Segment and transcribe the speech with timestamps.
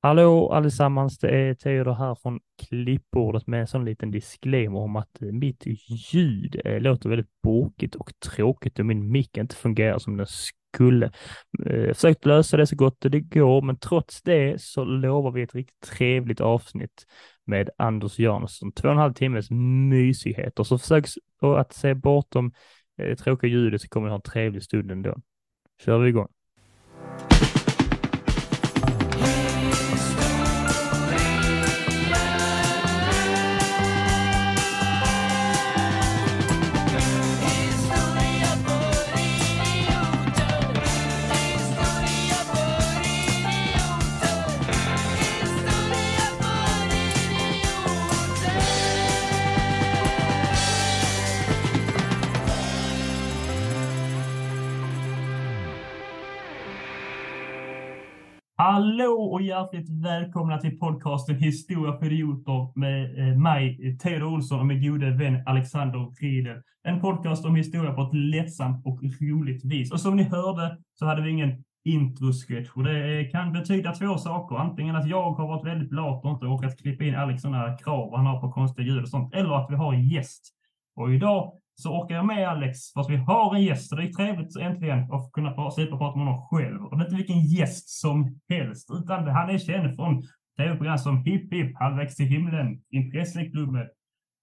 [0.00, 5.22] Hallå allesammans, det är Theodor här från klippbordet med en sån liten disclaimer om att
[5.22, 5.62] eh, mitt
[6.12, 11.10] ljud eh, låter väldigt bråkigt och tråkigt och min mick inte fungerar som den skulle.
[11.66, 15.42] Eh, jag försökt lösa det så gott det går, men trots det så lovar vi
[15.42, 17.06] ett riktigt trevligt avsnitt
[17.44, 18.72] med Anders Jansson.
[18.72, 21.04] Två och en halv timmes mysigheter, så försök
[21.42, 22.52] att se bortom
[22.96, 25.16] det tråkiga ljudet så kommer vi ha en trevlig stund ändå.
[25.84, 26.28] Kör vi igång.
[58.78, 64.66] Hallå och hjärtligt välkomna till podcasten Historia för idioter med eh, mig, Teodor Olsson och
[64.66, 66.62] min gode vän Alexander Riedel.
[66.82, 69.92] En podcast om historia på ett lättsamt och roligt vis.
[69.92, 74.18] Och som ni hörde så hade vi ingen introsketch och det eh, kan betyda två
[74.18, 74.56] saker.
[74.56, 78.16] Antingen att jag har varit väldigt lat och inte orkat klippa in Alex sådana krav
[78.16, 80.54] han har på konstiga ljud och sånt, eller att vi har en gäst.
[80.96, 83.88] Och idag så orkar jag med Alex, fast vi har en gäst.
[83.88, 86.84] Så det är trevligt äntligen att kunna slippa prata med honom själv.
[86.84, 90.22] Och det är inte vilken gäst som helst, utan han är känd från
[90.56, 93.86] tv-program som Hipp Hipp, Halvvägs till himlen, Intresseklubben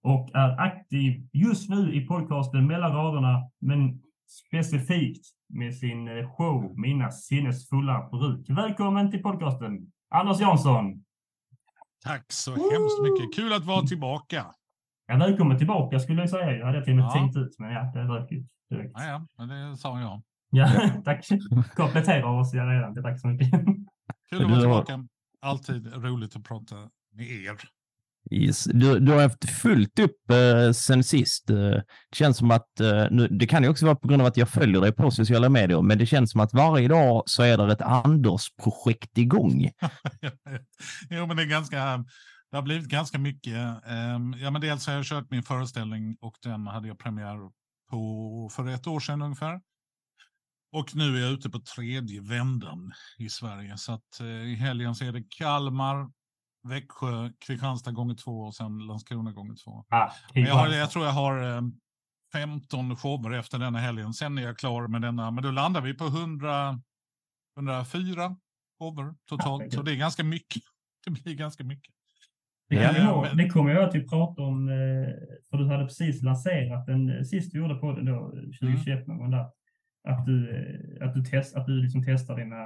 [0.02, 4.02] och är aktiv just nu i podcasten Mellan raderna, men
[4.48, 8.50] specifikt med sin eh, show Mina sinnesfulla bruk.
[8.50, 11.04] Välkommen till podcasten, Anders Jansson.
[12.04, 13.36] Tack så hemskt mycket.
[13.36, 14.46] Kul att vara tillbaka.
[15.08, 16.56] Ja, välkommen tillbaka skulle jag säga.
[16.56, 17.12] Jag hade till och med ja.
[17.12, 18.92] tänkt ut, men ja, det rök ut direkt.
[18.94, 20.22] Ja, ja, men det sa jag.
[20.50, 21.26] Ja, tack.
[21.74, 23.02] Kompletterar oss ja, redan.
[23.02, 23.50] Tack så mycket.
[24.30, 25.06] Kul att vara tillbaka.
[25.40, 26.74] Alltid roligt att prata
[27.12, 27.56] med er.
[28.30, 28.64] Yes.
[28.64, 31.50] Du, du har haft fullt upp eh, sen sist.
[31.50, 34.28] Eh, det känns som att, eh, nu, det kan ju också vara på grund av
[34.28, 37.42] att jag följer dig på sociala medier, men det känns som att varje dag så
[37.42, 39.70] är det ett Anders-projekt igång.
[41.10, 42.04] jo, men det är ganska,
[42.56, 43.86] det har blivit ganska mycket.
[43.86, 47.50] Ehm, ja, men dels har jag kört min föreställning och den hade jag premiär
[47.90, 49.60] på för ett år sedan ungefär.
[50.72, 53.76] Och nu är jag ute på tredje vändan i Sverige.
[53.76, 56.10] Så att eh, i helgen så är det Kalmar,
[56.68, 59.84] Växjö, Kristianstad gånger två och sen Landskrona gånger två.
[59.88, 61.62] Ah, jag, har, jag tror jag har
[62.32, 64.14] 15 ehm, shower efter denna helgen.
[64.14, 65.30] Sen är jag klar med denna.
[65.30, 66.80] Men då landar vi på 100,
[67.56, 68.36] 104
[68.78, 69.72] shower totalt.
[69.72, 70.62] Så det är ganska mycket.
[71.04, 71.96] Det blir ganska mycket.
[72.68, 75.08] Det, kan ja, ihåg, det kommer jag att vi pratade om, eh,
[75.50, 79.30] för du hade precis lanserat den eh, sist vi gjorde på då, 2021 mm.
[79.30, 79.46] där,
[80.08, 82.56] att du, eh, att du, test, att du liksom testar dina,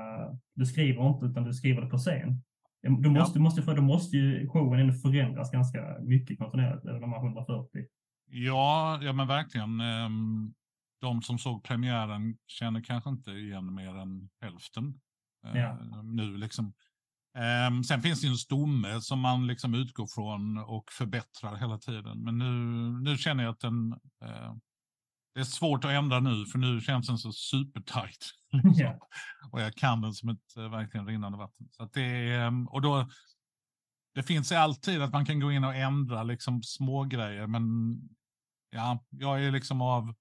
[0.55, 2.43] du skriver inte utan du skriver det på scen.
[2.83, 3.43] Du måste, ja.
[3.43, 7.87] måste, för då måste ju showen ändå förändras ganska mycket kontinuerligt över de här 140.
[8.31, 9.81] Ja, ja men verkligen.
[9.81, 10.55] Ehm,
[11.01, 15.01] de som såg premiären känner kanske inte igen mer än hälften
[15.55, 15.79] ja.
[16.03, 16.37] nu.
[16.37, 16.73] Liksom.
[17.39, 21.79] Um, sen finns det ju en stomme som man liksom utgår från och förbättrar hela
[21.79, 22.25] tiden.
[22.25, 22.47] Men nu,
[23.11, 23.93] nu känner jag att den...
[24.25, 24.55] Uh,
[25.35, 28.31] det är svårt att ändra nu, för nu känns den så supertight.
[28.81, 28.97] Yeah.
[29.53, 31.69] och jag kan den som ett uh, verkligen rinnande vatten.
[31.71, 33.09] Så det, um, och då,
[34.15, 37.63] det finns alltid att man kan gå in och ändra liksom små grejer, men
[38.71, 40.15] ja, jag är liksom av Ehm,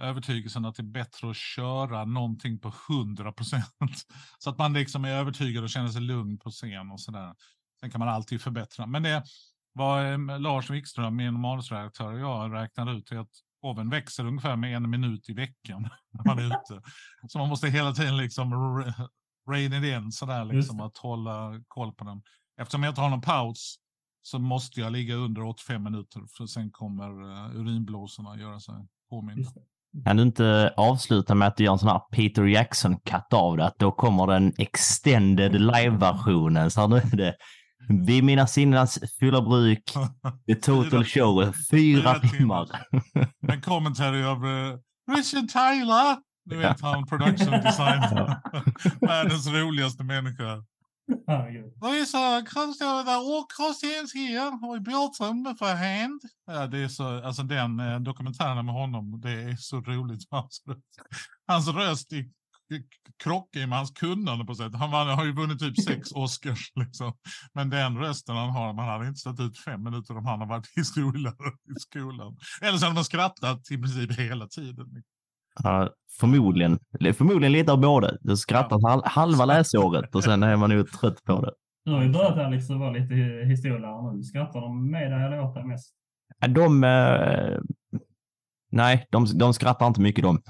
[0.00, 3.74] övertygelsen att det är bättre att köra någonting på 100 procent.
[4.38, 7.34] Så att man liksom är övertygad och känner sig lugn på scen och sådär.
[7.80, 8.86] Sen kan man alltid förbättra.
[8.86, 9.24] Men det
[9.74, 13.30] vad ehm, Lars Wikström, min manusredaktör och jag räknade ut att
[13.62, 16.82] oven växer ungefär med en minut i veckan när man är ute.
[17.28, 18.52] Så man måste hela tiden liksom
[19.50, 22.22] rein it in sådär liksom att hålla koll på den.
[22.60, 23.76] Eftersom jag inte har någon paus
[24.22, 28.74] så måste jag ligga under 85 minuter för sen kommer uh, urinblåsorna göra sig
[29.10, 29.50] påminna.
[30.04, 33.66] Kan du inte avsluta med att du gör en sån här Peter Jackson-cut av det?
[33.66, 36.70] Att då kommer den extended live-versionen.
[36.70, 37.36] Så nu är det
[37.88, 39.92] vid mina sinnens fulla bruk,
[40.46, 42.68] the total show, fyra timmar.
[43.48, 44.78] en commentary av uh,
[45.16, 46.16] Richard Taylor.
[46.44, 48.00] Du vet han, production design.
[49.00, 50.62] Världens roligaste människa.
[51.82, 54.50] These are crossed, all crosshands here.
[54.72, 56.20] We built them for hand.
[56.46, 60.28] Ja, det är så, alltså den eh, dokumentären med honom, det är så roligt.
[60.30, 60.62] Hans,
[61.46, 62.30] hans röst i,
[63.22, 64.74] krockar med hans kunnande på sätt.
[64.74, 66.72] Han var, har ju vunnit typ sex Oscars.
[66.74, 67.12] Liksom.
[67.52, 70.46] Men den rösten han har, man hade inte stått ut fem minuter om han har
[70.46, 72.36] varit historielärare i skolan.
[72.62, 75.02] Eller så hade man skrattat i princip hela tiden.
[75.62, 75.90] Ja,
[76.20, 76.78] förmodligen.
[77.14, 78.10] Förmodligen lite av båda.
[78.20, 79.02] Du skrattar ja.
[79.04, 81.52] halva läsåret och sen är man nog trött på det.
[81.84, 83.14] Du har ju börjat Alex att vara lite
[83.48, 84.22] historielärare nu.
[84.22, 85.94] Skrattar de med dig eller åt dig mest?
[86.48, 86.84] De...
[86.84, 87.60] Eh,
[88.70, 90.42] nej, de, de skrattar inte mycket de.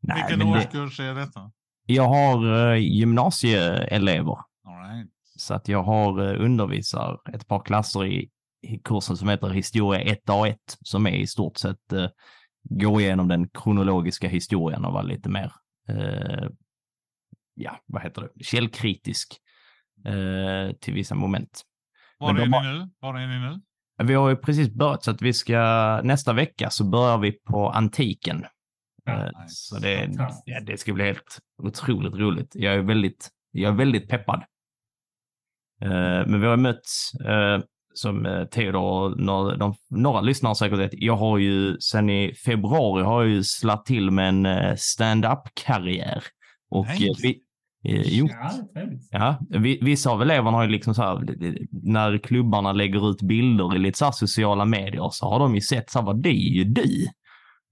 [0.00, 1.50] nej, Vilken årskurs det, är detta?
[1.86, 4.38] Jag har eh, gymnasieelever.
[4.66, 5.10] Right.
[5.38, 8.30] Så att jag har eh, undervisar ett par klasser i,
[8.62, 12.06] i kursen som heter Historia 1A1 som är i stort sett eh,
[12.70, 15.52] gå igenom den kronologiska historien och vara lite mer,
[15.88, 16.48] eh,
[17.54, 19.36] ja, vad heter det, källkritisk
[20.04, 21.62] eh, till vissa moment.
[22.18, 22.90] Var är, ni nu?
[22.98, 23.60] Var är ni nu?
[24.04, 27.70] Vi har ju precis börjat så att vi ska, nästa vecka så börjar vi på
[27.70, 28.44] antiken.
[29.04, 29.54] Ja, nice.
[29.54, 30.10] Så det,
[30.44, 32.52] ja, det ska bli helt otroligt roligt.
[32.54, 34.44] Jag är väldigt, jag är väldigt peppad.
[35.82, 37.60] Eh, men vi har mötts eh,
[37.98, 40.92] som eh, Theodor och några, de, några lyssnare säkert vet.
[40.92, 46.22] Jag har ju sen i februari har jag ju slatt till med en stand-up-karriär.
[46.70, 46.86] Och
[47.22, 47.40] vi,
[47.82, 48.28] jo,
[49.10, 49.38] ja,
[49.80, 51.24] vissa av eleverna har ju liksom så här,
[51.70, 55.90] när klubbarna lägger ut bilder i lite så sociala medier så har de ju sett
[55.90, 57.06] så här, vad det är ju du.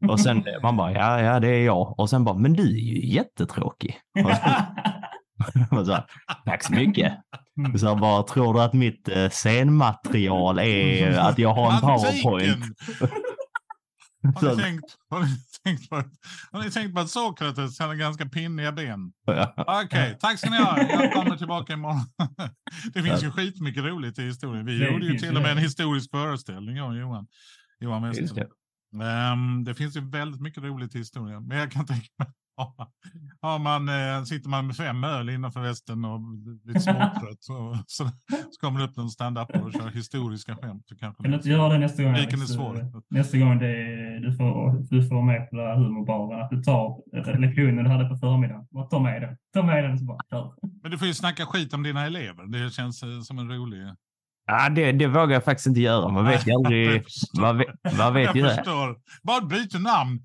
[0.08, 2.00] Och sen man bara, ja, ja, det är jag.
[2.00, 3.96] Och sen bara, men du är ju jättetråkig.
[5.70, 6.04] så här,
[6.44, 7.12] Tack så mycket.
[7.58, 7.78] Mm.
[7.78, 11.18] Så vad tror du att mitt eh, scenmaterial är?
[11.18, 12.64] Att jag har en powerpoint?
[14.34, 15.96] Har ni, tänkt, har, ni tänkt på,
[16.52, 19.12] har ni tänkt på att Sokrates hade ganska pinniga ben?
[19.56, 20.78] Okej, okay, tack ska ni ha.
[20.78, 22.00] Jag kommer tillbaka imorgon.
[22.94, 24.66] Det finns ju skitmycket roligt i historien.
[24.66, 27.26] Vi det gjorde ju till och med en historisk föreställning, jag och Johan.
[27.80, 28.50] Johan Westerlund.
[29.32, 32.28] Um, det finns ju väldigt mycket roligt i historien, men jag kan tänka mig
[33.40, 36.20] har man, eh, sitter man med fem öl innanför västen och
[36.64, 38.04] lite småtrött så, så,
[38.50, 40.86] så kommer det upp någon stand-up och kör historiska skämt.
[41.00, 42.14] Kanske kan du inte göra det nästa gång?
[42.14, 43.02] Vilken är svår?
[43.10, 47.84] Nästa gång det är, du, får, du får med på humorbaren, att du tar lektionen
[47.84, 48.66] du hade på förmiddagen.
[48.70, 49.36] Bara ta med den.
[49.54, 50.54] Ta med den så bara kör.
[50.82, 52.46] Men du får ju snacka skit om dina elever.
[52.46, 53.78] Det känns eh, som en rolig...
[54.46, 56.08] Ja, det, det vågar jag faktiskt inte göra.
[56.08, 57.04] Man vet ju aldrig.
[57.38, 57.68] Vad vet,
[57.98, 58.88] vad vet jag ju förstår.
[58.88, 58.94] det?
[59.22, 60.20] Bara byta namn.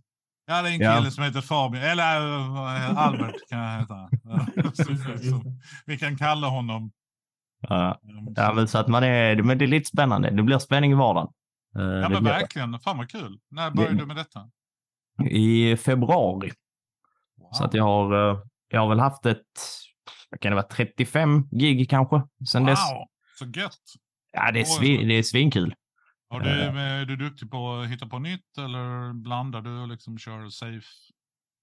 [0.49, 1.11] Ja, det är en kille ja.
[1.11, 2.39] som heter Fabian, eller
[2.75, 4.09] äh, Albert kan jag heta.
[5.85, 6.91] vi kan kalla honom.
[7.61, 7.99] Ja,
[8.35, 10.29] ja men så att man är, men det är lite spännande.
[10.29, 11.33] Det blir spänning i vardagen.
[11.75, 12.79] Eh, ja, men verkligen.
[12.79, 13.39] Fan vad kul.
[13.51, 14.01] När började det...
[14.01, 14.49] du med detta?
[15.29, 16.51] I februari.
[17.37, 17.51] Wow.
[17.51, 19.41] Så att jag har, eh, jag har väl haft ett,
[20.41, 22.69] kan det vara, 35 gig kanske sen wow.
[22.69, 22.79] dess.
[23.39, 23.73] Så gött.
[24.31, 25.75] Ja, det är, svin, det är svinkul.
[26.29, 26.77] Har du, eh.
[26.77, 30.87] är du duktig på att hitta på nytt eller blandar du och liksom kör safe?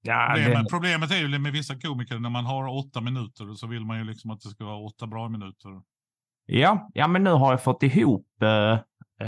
[0.02, 0.70] Ja, problemet, det...
[0.70, 4.04] problemet är ju med vissa komiker när man har åtta minuter så vill man ju
[4.04, 5.70] liksom att det ska vara åtta bra minuter.
[6.46, 8.72] Ja, ja men nu har jag fått ihop eh,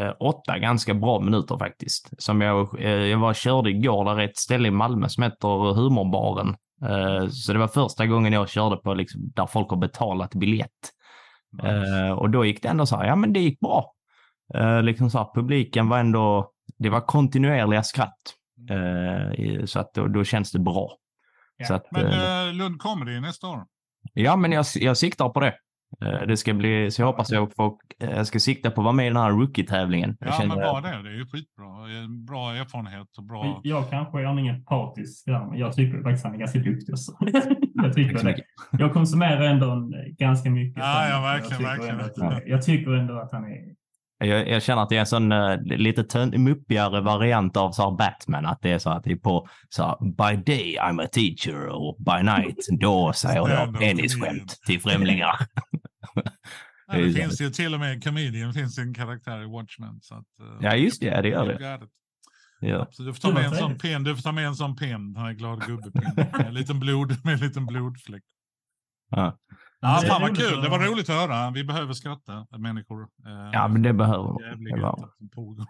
[0.01, 2.23] eh åtta ganska bra minuter faktiskt.
[2.23, 5.75] Som jag, eh, jag var körde igår, där är ett ställe i Malmö som heter
[5.75, 6.57] Humorbaren.
[6.83, 10.71] Eh, så det var första gången jag körde på liksom, där folk har betalat biljett.
[11.63, 12.07] Nice.
[12.07, 13.95] Eh, och då gick det ändå så här, ja men det gick bra.
[14.55, 18.35] Eh, liksom så här, publiken var ändå, det var kontinuerliga skratt.
[18.71, 20.91] Eh, så att då, då känns det bra.
[21.57, 21.75] Ja.
[21.75, 23.65] Att, men eh, Lund Comedy nästa år?
[24.13, 25.55] Ja, men jag, jag siktar på det.
[26.05, 28.85] Eh, det ska bli, så jag hoppas jag får, eh, jag ska sikta på att
[28.85, 30.17] vara med i den här rookie-tävlingen.
[30.21, 31.03] Ja, känner, men bara det.
[31.03, 31.67] Det är ju skitbra.
[32.27, 33.61] Bra erfarenhet och bra...
[33.65, 37.13] Jag kanske är aningen partisk men jag tycker faktiskt han är ganska duktig också.
[37.75, 38.43] jag tycker det.
[38.73, 40.83] Jag konsumerar ändå ganska mycket.
[40.83, 41.63] Ja, ja verkligen.
[41.63, 42.31] Jag tycker, verkligen.
[42.33, 43.78] Ändå, jag tycker ändå att han är
[44.19, 48.47] jag, jag, känner att det är en sån uh, lite muppigare variant av så Batman.
[48.47, 51.67] Att det är så att det är på så här, by day I'm a teacher
[51.67, 55.37] och by night då säger jag penisskämt till främlingar.
[56.87, 59.99] ja, det finns ju till och med comedian finns en karaktär i Watchmen.
[60.03, 61.23] Så att, uh, ja, just det.
[61.23, 61.89] Det gör det.
[62.61, 62.89] Ja.
[62.91, 64.05] Så du får ta med en sån pen.
[64.05, 65.17] Du får ta med en sån pen.
[65.17, 68.23] Han är glad gubbe med en liten blod med en liten blodfläck.
[69.11, 69.39] Ja.
[69.81, 70.63] Ja, fan vad kul.
[70.63, 71.51] Det var roligt att höra.
[71.51, 73.03] Vi behöver skratta, människor.
[73.03, 75.67] Eh, ja, men det behöver de.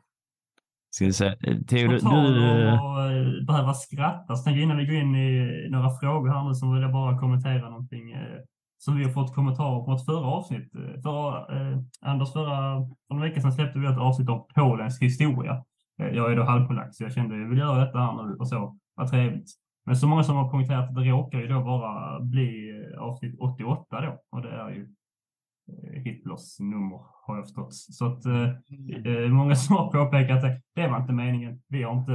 [0.90, 1.36] Ska vi se.
[1.68, 1.98] Theo, du...
[1.98, 2.68] du...
[2.68, 4.36] Eh, behöva skratta.
[4.36, 7.70] Så innan vi går in i några frågor här nu så vill jag bara kommentera
[7.70, 8.38] någonting eh,
[8.78, 10.72] som vi har fått kommentarer på ett förra avsnitt.
[11.02, 15.64] Förra, eh, Anders, förra, för en vecka sedan släppte vi ett avsnitt om Polens historia.
[15.96, 18.48] Jag är då halvpolack så jag kände att jag vill göra detta här nu och
[18.48, 18.78] så.
[18.94, 19.50] Vad trevligt.
[19.88, 24.00] Men så många som har poängterat att det råkar ju då bara bli avsnitt 88
[24.00, 24.22] då.
[24.30, 24.88] Och det är ju
[25.68, 27.74] eh, Hitlers nummer har jag förstått.
[27.74, 29.24] Så att eh, mm.
[29.24, 31.62] eh, många som har påpekat att det var inte meningen.
[31.68, 32.12] Vi har inte,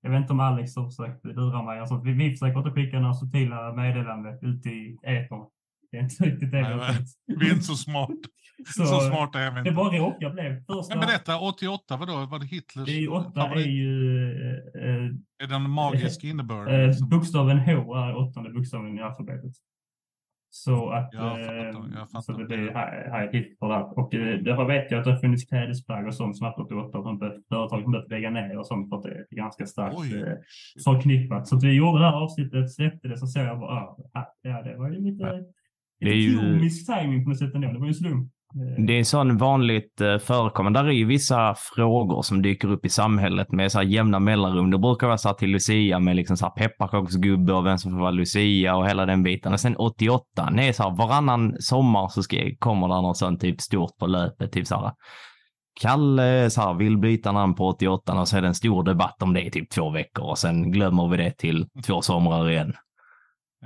[0.00, 1.80] jag vet inte om Alex har försökt lura mig.
[1.80, 5.46] Alltså, vi, vi försöker inte skicka några subtila meddelanden ut i etern.
[5.90, 7.10] Det är inte riktigt det Nej, tänkt.
[7.26, 8.10] Vi är inte så smart.
[8.66, 9.72] Så, Så smart är vi Det inte.
[9.72, 10.96] bara råkade bli första...
[10.98, 12.12] Men berätta, 88, vadå?
[12.26, 13.66] Var det Hitlers Det är ju åtta är favorit?
[13.66, 14.20] ju...
[14.74, 16.80] Eh, Är den magisk innebörden?
[16.80, 17.08] eh, liksom?
[17.08, 19.52] bokstaven H är åttonde bokstaven i alfabetet.
[20.54, 21.08] Så att...
[21.12, 22.20] Jag eh, fattar, jag fattar.
[22.20, 22.70] Så det blir
[23.12, 23.98] Heil Hitler där.
[23.98, 26.98] Och eh, det har vet jag att det har funnits klädesplagg och sånt snabbt 88
[26.98, 27.04] och
[27.48, 30.20] företag som börjat lägga ner och sånt för att det är ganska starkt Oj.
[30.20, 30.32] eh,
[30.84, 31.48] förknippat.
[31.48, 33.70] Så att vi gjorde det här avsnittet, släppte det, så såg jag bara,
[34.12, 35.44] ah, ja det var ju lite
[36.00, 37.68] Det är ju- komisk timing på något sätt ändå.
[37.72, 38.32] Det var ju en slump.
[38.54, 40.80] Eh, Det är sån vanligt eh, förekommande.
[40.80, 44.70] Där är ju vissa frågor som dyker upp i samhället med så här jämna mellanrum.
[44.70, 47.92] Det brukar vara så här till Lucia med liksom så här pepparkaksgubbe och vem som
[47.92, 49.52] får vara Lucia och hela den biten.
[49.52, 53.40] Och sen 88, det är så här varannan sommar så ska, kommer det något sånt
[53.40, 54.52] typ stort på löpet.
[54.52, 54.92] Typ så här.
[55.80, 59.22] Kalle så här, vill byta namn på 88 och så är det en stor debatt
[59.22, 62.72] om det i typ två veckor och sen glömmer vi det till två somrar igen.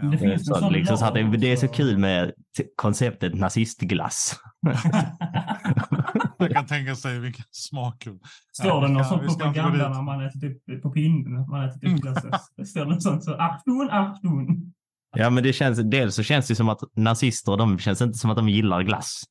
[0.03, 0.09] Ja.
[0.09, 2.33] Det en så, liksom, så det, det är så kul med
[2.77, 4.37] konceptet nazistglass.
[6.39, 8.19] Man kan tänka sig vilken smakkull.
[8.53, 12.01] Står det någon sån gå propaganda när man äter typ på pinnen, man äter typ
[12.01, 12.25] glass.
[12.71, 14.73] Står det något sånt så, Achtung, Achtung.
[15.17, 18.31] Ja, men det känns, dels så känns det som att nazister, de känns inte som
[18.31, 19.23] att de gillar glass.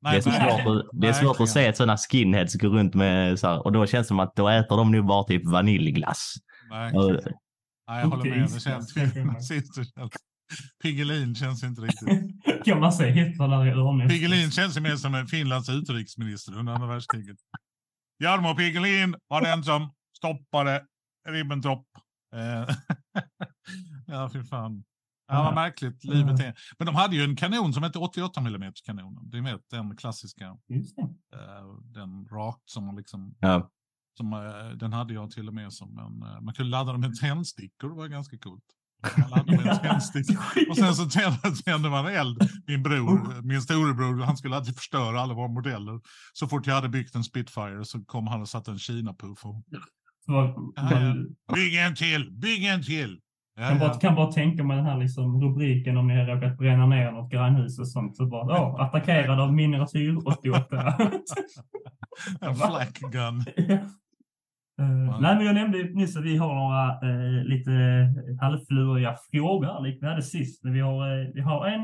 [0.00, 0.64] Nej, det är, så verkligen.
[0.64, 3.66] svårt att, det är svårt att se att sådana skinheads går runt med så här,
[3.66, 6.34] och då känns det som att då äter de nu bara typ vaniljglass.
[6.70, 7.16] Verkligen.
[7.16, 7.22] Och,
[7.88, 8.42] Nej, jag håller med.
[8.42, 10.12] Det känns nazister känns.
[10.82, 12.08] Piggelin känns inte riktigt.
[12.64, 14.08] kan man säga Hitler där i hörnet.
[14.08, 17.36] Piggelin känns ju mer som en Finlands utrikesminister under andra världskriget.
[18.22, 20.86] Jarmo Piggelin var den som stoppade
[21.28, 21.86] Ribbentrop.
[22.34, 22.76] Eh,
[24.06, 24.84] ja, fy fan.
[25.28, 26.54] Ja, vad märkligt livet är.
[26.78, 29.30] Men de hade ju en kanon som hette 88 mm kanonen.
[29.30, 33.70] Det är med den klassiska, eh, den rakt som man liksom, ja.
[34.16, 37.14] som, eh, den hade jag till och med som en, man kunde ladda dem med
[37.14, 38.64] tändstickor, det var ganska coolt.
[40.70, 41.04] Och sen så
[41.64, 42.50] tände, man eld.
[42.66, 46.00] Min bror, min storebror, han skulle alltid förstöra alla våra modeller.
[46.32, 49.44] Så fort jag hade byggt en Spitfire så kom han och satte en Kina-puff.
[49.44, 49.64] och,
[51.54, 53.20] Bygg en till, bygg en till!
[53.56, 56.58] Ja, kan, bara, kan bara tänka mig den här liksom rubriken om ni har råkat
[56.58, 58.16] bränna ner något grannhus och sånt.
[58.16, 60.94] Så bara, åh, attackerad av miniatyr 88.
[62.40, 63.44] En flak gun.
[64.80, 67.70] Eh, nej, men jag nämnde nyss att vi har några eh, lite
[68.40, 70.64] halvfluriga frågor likt vi hade sist.
[70.64, 71.80] Men vi har, eh, vi har en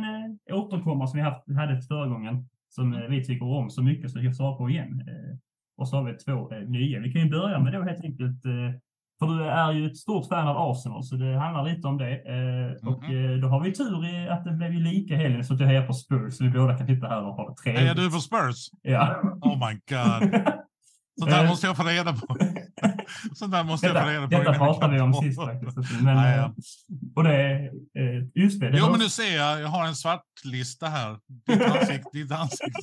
[0.51, 4.11] eh, återkommare som vi haft, hade förra gången som eh, vi tycker om så mycket
[4.11, 5.01] så vi ska svara på igen.
[5.09, 5.37] Eh,
[5.79, 7.01] och så har vi två eh, nya.
[7.01, 8.71] Vi kan ju börja med då helt enkelt eh,
[9.19, 12.11] för du är ju ett stort fan av Arsenal, så det handlar lite om det.
[12.11, 13.33] Eh, Och Mhm.
[13.35, 15.67] eh, då har vi tur i att det blev ju lika helgen, så att jag
[15.67, 17.91] hejar på Spurs, så vi båda kan sitta här och ha det trevligt.
[17.91, 18.57] Är du på Spurs?
[18.83, 19.17] Ja.
[19.41, 20.41] Oh my god.
[21.19, 21.49] Sånt där Eh.
[21.51, 22.37] måste jag få reda på.
[23.35, 24.29] Sånt där måste jag Detta, få reda på.
[24.31, 26.03] detta jag pratade vi om sist faktiskt.
[26.03, 26.55] Men, Ja, eh, ja.
[27.17, 27.55] Och det
[27.99, 28.71] eh, just det.
[28.71, 31.17] det Jo, var- men nu ser jag, jag har en svart lista här.
[31.47, 32.83] Ditt ansikte, ditt ansikte,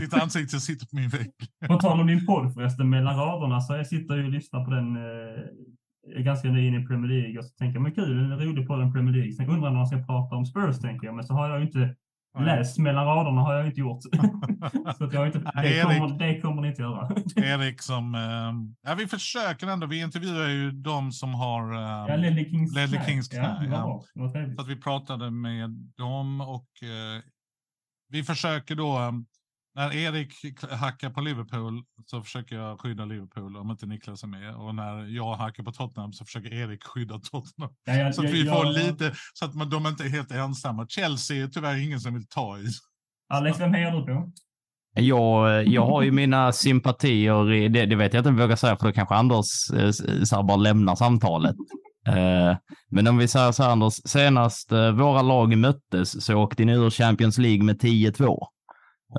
[0.00, 1.30] ditt ansikte sitter på min vägg.
[1.68, 4.70] På tal om din podd förresten, mellan raderna, så jag sitter ju och lyssnar på
[4.70, 8.18] den eh, är ganska ny in i Premier League och så tänker jag, men kul,
[8.32, 9.32] en rolig podd om Premier League.
[9.32, 11.58] Sen undrar jag när man ska prata om Spurs, tänker jag, men så har jag
[11.60, 11.94] ju inte
[12.42, 14.02] läst mellan raderna, har jag inte gjort.
[14.98, 17.08] så jag inte, det, kommer, det kommer ni inte göra.
[17.36, 18.14] Erik som...
[18.14, 19.86] Eh, ja, vi försöker ändå.
[19.86, 21.74] Vi intervjuar ju de som har...
[21.74, 23.00] ja, Eh, Ledley Kings Ledley.
[23.06, 24.04] Kings knä, Ja, ja.
[24.14, 24.32] bra.
[24.56, 27.22] Så att vi pratade med dem och eh,
[28.08, 29.24] vi försöker då...
[29.76, 30.32] När Erik
[30.70, 34.54] hackar på Liverpool så försöker jag skydda Liverpool om inte Niklas är med.
[34.56, 37.72] Och när jag hackar på Tottenham så försöker Erik skydda Tottenham.
[37.84, 40.08] Ja, jag- Så att jag- vi jag- får lite, så att man, de inte är
[40.08, 40.86] helt ensamma.
[40.88, 42.64] Chelsea är tyvärr ingen som vill ta i.
[43.34, 44.32] Alex, vem hejar du på?
[44.96, 48.56] Jag, jag har ju mina sympatier, i, det, det vet jag inte om jag vågar
[48.56, 49.90] säga för då kanske Anders eh,
[50.24, 51.56] så här bara lämnar samtalet.
[52.08, 52.56] Eh,
[52.90, 56.72] Men om vi säger så här Anders, senast eh, våra lag möttes så åkte ni
[56.72, 58.38] ur Champions League med 10-2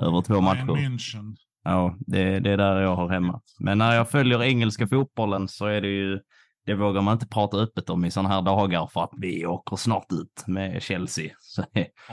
[0.02, 0.62] över två matcher.
[0.62, 1.36] München.
[1.64, 3.40] Ja, det, det är där jag har hemma.
[3.60, 6.18] Men när jag följer engelska fotbollen så är det ju,
[6.66, 9.76] det vågar man inte prata öppet om i sådana här dagar för att vi åker
[9.76, 11.30] snart ut med Chelsea.
[11.40, 11.64] Så,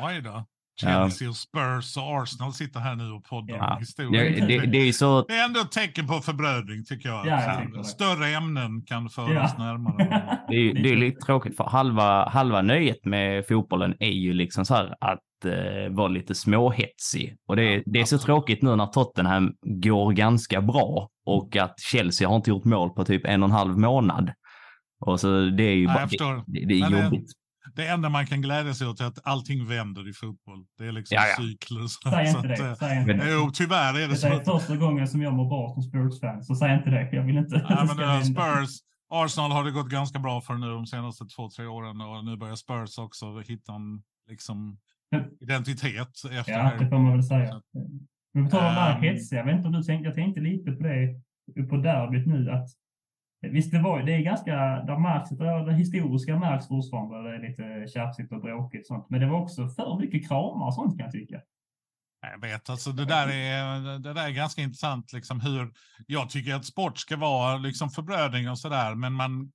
[0.05, 0.45] Oj då.
[0.81, 3.73] Chelsea och Spurs och Arsenal sitter här nu och poddar Ja.
[3.73, 4.23] om historia.
[4.23, 7.27] det, det, det är så, Det är ändå ett tecken på förbrödring tycker jag.
[7.27, 7.85] Ja, jag.
[7.85, 9.63] Större ämnen kan föras Ja.
[9.63, 10.39] närmare.
[10.49, 14.65] det är, det är lite tråkigt för halva, halva nöjet med fotbollen är ju liksom
[14.65, 17.37] så här att eh, vara lite småhetsig.
[17.47, 21.79] Och det, är- det är så tråkigt nu när Tottenham går ganska bra och att
[21.79, 24.31] Chelsea har inte gjort mål på typ en och en halv månad.
[25.05, 27.31] Och så det är ju Nej, bara, det, det är Men det- jobbigt.
[27.75, 30.65] Det enda man kan glädja sig åt är att allting vänder i fotboll.
[30.77, 31.43] Det är liksom Ja, ja.
[31.43, 31.87] cykler.
[31.87, 32.67] Så, Säg så inte att, det.
[32.69, 33.31] eh, Säg inte det.
[33.33, 34.27] Jo, tyvärr är det Det så.
[34.27, 37.09] är Att, första gången som jag mår bra som Spurs-fan, så säg inte det.
[37.11, 38.23] Jag vill inte att ja, det men, eh, hända.
[38.41, 38.69] Spurs,
[39.09, 42.37] Arsenal har det gått ganska bra för nu de senaste två, tre åren och nu
[42.37, 44.77] börjar Spurs också hitta en liksom,
[45.41, 46.09] identitet.
[46.31, 47.61] Efter ja, det får man väl säga.
[48.33, 50.15] Men på tal om det här um, hetsiga, jag vet inte om du tänkte, jag
[50.15, 51.15] tänkte lite på det
[51.69, 52.69] på derbyt nu att
[53.51, 55.29] Visst, det, var, det är ganska, där märks,
[55.65, 59.09] det historiska märks fortfarande, det är lite tjafsigt och bråkigt sånt.
[59.09, 61.41] Men det var också för mycket kramar och sånt kan jag tycka.
[62.21, 65.71] Jag vet, alltså det där är, det där är ganska intressant, liksom hur
[66.07, 69.51] jag tycker att sport ska vara liksom förbrödring och sådär, men man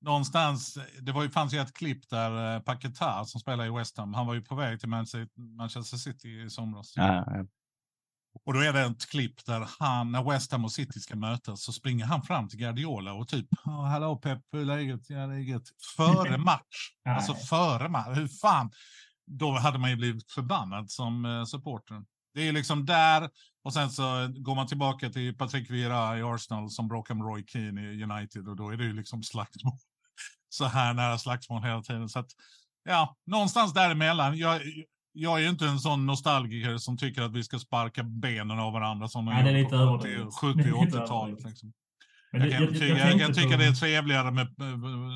[0.00, 3.98] någonstans, det var ju, fanns ju ett klipp där eh, Paquetá som spelar i West
[3.98, 6.92] Ham, han var ju på väg till Manchester City i somras.
[6.96, 7.24] Ja.
[8.44, 11.62] Och då är det ett klipp där han, när West Ham och City ska mötas,
[11.62, 15.10] så springer han fram till Guardiola och typ, oh, hallå Pep, hur är läget?
[15.10, 15.62] Ja, läget.
[15.96, 16.90] Före match.
[17.08, 18.16] alltså före match.
[18.16, 18.70] Hur fan?
[19.26, 22.04] Då hade man ju blivit förbannad som uh, supporter.
[22.34, 23.30] Det är liksom där,
[23.66, 24.02] och sen så
[24.36, 28.48] går man tillbaka till Patrick Vieira i Arsenal som bråkar med Roy Keane i United
[28.48, 29.72] och då är det ju liksom slagsmål.
[30.48, 32.08] Så här nära slagsmål hela tiden.
[32.08, 32.30] Så att,
[32.84, 34.38] ja, någonstans däremellan.
[34.38, 34.62] Jag,
[35.12, 38.72] jag är ju inte en sån nostalgiker som tycker att vi ska sparka benen av
[38.72, 40.34] varandra som Nej, det är lite överdrivet.
[40.34, 41.44] 70 och 80-talet.
[41.44, 41.72] Liksom.
[42.32, 43.56] Jag, kan, jag, jag, jag, jag tycker på...
[43.56, 44.46] det är trevligare med,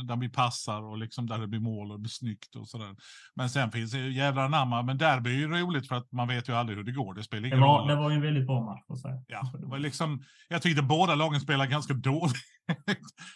[0.09, 2.97] där vi passar och liksom där det blir mål och det blir snyggt och sådär.
[3.37, 4.83] Men sen finns det jävla namma.
[4.83, 7.14] Men derby är ju roligt för att man vet ju aldrig hur det går.
[7.14, 7.88] Det spelar ingen det var, roll.
[7.88, 9.25] Det var ju en väldigt bra match för sig.
[9.26, 12.37] Ja, det var liksom, jag tyckte båda lagen spelade ganska dåligt.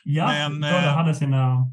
[0.04, 1.66] ja, men, båda eh, hade sina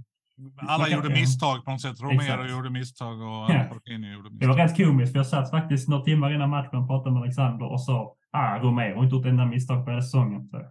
[0.67, 2.01] alla gjorde misstag på något sätt.
[2.01, 2.51] Romero Exakt.
[2.51, 3.63] gjorde misstag och ja.
[3.63, 4.39] gjorde misstag.
[4.39, 7.21] Det var rätt komiskt, för jag satt faktiskt några timmar innan matchen och pratade med
[7.23, 10.47] Alexander och sa ah, Romero har inte gjort ett enda misstag på hela säsongen.
[10.47, 10.61] Så.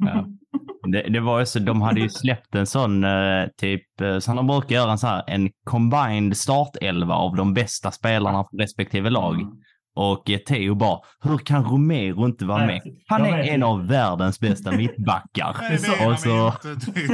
[0.00, 0.26] Ja.
[0.92, 4.36] Det, det, var ju så, de hade ju släppt en sån, eh, typ, eh, som
[4.36, 9.10] de brukar göra, en, så här, en combined startelva av de bästa spelarna från respektive
[9.10, 9.34] lag.
[9.34, 9.52] Mm.
[9.96, 12.80] Och Theo bara, hur kan Romero inte vara med?
[13.08, 15.56] Han är en av världens bästa mittbackar.
[15.60, 16.46] Nej, och, så,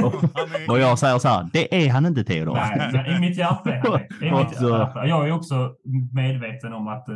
[0.05, 2.53] och, och, jag säger så här, det är han inte Theo.
[2.53, 5.07] Nej, i mitt hjärta är han det.
[5.13, 5.71] Jag är också
[6.11, 7.15] medveten om att, eh,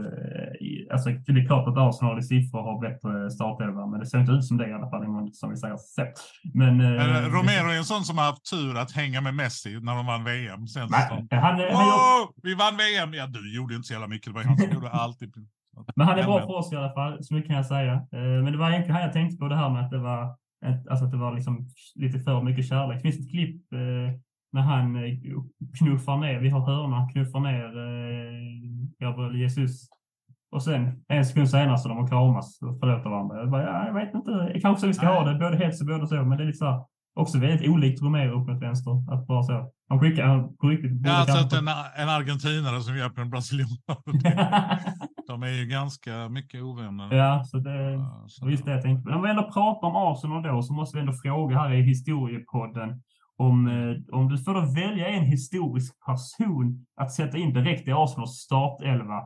[0.92, 4.32] alltså det är klart att Arsenal i siffror har bättre startelva, men det ser inte
[4.32, 5.78] ut som det i alla fall, som vi säger.
[6.54, 9.80] Men, men eh, Romero är en sån som har haft tur att hänga med Messi
[9.82, 10.68] när de vann VM.
[10.68, 13.14] Sen nej, han, oh, vi vann VM!
[13.14, 15.34] Ja, du gjorde inte så jävla mycket, det var han som gjorde alltid.
[15.96, 17.94] Men han är bra för oss i alla fall, så mycket kan jag säga.
[17.94, 20.36] Eh, men det var egentligen här jag tänkte på det här med att det var,
[20.90, 22.96] alltså att det var liksom lite för mycket kärlek.
[22.96, 24.20] Det finns ett klipp eh,
[24.52, 25.12] när han eh,
[25.80, 27.68] knuffar ner, vi har hörna, knuffar ner
[29.00, 29.90] Gabriel Jesus.
[30.52, 33.40] Och sen en sekund senare så de har kramas och förlåter varandra.
[33.40, 35.88] Jag, bara, ja, jag vet inte, kanske så vi ska ha det, både hets och
[35.88, 36.82] både så, men det är lite så här,
[37.20, 39.14] också väldigt olikt Romero upp mot vänster.
[39.14, 39.72] Att bara så.
[39.90, 40.92] Han skickar på riktigt.
[41.06, 43.68] Ja, alltså att en, en argentinare som hjälper en brasilian.
[45.28, 47.16] de är ju ganska mycket ovänner.
[47.16, 49.10] Ja, så det så just det jag tänkte.
[49.10, 51.82] Men om vi ändå pratar om Arsenal då så måste vi ändå fråga här i
[51.82, 53.02] historiepodden
[53.38, 58.32] om, eh, om du får välja en historisk person att sätta in direkt i Arsenals
[58.32, 59.18] startelva.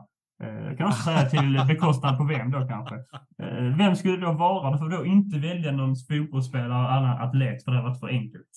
[0.42, 2.94] Eh, kan också säga till bekostnad på vem då kanske.
[3.42, 4.72] Eh, vem skulle det då vara?
[4.72, 8.50] Du får då inte välja någon fotbollsspelare eller atlet för det har varit för enkelt.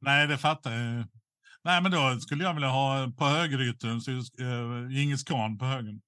[0.00, 1.04] Nej, det fattar jag.
[1.64, 6.00] Nej, men då skulle jag vilja ha på uh, Djingis khan på högen.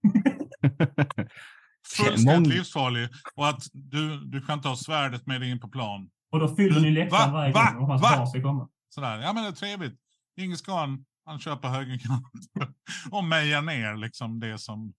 [1.96, 3.08] Fullständigt livsfarlig.
[3.34, 6.10] Och att du, du kan ta svärdet med dig in på plan.
[6.32, 7.70] Och då fyller ni läktaren varje Va?
[7.72, 8.68] gång om hans barn ska komma.
[8.94, 9.18] Sådär.
[9.18, 9.94] Ja, men det är trevligt.
[10.36, 12.26] Djingis khan, han kör på högerkant
[13.10, 14.92] och mejar ner liksom det som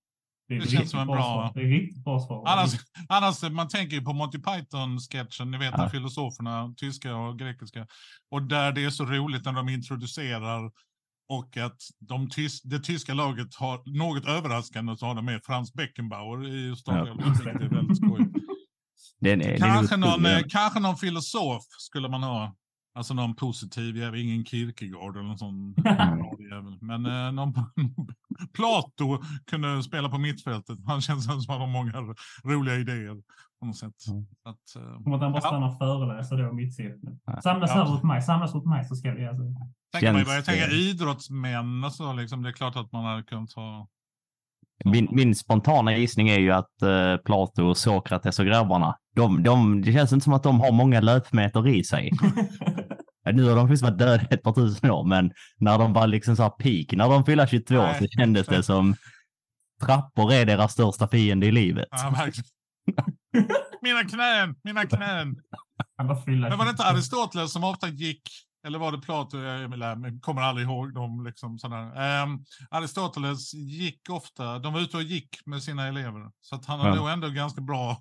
[0.47, 1.51] det, det känns som en bra...
[1.55, 2.43] Det är riktigt bra svar.
[2.47, 2.73] Annars,
[3.09, 5.89] annars, man tänker ju på Monty Python-sketchen, ni vet ja.
[5.89, 7.87] filosoferna, tyska och grekiska.
[8.31, 10.71] Och där det är så roligt när de introducerar
[11.29, 15.73] och att de tys det tyska laget har något överraskande så har de med Frans
[15.73, 17.35] Beckenbauer i startelvan.
[17.45, 17.53] Ja.
[17.53, 18.27] Det är väldigt skoj.
[19.19, 22.55] Den är, kanske, den någon, eh, kanske någon filosof skulle man ha.
[22.95, 25.75] Alltså någon positiv jävel, ingen Kierkegaard eller någon sån.
[26.81, 27.53] Men eh, någon,
[28.53, 30.79] Plato kunde spela på mittfältet.
[30.85, 33.21] Han känns som att han har många roliga idéer.
[33.59, 34.07] På något sätt.
[34.07, 34.25] Mm.
[34.43, 35.47] Att, eh, Som att han bara ja.
[35.47, 37.19] stannar och föreläser då mittcirkeln.
[37.43, 37.81] Samlas ja.
[37.81, 39.43] över mig, samlas åt mig så ska vi alltså.
[39.91, 43.53] Tänker man börja tänka idrottsmän och så, liksom, det är klart att man hade kunnat
[43.53, 43.87] ha
[44.85, 49.93] min, min, spontana gissning är ju att uh, Plato, Sokrates och grabbarna, de, de, det
[49.93, 52.11] känns inte som att de har många löpmeter i sig.
[53.33, 56.35] nu har de faktiskt varit döda ett par tusen år, men när de var liksom
[56.35, 58.95] så här peak, när de fyllde 22 Nej, så kändes det som
[59.85, 61.87] trappor är deras största fiende i livet.
[61.91, 62.11] Ja,
[63.81, 65.35] mina knän, mina knän.
[65.97, 68.21] Men var det inte Aristoteles som ofta gick
[68.65, 69.37] eller var det Plato?
[69.37, 71.25] Jag kommer aldrig ihåg dem.
[71.25, 72.23] Liksom, sådär.
[72.23, 76.31] Um, Aristoteles gick ofta, de var ute och gick med sina elever.
[76.39, 76.85] Så att han ja.
[76.85, 77.97] hade nog ändå ganska bra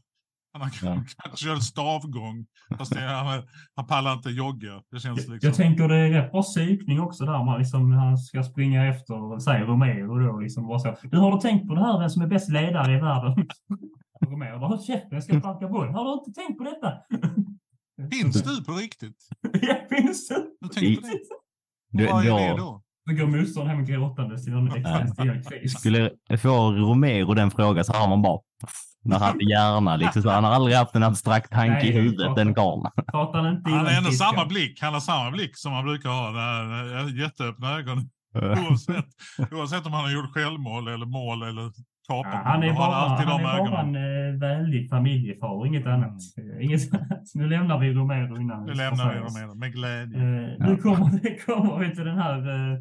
[0.53, 2.47] Han kanske kör stavgång.
[2.79, 3.43] Fast det, han,
[3.75, 4.83] han pallar inte jogga.
[4.91, 5.39] Det känns liksom...
[5.43, 7.45] Jag tänker det är rätt bra psykning också där.
[7.45, 10.39] Man liksom, han ska springa efter, säger Romero då.
[10.39, 10.97] Liksom bara så.
[11.03, 13.49] Du har du tänkt på det här, vem som är bäst ledare i världen?
[14.21, 15.89] Romero bara, håll käften, jag ska sparka boll.
[15.89, 16.93] Har du inte tänkt på detta?
[18.13, 19.29] Finns du på riktigt?
[19.63, 20.57] ja, finns du?
[20.61, 21.09] Du tänker på
[21.93, 22.13] det?
[22.13, 22.83] Vad är det då?
[23.07, 24.71] Då går motståndaren hem gråtandes till någon
[25.43, 25.79] kris.
[25.79, 28.41] Skulle få Romero den frågan så har man bara
[29.05, 30.23] när han hjärna liksom.
[30.23, 32.87] Så han har aldrig haft en abstrakt tanke Nej, i huvudet, den karln.
[33.13, 34.81] Han har ändå samma blick.
[34.81, 36.31] Han har samma blick som han brukar ha.
[36.31, 38.11] Där, jätteöppna ögon.
[38.35, 39.07] Oavsett,
[39.53, 41.73] oavsett om han har gjort självmål eller mål eller
[42.09, 42.33] kapat.
[42.33, 45.95] Ja, han är bara, han alltid han är bara en äh, väldig familjefar, inget mm.
[45.95, 46.21] annat.
[46.61, 46.81] Inget,
[47.35, 48.67] nu lämnar vi Romero innan.
[48.67, 50.19] Nu lämnar vi Romero med glädje.
[50.19, 52.79] Uh, nu kommer, kommer vi till den här uh,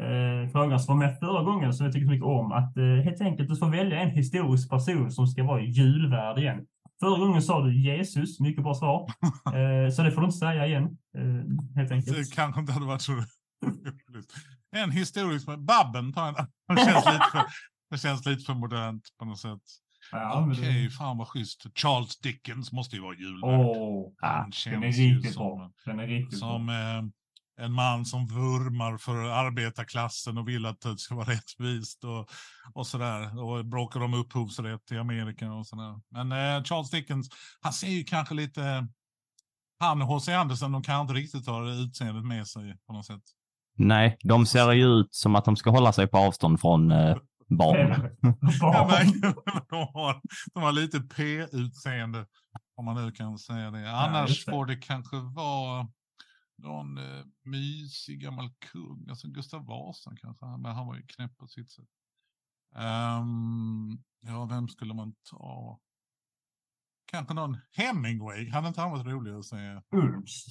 [0.00, 2.52] eh, frågan som var med förra gången som jag tycker så mycket om.
[2.52, 6.66] Att eh, helt enkelt du får välja en historisk person som ska vara julvärd igen.
[7.00, 9.10] Förra gången sa du Jesus, mycket bra svar.
[9.46, 10.84] Eh, så det får du inte säga igen,
[11.18, 12.16] eh, helt enkelt.
[12.16, 14.32] Det kanske inte hade varit så roligt.
[14.76, 16.34] En historisk, Babben tar en.
[16.34, 17.42] Det känns lite för,
[17.92, 19.60] det känns lite för modernt på något sätt.
[20.12, 20.90] Ja, Okej, okay, det...
[20.90, 21.66] fan vad schysst.
[21.74, 23.60] Charles Dickens måste ju vara julvärd.
[23.60, 25.72] Oh, ja, den är riktigt bra.
[25.84, 26.74] Den är riktigt som, bra.
[26.74, 27.02] Eh,
[27.64, 32.30] en man som vurmar för arbetarklassen och vill att det ska vara rättvist och,
[32.74, 33.42] och sådär.
[33.44, 36.00] Och bråkar om upphovsrätt i Amerika och sådär.
[36.10, 37.28] Men eh, Charles Dickens,
[37.60, 38.88] han ser ju kanske lite...
[39.78, 40.32] Han och H.C.
[40.32, 43.22] Andersen, de kan inte riktigt ha utseendet med sig på något sätt.
[43.76, 47.16] Nej, de ser ju ut som att de ska hålla sig på avstånd från eh,
[47.56, 48.16] barn.
[48.60, 49.20] barn.
[49.70, 50.20] de, har,
[50.54, 52.26] de har lite P-utseende,
[52.74, 53.90] om man nu kan säga det.
[53.90, 55.88] Annars ja, får det kanske vara
[56.58, 61.48] någon eh, mysig gammal kung, alltså Gustav Vasa kanske, men han var ju knäpp på
[61.48, 61.88] sitt sätt.
[62.74, 65.80] Um, ja, vem skulle man ta?
[67.06, 69.82] Kanske någon Hemingway, hade inte han varit rolig att säga?
[69.94, 70.44] Ulms.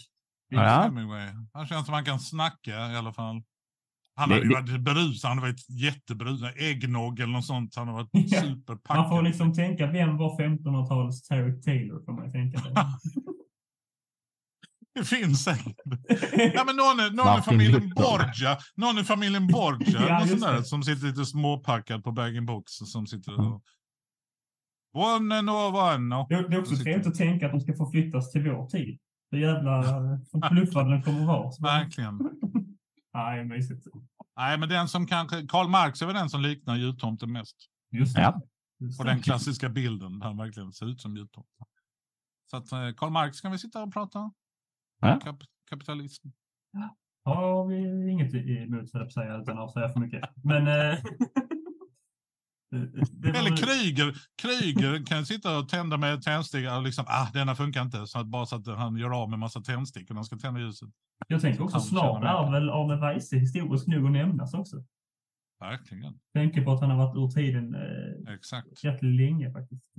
[0.47, 0.81] Ja.
[0.81, 1.29] Hemingway.
[1.53, 3.43] Han känns som han kan snacka i alla fall.
[4.21, 6.51] Han hade ju varit berusad, han hade varit jätteberusad.
[6.57, 7.75] Äggnog eller något sånt.
[7.75, 8.41] Han hade varit ja.
[8.41, 8.97] superpackad.
[8.97, 12.05] Man får liksom tänka, vem var 1500-talets Terry Taylor?
[12.05, 12.59] Får man tänka
[14.93, 15.75] Det finns säkert.
[16.53, 20.83] Ja, men någon, någon i familjen Borgia, någon i familjen Borgia ja, sån där, som
[20.83, 22.71] sitter lite småpackad på bag-in-box.
[22.71, 23.63] Som sitter och...
[24.93, 26.25] One and one.
[26.29, 28.99] Det, det är också trevligt att tänka att de ska få flyttas till vår tid.
[29.31, 29.83] Hur jävla
[30.31, 31.51] förbluffande den kommer vara.
[31.61, 32.19] Verkligen.
[33.13, 33.87] Nej, mysigt.
[34.35, 35.47] Nej, men den som kanske...
[35.47, 37.55] Karl Marx är väl den som liknar jultomten mest.
[37.91, 38.21] Just det.
[38.21, 38.41] Ja.
[38.99, 41.65] Och den klassiska bilden där han verkligen ser ut som jultomten.
[42.49, 44.31] Så att eh, Karl Marx kan vi sitta och prata
[45.01, 45.19] Ja.
[45.19, 46.27] Kap kapitalism.
[46.71, 50.29] Ja, har vi inget emot, för att säga, utan att säga för mycket.
[50.43, 50.97] Men...
[52.71, 54.15] Eller Kryger.
[54.41, 58.07] Kryger kan sitta och tända med tändstickor och liksom, ah, denna funkar inte.
[58.07, 60.59] Så att bara så att han gör av med massa tändstickor när han ska tända
[60.59, 60.89] ljuset.
[61.27, 64.83] Jag tänker också snart är väl Arne Weise historiskt nog att nämnas också.
[65.59, 66.19] Verkligen.
[66.33, 68.83] Tänker på att han har varit ur tiden eh, Exakt.
[68.83, 69.93] rätt länge faktiskt.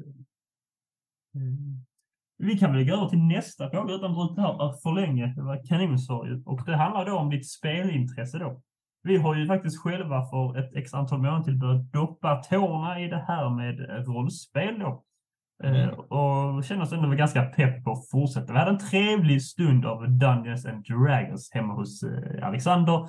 [1.35, 1.85] Mm.
[2.39, 5.27] Vi kan väl gå över till nästa fråga utan att det här för länge.
[5.37, 8.63] Det var kanonsvar Och det handlar då om ditt spelintresse då.
[9.03, 13.09] Vi har ju faktiskt själva för ett x antal månader till börjat doppa tårna i
[13.09, 15.03] det här med rollspel då.
[15.65, 15.89] Mm.
[15.89, 18.53] Uh, och känner oss ändå ganska pepp på att fortsätta.
[18.53, 23.09] Vi hade en trevlig stund av Dungeons and Dragons hemma hos uh, Alexander.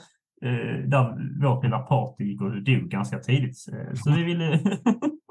[0.88, 3.58] Där vårt lilla party gick och dog ganska tidigt.
[3.94, 4.78] så vi ville Eh,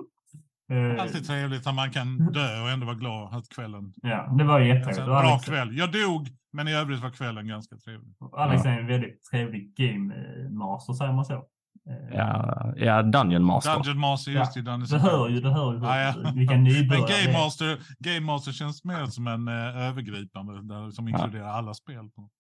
[1.01, 3.93] Alltid trevligt att man kan dö och ändå vara glad att kvällen...
[4.03, 4.99] Ja, det var jättetrevligt.
[4.99, 5.45] Alltså, bra Alex...
[5.45, 5.79] kväll.
[5.79, 8.15] Jag dog, men i övrigt var kvällen ganska trevlig.
[8.33, 10.15] Alex är en väldigt trevlig game
[10.51, 11.47] master, säger man så.
[11.91, 13.75] Eh, ja, ja Dungeon Master.
[13.75, 14.63] Dungeon Master, just ja.
[14.63, 14.87] det.
[14.87, 16.33] Det hör ju, det hör ju ah, ja.
[16.35, 21.47] vilka nybörjare Game Master, Game Master känns mer som en uh, övergripande, där, som inkluderar
[21.47, 21.53] ja.
[21.53, 22.11] alla spel.
[22.17, 22.31] På.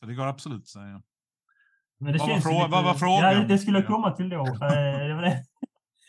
[0.00, 1.02] Så det går absolut att säga.
[2.00, 3.32] Men det vad, känns var lite, vad var frågan?
[3.34, 4.44] Ja, det skulle jag komma till då.
[4.44, 5.44] det det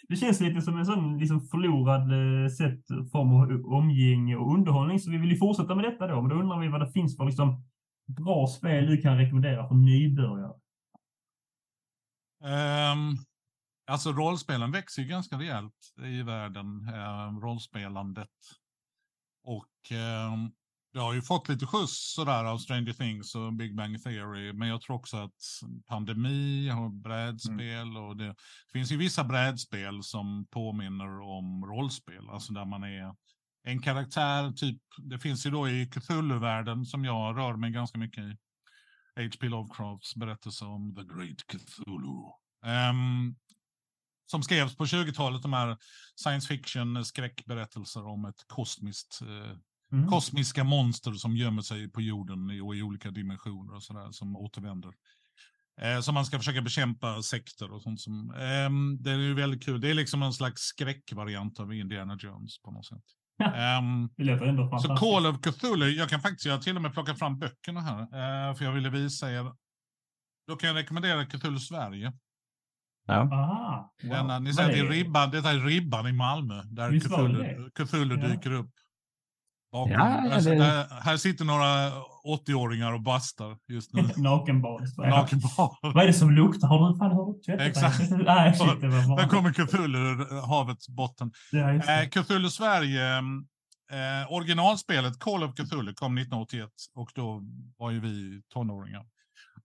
[0.09, 4.99] det känns lite som en sån liksom förlorad eh, sätt, form av omgivning och underhållning.
[4.99, 6.21] Så vi vill ju fortsätta med detta då.
[6.21, 7.63] Men då undrar vi vad det finns för liksom
[8.07, 10.53] bra spel du kan rekommendera för nybörjare.
[12.43, 13.17] Um,
[13.91, 18.29] alltså rollspelen växer ju ganska rejält i världen, uh, rollspelandet.
[19.43, 19.91] Och
[20.31, 20.51] um,
[20.93, 24.53] det har ju fått lite skjuts sådär av Stranger Things och Big Bang Theory.
[24.53, 25.31] Men jag tror också att
[25.87, 27.97] pandemi har brädspel mm.
[27.97, 32.29] och det, det finns ju vissa brädspel som påminner om rollspel.
[32.29, 33.13] Alltså där man är
[33.63, 34.81] en karaktär, typ.
[34.97, 38.37] Det finns ju då i Cthulhu-världen som jag rör mig ganska mycket i.
[39.15, 39.49] H.P.
[39.49, 42.23] Lovecrafts berättelse om The Great Cthulhu.
[42.65, 43.35] Um,
[44.25, 45.77] som skrevs på 20-talet, de här
[46.15, 49.57] science fiction skräckberättelser om ett kosmiskt eh,
[49.91, 50.07] Mm.
[50.07, 54.93] Kosmiska monster som gömmer sig på jorden och i olika dimensioner och sådär som återvänder.
[55.81, 58.31] Eh, som man ska försöka bekämpa sekter och sånt som.
[58.31, 59.81] Eh, det är ju väldigt kul.
[59.81, 63.03] Det är liksom en slags skräckvariant av Indiana Jones på något sätt.
[63.79, 66.81] um, det låter ändå Så Call of Cthulhu, jag kan faktiskt, jag har till och
[66.81, 68.01] med plockat fram böckerna här.
[68.01, 69.51] Uh, för jag ville visa er.
[70.47, 72.13] Då kan jag rekommendera Cthulhu Sverige.
[73.05, 73.13] Ja.
[73.13, 74.11] Aha, wow.
[74.11, 76.63] Denna, ni ser, det är ribban, detta är ribban i Malmö.
[76.63, 78.27] Där Cthulhu, Cthulhu ja.
[78.27, 78.65] dyker
[79.83, 79.91] upp.
[79.91, 80.63] Ja, ja, det...
[80.63, 81.91] här, här sitter några
[82.27, 84.01] 80-åringar och bastar just nu.
[84.17, 84.81] Nakenbad.
[84.97, 85.75] Nakenbad.
[85.81, 86.67] Vad är det som luktar?
[86.67, 88.11] Har du fan hört Exakt.
[88.25, 91.31] Nej, shit, det var Där kommer Cthulhu ur havets botten.
[91.51, 93.17] Ja, eh, Cthulhu Sverige,
[93.91, 97.43] eh, originalspelet Call of Cthulhu kom 1981 och då
[97.77, 99.05] var ju vi tonåringar.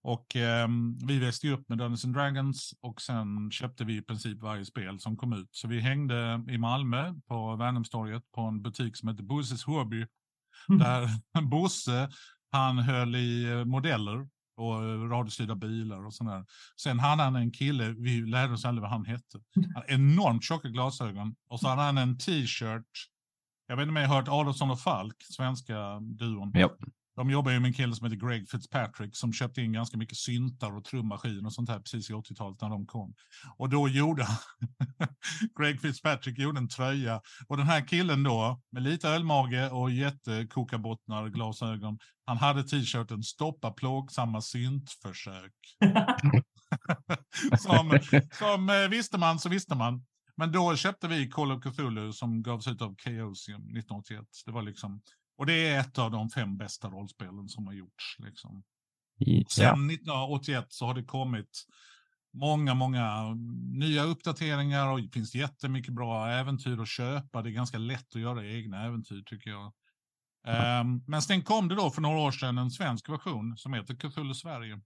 [0.03, 0.67] Och eh,
[1.07, 4.99] vi växte upp med Dungeons and Dragons och sen köpte vi i princip varje spel
[4.99, 5.49] som kom ut.
[5.51, 10.05] Så vi hängde i Malmö på Värnhemstorget på en butik som heter Bosses Hobby.
[10.69, 10.79] Mm.
[10.79, 11.09] Där
[11.41, 12.09] Bosse,
[12.51, 16.45] han höll i eh, modeller och radiostyrda bilar och sådär.
[16.81, 19.39] Sen hade han en kille, vi lärde oss aldrig vad han hette.
[19.73, 23.09] Han enormt tjocka glasögon och så hade han en t-shirt.
[23.67, 26.57] Jag vet inte om jag har hört Adolfsson och Falk, svenska duon.
[26.57, 26.71] Yep.
[27.15, 30.17] De jobbar ju med en kille som heter Greg Fitzpatrick som köpte in ganska mycket
[30.17, 33.13] syntar och trummaskiner och sånt här precis i 80-talet när de kom.
[33.57, 34.27] Och då gjorde
[35.59, 41.29] Greg Fitzpatrick gjorde en tröja och den här killen då med lite ölmage och jättekokabottnar,
[41.29, 41.99] glasögon.
[42.25, 45.53] Han hade t-shirten Stoppa plågsamma syntförsök.
[47.59, 47.99] som,
[48.31, 50.05] som eh, visste man så visste man.
[50.35, 54.25] Men då köpte vi Call of Cthulhu som gavs ut av Chaosium 1981.
[54.45, 55.01] Det var liksom
[55.43, 58.15] och det är ett av de fem bästa rollspelen som har gjorts.
[58.19, 58.63] Liksom.
[59.17, 59.43] Ja.
[59.49, 61.65] Sen 1981 så har det kommit
[62.33, 63.35] många, många
[63.73, 67.41] nya uppdateringar och det finns jättemycket bra äventyr att köpa.
[67.41, 69.73] Det är ganska lätt att göra egna äventyr tycker jag.
[70.81, 73.95] Um, men sen kom det då för några år sedan en svensk version som heter
[73.95, 74.81] Cthulhu Sverige.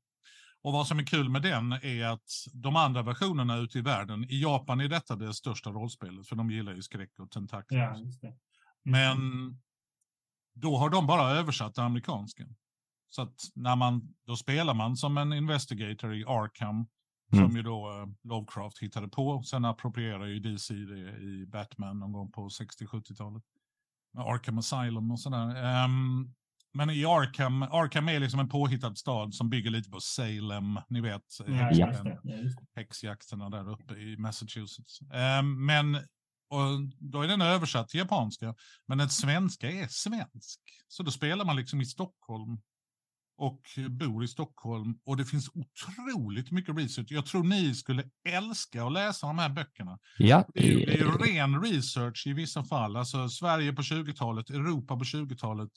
[0.62, 4.24] Och vad som är kul med den är att de andra versionerna ute i världen,
[4.30, 7.78] i Japan är detta det största rollspelet, för de gillar ju skräck och tentakler.
[7.78, 7.96] Ja,
[8.84, 9.18] Men
[10.62, 12.48] då har de bara översatt det amerikanska.
[13.10, 16.88] Så att när man, då spelar man som en investigator i Arkham,
[17.34, 17.46] mm.
[17.46, 19.44] som ju då uh, Lovecraft hittade på.
[19.44, 23.44] Sen approprierar ju DC det i Batman någon gång på 60-70-talet.
[24.14, 25.84] Med Arkham Asylum och sådär.
[25.86, 26.34] Um,
[26.74, 31.02] men i Arkham, Arkham är liksom en påhittad stad som bygger lite på Salem, ni
[31.02, 31.94] vet, ja,
[32.76, 35.02] häxjakterna där uppe i Massachusetts.
[35.40, 35.98] Um, men
[36.50, 38.56] och då är den översatt till japanska.
[38.86, 40.60] Men den svenska är svensk.
[40.88, 42.58] Så då spelar man liksom i Stockholm
[43.38, 44.98] och bor i Stockholm.
[45.06, 47.08] Och det finns otroligt mycket research.
[47.10, 50.00] Jag tror ni skulle älska att läsa de här böckerna.
[50.18, 50.46] Ja.
[50.54, 52.96] Det, är, det är ju ren research i vissa fall.
[52.96, 55.70] Alltså Sverige på 20-talet, Europa på 20-talet.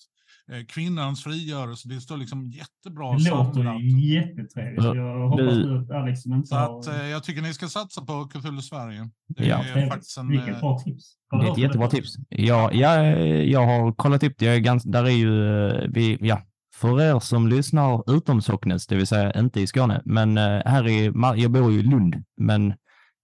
[0.53, 1.89] Eh, kvinnans frigörelse.
[1.89, 3.61] Det står liksom jättebra Det låter
[4.01, 4.85] jättetrevligt.
[4.85, 8.25] Jag hoppas nu att Alex inte så att, eh, Jag tycker ni ska satsa på
[8.25, 9.11] Cthulhu Sverige.
[9.29, 9.65] Det ja.
[9.65, 10.29] är faktiskt en...
[10.29, 11.17] Vilket eh, bra tips.
[11.31, 12.15] Det är ett jättebra tips.
[12.29, 14.45] Ja, ja, jag har kollat upp det.
[14.45, 15.31] Jag är ganska, där är ju,
[15.93, 16.43] vi, ja,
[16.81, 21.13] för er som lyssnar utom Socknes, det vill säga inte i Skåne, men här i,
[21.37, 22.75] jag bor ju i Lund, men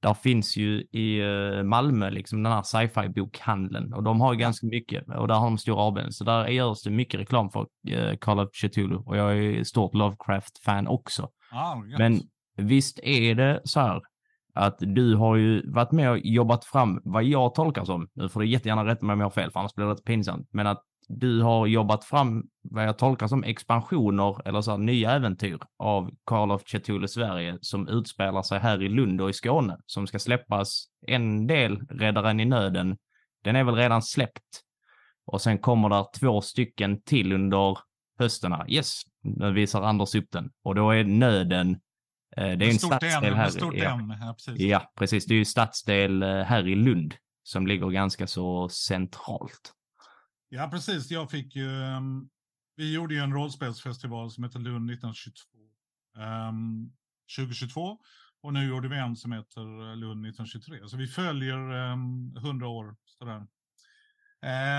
[0.02, 4.38] där finns ju i eh, Malmö liksom den här sci-fi bokhandeln och de har ju
[4.38, 6.12] ganska mycket och där har de stor avdelning.
[6.12, 9.94] Så där görs det mycket reklam för eh, Call of Cthulhu och jag är stort
[9.94, 11.28] Lovecraft-fan också.
[11.52, 12.20] Ah, Men
[12.56, 14.00] visst är det så här
[14.54, 18.40] att du har ju varit med och jobbat fram vad jag tolkar som, nu får
[18.40, 20.66] du jättegärna rätta mig om jag har fel för annars blir det rätt pinsamt, men
[20.66, 25.58] att du har jobbat fram vad jag tolkar som expansioner eller så här, nya äventyr
[25.78, 30.06] av Call of Cthulhu Sverige som utspelar sig här i Lund och i Skåne som
[30.06, 30.86] ska släppas.
[31.06, 32.96] En del, Räddaren i nöden,
[33.44, 34.62] den är väl redan släppt.
[35.26, 37.78] Och sen kommer där två stycken till under
[38.18, 38.70] hösten här.
[38.70, 40.50] Yes, nu visar Anders upp den.
[40.62, 41.70] Och då är nöden
[42.36, 43.50] eh, det är en stadsdel här.
[43.60, 44.60] Ja, ja, precis.
[44.60, 45.26] ja, precis.
[45.26, 49.72] Det är ju stadsdel eh, här i Lund som ligger ganska så centralt.
[50.48, 51.10] Ja, precis.
[51.10, 51.68] Jag fick ju...
[51.68, 52.30] Um,
[52.76, 55.48] vi gjorde ju en rollspelsfestival som heter Lund 1922.
[56.16, 56.92] Um,
[57.36, 57.98] 2022.
[58.42, 60.88] Och nu gjorde vi en som heter eh, Lund 1923.
[60.88, 62.96] Så vi följer ehm, um, 100 år.
[63.04, 63.46] Sådär.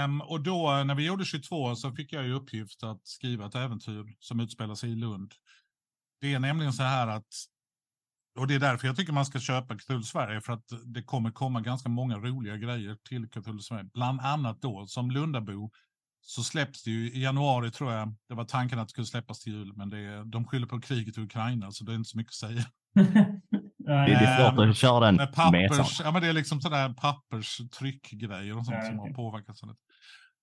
[0.05, 3.45] Um, och då eh, när vi gjorde 22 så fick jag i uppgift att skriva
[3.45, 5.33] ett äventyr som utspelar sig i Lund.
[6.21, 7.33] Det är nämligen så här att
[8.37, 11.31] och det är därför jag tycker man ska köpa Cthulhu Sverige, för att det kommer
[11.31, 13.89] komma ganska många roliga grejer till Cthulhu Sverige.
[13.93, 15.71] Bland annat då, som Lundabo,
[16.21, 18.15] så släpps det ju i januari tror jag.
[18.29, 21.17] Det var tanken att det skulle släppas till jul, men det, de skyller på kriget
[21.17, 22.65] i Ukraina, så det är inte så mycket att säga.
[23.85, 28.57] det är svårt att köra den med pappers, Ja, men det är liksom sådär papperstryckgrejer
[28.57, 29.57] och sånt ja, som har påverkat.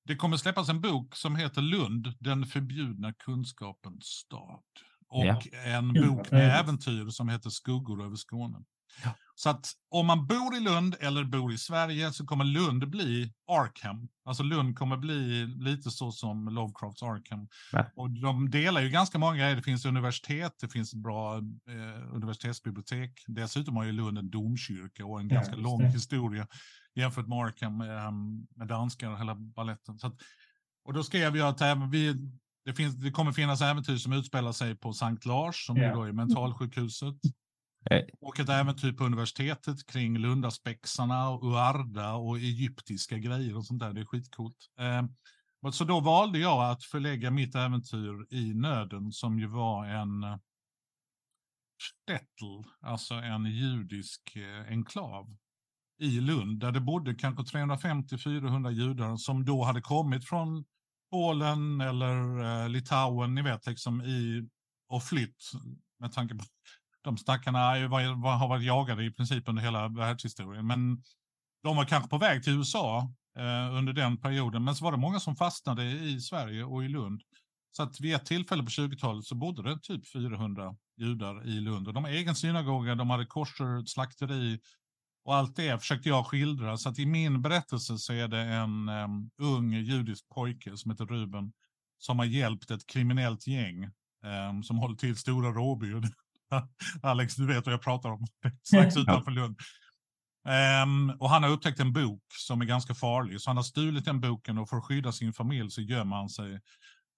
[0.07, 4.63] Det kommer släppas en bok som heter Lund, den förbjudna kunskapens stad.
[5.15, 5.41] Och ja.
[5.65, 8.59] en bok med äventyr som heter Skuggor över Skåne.
[9.05, 9.15] Ja.
[9.35, 13.33] Så att om man bor i Lund eller bor i Sverige så kommer Lund bli
[13.51, 14.09] Arkham.
[14.25, 17.49] Alltså Lund kommer bli lite så som Lovecrafts Arkham.
[17.73, 17.87] Ja.
[17.97, 19.57] Och de delar ju ganska många grejer.
[19.57, 23.25] Det finns universitet, det finns bra eh, universitetsbibliotek.
[23.27, 25.89] Dessutom har ju Lund en domkyrka och en ja, ganska lång det.
[25.89, 26.47] historia
[26.95, 28.13] jämfört med Arkham eh,
[28.57, 29.99] med danskar och hela balletten.
[29.99, 30.15] Så att,
[30.85, 32.15] och då skrev jag att även vi,
[32.65, 35.97] det, finns, det kommer finnas äventyr som utspelar sig på Sankt Lars, som yeah.
[35.97, 37.17] då är mentalsjukhuset.
[37.91, 38.05] Eh.
[38.21, 43.93] Och ett äventyr på universitetet kring Lundaspexarna och Uarda och egyptiska grejer och sånt där.
[43.93, 44.57] Det är skitcoolt.
[44.81, 45.03] Eh,
[45.73, 50.39] så då valde jag att förlägga mitt äventyr i Nöden som ju var en
[51.83, 55.37] Stettel, alltså en judisk eh, enklav
[55.99, 60.65] i Lund där det bodde kanske 350-400 judar som då hade kommit från
[61.15, 64.49] Polen eller eh, Litauen, ni vet, liksom i
[64.89, 65.53] och flytt
[66.01, 66.45] med tanke på
[67.05, 70.67] de stackarna har varit jagade i princip under hela världshistorien.
[70.67, 71.03] Men
[71.63, 74.65] de var kanske på väg till USA eh, under den perioden.
[74.65, 77.23] Men så var det många som fastnade i Sverige och i Lund.
[77.77, 81.89] Så att vid ett tillfälle på 20-talet så bodde det typ 400 judar i Lund.
[81.89, 84.61] Och de har egen synagoga, de hade korser, slakteri
[85.25, 86.77] och allt det försökte jag skildra.
[86.77, 91.07] Så att i min berättelse så är det en um, ung judisk pojke som heter
[91.07, 91.53] Ruben
[91.99, 93.85] som har hjälpt ett kriminellt gäng
[94.51, 95.93] um, som håller till Stora Råby.
[97.03, 98.27] Alex, du vet vad jag pratar om.
[98.63, 99.59] Strax utanför Lund.
[100.83, 104.05] Um, och han har upptäckt en bok som är ganska farlig, så han har stulit
[104.05, 106.61] den boken och för att skydda sin familj så gömmer han sig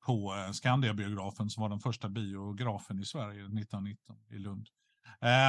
[0.06, 4.68] på uh, Skandiabiografen som var den första biografen i Sverige 1919 i Lund.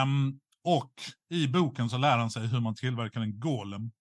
[0.04, 0.94] Um, och
[1.30, 3.92] i boken så lär han sig hur man tillverkar en golem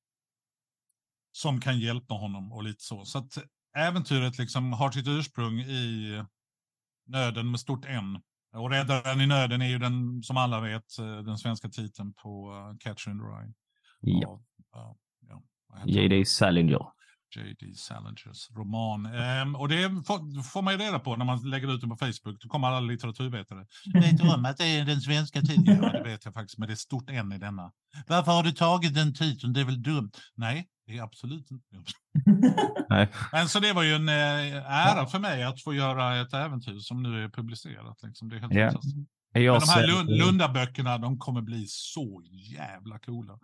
[1.33, 3.05] som kan hjälpa honom och lite så.
[3.05, 3.39] Så att
[3.77, 6.23] äventyret liksom har sitt ursprung i
[7.07, 8.21] nöden med stort N
[8.57, 12.53] och Räddaren i nöden är ju den, som alla vet, eh, den svenska titeln på
[12.53, 13.53] uh, Catcher in the Rye.
[14.01, 14.29] Ja.
[14.29, 14.41] Och,
[14.77, 14.97] uh,
[15.29, 15.43] ja
[15.87, 16.25] J.D.
[16.25, 16.96] Salinger.
[17.37, 17.75] J.D.
[17.75, 19.07] Salingers roman.
[19.07, 21.97] Um, och det får, får, man ju reda på när man lägger ut den på
[21.97, 22.41] Facebook.
[22.41, 23.67] Då kommer alla litteraturvetare.
[23.95, 25.79] Vet du om att det är den svenska titeln?
[25.83, 27.73] Ja, det vet jag faktiskt, men det är stort N i denna.
[28.07, 29.53] Varför har du tagit den titeln?
[29.53, 30.13] Det är väl dumt?
[30.35, 31.85] Nej, det är absolut inte dumt.
[32.89, 33.09] Nej.
[33.33, 36.79] Men så det var ju en eh, ära för mig att få göra ett äventyr
[36.79, 38.03] som nu är publicerat.
[38.03, 38.29] Liksom.
[38.29, 38.75] Det är helt yeah.
[39.33, 43.39] Men de här Lund, Lundaböckerna, de kommer bli så jävla coola.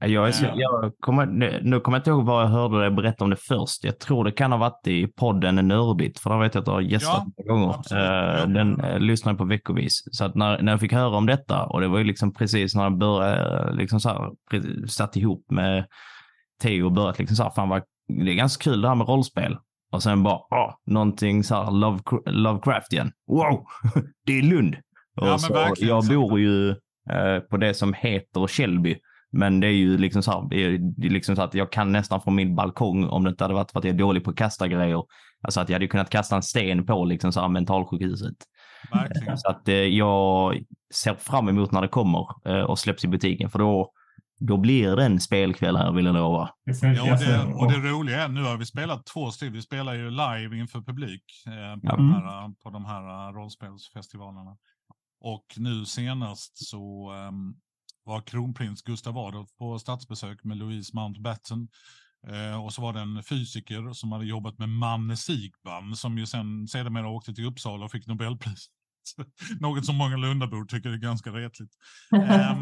[0.00, 1.26] Jag, är så, jag kommer,
[1.62, 3.84] nu kommer jag inte ihåg var jag hörde dig berätta om det först.
[3.84, 6.70] Jag tror det kan ha varit i podden Nörbit, för där vet jag att du
[6.70, 8.42] har gästat ja, några gånger.
[8.42, 10.02] Uh, den uh, lyssnade på veckovis.
[10.12, 12.74] Så att när, när jag fick höra om detta, och det var ju liksom precis
[12.74, 14.30] när jag började, liksom så här,
[14.86, 15.86] satt ihop med
[16.62, 19.08] Theo och börjat liksom så här, fan vad, det är ganska kul det här med
[19.08, 19.56] rollspel.
[19.92, 23.12] Och sen bara, åh, någonting så här Love, Lovecraftian.
[23.26, 23.66] Wow,
[24.26, 24.76] det är Lund.
[25.20, 28.96] Och ja, så, jag bor ju uh, på det som heter Källby.
[29.32, 32.20] Men det är ju liksom så, här, det är liksom så att jag kan nästan
[32.20, 34.36] från min balkong, om det inte hade varit för att jag är dålig på att
[34.36, 35.04] kasta grejer,
[35.42, 38.36] alltså att jag hade kunnat kasta en sten på liksom så här mentalsjukhuset.
[38.92, 39.38] Verkligen.
[39.38, 40.58] Så att eh, jag
[40.94, 43.92] ser fram emot när det kommer eh, och släpps i butiken, för då,
[44.38, 46.50] då blir det en spelkväll här, vill jag lova.
[46.82, 49.94] Ja, och det, och det roliga är, nu har vi spelat två stycken, vi spelar
[49.94, 51.96] ju live inför publik eh, på, ja.
[51.96, 54.56] de här, på de här rollspelsfestivalerna.
[55.20, 57.56] Och nu senast så um,
[58.08, 61.68] var kronprins Gustav Adolf på statsbesök med Louise Mountbatten.
[62.28, 66.26] Eh, och så var det en fysiker som hade jobbat med Manne Sigban som ju
[66.26, 68.66] sen sedermera åkte till Uppsala och fick Nobelpris.
[69.60, 71.72] Något som många Lundabor tycker är ganska retligt.
[72.12, 72.56] Eh,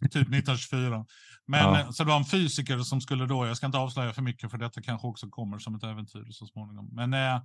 [0.00, 1.06] typ 1924.
[1.46, 1.92] Men ja.
[1.92, 4.58] så det var en fysiker som skulle då, jag ska inte avslöja för mycket för
[4.58, 6.88] detta kanske också kommer som ett äventyr så småningom.
[6.92, 7.42] Men eh,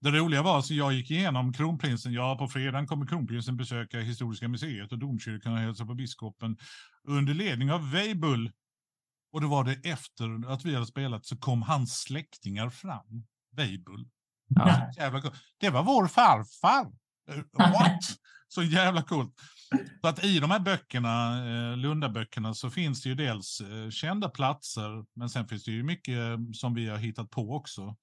[0.00, 2.12] det roliga var att jag gick igenom kronprinsen.
[2.12, 6.56] Ja, på fredagen kommer kronprinsen besöka Historiska museet och domkyrkan och hälsa på biskopen
[7.08, 8.52] under ledning av Weibull.
[9.32, 13.26] Och då var det efter att vi hade spelat så kom hans släktingar fram.
[13.56, 14.08] Weibull.
[14.48, 14.92] Ja.
[15.60, 16.92] Det var vår farfar.
[17.30, 18.00] Eh, what?
[18.50, 19.34] Så jävla coolt.
[20.00, 24.28] Så att i de här böckerna, eh, Lundaböckerna, så finns det ju dels eh, kända
[24.28, 27.96] platser, men sen finns det ju mycket som vi har hittat på också.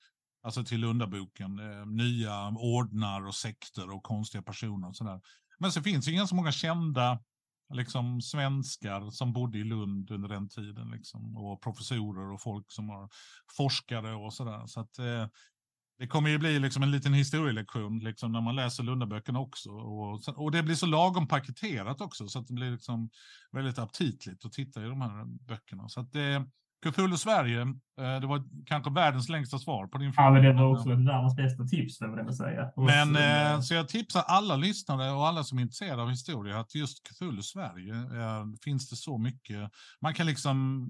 [0.45, 1.59] Alltså till Lundaboken.
[1.59, 5.21] Eh, nya ordnar och sekter och konstiga personer och sådär.
[5.59, 7.19] Men så finns det ju ganska många kända
[7.73, 10.89] liksom, svenskar som bodde i Lund under den tiden.
[10.89, 13.09] Liksom, och professorer och folk som har
[13.57, 14.67] forskare och sådär.
[14.67, 15.27] Så att, eh,
[15.97, 19.69] det kommer ju bli liksom en liten historielektion liksom, när man läser Lundaböckerna också.
[19.69, 23.09] Och, och det blir så lagom paketerat också, så att det blir liksom
[23.51, 25.89] väldigt aptitligt att titta i de här böckerna.
[25.89, 26.45] Så att det,
[26.91, 30.27] Cthulhu Sverige, eh, det var kanske världens längsta svar på din fråga.
[30.27, 32.71] Ja, men det var också världens bästa tips, får jag säga.
[32.75, 36.75] Men, eh, så jag tipsar alla lyssnare och alla som är intresserade av historia att
[36.75, 39.71] just Cthulhu Sverige eh, finns det så mycket.
[40.01, 40.87] Man kan liksom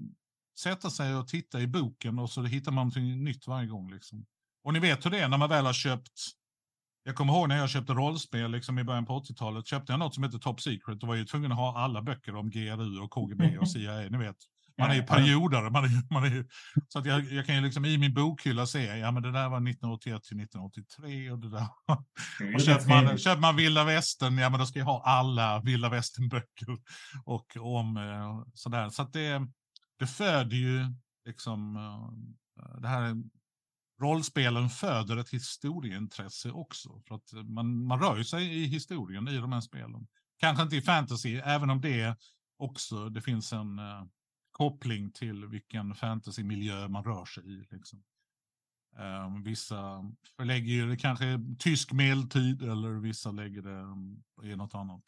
[0.58, 3.90] sätta sig och titta i boken och så hittar man någonting nytt varje gång.
[3.90, 4.26] Liksom.
[4.64, 6.12] Och ni vet hur det är när man väl har köpt
[7.06, 9.66] jag kommer ihåg när jag köpte rollspel liksom i början på 80-talet.
[9.66, 12.34] Köpte jag något som heter Top Secret och var ju tvungen att ha alla böcker
[12.34, 14.08] om GRU och KGB och CIA.
[14.10, 14.36] Ni vet,
[14.78, 15.70] man är ju periodare.
[15.70, 16.46] Man är, man är,
[16.88, 19.48] så att jag, jag kan ju liksom i min bokhylla se, ja men det där
[19.48, 21.68] var 1981 till 1983 och det där.
[22.54, 25.88] Och köper man, köper man vilda västern, ja men då ska jag ha alla vilda
[25.88, 26.78] västern-böcker.
[27.24, 28.88] Och om eh, sådär.
[28.88, 29.46] Så att det,
[29.98, 30.84] det föder ju
[31.26, 33.14] liksom eh, det här
[34.00, 37.00] rollspelen föder ett historieintresse också.
[37.08, 40.06] För att man, man rör sig i historien i de här spelen.
[40.40, 42.16] Kanske inte i fantasy, även om det
[42.58, 44.04] också, det finns en uh,
[44.56, 47.64] koppling till vilken fantasymiljö man rör sig i.
[47.70, 48.02] Liksom.
[49.26, 50.04] Um, vissa
[50.36, 53.86] förlägger det kanske tysk medeltid eller vissa lägger det
[54.50, 55.04] i något annat.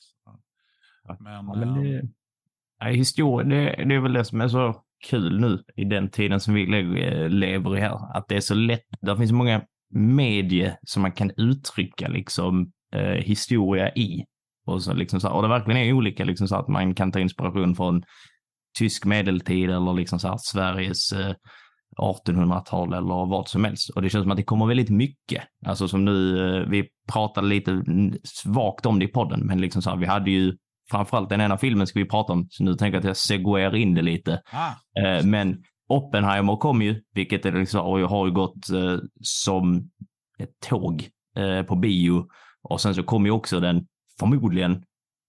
[1.21, 2.09] Men, ja, men det, ehm,
[2.79, 6.41] ja, historia, det, det är väl det som är så kul nu i den tiden
[6.41, 6.67] som vi
[7.29, 8.17] lever i här.
[8.17, 8.87] Att det är så lätt.
[9.01, 14.25] Det finns många medier som man kan uttrycka liksom eh, historia i.
[14.67, 17.21] Och, så, liksom, så, och det verkligen är olika, liksom, så att man kan ta
[17.21, 18.03] inspiration från
[18.79, 21.35] tysk medeltid eller liksom, så här, Sveriges eh,
[22.01, 23.91] 1800-tal eller vad som helst.
[23.91, 25.43] Och det känns som att det kommer väldigt mycket.
[25.67, 27.83] Alltså som nu, eh, vi pratade lite
[28.25, 30.57] svagt om det i podden, men liksom så här, vi hade ju
[30.91, 33.77] framförallt den ena filmen ska vi prata om, så nu tänker jag att jag segwayar
[33.77, 34.43] in det lite.
[34.53, 35.01] Ah.
[35.03, 39.91] Eh, men Oppenheimer kom ju, vilket är liksom, och har ju gått eh, som
[40.39, 42.27] ett tåg eh, på bio.
[42.63, 43.87] Och sen så kom ju också den
[44.21, 44.85] förmodligen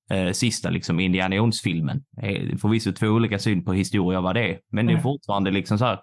[0.10, 2.04] eh, sista liksom Indiana Jones-filmen.
[2.22, 5.78] Eh, förvisso två olika syn på historia vad det är, men det är fortfarande liksom
[5.78, 6.00] så här,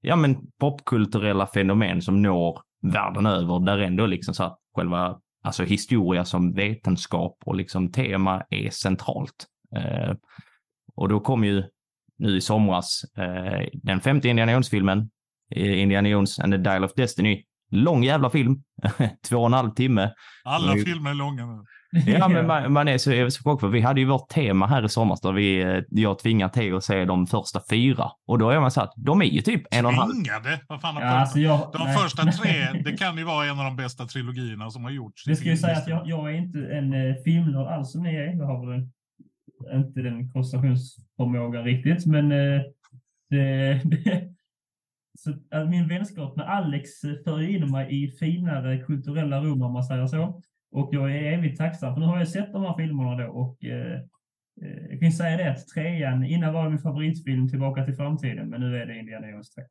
[0.00, 5.64] ja men popkulturella fenomen som når världen över, där ändå liksom så att själva alltså
[5.64, 9.46] historia som vetenskap och liksom tema är centralt.
[9.76, 10.14] Eh,
[10.94, 11.64] och då kom ju
[12.18, 15.10] nu i somras eh, den femte Indiana Jones-filmen,
[15.54, 17.44] eh, Indiana Jones and the Dial of Destiny.
[17.70, 18.62] Lång jävla film,
[19.28, 20.12] två och en halv timme.
[20.44, 21.64] Alla filmer är långa nu.
[22.06, 24.84] Ja, men man, man är så, jag så för vi hade ju vårt tema här
[24.84, 28.10] i somras där vi, eh, jag tvingar till att se de första fyra.
[28.26, 30.12] Och då är man så att de är ju typ en och en halv.
[30.12, 30.60] Tvingade?
[30.68, 31.96] Vad fan har ja, alltså jag, De nej.
[31.96, 35.24] första tre, det kan ju vara en av de bästa trilogierna som har gjorts.
[35.24, 38.14] Det ska ju säga att jag, jag är inte en eh, filmnörd alls som ni
[38.14, 38.36] är.
[38.38, 38.88] Jag har väl
[39.72, 42.60] inte den koncentrationsförmågan riktigt, men eh,
[43.30, 44.28] det, det,
[45.18, 45.34] så,
[45.70, 50.06] min vänskap med Alex eh, för in mig i finare kulturella rum om man säger
[50.06, 50.42] så.
[50.72, 53.64] Och jag är evigt tacksam, för nu har jag sett de här filmerna då och
[53.64, 54.00] eh,
[54.62, 58.48] eh jag kan säga det att trean, innan var det min favoritfilm Tillbaka till framtiden,
[58.48, 59.64] men nu är det Indiana Jones 3.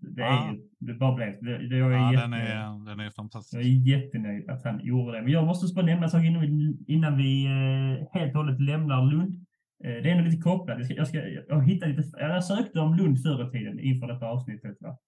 [0.00, 0.54] Det, är, ja.
[0.78, 1.68] det bara blev det.
[1.68, 3.54] det jag är ja, jätte, den, är, den är fantastisk.
[3.54, 5.22] Jag är jättenöjd att han gjorde det.
[5.22, 8.60] Men jag måste bara nämna en sak innan vi, innan vi eh, helt och hållet
[8.60, 9.46] lämnar Lund.
[9.84, 10.78] Eh, det är nog lite kopplat.
[10.78, 11.18] Jag, ska, jag, ska,
[11.48, 14.76] jag, hittade lite, jag sökte om Lund förr i tiden inför detta avsnittet.
[14.80, 14.98] Va?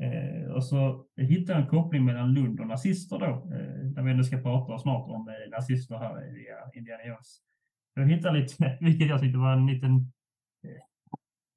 [0.00, 4.10] Eh, och så hittade jag en koppling mellan Lund och nazister då, eh, när vi
[4.10, 7.40] ändå ska prata snart om eh, nazister här via Indiana Jones.
[7.94, 9.94] Jag hittade lite, vilket jag tyckte var en liten...
[10.64, 10.82] Eh,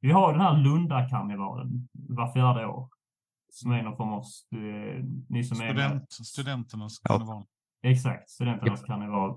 [0.02, 2.90] vi har den här Lundakarnevalen var fjärde år.
[3.50, 4.24] Som är någon form av...
[4.52, 7.44] Eh, ni som Student, är med, studenternas karneval.
[7.82, 8.88] Ja, exakt, studenternas ja.
[8.88, 9.30] karneval.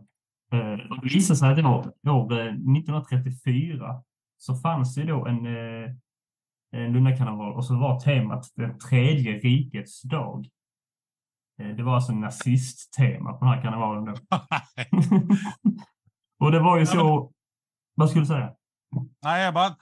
[0.52, 1.78] Eh, det visade sig att det var
[2.10, 4.00] år 1934 eh,
[4.36, 5.92] så fanns det då en Eh,
[6.78, 10.48] Lundakarneval och så var temat det tredje rikets dag.
[11.60, 14.14] Eh, det var alltså nazisttema på den här karnevalen då.
[16.44, 17.32] och det var ju så...
[17.94, 18.54] Vad skulle du säga?
[19.22, 19.76] Nej, jag bara...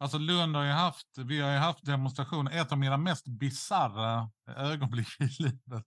[0.00, 2.60] Alltså Lund har ju haft, vi har ju haft demonstrationer.
[2.60, 5.86] Ett av mina mest bizarra ögonblick i livet.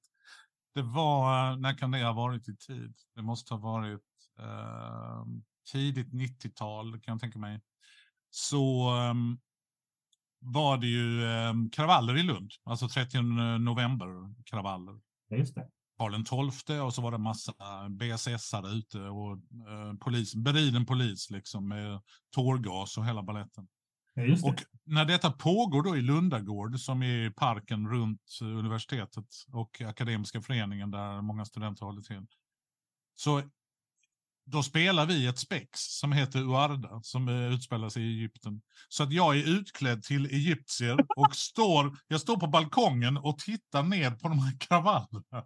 [0.76, 2.94] Det var, när kan det ha varit i tid?
[3.16, 4.02] Det måste ha varit
[4.40, 5.26] eh,
[5.72, 7.62] tidigt 90-tal kan jag tänka mig.
[8.30, 9.40] Så um,
[10.46, 13.22] var det ju eh, kravaller i Lund, alltså 30
[13.60, 15.00] november-kravaller.
[15.30, 15.70] Just det.
[15.98, 17.54] Karl XII och så var det massa
[17.90, 22.02] BSS-are ute och eh, polis, beriden polis liksom med
[22.36, 23.68] tårgas och hela balletten.
[24.14, 30.42] Ja, och när detta pågår då i Lundagård som är parken runt universitetet och akademiska
[30.42, 32.26] föreningen där många studenter håller till.
[33.16, 33.42] Så
[34.46, 38.62] då spelar vi ett spex som heter Uarda som utspelar sig i Egypten.
[38.90, 43.84] Så att jag är utklädd till egyptier och står, jag står på balkongen och tittar
[43.84, 45.44] ner på de här kravallerna.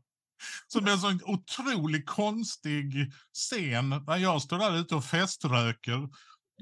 [0.73, 6.09] Det blir en sån otroligt konstig scen när jag står där ute och feströker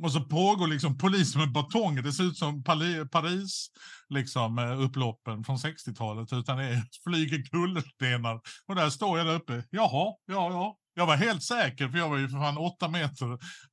[0.02, 2.02] och så pågår liksom polisen med batonger.
[2.02, 2.64] Det ser ut som
[3.12, 3.68] Paris,
[4.10, 8.42] liksom eh, upploppen från 60-talet, utan det flyger kullerstenar.
[8.68, 9.64] Och där står jag där uppe.
[9.70, 10.78] Jaha, ja, ja.
[10.98, 13.26] Jag var helt säker, för jag var ju för fan åtta meter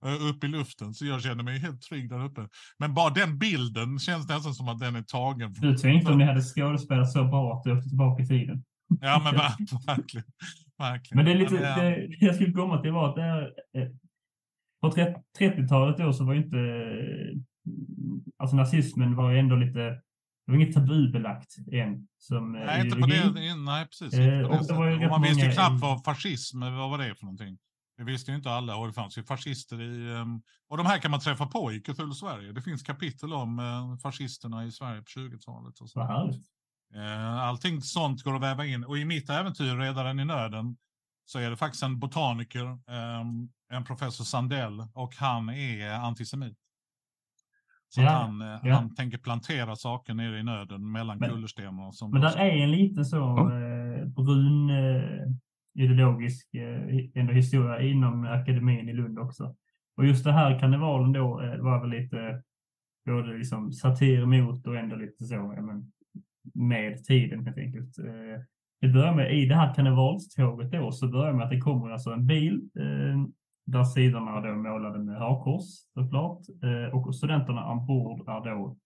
[0.07, 2.49] uh, upp i luften, så jag kände mig helt trygg där uppe.
[2.79, 5.53] Men bara den bilden känns nästan som att den är tagen.
[5.53, 8.65] Du tänkte om ni hade skådespelat så bra att du åkte tillbaka i tiden?
[9.01, 9.35] Ja, men
[9.87, 10.27] verkligen.
[10.79, 11.17] verkligen.
[11.17, 13.89] Men det är lite, det, jag skulle komma till var att det eh,
[14.81, 14.91] på
[15.39, 16.59] 30-talet då så var ju inte,
[18.37, 20.01] alltså nazismen var ju ändå lite,
[20.47, 22.09] det var inget tabubelagt än.
[22.19, 24.15] Som nej, inte på det, nej precis.
[24.15, 27.25] Eh, och det var ju man visste ju knappt vad fascism, vad var det för
[27.25, 27.59] någonting?
[27.97, 30.13] Det visste ju inte alla och det fanns ju fascister i...
[30.13, 32.53] Ehm, och de här kan man träffa på i Cthulhu Sverige.
[32.53, 35.81] Det finns kapitel om eh, fascisterna i Sverige på 20-talet.
[35.81, 36.01] Och så.
[36.95, 38.85] Eh, allting sånt går att väva in.
[38.85, 40.77] Och i mitt äventyr, Redaren i nöden,
[41.25, 46.64] så är det faktiskt en botaniker, ehm, en professor Sandell, och han är antisemit.
[47.95, 48.75] Så ja, han, eh, ja.
[48.75, 51.93] han tänker plantera saker nere i nöden mellan men, kullerstenarna.
[51.93, 55.27] Som men där är en lite så eh, brun eh,
[55.75, 56.49] ideologisk
[57.15, 59.55] ändå historia inom akademin i Lund också.
[59.97, 61.25] Och just det här karnevalen då
[61.59, 62.43] var väl lite
[63.07, 65.93] både liksom satir mot och ändå lite så, ja, men,
[66.55, 67.97] med tiden helt enkelt.
[68.81, 72.11] Det börjar med, i det här karnevalståget då, så börjar med att det kommer alltså
[72.11, 73.25] en bil eh,
[73.67, 76.41] där sidorna är då målade med hakkors såklart.
[76.63, 78.77] Eh, och studenterna ombord är då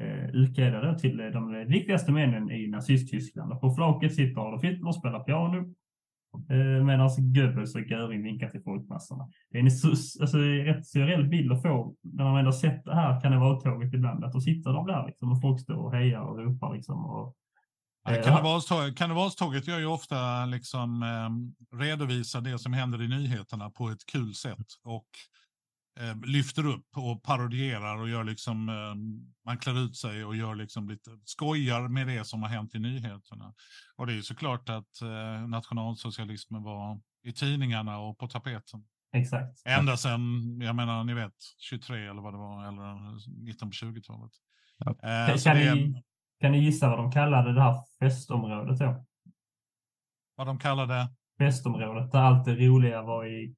[0.00, 3.60] eh, utklädda till eh, de viktigaste männen i Nazisttyskland.
[3.60, 5.74] På flaket sitter Adolf Hitler och spelar piano.
[6.86, 9.28] Medan Goebbels och Göring vinkar till folkmassorna.
[9.50, 9.66] Det är en
[10.20, 14.24] alltså, rätt surreal bild att få när man ändå sett det här karnevaltåget ibland.
[14.24, 16.74] Att då sitter de där liksom, och folk står och hejar och ropar.
[16.74, 17.36] Liksom, och,
[18.96, 24.34] Karnevalståget gör ju ofta liksom, eh, redovisar det som händer i nyheterna på ett kul
[24.34, 25.08] sätt och
[26.00, 28.94] eh, lyfter upp och parodierar och gör liksom, eh,
[29.46, 32.78] man klär ut sig och gör liksom lite, skojar med det som har hänt i
[32.78, 33.54] nyheterna.
[33.96, 38.84] Och det är ju såklart att eh, nationalsocialismen var i tidningarna och på tapeten.
[39.16, 39.62] Exakt.
[39.64, 44.32] Ända sedan, jag menar, ni vet, 23 eller vad det var, eller 19 på 20-talet.
[44.78, 44.90] Ja.
[44.90, 46.02] Eh, ni,
[46.44, 49.04] kan ni gissa vad de kallade det här festområdet då?
[50.36, 51.08] Vad de kallade?
[51.38, 53.54] Festområdet där allt det roliga var i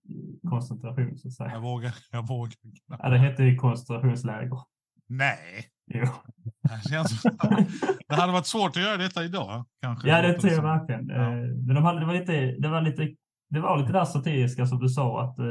[0.48, 1.50] koncentration så att säga.
[1.50, 1.94] Jag vågar.
[2.10, 2.54] Jag vågar.
[2.86, 4.58] Ja, det hette ju koncentrationsläger.
[5.06, 5.66] Nej.
[5.86, 6.06] Jo.
[6.62, 7.22] Det, känns...
[8.08, 9.64] det hade varit svårt att göra detta idag.
[9.82, 10.08] Kanske.
[10.08, 11.08] Ja, det tror jag verkligen.
[11.08, 11.14] Ja.
[11.14, 13.14] Eh, men de hade, det, var lite, det, var lite,
[13.50, 15.46] det var lite där satiriska som du sa att eh,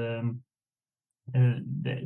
[1.42, 2.02] eh det,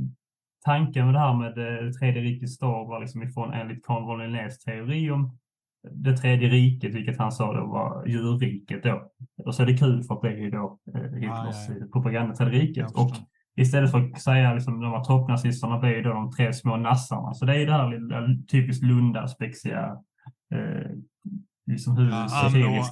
[0.65, 4.59] tanken med det här med det tredje rikets dag var liksom ifrån enligt Carl Linnés
[4.59, 5.37] teori om
[5.91, 9.11] det tredje riket, vilket han sa då var djurriket då.
[9.45, 11.85] Och så är det kul för att det är då eh, Hitlers ah, ja, ja.
[11.93, 12.91] propaganda tredje riket.
[12.91, 13.11] Och
[13.57, 17.33] istället för att säga liksom de här toppnazisterna blir då de tre små nassarna.
[17.33, 19.97] Så det är det här lilla, typiskt Lunda spexiga
[20.55, 20.91] eh,
[21.71, 22.27] liksom hur ja,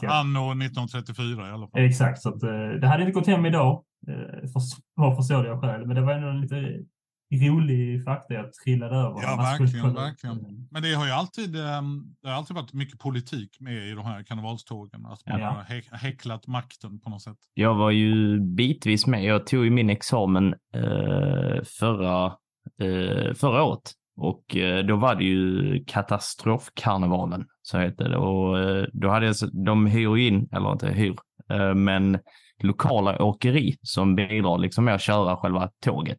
[0.01, 1.82] anno, anno 1934 i alla fall.
[1.82, 4.61] Exakt, så att, eh, det hade inte gått hem idag eh, för,
[5.05, 5.86] av förståeliga skäl.
[5.88, 6.84] Men det var ändå lite
[7.32, 9.22] rolig fakta jag trillade över.
[9.22, 10.68] Ja, verkligen, verkligen.
[10.72, 14.06] Men det har ju alltid, ehm, det har alltid varit mycket politik med i de
[14.06, 15.06] här karnevalstågen.
[15.06, 15.50] Att man ja.
[15.50, 17.38] har häcklat makten på något sätt.
[17.54, 19.24] Jag var ju bitvis med.
[19.24, 22.26] Jag tog ju min examen eh, förra,
[22.82, 23.94] eh, förra året.
[24.18, 28.18] Och eh, då var det ju katastrofkarnevalen, så heter det.
[28.18, 31.16] Och eh, då hade jag, de hyr in, eller inte hyr,
[31.50, 32.20] eh, men
[32.64, 36.18] lokala åkeri som bidrar liksom med att köra själva tåget.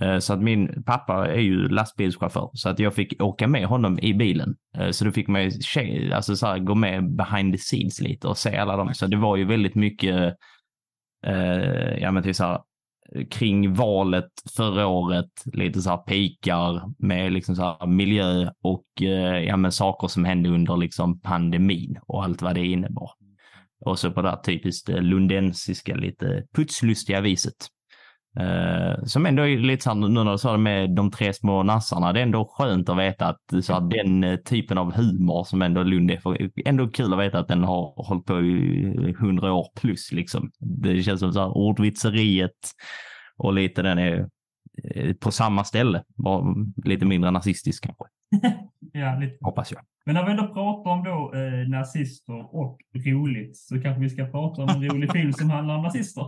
[0.00, 3.98] Eh, så att min pappa är ju lastbilschaufför så att jag fick åka med honom
[3.98, 4.54] i bilen.
[4.78, 8.28] Eh, så då fick man ju alltså så här, gå med behind the scenes lite
[8.28, 8.94] och se alla dem.
[8.94, 10.34] Så det var ju väldigt mycket,
[11.26, 12.60] eh, ja men typ så här,
[13.30, 19.38] kring valet förra året, lite så här pikar med liksom så här miljö och eh,
[19.44, 23.10] ja men saker som hände under liksom pandemin och allt vad det innebar.
[23.84, 27.68] Och så på det här typiskt eh, lundensiska, lite putslustiga viset.
[28.40, 31.62] Uh, som ändå är lite så nu när du sa det med de tre små
[31.62, 35.62] nassarna, det är ändå skönt att veta att så den uh, typen av humor som
[35.62, 39.52] ändå Lund är, för, ändå kul att veta att den har hållit på i hundra
[39.52, 40.50] år plus liksom.
[40.58, 42.70] Det känns som så här, ordvitseriet
[43.36, 44.28] och lite den är
[45.20, 46.54] på samma ställe, bara
[46.84, 48.04] lite mindre nazistisk kanske.
[48.92, 49.36] ja, lite.
[49.40, 49.80] Hoppas jag.
[50.06, 54.24] Men när vi ändå pratar om då eh, nazister och roligt så kanske vi ska
[54.24, 56.26] prata om en rolig film som handlar om nazister.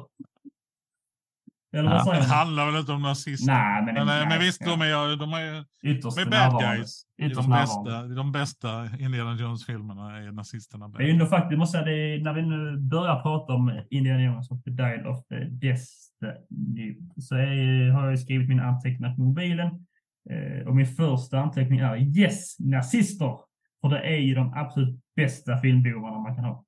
[1.75, 2.05] Eller vad Ja.
[2.05, 3.53] säger Det handlar väl inte om nazister?
[3.53, 4.71] Nej, men, Men, nej, men visst, ja.
[4.71, 7.03] de är, de är, Ytterst de är bad guys.
[7.23, 11.79] Ytterst de bästa, de bästa Indiana Jones-filmerna är nazisterna bad Det är ändå faktiskt, måste
[11.79, 15.27] säga, det är, när vi nu börjar prata om Indiana Jones och The Dial of
[15.27, 19.87] the Destiny så är, har jag skrivit mina anteckningar på mobilen.
[20.31, 23.39] Eh, och min första anteckning är yes, nazister!
[23.81, 26.65] För det är ju de absolut bästa filmbovarna man kan ha.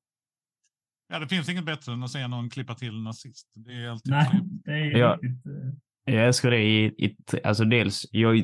[1.08, 3.52] Ja, det finns inget bättre än att se någon klippa till en nazist.
[3.54, 4.64] Det är alltid Nej, trevligt.
[4.64, 5.12] det är Ja.
[5.22, 5.46] riktigt...
[5.46, 8.42] Eh, Jag älskar det i, i alltså dels, jag är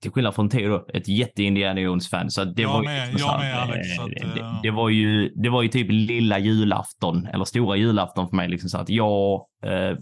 [0.00, 2.30] till, skillnad från Theo då, ett jätte-Indiana Jones-fan.
[2.30, 4.40] Så det Jag var ju med, liksom jag så med, Alex, eh, så att, det,
[4.40, 8.48] eh, det, var ju, det var ju typ lilla julafton, eller stora julafton för mig.
[8.48, 9.46] Liksom så att jag,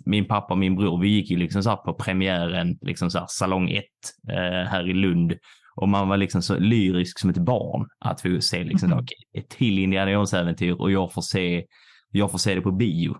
[0.04, 3.26] min pappa och min bror, vi gick ju liksom så på premiären, liksom så här,
[3.28, 3.84] salong 1
[4.28, 4.34] eh,
[4.70, 5.32] här i Lund.
[5.76, 9.48] Och man var liksom så lyrisk som ett barn att få se liksom, okej, ett
[9.48, 11.64] till Indiana Jones-äventyr och jag får se,
[12.10, 13.16] jag får se det på bio.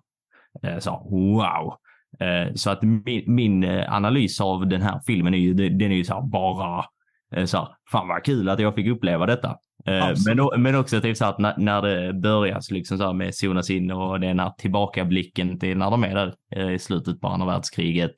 [0.62, 1.74] Eh, Så wow.
[2.28, 5.96] Eh, Så att min, min eh, analys av den här filmen är ju, den är
[5.96, 6.84] ju så här bara
[7.46, 9.56] så här, fan vad kul att jag fick uppleva detta.
[9.86, 10.50] Absolut.
[10.52, 13.70] Men, men också typ så att när, när det börjar så liksom så med zonas
[13.70, 18.14] in och den här tillbakablicken till när de är där i slutet på andra världskriget.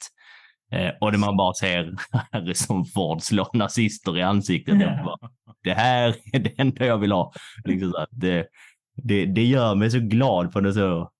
[0.74, 1.94] Eh, och det man bara ser
[2.32, 4.80] Harrison Ford slå nazister i ansiktet.
[4.80, 5.30] Jag bara,
[5.64, 7.32] det här är det enda jag vill ha.
[7.64, 8.46] Liksom så att det,
[8.96, 11.10] det, det gör mig så glad på något så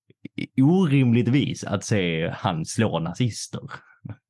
[0.61, 3.61] orimligt vis att se han slå nazister.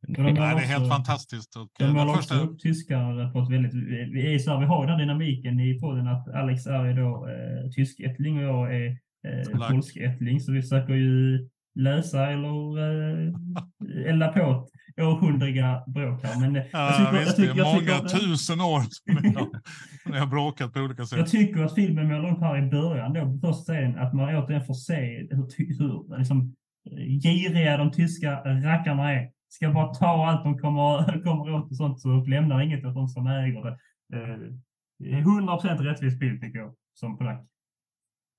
[0.08, 1.56] de Nej, det är helt fantastiskt.
[1.56, 3.74] Och, eh, De målar första, också upp tyskar på ett väldigt...
[4.14, 7.28] Vi, är så här, vi har den dynamiken i podden att Alex är ju då
[7.28, 8.86] eh, tysk-ättling och jag är
[9.28, 10.40] eh, polsk-ättling.
[10.40, 13.32] Så vi försöker ju lösa eller eh,
[14.10, 14.68] elda på
[15.00, 16.40] århundradiga bråk här.
[16.40, 18.80] Men eh, jag ja, tycker, jag tycker, det är jag många tycker, att- tusen år
[20.12, 21.30] ni har bråkat på olika jag sätt.
[21.30, 24.64] tycker att filmen målar upp här i början då, på första scenen, att man återigen
[24.64, 26.54] får se hur, hur liksom,
[27.22, 29.30] giriga de tyska rackarna är.
[29.48, 33.08] Ska bara ta allt de kommer, kommer åt och sånt och lämnar inget åt de
[33.08, 33.76] som äger det.
[34.16, 34.38] Eh,
[35.24, 37.46] 100% rättvis bild tycker jag, som polack.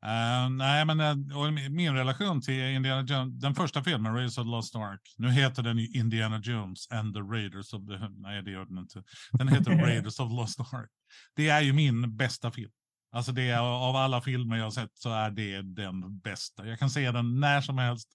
[0.06, 1.00] Eh, nej, men
[1.34, 5.32] och min- relation till Indiana Jones, den första filmen, Raiders of the Lost Ark, nu
[5.32, 8.10] heter den ju Indiana Jones and the Raiders of the...
[8.10, 9.04] Nej, det gör den inte.
[9.32, 10.90] Den heter Raiders of the Lost Ark.
[11.36, 12.72] Det är ju min bästa film.
[13.12, 16.68] Alltså det är, av alla filmer jag har sett så är det den bästa.
[16.68, 18.10] Jag kan se den när som helst.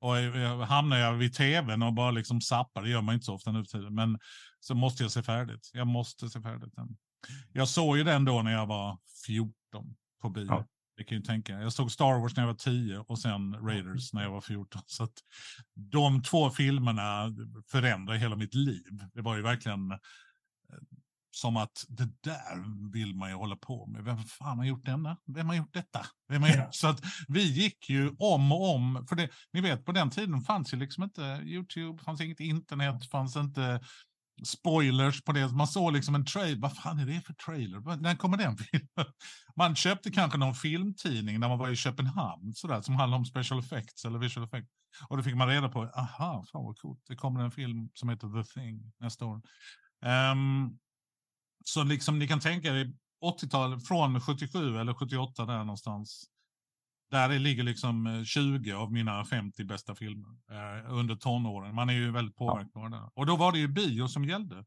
[0.00, 3.34] Och eh, hamnar jag vid tvn och bara liksom zappar, det gör man inte så
[3.34, 4.18] ofta nu för tiden, men
[4.60, 5.70] så måste jag se färdigt.
[5.72, 6.96] Jag måste se färdigt den.
[7.52, 9.54] Jag såg ju den då när jag var 14
[10.22, 10.46] på bio.
[10.48, 10.66] Ja.
[10.96, 11.52] Det kan ju tänka.
[11.52, 14.82] Jag såg Star Wars när jag var 10 och sen Raiders när jag var 14.
[14.86, 15.18] Så att
[15.74, 17.34] de två filmerna
[17.70, 19.00] förändrade hela mitt liv.
[19.14, 19.98] Det var ju verkligen eh,
[21.30, 24.04] som att det där vill man ju hålla på med.
[24.04, 25.16] Vem fan har gjort denna?
[25.26, 26.06] Vem har gjort detta?
[26.28, 26.74] Vem har gjort?
[26.74, 29.06] Så att vi gick ju om och om.
[29.08, 33.10] För det, ni vet, på den tiden fanns ju liksom inte Youtube, fanns inget internet,
[33.10, 33.80] fanns inte
[34.42, 35.48] spoilers på det.
[35.48, 36.60] Man såg liksom en trailer.
[36.60, 37.96] Vad fan är det för trailer?
[37.96, 39.12] När kommer den filmen?
[39.56, 43.60] Man köpte kanske någon filmtidning när man var i Köpenhamn sådär, som handlade om special
[43.60, 44.70] effects eller visual effects.
[45.08, 48.08] Och då fick man reda på, aha, fan vad coolt, det kommer en film som
[48.08, 49.42] heter The Thing nästa år.
[50.32, 50.78] Um,
[51.64, 52.92] så liksom ni kan tänka er
[53.24, 56.24] 80-talet från 77 eller 78 där någonstans.
[57.10, 61.74] Där ligger liksom eh, 20 av mina 50 bästa filmer eh, under tonåren.
[61.74, 63.10] Man är ju väldigt påverkbar där.
[63.14, 64.64] Och då var det ju bio som gällde.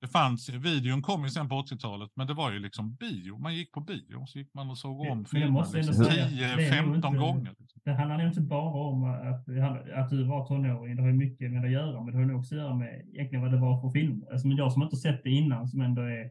[0.00, 3.38] Det fanns, videon kom ju sen på 80-talet, men det var ju liksom bio.
[3.38, 6.66] Man gick på bio, så gick man och såg om filmer liksom, säga, 10, det
[6.66, 7.54] är nog 15 inte- gånger.
[7.58, 7.80] Liksom.
[7.84, 9.48] Det handlar inte bara om att,
[9.94, 10.96] att du var tonåring.
[10.96, 12.04] Det har ju mycket med det att göra.
[12.04, 14.24] Men det har nog också att göra med egentligen vad det var för film.
[14.32, 16.24] Alltså, men jag som inte sett det innan, som ändå är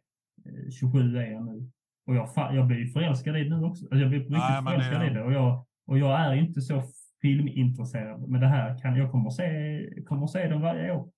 [0.45, 1.69] eh, 27 är jag nu.
[2.07, 3.85] Och jag, jag blir ju förälskad i det nu också.
[3.85, 5.23] Alltså, jag blir riktigt Nej, förälskad i det.
[5.23, 6.83] Och jag, och jag är inte så
[7.21, 8.29] filmintresserad.
[8.29, 11.09] Men det här kan jag kommer se, kommer se dem varje år.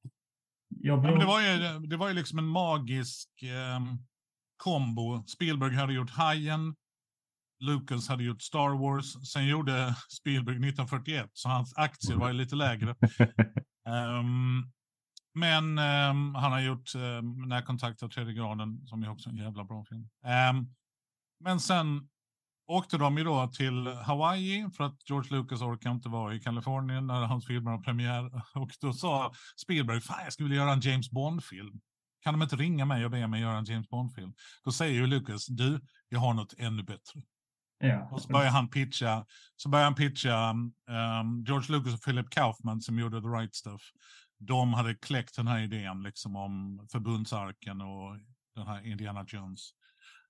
[0.69, 3.97] Jag Ja, blir, men det, var ju, det var ju liksom en magisk ehm,
[4.57, 5.23] kombo.
[5.27, 6.75] Spielberg hade gjort Hajen,
[7.59, 12.55] Lucas hade gjort Star Wars, sen gjorde Spielberg 1941, så hans aktier var ju lite
[12.55, 12.95] lägre.
[13.87, 14.71] Ehm,
[15.39, 19.63] men ehm, han har gjort um, Närkontakt av tredje graden, som är också en jävla
[19.63, 20.09] bra film.
[20.25, 20.67] Ehm,
[21.39, 22.07] men sen
[22.67, 27.07] åkte de ju då till Hawaii för att George Lucas orkar inte vara i Kalifornien
[27.07, 28.31] när hans filmer har premiär.
[28.55, 29.33] Och då sa
[29.63, 31.81] Spielberg, fan jag skulle vilja göra en James Bond-film.
[32.23, 34.33] Kan de inte ringa mig och be mig göra en James Bond-film?
[34.63, 37.21] Då säger ju Lucas, du, jag har något ännu bättre.
[37.79, 38.09] ja.
[38.11, 39.25] Och så börjar han pitcha,
[39.55, 43.81] så börjar han pitcha um, George Lucas och Philip Kaufman som gjorde The Right Stuff.
[44.39, 48.17] De hade kläckt den här idén liksom om förbundsarken och
[48.55, 49.69] den här Indiana Jones.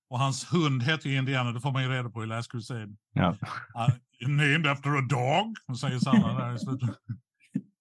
[0.10, 2.96] Och hans hund heter ju Indiana, det får man ju reda på i Last Crusade.
[3.14, 3.30] Ja.
[3.30, 6.90] Uh, named after a dog, säger Sanna där i slutet.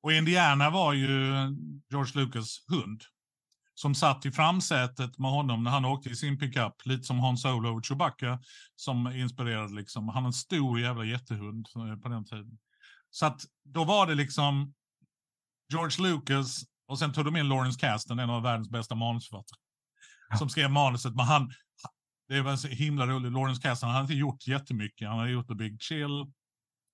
[0.02, 1.08] Och Indiana var ju
[1.90, 3.02] George Lucas hund
[3.74, 7.42] som satt i framsätet med honom när han åkte i sin pickup, lite som Hans
[7.42, 8.38] Solo och Chewbacca,
[8.76, 10.08] som inspirerade liksom.
[10.08, 12.58] Han är en stor jävla jättehund eh, på den tiden.
[13.10, 14.74] Så att då var det liksom
[15.72, 19.58] George Lucas och sen tog de in Lawrence Kasten, en av världens bästa manusförfattare,
[20.38, 21.14] som skrev manuset.
[21.14, 21.52] Men han,
[22.28, 25.08] det var så himla roligt, Lawrence Kasten, han hade inte gjort jättemycket.
[25.08, 26.26] Han hade gjort The Big Chill,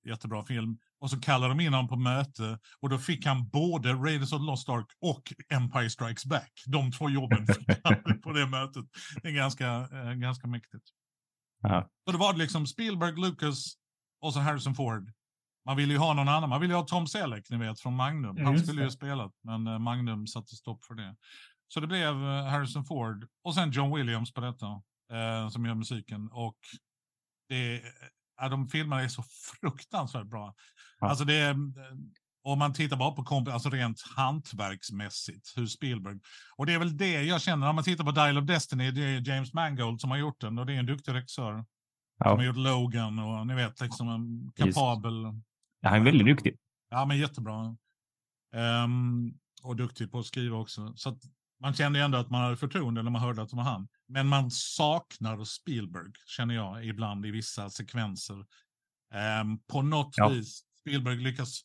[0.08, 0.78] jättebra film.
[1.00, 4.40] Och så kallade de in honom på möte och då fick han både Raiders of
[4.40, 6.52] the Lost Ark och Empire Strikes Back.
[6.66, 8.84] De två jobben fick han på det mötet.
[9.22, 10.84] Det är ganska, eh, ganska mäktigt.
[11.64, 11.88] Aha.
[12.04, 13.74] Så det var liksom Spielberg, Lucas
[14.20, 15.12] och så Harrison Ford.
[15.66, 16.50] Man ville ju ha någon annan.
[16.50, 18.36] Man ville ju ha Tom Selleck, ni vet, från Magnum.
[18.44, 21.16] Han Just skulle ju spelat, men eh, Magnum satte stopp för det.
[21.68, 24.66] Så det blev eh, Harrison Ford och sen John Williams på detta,
[25.12, 26.28] eh, som gör musiken.
[26.32, 26.58] Och
[27.48, 27.82] det,
[28.40, 29.22] ja, de filmerna är så
[29.60, 30.54] fruktansvärt bra.
[31.00, 31.08] Ja.
[31.08, 31.56] Alltså det är, eh,
[32.44, 36.18] om man tittar bara på komp- alltså rent hantverksmässigt, hur Spielberg...
[36.56, 39.02] Och det är väl det jag känner när man tittar på Dial of Destiny, det
[39.04, 41.52] är James Mangold som har gjort den och det är en duktig regissör.
[41.54, 41.64] Som
[42.18, 42.36] Ja.
[42.36, 45.14] har gjort Logan och ni vet, liksom en kapabel...
[45.82, 46.56] Ja, han är väldigt duktig.
[46.90, 47.76] Ja, men jättebra.
[48.54, 50.92] Ehm, och duktig på att skriva också.
[50.96, 51.18] Så
[51.60, 53.88] man kände ändå att man hade förtroende när man hörde att det var han.
[54.08, 58.44] Men man saknar Spielberg, känner jag, ibland i vissa sekvenser.
[59.14, 60.28] Ehm, på något Ja.
[60.28, 61.60] vis, Spielberg lyckas,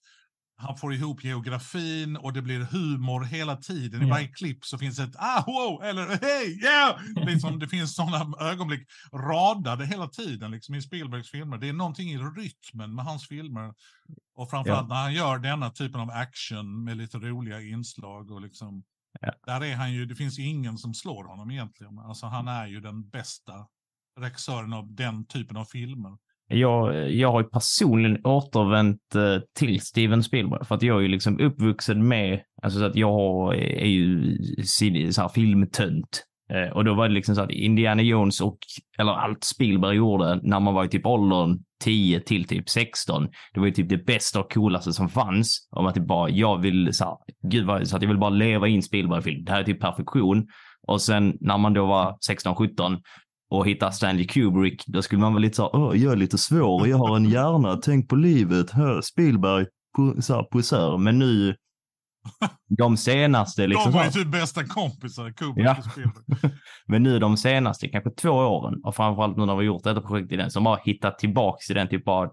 [0.60, 4.02] han får ihop geografin och det blir humor hela tiden.
[4.02, 4.14] I Ja.
[4.14, 7.00] varje klipp så finns ett ah, wow, eller hej, yeah!
[7.26, 11.58] Liksom, det finns sådana ögonblick radade hela tiden liksom, i Spielbergs filmer.
[11.58, 13.74] Det är någonting i rytmen med hans filmer.
[14.36, 18.32] Och framförallt när han gör denna typen av action med lite roliga inslag.
[18.32, 18.84] Och liksom,
[19.22, 19.34] Ja.
[19.46, 22.00] Där är han ju, det finns ju ingen som slår honom egentligen.
[22.00, 23.68] Alltså han är ju den bästa
[24.20, 26.18] regissören av den typen av filmer.
[26.50, 31.08] Jag, jag har ju personligen återvänt eh, till Steven Spielberg för att jag är ju
[31.08, 34.38] liksom uppvuxen med, alltså så att jag eh, är ju
[35.12, 36.24] så här filmtönt.
[36.54, 38.58] Eh, och då var det liksom så att Indiana Jones och,
[38.98, 43.60] eller allt Spielberg gjorde när man var i typ åldern 10 till typ 16, det
[43.60, 45.68] var ju typ det bästa och coolaste som fanns.
[45.72, 47.16] Om att det bara, jag vill så här,
[47.52, 49.44] gud vad, så att jag vill bara leva in Spielberg-film.
[49.46, 50.48] Det här är typ perfektion.
[50.88, 52.98] Och sen när man då var 16-17
[53.50, 56.38] och hitta Stanley Kubrick, då skulle man vara lite så här, "Åh, jag är lite
[56.38, 59.66] svår, jag har en hjärna, tänk på livet, Hö, Spielberg,
[60.52, 60.98] posör.
[60.98, 61.56] Men nu,
[62.78, 65.76] de senaste, liksom De var ju typ bästa kompisar, Kubrick Ja.
[65.78, 66.58] och Spielberg.
[66.88, 70.02] men nu de senaste kanske två åren och framförallt nu när vi har gjort detta
[70.02, 72.28] projekt i den, som har hittat tillbaks till den typ av,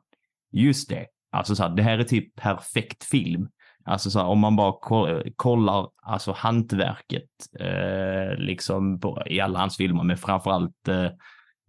[0.53, 3.49] just det, alltså så här, det här är typ perfekt film.
[3.87, 7.31] Alltså så här, om man bara ko- kollar alltså hantverket
[7.61, 11.11] eh, liksom på, i alla hans filmer, men framförallt eh,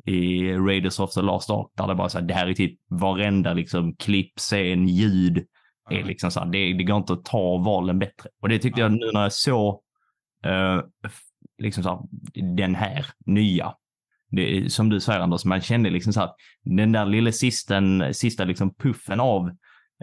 [0.06, 2.80] i Raiders of the Lost Ark där det bara så här, det här är typ
[2.90, 5.46] varenda liksom klipp, scen, ljud
[5.90, 8.30] är liksom så här, det, det går inte att ta valen bättre.
[8.42, 9.82] Och det tyckte jag nu när jag såg
[10.46, 10.82] eh,
[11.58, 12.00] liksom så här,
[12.56, 13.74] den här nya.
[14.32, 16.30] Det, som du säger Anders, man kände liksom så här,
[16.64, 19.52] den där lilla sisten, sista liksom puffen av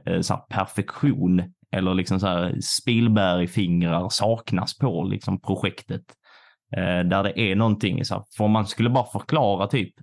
[0.07, 6.03] Eh, så här, perfektion eller liksom så här Spielberg-fingrar saknas på liksom projektet.
[6.77, 9.95] Eh, där det är någonting så här, för om man skulle bara förklara typ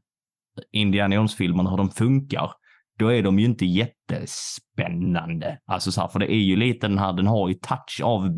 [0.72, 2.52] Indiana Jones-filmerna hur de funkar,
[3.00, 5.60] då är de ju inte jättespännande.
[5.66, 8.30] Alltså så här, för det är ju lite den här, den har ju touch av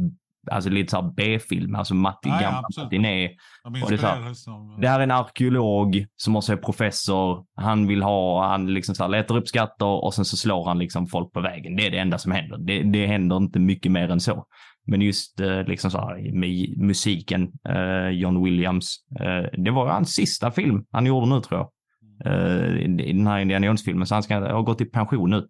[0.51, 3.29] alltså lite så här B-film, alltså Matti, Ja, ja, gamla matiné.
[3.63, 4.81] De Och det här, av...
[4.81, 7.45] Det här är en arkeolog som också är professor.
[7.55, 10.79] Han vill ha, han liksom så här letar upp skatter och sen så slår han
[10.79, 11.75] liksom folk på vägen.
[11.75, 12.57] Det är det enda som händer.
[12.57, 14.45] Det, det händer inte mycket mer än så.
[14.87, 20.13] Men just eh, liksom så här med musiken, eh, John Williams, eh, det var hans
[20.13, 21.69] sista film han gjorde nu tror jag.
[22.25, 25.47] Eh, i den här Indiana Jones-filmen, så han ska ha gått i pension nu.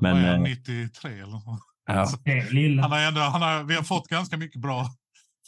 [0.00, 1.71] Men, Men, eh, 93 eller något.
[1.86, 2.06] Ja,
[2.50, 2.82] lilla.
[2.82, 4.86] Han har ändå, han har, vi har fått ganska mycket bra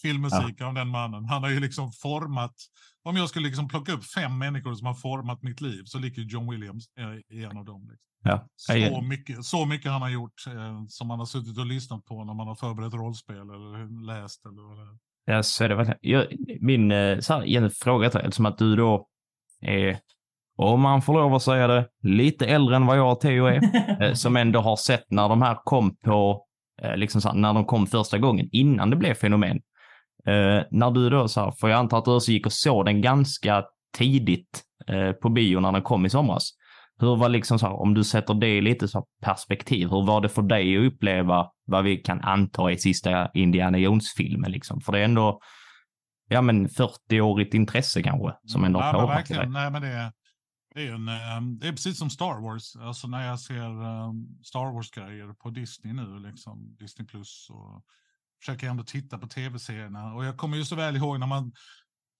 [0.02, 1.24] filmmusik av den mannen.
[1.24, 2.54] Han har ju liksom format,
[3.02, 6.22] om jag skulle liksom plocka upp fem människor som har format mitt liv så ligger
[6.22, 7.80] John Williams eh, i en av dem.
[7.80, 8.06] Liksom.
[8.22, 8.48] ja.
[8.56, 12.24] Så, mycket, så mycket han har gjort eh, som man har suttit och lyssnat på
[12.24, 14.46] när man har förberett rollspel eller läst.
[14.46, 14.98] Eller vad det är.
[15.24, 15.98] Ja, så är det verkligen.
[16.00, 16.26] Jag,
[16.60, 19.08] min eh, så här, fråga till eftersom att du då
[19.60, 19.98] är,
[20.56, 23.60] om man får lov att säga det, lite äldre än vad jag och Theo är,
[24.02, 26.44] eh, som ändå har sett när de här kom på,
[26.82, 29.56] eh, liksom så här, när de kom första gången, innan det blev fenomen.
[30.26, 32.84] Eh, när du då, så här, för jag antar att du också gick och såg
[32.84, 33.64] den ganska
[33.96, 34.62] tidigt
[35.22, 36.50] på bio när den kom i somras.
[37.00, 40.20] Hur var liksom så här, om du sätter det i lite så perspektiv, hur var
[40.20, 44.80] det för dig att uppleva vad vi kan anta är sista Indiana Jones-filmen liksom?
[44.80, 45.40] För det är ändå,
[46.28, 49.48] ja men 40-årigt intresse kanske, som ändå Ja, påverkar dig.
[49.48, 50.12] Nej, men det,
[50.74, 52.76] Det är, en, ehm, det är precis som Star Wars.
[52.76, 57.84] Alltså när jag ser ehm, Star Wars-grejer på Disney nu, liksom Disney Plus och
[58.40, 60.14] försöker ändå titta på tv-serierna.
[60.14, 61.52] Och jag kommer ju så väl ihåg när man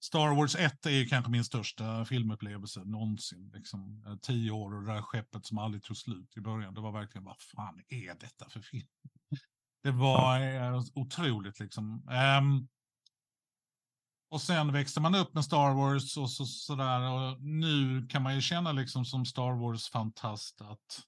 [0.03, 3.51] Star Wars 1 är ju kanske min största filmupplevelse någonsin.
[3.53, 6.73] Liksom, eh, tio år och det där skeppet som aldrig tog slut i början.
[6.73, 8.87] Det var verkligen, vad fan är detta för film?
[9.83, 10.83] Det var ja.
[10.93, 12.07] otroligt liksom.
[12.39, 12.67] Um,
[14.35, 17.11] och sen växte man upp med Star Wars och så, sådär.
[17.11, 21.03] Och nu kan man ju känna liksom som Star Wars-fantast att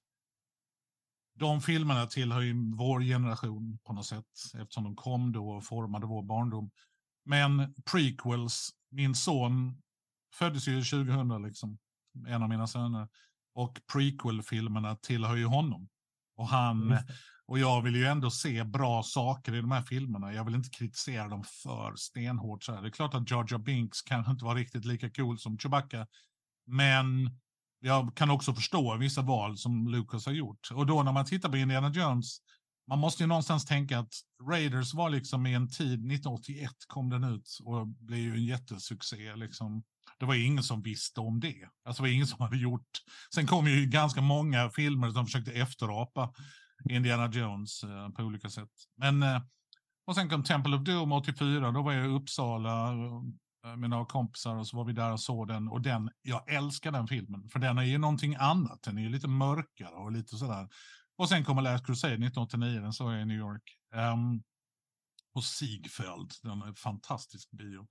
[1.34, 4.24] de filmerna tillhör ju vår generation på något sätt.
[4.54, 6.70] Eftersom de kom då och formade vår barndom.
[7.24, 9.82] Men prequels, min son
[10.34, 11.78] föddes ju 2000 liksom.
[12.26, 13.08] En av mina söner.
[13.54, 15.88] Och prequel-filmerna tillhör ju honom.
[16.36, 16.98] Och han
[17.48, 20.32] och jag vill ju ändå se bra saker i de här filmerna.
[20.32, 22.64] Jag vill inte kritisera dem för stenhårt.
[22.64, 22.82] Så här.
[22.82, 26.06] Det är klart att Jar Jar Binks kanske inte var riktigt lika cool som Chewbacca.
[26.66, 27.30] Men
[27.80, 30.68] jag kan också förstå vissa val som Lucas har gjort.
[30.72, 32.38] Och då när man tittar på Indiana Jones,
[32.88, 34.12] man måste ju någonstans tänka att
[34.50, 39.36] Raiders var liksom i en tid, 1981 kom den ut och blev ju en jättesuccé.
[39.36, 39.82] Liksom.
[40.18, 41.68] Det var ingen som visste om det.
[41.84, 42.90] Alltså det var ingen som hade gjort.
[43.34, 46.32] Sen kom ju ganska många filmer som försökte efterapa
[46.90, 48.70] Indiana Jones eh, på olika sätt.
[48.96, 49.42] Men, eh,
[50.06, 54.04] och sen kom Temple of Doom 84, då var jag i Uppsala eh, med några
[54.04, 55.68] kompisar och så var vi där och såg den.
[55.68, 58.82] Och den, jag älskar den filmen, för den är ju någonting annat.
[58.82, 60.68] Den är ju lite mörkare och lite sådär.
[61.16, 63.62] Och sen kommer Last Crusade 1989, den såg jag i New York.
[63.94, 64.42] Um,
[65.34, 67.86] och Sigfeld, den är fantastisk bio.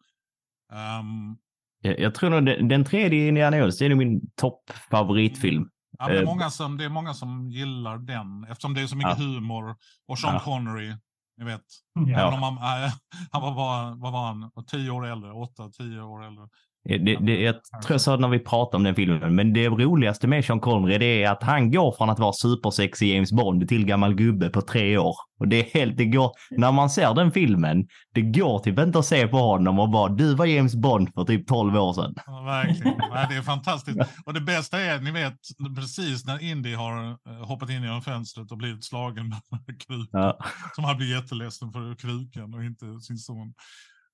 [0.73, 0.99] Ehm.
[0.99, 1.38] Um,
[1.81, 5.69] jag, jag, tror nog den, den tredje Indiana Jones, det är nog min toppfavoritfilm.
[5.99, 8.95] Ja, det, är många som, det är många som gillar den eftersom det är så
[8.95, 9.25] mycket ja.
[9.25, 9.75] humor.
[10.07, 10.39] Och Sean ja.
[10.39, 10.95] Connery,
[11.38, 11.65] ni vet.
[12.07, 12.39] Ja.
[12.39, 12.93] Man, äh,
[13.31, 16.49] han var bara, vad var han, tio år äldre, åtta, tio år äldre.
[16.88, 20.27] Det, det, jag tror jag sa när vi pratade om den filmen, men det roligaste
[20.27, 23.85] med Sean Connery det är att han går från att vara supersexig James Bond till
[23.85, 25.15] gammal gubbe på tre år.
[25.39, 28.99] Och det är helt, det går, när man ser den filmen, det går typ inte
[28.99, 32.15] att se på honom och bara du var James Bond för typ 12 år sedan.
[32.25, 33.99] Ja, verkligen, ja, det är fantastiskt.
[34.25, 35.38] Och det bästa är, ni vet,
[35.75, 39.29] precis när Indy har eh, hoppat in genom fönstret och blivit slagen
[39.67, 40.21] med krukan.
[40.21, 40.38] Ja.
[40.75, 43.53] Som han blir jätteledsen för krukan och inte sin son.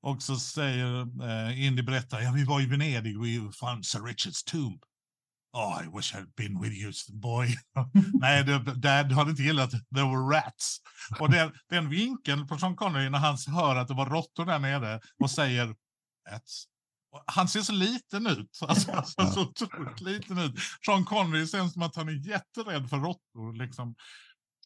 [0.04, 4.00] Och så säger eh, Indy berättar, ja vi var i Venedig och vi fann Sir
[4.00, 4.84] Richards tomb.
[5.54, 7.48] Oh, I wish I'd been with you, boy.
[8.14, 8.44] Nej,
[8.76, 10.78] Dad hade inte gillat There were rats.
[11.20, 14.60] Och den, den vinkeln på Sean Connery när han hör att det var råttor där
[14.60, 15.76] nere och säger
[16.32, 16.66] rats.
[17.26, 18.60] Han ser så liten ut.
[18.68, 20.54] Alltså, alltså, så otroligt liten ut.
[20.86, 23.54] Sean Connery känns som att han är jätterädd för råttor.
[23.54, 23.96] Liksom.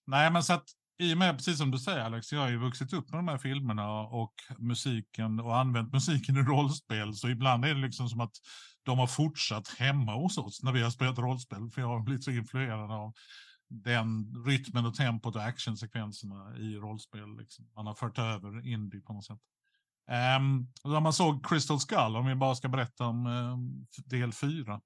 [0.05, 0.69] Nej, men så att
[0.99, 3.27] i och med, precis som du säger Alex, jag har ju vuxit upp med de
[3.27, 7.13] här filmerna och musiken och använt musiken i rollspel.
[7.13, 8.35] Så ibland är det liksom som att
[8.83, 11.69] de har fortsatt hemma hos oss när vi har spelat rollspel.
[11.69, 13.13] För jag har blivit så influerad av
[13.69, 17.37] den rytmen och tempot och actionsekvenserna i rollspel.
[17.37, 17.69] Liksom.
[17.75, 19.39] Man har fört över indie på något sätt.
[20.39, 24.81] Um, när man såg Crystal Skull, om vi bara ska berätta om um, del fyra,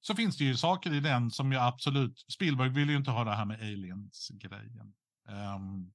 [0.00, 2.24] så finns det ju saker i den som jag absolut...
[2.32, 4.94] Spielberg vill ju inte ha det här med aliens-grejen.
[5.28, 5.92] Um,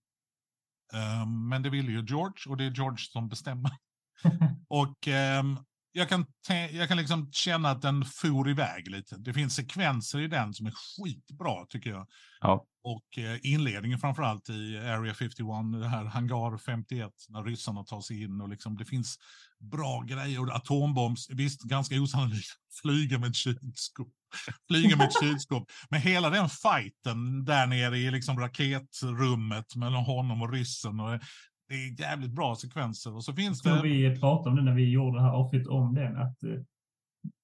[0.94, 3.72] um, men det vill ju George och det är George som bestämmer.
[4.68, 5.60] och um,
[5.92, 6.26] jag kan,
[6.72, 9.18] jag kan liksom känna att den for iväg lite.
[9.18, 12.08] Det finns sekvenser i den som är skitbra tycker jag.
[12.42, 12.66] Ja.
[12.84, 15.48] Och eh, inledningen framförallt i Area 51,
[15.82, 19.18] det här hangar 51, när ryssarna tar sig in och liksom det finns
[19.60, 20.42] bra grejer.
[20.42, 22.48] Och atombombs, visst ganska osannolikt,
[22.82, 24.14] flyga med ett kylskåp.
[24.68, 25.72] Flyga med ett kylskåp.
[25.90, 31.00] Men hela den fighten där nere i liksom raketrummet mellan honom och ryssen.
[31.00, 31.20] Och
[31.70, 33.16] det är jävligt bra sekvenser.
[33.16, 33.82] Och så finns det...
[33.84, 36.18] Vi pratade om det när vi gjorde det här avsnittet om den.
[36.18, 36.50] Att eh,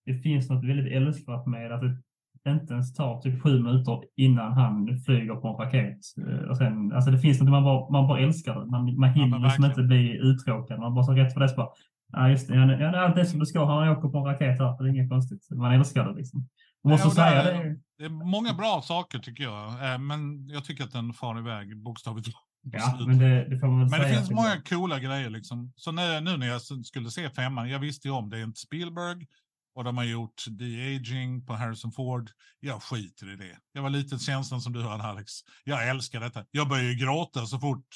[0.05, 4.53] det finns något väldigt älskvärt med att det inte ens tar typ sju minuter innan
[4.53, 5.99] han flyger på en raket.
[6.27, 8.65] Eh, och sen, alltså det finns något man bara, man bara älskar det.
[8.65, 10.79] Man, man hinner ja, liksom inte bli uttråkad.
[10.79, 11.69] Man bara så rätt för det så bara,
[12.13, 13.65] ja just det, ja, det är allt som det ska.
[13.65, 15.47] Han åker på en raket här, det är inget konstigt.
[15.51, 16.47] Man älskar det liksom.
[16.83, 17.79] måste Nej, säga det, det.
[17.97, 21.83] Det är många bra saker tycker jag, eh, men jag tycker att den far iväg
[21.83, 22.27] bokstavligt
[22.71, 25.73] Ja, men det, det, men det finns många coola grejer liksom.
[25.75, 28.59] Så när, nu när jag skulle se femman, jag visste ju om det är inte
[28.59, 29.27] Spielberg
[29.75, 32.29] och de har gjort de-aging på Harrison Ford.
[32.59, 33.57] Jag skiter i det.
[33.73, 35.31] Jag var lite känslan som du hade Alex.
[35.63, 36.45] Jag älskar detta.
[36.51, 37.95] Jag börjar ju gråta så fort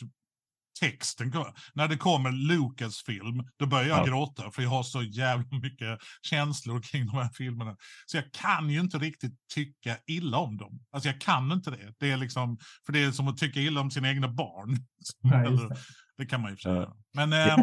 [0.80, 1.32] texten.
[1.74, 4.06] När det kommer Lucas film, då börjar jag ja.
[4.06, 7.76] gråta för jag har så jävla mycket känslor kring de här filmerna.
[8.06, 10.80] Så jag kan ju inte riktigt tycka illa om dem.
[10.92, 11.94] Alltså jag kan inte det.
[12.00, 14.78] Det är liksom, för det är som att tycka illa om sina egna barn.
[15.24, 15.76] Nej, det.
[16.18, 16.26] det.
[16.26, 16.94] kan man ju säga.
[17.14, 17.40] Men, äh,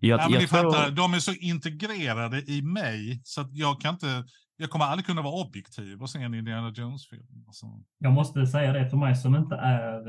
[0.00, 0.72] jag, ja, men jag tror...
[0.72, 4.24] fattar, de är så integrerade i mig så att jag kan inte,
[4.56, 7.44] jag kommer aldrig kunna vara objektiv och se en Indiana Jones-film.
[7.46, 7.66] Alltså.
[7.98, 10.02] Jag måste säga det för mig som inte är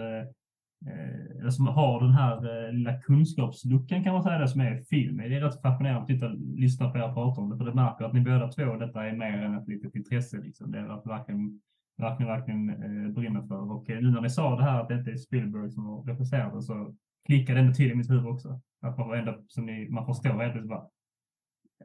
[0.87, 4.81] Eh, eller som har den här eh, lilla kunskapsluckan kan man säga det som är
[4.81, 5.17] film.
[5.17, 8.05] Det är rätt fascinerande att titta, lyssna på er prata om det, för det märker
[8.05, 10.37] att ni båda två, detta är mer än ett litet intresse.
[10.37, 10.71] Liksom.
[10.71, 11.61] Det är att verkligen,
[11.97, 13.71] verkligen, verkligen eh, brinner för.
[13.71, 16.03] Och eh, nu när ni sa det här att det inte är Spielberg som har
[16.03, 18.59] regisserat det så klickade det ändå till i mitt huvud också.
[18.81, 20.83] Att man, ändå, som ni, man förstår helt enkelt bara,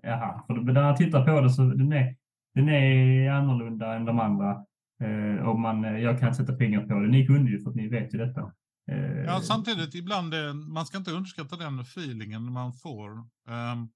[0.03, 2.17] jaha, för när jag tittar på det så den är,
[2.55, 4.65] den är annorlunda än de andra.
[5.01, 7.09] Eh, och man, jag kan sätta fingret på det.
[7.09, 8.53] Ni kunde ju för att ni vet ju detta.
[8.89, 13.11] Ja, eh, samtidigt ibland, man ska inte underskatta den feelingen man får.
[13.11, 13.93] Um,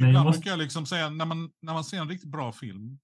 [0.00, 0.38] ibland måste...
[0.38, 2.98] brukar jag liksom säga, när man, när man ser en riktigt bra film,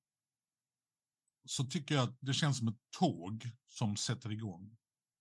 [1.44, 4.76] så tycker jag att det känns som ett tåg som sätter igång.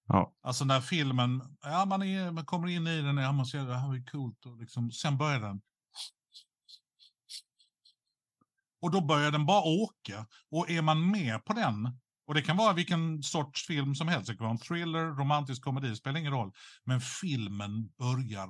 [0.08, 0.34] Ja.
[0.42, 3.78] Alltså när filmen, ja man, är, man kommer in i den, ja man ser det
[3.78, 5.62] här är coolt och liksom, sen börjar den.
[8.82, 10.28] Och då börjar den bara åka.
[10.50, 14.28] Och är man med på den och det kan vara vilken sorts film som helst.
[14.28, 16.52] Det kan vara en thriller, romantisk komedi, spelar ingen roll.
[16.86, 18.50] Men filmen börjar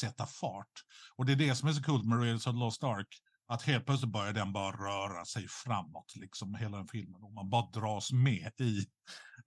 [0.00, 0.72] sätta fart.
[1.16, 3.08] Och det är det som är så coolt med Raiders of Lost Ark.
[3.48, 7.22] Att helt plötsligt börjar den bara röra sig framåt, liksom hela den filmen.
[7.22, 8.86] Och man bara dras med i,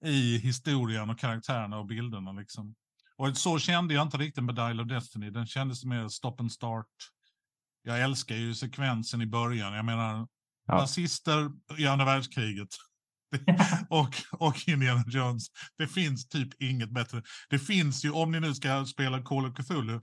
[0.05, 2.31] i historien och karaktärerna och bilderna.
[2.31, 2.75] Liksom.
[3.17, 5.29] Och så kände jag inte riktigt med Dial of Destiny.
[5.29, 6.87] Den kändes mer stop and start.
[7.83, 9.73] Jag älskar ju sekvensen i början.
[9.73, 10.27] Jag menar,
[10.65, 10.75] ja.
[10.75, 12.69] nazister i andra världskriget.
[13.89, 15.47] och, och Indiana Jones.
[15.77, 17.21] Det finns typ inget bättre.
[17.49, 20.01] Det finns ju, om ni nu ska spela Call of Cthulhu,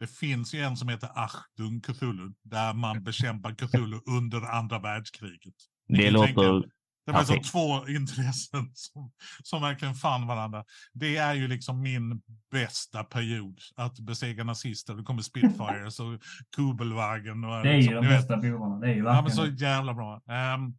[0.00, 5.54] det finns ju en som heter Achtung Cthulhu, där man bekämpar Cthulhu under andra världskriget.
[5.88, 6.76] Det låter...
[7.06, 7.42] Det var okay.
[7.42, 9.12] två intressen som,
[9.42, 10.64] som verkligen fann varandra.
[10.92, 14.94] Det är ju liksom min bästa period, att besegra nazister.
[14.94, 16.20] Det kommer Spitfires och
[16.56, 17.44] Kubelwagen.
[17.44, 18.78] Och det är liksom, ju de bästa bovarna.
[18.78, 19.16] Det är ju verkligen...
[19.16, 20.14] Ja, men så jävla bra.
[20.14, 20.76] Um,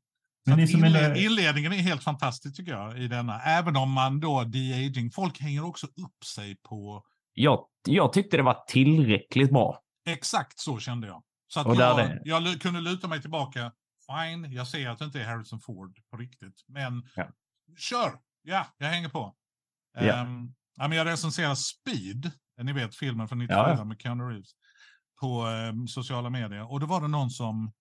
[0.47, 1.25] men inled är...
[1.25, 3.41] Inledningen är helt fantastisk tycker jag i denna.
[3.41, 5.11] Även om man då de-aging.
[5.11, 7.03] Folk hänger också upp sig på...
[7.33, 9.81] Jag, jag tyckte det var tillräckligt bra.
[10.07, 11.23] Exakt så kände jag.
[11.47, 12.21] Så att jag, det...
[12.23, 13.71] jag kunde luta mig tillbaka.
[14.07, 16.63] Fine, jag ser att det inte är Harrison Ford på riktigt.
[16.67, 17.27] Men ja.
[17.77, 18.11] kör!
[18.41, 19.35] Ja, jag hänger på.
[19.93, 20.21] Ja.
[20.21, 22.31] Um, ja, men jag recenserar Speed,
[22.61, 23.83] ni vet filmen från 94 ja.
[23.83, 24.49] med Keanu Reeves,
[25.21, 26.71] på um, sociala medier.
[26.71, 27.71] Och då var det någon som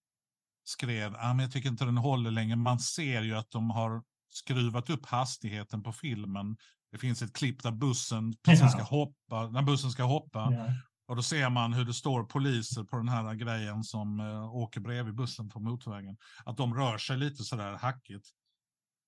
[0.68, 2.56] skrev men jag tycker inte den håller längre.
[2.56, 6.56] Man ser ju att de har skruvat upp hastigheten på filmen.
[6.92, 10.48] Det finns ett klipp där bussen precis ska hoppa, när bussen ska hoppa.
[10.52, 10.66] Ja.
[11.08, 14.80] Och då ser man hur det står poliser på den här grejen som uh, åker
[14.80, 16.16] bredvid bussen på motorvägen.
[16.44, 18.28] Att de rör sig lite sådär hackigt.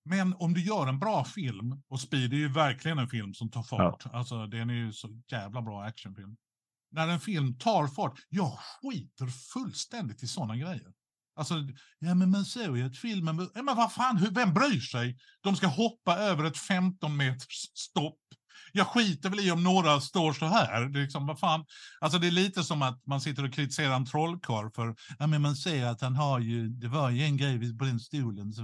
[0.05, 3.51] Men om du gör en bra film, och Speed är ju verkligen en film som
[3.51, 4.03] tar fart.
[4.05, 4.11] Ja.
[4.11, 6.37] Alltså den är ju så jävla bra actionfilm.
[6.91, 10.93] När en film tar fart, jag skiter fullständigt i sådana grejer.
[11.39, 11.55] Alltså,
[11.99, 13.49] ja men man såg ju att filmen...
[13.55, 15.17] Ja, men vad fan, vem bryr sig?
[15.41, 18.19] De ska hoppa över ett 15 meters stopp.
[18.73, 20.81] Jag skiter väl i om några står så här.
[20.81, 21.65] Det är, liksom, vad fan?
[22.01, 25.43] Alltså, det är lite som att man sitter och kritiserar en trollkarl för ja, men
[25.43, 28.53] man ser att han har ju, det var ju en grej på den stolen.
[28.53, 28.63] Så,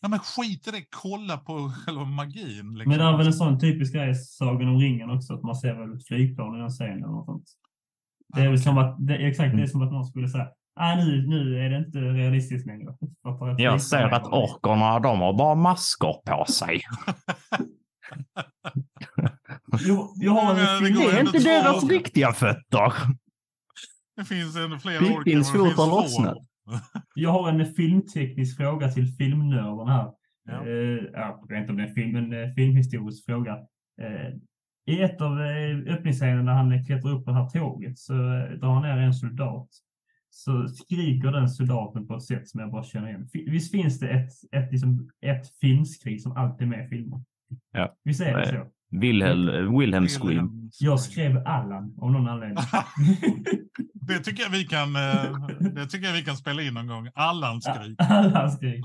[0.00, 2.74] ja, men skit i det, kolla på själva magin.
[2.74, 2.90] Liksom.
[2.90, 5.56] Men det är väl en sån typisk grej i Sagan om ringen också, att man
[5.56, 7.04] ser väl ett flygplan i den scenen.
[7.04, 7.44] Och sånt.
[8.34, 8.58] Det är okay.
[8.58, 10.48] som att, det, exakt, det är som att någon skulle säga
[10.78, 12.94] ah, nu, nu är det inte realistiskt längre.
[13.58, 16.80] Jag ser att orkerna, de har bara masker på sig.
[19.80, 21.88] jo, jag har en det, det är inte deras år.
[21.88, 22.92] riktiga fötter.
[24.16, 25.24] Det finns en fler orker.
[25.24, 26.38] Pippins fot har lossnat.
[27.14, 30.12] Jag har en filmteknisk fråga till filmnörden här.
[30.44, 30.66] Ja.
[30.66, 33.56] Uh, jag vet inte om det är film, en uh, filmhistorisk fråga.
[34.02, 34.36] Uh,
[34.86, 35.38] I ett av
[35.86, 38.12] öppningsscenerna när han klättrar upp på det här tåget så
[38.60, 39.68] drar han ner en soldat
[40.38, 43.28] så skriker den soldaten på ett sätt som jag bara känner igen.
[43.32, 47.20] Visst finns det ett, ett, liksom, ett filmskrik som alltid är med i filmer?
[47.72, 47.96] Ja.
[48.04, 48.66] Visst är det så?
[48.90, 50.70] Wilhelm, Wilhelm Scream.
[50.80, 52.56] Jag skrev Allan av någon anledning.
[53.92, 57.08] det, tycker jag vi kan, eh, det tycker jag vi kan spela in någon gång.
[57.14, 57.96] Allan skrik.
[57.98, 58.84] Allan skrik.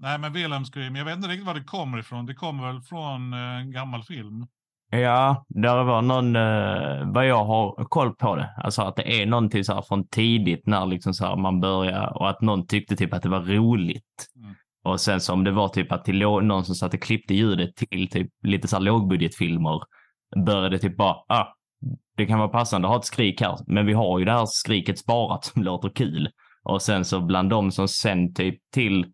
[0.00, 0.96] Nej, men Wilhelm Scream.
[0.96, 2.26] Jag vet inte riktigt var det kommer ifrån.
[2.26, 4.46] Det kommer väl från eh, en gammal film.
[4.90, 9.26] Ja, där var någon, eh, vad jag har koll på det, alltså att det är
[9.26, 12.96] någonting så här från tidigt när liksom så här man börjar och att någon tyckte
[12.96, 14.26] typ att det var roligt.
[14.36, 14.54] Mm.
[14.84, 18.08] Och sen som det var typ att till någon som satt och klippte ljudet till
[18.08, 19.80] typ lite så här lågbudgetfilmer
[20.46, 21.46] började typ bara, ah,
[22.16, 24.46] det kan vara passande att ha ett skrik här, men vi har ju det här
[24.46, 26.28] skriket sparat som låter kul.
[26.62, 29.06] Och sen så bland de som sen typ till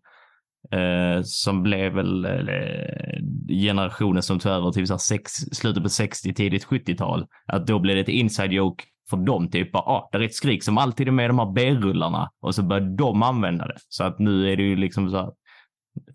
[0.71, 6.65] Eh, som blev väl eh, generationen som tog över till sex, slutet på 60, tidigt
[6.65, 7.25] 70-tal.
[7.45, 10.35] Att då blev det ett inside joke för dem typ bara, ah, det är ett
[10.35, 13.77] skrik som alltid är med de här B-rullarna och så börjar de använda det.
[13.89, 15.33] Så att nu är det ju liksom så att,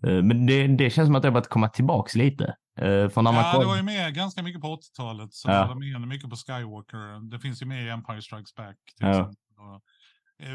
[0.07, 2.55] eh, men det, det känns som att det har börjat komma tillbaks lite.
[2.79, 3.61] Eh, för när man ja, kom...
[3.61, 5.33] det var ju med ganska mycket på 80-talet.
[5.33, 5.61] Så Ja.
[5.61, 7.29] det var med mycket på Skywalker.
[7.31, 8.77] Det finns ju med i Empire Strikes Back.
[8.97, 9.11] Till Ja.
[9.11, 9.35] exempel.
[9.57, 9.81] Och,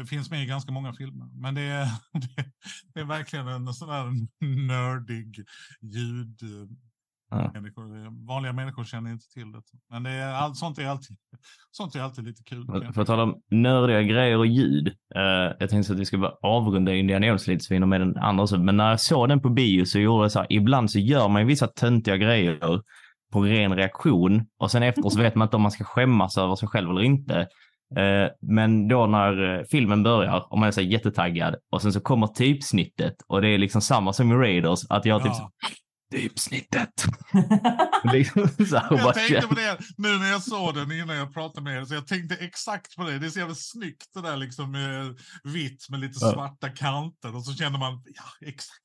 [0.09, 1.27] finns med i ganska många filmer.
[1.33, 1.87] Men det är,
[2.93, 4.05] det, är verkligen en sån där
[4.67, 5.45] nördig
[5.81, 6.39] ljud.
[7.29, 7.51] Ja.
[7.53, 9.61] Människor, vanliga människor känner inte till det.
[9.89, 11.17] Men det är, allt, sånt, är alltid,
[11.71, 12.65] sånt är alltid lite kul.
[12.93, 14.87] För att tala om nördiga grejer och ljud.
[15.15, 15.21] eh,
[15.59, 18.57] jag tänkte att vi ska bara avrunda Indiana Jones lite så vi med den andra.
[18.57, 21.27] Men när jag såg den på bio så gjorde jag så här, ibland så gör
[21.27, 22.81] man vissa töntiga grejer
[23.31, 26.55] på ren reaktion och sen efter så vet man inte om man ska skämmas över
[26.55, 27.47] sig själv eller inte.
[27.95, 31.99] Eh, Men då när eh, filmen börjar och man är så jättetaggad och sen så
[31.99, 35.51] kommer typsnittet och det är liksom samma som i Raiders att jag typ Ja.
[36.11, 37.05] typsnittet.
[38.13, 40.91] liksom så här, och bara Jag tänkte känner- på det nu när jag såg den
[40.91, 41.85] innan jag pratade med er.
[41.85, 43.19] Så jag tänkte exakt på det.
[43.19, 46.31] Det är så jävla snyggt det där liksom med vitt med lite Ja.
[46.31, 47.35] svarta kanter.
[47.35, 48.83] Och så känner man, ja exakt.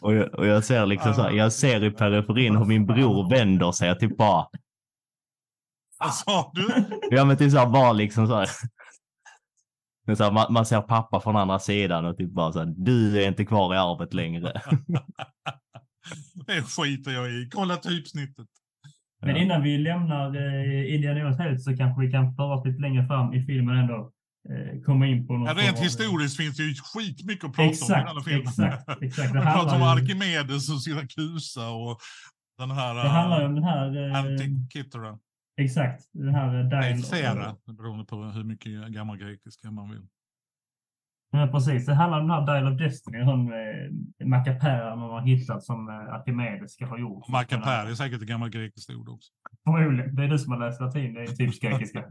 [0.00, 3.30] Och jag, och jag ser liksom så här, jag ser i periferin hur min bror
[3.30, 4.46] vänder sig och typ bara,
[6.00, 6.84] Vad sa du?
[7.10, 8.48] ja men typ så här, bara liksom så här.
[10.06, 12.74] Men så här, man, man ser pappa från andra sidan och typ bara så här,
[12.76, 14.52] du är inte kvar i arvet längre.
[16.46, 17.48] Det skiter jag i.
[17.54, 18.46] Kolla typsnittet.
[19.22, 22.80] Men innan vi lämnar eh, Indiana Jones helt så kanske vi kan föra oss lite
[22.80, 24.10] längre fram i filmen ändå.
[24.50, 27.68] Eh, komma in på något Ja, rent historiskt finns det ju skitmycket att prata om
[27.68, 28.42] i Exakt, alla filmer.
[28.42, 29.32] exakt, exakt.
[29.32, 31.98] Det Man pratar om Arkimedes och Syrakusa och
[32.58, 32.94] den här...
[32.94, 34.08] Det handlar ju om den här...
[34.10, 35.18] Eh, Antikythera.
[35.60, 36.04] Exakt.
[36.12, 40.06] Den här eh, Thera, beroende på hur mycket gammal grekiska man vill.
[41.32, 41.86] Ja, precis.
[41.86, 43.22] Det handlar om den här Dial of Destiny.
[43.22, 47.28] Hon eh, mackapären man har hittat som eh, Arkimedes ska ha gjort.
[47.28, 49.30] Macapär är säkert ett gammalt grekiskt ord också.
[49.64, 50.14] Förmodligen.
[50.14, 51.14] Det är du som har läst latin.
[51.14, 52.04] Det är typ grekiska.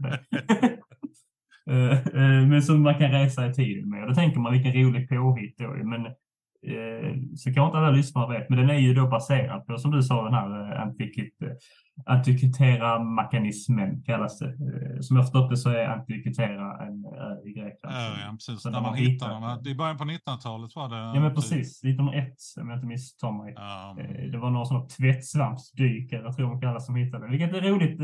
[1.70, 4.02] Eh, eh, Men som man kan resa i tiden med.
[4.02, 5.68] Och då tänker man vilken rolig påhitt då.
[5.68, 6.06] Men
[6.66, 8.48] eh, så kanske inte alla lyssnare vet.
[8.50, 11.52] Men den är ju då baserad på, som du sa, den här eh, eh,
[12.06, 14.56] antikitera mekanismen kallas det.
[15.02, 17.96] Som jag förstått det så är antikitera en ö i Grekland.
[17.96, 18.62] Ja, ja, precis.
[18.62, 19.68] Så När man har hittar här.
[19.68, 20.96] I början på 1900-talet var det.
[20.96, 23.54] Ja men typ, precis, 1901 om jag inte misstar mig.
[23.56, 23.96] ja,
[24.32, 27.30] Det var några sådana tvättsvampsdykare, jag tror de kallas, som hittade det.
[27.30, 28.00] Vilket är roligt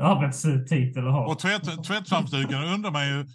[0.00, 1.26] arbetstitel att ha.
[1.26, 3.26] Och tvätt, tvättsvampsdykare undrar man ju,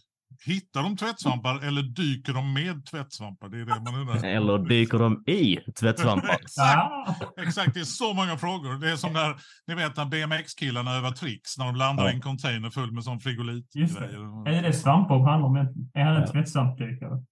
[0.46, 3.50] hittar de tvättsvampar eller dyker de med tvättsvampar?
[3.50, 4.24] Det är det man undrar.
[4.26, 6.30] Eller dyker de i tvättsvampar?
[6.42, 8.80] Exakt, exakt, det är så många frågor.
[8.80, 9.36] Det är som när,
[9.68, 12.12] ni vet när BMX-killarna övar tricks, när de landar Ja.
[12.12, 13.76] i en container full med sån frigolit.
[13.76, 14.06] Just det.
[14.52, 15.56] är det Svampbob handlar om?
[15.94, 16.28] Är han en Ja.
[16.32, 17.24] tvättsvampdykare?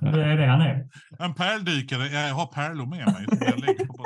[0.00, 0.88] Det är det han är.
[1.18, 3.24] En pärldykare, jag har pärlor med mig.
[3.28, 4.04] som Jag lägger på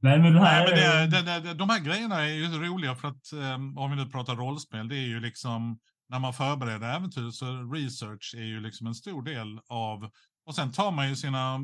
[0.00, 1.06] Nej, men det här Nej, men är...
[1.06, 4.06] det, det, det, de här grejerna är ju roliga för att um, om vi nu
[4.06, 5.78] pratar rollspel, det är ju liksom
[6.08, 10.10] när man förbereder äventyr så research är ju liksom en stor del av
[10.44, 11.60] och sen tar man ju sina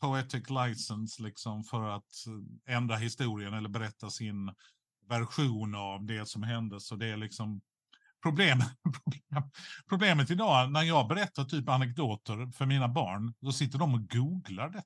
[0.00, 2.12] poetic license liksom för att
[2.68, 4.54] ändra historien eller berätta sin
[5.08, 6.80] version av det som hände.
[6.80, 7.60] Så det är liksom
[8.22, 9.50] problem, problem,
[9.88, 14.70] problemet idag när jag berättar typ anekdoter för mina barn, då sitter de och googlar
[14.70, 14.82] det.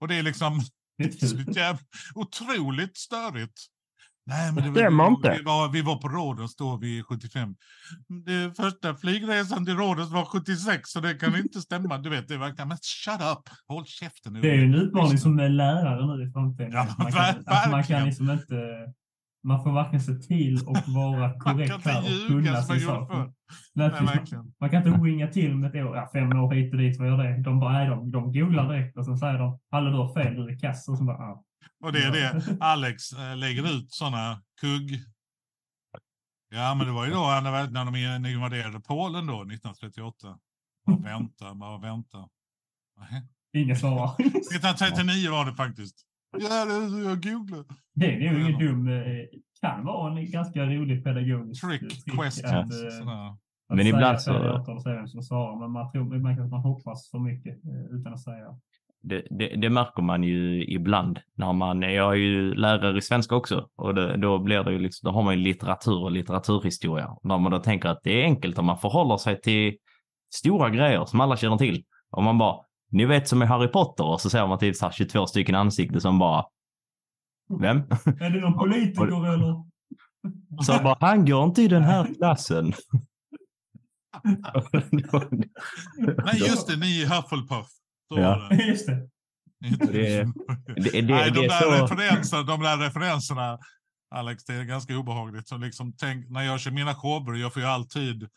[0.00, 0.60] Och det är liksom
[1.46, 1.78] Det är
[2.14, 3.66] otroligt störigt.
[4.28, 5.34] Nej, men det, stämmer vi, inte.
[5.38, 7.54] Vi var, vi var på Rhodos då vid 75.
[8.26, 11.98] Det första flygresan till Rhodos var 76, så det kan inte stämma.
[11.98, 14.40] Du vet, det verkligen, men shut up, håll käften nu.
[14.40, 16.72] Det är ju en utmaning som är lärare nu i framtiden.
[16.72, 18.56] Ja, man, kan, att man kan liksom inte...
[19.44, 23.12] Man får varken se till och vara Man korrekt här och kunna sin sak.
[23.74, 24.52] Nej, verkligen.
[24.60, 27.08] Man kan inte ringa till med ett år, ja, fem år hit och dit, vad
[27.08, 27.42] gör det?
[27.42, 30.34] De bara, nej, de, de googlar direkt och sen säger de, alla du har fel,
[30.34, 30.88] du är kass.
[30.88, 31.44] Och så bara, ah.
[31.84, 35.00] Och det är det Alex äh, lägger ut sådana kugg...
[36.50, 40.38] Ja, men det var ju då när, när de invaderade Polen då, 1938.
[40.86, 42.28] Bara vänta, bara vänta.
[43.00, 43.22] Nej.
[43.52, 44.14] Ingen svarar.
[44.20, 45.96] 1939 var det faktiskt.
[46.38, 47.64] Ja, det, jag googlade.
[47.94, 49.24] Det är ju ingen dum, eh,
[49.60, 52.44] kan vara en ganska rolig pedagogisk Trick trick questions.
[52.44, 53.28] Att, eh, sådär.
[53.28, 57.18] att Men ibland så- och säga vem som svarar, men man tror man hoppas för
[57.18, 58.58] mycket eh, utan att säga.
[59.00, 63.34] Det, det, det märker man ju ibland när man, jag är ju lärare i svenska
[63.34, 67.16] också och det, då blir det ju liksom, då har man ju litteratur och litteraturhistoria.
[67.22, 69.76] När man då tänker att det är enkelt om man förhåller sig till
[70.34, 71.84] stora grejer som alla känner till.
[72.10, 72.56] Om man bara,
[72.90, 75.54] ni vet som i Harry Potter och så ser man typ så här 22 stycken
[75.54, 76.44] ansikten som bara,
[77.60, 77.78] vem?
[78.20, 79.68] Är det någon politiker eller?
[80.62, 82.72] Så bara, han går inte i den här klassen.
[86.24, 87.77] Nej, just det, ni i Hufflepuff.
[88.08, 88.28] Så Ja.
[88.28, 88.64] var det.
[88.64, 89.08] Just det.
[89.60, 90.22] Det- det,
[90.90, 91.84] det, Nej, de där, så...
[91.84, 93.58] referenserna, de där referenserna
[94.10, 95.48] Alex, det är ganska obehagligt.
[95.48, 98.28] Så liksom, tänk, när jag kör mina shower, jag får ju alltid,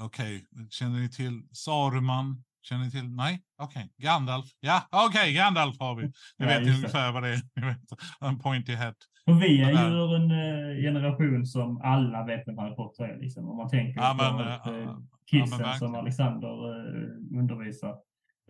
[0.00, 2.44] okej, okay, känner ni till Saruman?
[2.62, 3.08] Känner ni till?
[3.08, 4.06] Nej, okej, okay.
[4.06, 4.46] Gandalf.
[4.60, 6.02] Ja, okej, okay, Gandalf har vi.
[6.04, 7.40] Ni ja, vet ju ungefär vad det är.
[7.54, 7.78] Ni vet,
[8.20, 8.96] en pointy hat.
[9.26, 13.20] Och vi är ju en uh, generation som alla vet vem Harry Potter är.
[13.20, 13.48] Liksom.
[13.48, 14.98] Om man tänker ja, på men, uh,
[15.30, 17.96] kidsen ja, som Alexander uh, undervisar.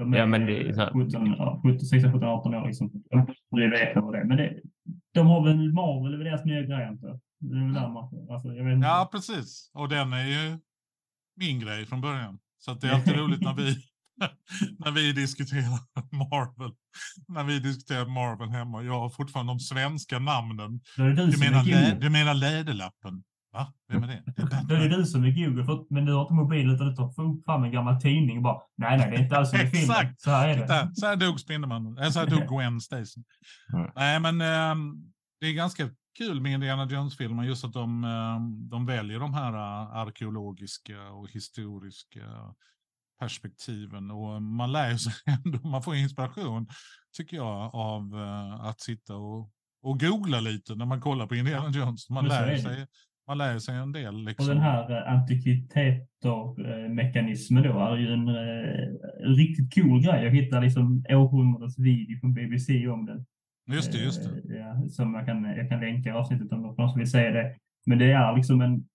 [0.01, 0.87] De är ja, men det är så...
[0.87, 2.67] 17, 17, 16, 17, 18 år.
[2.67, 2.91] Liksom.
[3.11, 3.27] De
[3.71, 4.25] vet vad det är.
[4.25, 4.61] Men det,
[5.15, 7.07] de har väl Marvel, det är deras nya grej inte?
[7.41, 8.87] Det är väl där man, alltså, jag vet inte.
[8.87, 9.71] Ja, precis.
[9.75, 10.59] Och den är ju
[11.37, 12.39] min grej från början.
[12.59, 13.77] Så det är alltid roligt när vi,
[14.79, 15.79] när vi diskuterar
[16.13, 16.71] Marvel.
[17.29, 18.83] När vi diskuterar Marvel hemma.
[18.83, 20.81] Jag har fortfarande de svenska namnen.
[20.97, 23.23] Du, du, menar, lä, du menar Läderlappen?
[23.53, 23.73] Va?
[23.89, 24.23] Vem är det?
[24.69, 27.45] Det är, du som är Google, för, men du har inte mobil utan du tar
[27.45, 30.15] fram en gammal tidning och bara nej, nej, det är inte alls som i filmen.
[30.19, 30.91] Så här är det.
[30.95, 32.13] Så här dog Spindelmannen.
[32.13, 33.23] Så här dog Gwen Stacy.
[33.73, 33.91] Mm.
[33.95, 34.41] Nej, men
[34.73, 39.35] um, det är ganska kul med Indiana Jones-filmer, just att de, um, de väljer de
[39.35, 42.55] här uh, arkeologiska och historiska
[43.21, 45.13] perspektiven och man lär sig
[45.45, 46.69] ändå, man får inspiration
[47.17, 49.51] tycker jag av uh, att sitta och,
[49.83, 52.11] och googla lite när man kollar på Indiana Jones.
[52.11, 52.87] Man lär sig
[53.31, 54.25] man lär sig en del.
[54.25, 54.49] Liksom.
[54.49, 58.35] Och den här eh, antikviteter-mekanismen då är ju en, eh,
[59.25, 60.25] en, riktigt cool grej.
[60.25, 63.27] Jag hittade liksom århundradets video från BBC om den.
[63.73, 64.31] Just det, just det.
[64.31, 67.57] Eh, ja, som jag kan, jag kan länka avsnittet om någon som vill se det.
[67.87, 68.89] Men det är liksom en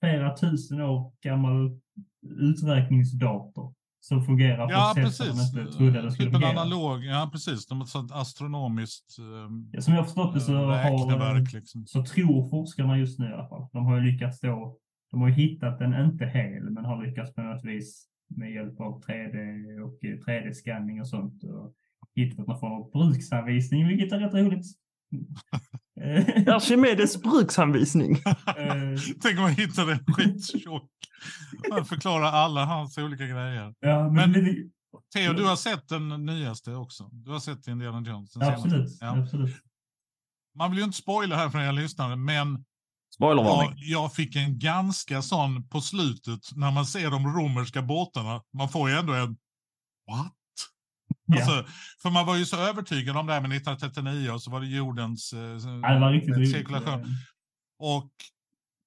[0.00, 1.80] flera tusen år gammal
[2.22, 6.60] uträkningsdator som fungerar på ja, ett sätt som de inte trodde det skulle typ fungera.
[6.60, 11.54] analog, ja precis, de har ett astronomiskt um, ja, Som jag förstått det så, har,
[11.54, 11.86] liksom.
[11.86, 14.76] så tror forskarna just nu i alla fall, de har ju lyckats då,
[15.10, 18.06] de har ju hittat den inte hel, men har lyckats på något vis
[18.36, 21.74] med hjälp av 3D och 3D-scanning och sånt och
[22.14, 24.66] hittat någon form av bruksanvisning, vilket är rätt roligt.
[26.46, 28.12] Archimedes bruksanvisning.
[28.12, 29.00] Eh.
[29.22, 30.90] Tänk om man hittar en skittjock.
[31.70, 33.74] Man förklarar alla hans olika grejer.
[33.80, 34.70] Ja, men, men
[35.14, 37.08] Theo, du har sett den nyaste också.
[37.12, 38.32] Du har sett Indiana Jones.
[38.32, 39.18] Den absolut, ja.
[39.18, 39.56] absolut.
[40.58, 42.64] Man vill ju inte spoila här för er lyssnare, men
[43.18, 48.42] jag, jag fick en ganska sån på slutet när man ser de romerska båtarna.
[48.52, 49.36] Man får ju ändå en
[50.10, 50.32] what?
[51.36, 51.48] Yeah.
[51.48, 54.60] Alltså, för man var ju så övertygad om det här med 1939 och så var
[54.60, 57.06] det jordens eh, det var riktigt cirkulation.
[57.78, 58.10] Och,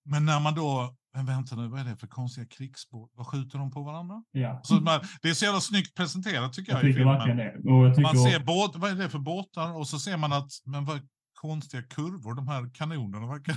[0.05, 3.17] men när man då, men vänta nu, vad är det för konstiga krigsbåtar?
[3.17, 4.23] Vad skjuter de på varandra?
[4.31, 4.59] Ja.
[4.63, 6.83] Så man, det är så jävla snyggt presenterat tycker jag.
[6.83, 7.05] jag tycker
[7.35, 7.71] det.
[7.71, 9.77] Och man ser båt, vad är det för båtar?
[9.77, 13.55] Och så ser man att, men vad konstiga kurvor de här kanonerna verkar.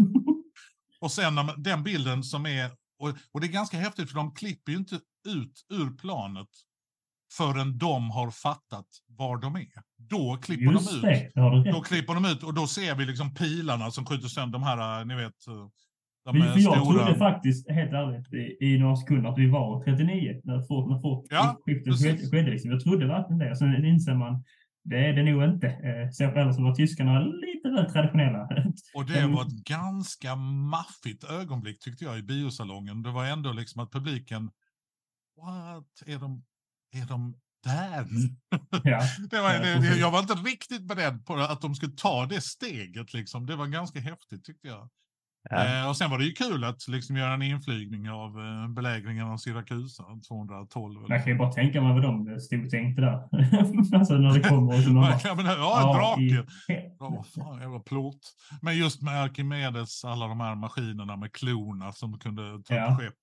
[1.01, 4.35] och sen man, den bilden som är, och, och det är ganska häftigt för de
[4.35, 4.95] klipper ju inte
[5.29, 6.49] ut ur planet
[7.33, 9.83] förrän de har fattat var de är.
[9.97, 11.35] Då klipper Just de ut.
[11.35, 14.63] Det, då klipper de ut och då ser vi liksom pilarna som skjuter sönder de
[14.63, 15.47] här, ni vet.
[15.49, 15.69] Eh,
[16.25, 17.05] de vi, för jag stora...
[17.05, 20.63] trodde faktiskt, helt ärligt, i, i några sekunder att vi var 39 när,
[21.03, 21.59] fort ja,
[22.31, 22.71] skedde liksom.
[22.71, 23.57] Jag trodde verkligen det.
[23.57, 24.45] Sen inser man,
[24.85, 25.67] det är det nog inte.
[25.67, 28.49] Eh, så eller så var tyskarna lite väl traditionella.
[28.95, 33.03] Och det var ett ganska maffigt ögonblick tyckte jag i biosalongen.
[33.03, 34.51] Det var ändå liksom att publiken,
[35.37, 36.45] what, är de
[36.93, 37.35] är de
[37.65, 38.07] där?
[38.85, 39.01] Ja.
[39.31, 43.15] det var, det, jag var inte riktigt beredd på att de skulle ta det steget.
[43.15, 43.47] Liksom.
[43.47, 44.89] Det var ganska häftigt tyckte jag.
[45.51, 45.81] Ja.
[45.83, 49.27] Eh, och sen var det ju kul att liksom göra en inflygning av eh, belägringen
[49.27, 51.07] av Syrakusa 212.
[51.09, 53.13] Jag kan ju bara tänka mig vad de stod och tänkte där.
[53.99, 54.77] alltså när det kommer.
[54.77, 56.47] Och så bara, ja, men, ja, en drake.
[56.99, 58.21] Ja, fan, jävla plåt.
[58.63, 62.97] Men just med Arkimedes, alla de här maskinerna med klorna som kunde ta ja.
[62.97, 63.15] skepp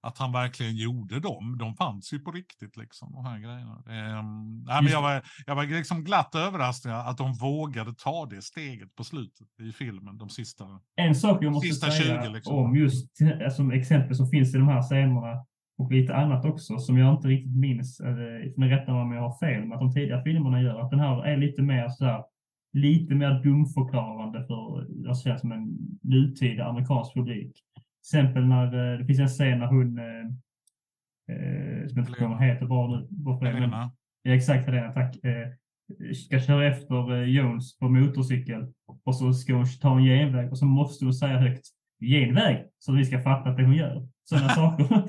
[0.00, 1.58] att han verkligen gjorde dem.
[1.58, 3.76] De fanns ju på riktigt liksom, de här grejerna.
[4.18, 8.42] Um, nej, men jag var, jag var liksom glatt överraskad att de vågade ta det
[8.42, 10.64] steget på slutet i filmen, de sista
[10.96, 12.54] En sak jag måste säga 20, liksom.
[12.54, 13.16] om just
[13.56, 15.44] som exempel som finns i de här scenerna
[15.78, 19.38] och lite annat också som jag inte riktigt minns, eller rätta mig om jag har
[19.38, 22.24] fel, men att de tidiga filmerna gör att den här är lite mer så här,
[22.72, 27.52] lite mer dumförklarande för, jag ser som en nutida amerikansk publik
[28.00, 30.26] exempel när eh, det finns en scen när hon, eh,
[31.34, 33.00] eh som jag inte kommer heter bara
[33.40, 33.46] nu.
[33.46, 33.92] Helena.
[34.22, 35.24] Ja, exakt Helena, tack.
[35.24, 35.48] Eh,
[36.14, 38.66] ska köra efter eh, Jones på motorcykel
[39.04, 41.66] och så ska hon ta en genväg och så måste hon säga högt
[42.00, 44.08] genväg så att vi ska fatta att det hon gör.
[44.24, 45.02] Sådana saker.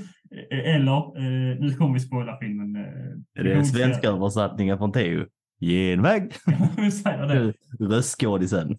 [0.51, 2.75] Eller, eh, nu kommer vi spoila filmen.
[2.75, 5.25] Eh, är det svenska översättningen från Teo?
[5.59, 6.33] Genväg!
[6.77, 7.53] vi säger det.
[7.79, 8.77] Röstskådisen.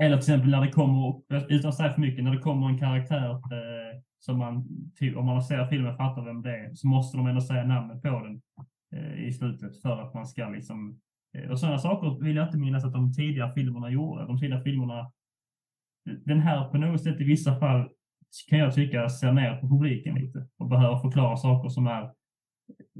[0.00, 2.78] Eller till exempel när det kommer, utan att säga för mycket, när det kommer en
[2.78, 4.68] karaktär eh, som man,
[5.16, 8.08] om man ser filmen fattar vem det är, så måste de ändå säga namnet på
[8.08, 8.40] den
[8.94, 11.00] eh, i slutet för att man ska liksom...
[11.38, 14.26] Eh, och sådana saker vill jag inte minnas att de tidiga filmerna gjorde.
[14.26, 15.12] De tidiga filmerna
[16.06, 17.88] den här på något sätt i vissa fall
[18.48, 22.10] kan jag tycka ser ner på publiken lite och behöver förklara saker som är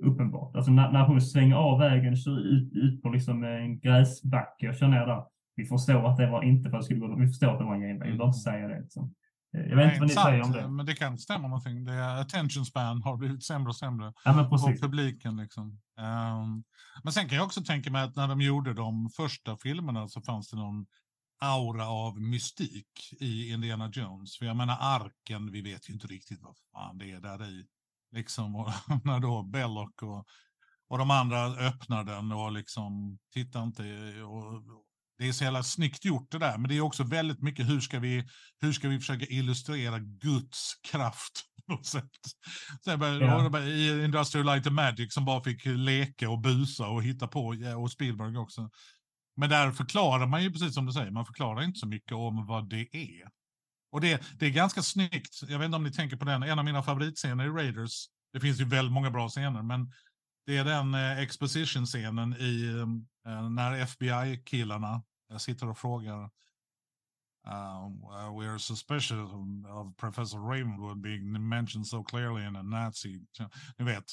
[0.04, 0.56] uppenbart.
[0.56, 4.88] Alltså när, när hon svänger av vägen ut, ut på liksom en gräsbacke och kör
[4.88, 5.24] ner där.
[5.56, 7.74] Vi förstår att det var inte för att skulle gå, vi förstår att det var
[7.74, 8.80] en genväg, vi behöver inte säga det.
[8.80, 9.14] Liksom.
[9.56, 10.68] Eh, jag vet inte vad ni säger om det.
[10.68, 11.84] Men det kan stämma någonting.
[11.84, 15.36] Det är, attention span har blivit sämre och sämre ja, men på publiken.
[15.36, 15.64] Liksom.
[15.98, 16.64] Um,
[17.04, 20.20] men sen kan jag också tänka mig att när de gjorde de första filmerna så
[20.20, 20.86] fanns det någon
[21.40, 22.88] aura av mystik
[23.20, 24.38] i Indiana Jones.
[24.38, 27.66] För jag menar arken, vi vet ju inte riktigt vad fan det är där i.
[28.12, 28.72] Liksom, och
[29.04, 30.26] när då Belloc och,
[30.88, 33.82] och de andra öppnar den och liksom tittar inte.
[34.22, 34.62] Och,
[35.18, 37.80] det är så jävla snyggt gjort det där, men det är också väldigt mycket hur
[37.80, 38.24] ska vi,
[38.60, 42.10] hur ska vi försöka illustrera Guds kraft på något sätt.
[42.80, 43.60] Så bara, ja.
[43.60, 47.90] I Industrial Light and Magic som bara fick leka och busa och hitta på, och
[47.90, 48.70] Spielberg också.
[49.36, 52.46] Men där förklarar man ju precis som du säger, man förklarar inte så mycket om
[52.46, 53.28] vad det är.
[53.90, 55.42] Och det, det är ganska snyggt.
[55.48, 58.06] Jag vet inte om ni tänker på den, en av mina favoritscener i Raiders.
[58.32, 59.92] Det finns ju väldigt många bra scener, men
[60.46, 62.66] det är den eh, exposition-scenen i
[63.26, 66.30] eh, när FBI-killarna eh, sitter och frågar
[67.46, 69.30] um, uh, we are suspicious
[69.68, 73.20] of Professor Ravenwood being mentioned so clearly in a Nazi.
[73.78, 74.04] Ni vet,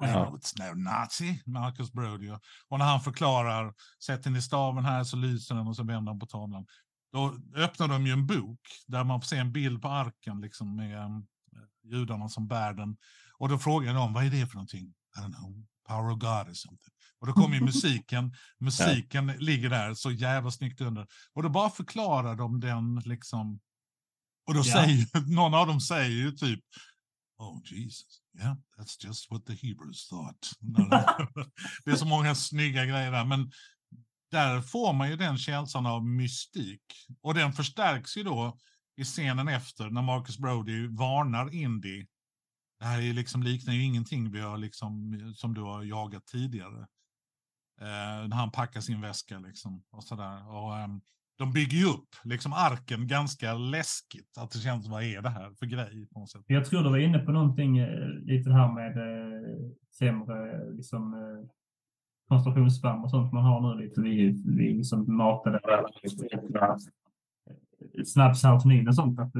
[0.00, 2.30] Ravenwood's no Nazi, Marcus Brody.
[2.68, 6.18] Och när han förklarar, sätter ni staven här så lyser den och så vänder han
[6.18, 6.66] på tavlan.
[7.12, 10.76] Då öppnar de ju en bok där man får se en bild på arken liksom
[10.76, 12.96] med eh, judarna som bär den.
[13.38, 14.94] Och då frågar de vad är det för någonting?
[15.16, 16.92] I don't know, power of God or something.
[17.20, 19.34] Och då kommer ju musiken, musiken ja.
[19.38, 21.06] ligger där så jävla snyggt under.
[21.32, 23.60] Och då bara förklarar de den liksom.
[24.46, 26.60] Och då säger, någon av dem säger ju typ,
[27.38, 30.50] oh Jesus, yeah, that's just what the Hebrews thought.
[31.84, 33.50] det är så många snygga grejer där, men
[34.32, 36.82] där får man ju den känslan av mystik.
[37.22, 38.58] Och den förstärks ju då
[38.96, 42.06] i scenen efter när Marcus Brody varnar Indy.
[42.78, 46.86] Det här är liksom, liknar ju ingenting vi har liksom, som du har jagat tidigare.
[47.80, 50.48] Eh, när han packar sin väska liksom, och sådär.
[50.48, 50.88] Och, eh,
[51.38, 54.38] de bygger ju upp liksom arken ganska läskigt.
[54.38, 56.06] Att det känns, vad är det här för grej?
[56.12, 56.42] På något sätt.
[56.46, 61.14] Jag tror du var inne på någonting eh, lite här med eh, sämre eh, liksom,
[61.14, 61.48] eh,
[62.24, 64.00] eh, koncentrationsspam och sånt man har nu lite.
[64.00, 65.60] Vi, vi liksom matade
[68.04, 69.18] snabb serotonin och sånt.
[69.18, 69.32] Att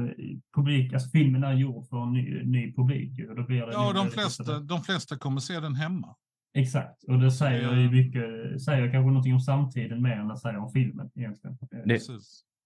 [0.55, 3.29] publik, alltså filmen är gjord för en ny, ny publik.
[3.29, 6.15] Och då blir det ja, de flesta, de flesta kommer se den hemma.
[6.55, 10.57] Exakt, och det säger ju mycket, säger kanske någonting om samtiden mer än det säger
[10.57, 11.57] om filmen egentligen.
[11.85, 11.99] Det,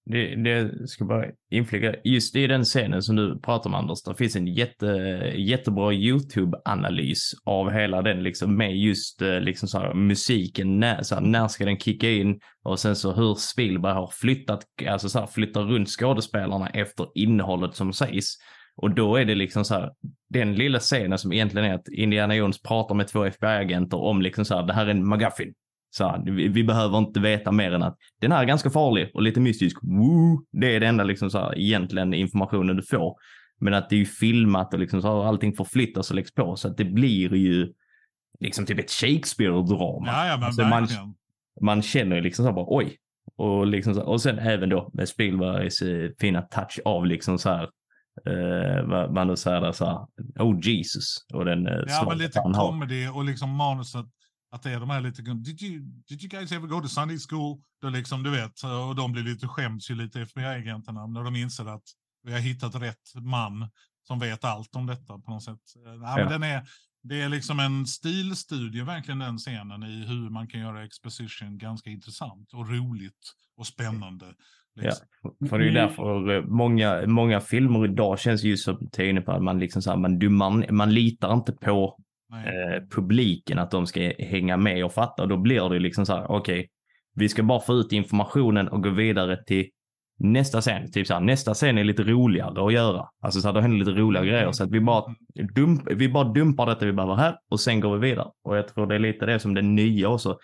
[0.09, 4.13] det, det ska bara inflika, just i den scenen som du pratar om Anders, där
[4.13, 4.85] finns en jätte,
[5.35, 11.15] jättebra YouTube-analys av hela den liksom med just eh, liksom så här, musiken, när, så
[11.15, 15.19] här, när ska den kicka in och sen så hur Spielberg har flyttat, alltså så
[15.19, 18.35] här, flyttar runt skådespelarna efter innehållet som sägs.
[18.81, 19.91] Och då är det liksom så här,
[20.29, 24.45] den lilla scenen som egentligen är att Indiana Jones pratar med två FBI-agenter om liksom
[24.45, 25.53] så här, det här är en McGuffin.
[25.89, 29.21] Så vi, vi, behöver inte veta mer än att den här är ganska farlig och
[29.21, 29.77] lite mystisk.
[29.81, 30.45] Woo!
[30.51, 33.15] Det är det enda liksom så här, egentligen informationen du får.
[33.59, 36.55] Men att det är ju filmat och liksom så här, allting förflyttas och läggs på
[36.55, 37.73] så att det blir ju
[38.39, 40.07] liksom typ ett Shakespeare-drama.
[40.07, 40.87] Ja, ja, alltså, man,
[41.61, 42.97] man känner ju liksom så här bara oj.
[43.37, 45.83] Och, liksom så, och sen även då med Spielbergs
[46.19, 47.63] fina touch av liksom så här
[48.25, 49.97] eh, vad man nu säger där så här,
[50.39, 51.25] oh Jesus.
[51.33, 54.05] Och den eh, Ja, men lite comedy och liksom manuset
[54.57, 57.17] att det är de här lite, did you, did you guys ever go to Sunday
[57.29, 57.61] school?
[57.81, 61.65] Då liksom, du vet, och de blir lite, skäms ju lite FBI-agenterna när de inser
[61.65, 61.83] att
[62.23, 63.69] vi har hittat rätt man
[64.07, 65.59] som vet allt om detta på något sätt.
[65.85, 66.15] Ja, ja.
[66.15, 66.67] Men den är,
[67.03, 71.89] det är liksom en stilstudie, verkligen den scenen i hur man kan göra exposition ganska
[71.89, 74.25] intressant och roligt och spännande.
[74.75, 75.07] Liksom.
[75.21, 79.21] Ja, för det är ju därför eh, många, många filmer idag känns ju som inne
[79.21, 81.97] på att man liksom så här, man, man, man litar inte på
[82.33, 85.23] eh, publiken att de ska hänga med och fatta.
[85.23, 86.67] Och då blir det liksom så här, okej, okay,
[87.15, 89.65] vi ska bara få ut informationen och gå vidare till
[90.19, 90.91] nästa scen.
[90.91, 93.05] Typ så här, nästa scen är lite roligare att göra.
[93.21, 94.33] Alltså så här, då händer lite roliga mm.
[94.33, 94.51] grejer.
[94.51, 95.15] Så att vi bara,
[95.55, 98.27] dump, vi bara dumpar detta vi behöver här och sen går vi vidare.
[98.43, 100.37] Och jag tror det är lite det som det nya också.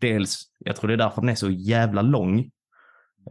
[0.00, 2.38] Dels, jag tror det är därför den är så jävla lång.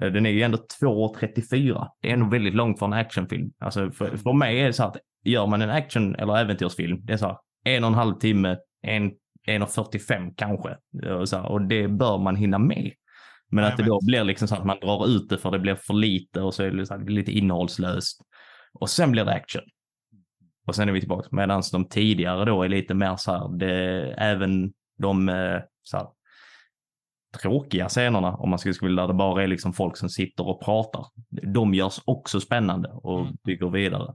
[0.01, 1.87] Eh, den är ju ändå 2.34.
[2.01, 3.51] Det är ändå väldigt långt för en actionfilm.
[3.59, 7.13] Alltså för, för mig är det så att gör man en action eller äventyrsfilm, det
[7.13, 7.37] är så här,
[7.75, 9.11] en och en halv timme, en,
[9.47, 10.77] en och 45 kanske.
[11.19, 12.91] Och, så, och det bör man hinna med.
[13.51, 15.75] Men att det då blir liksom så att man drar ut det för det blir
[15.75, 18.21] för lite och så är det, så det lite innehållslöst.
[18.73, 19.61] Och sen blir det action.
[20.67, 21.27] Och sen är vi tillbaka.
[21.31, 26.07] Medan de tidigare då är lite mer så här, det, även de eh, så här,
[27.41, 30.61] tråkiga scenerna, om man skulle vilja, där det bara är liksom folk som sitter och
[30.61, 31.05] pratar.
[31.53, 33.33] De görs också spännande och Mm.
[33.43, 34.13] bygger vidare.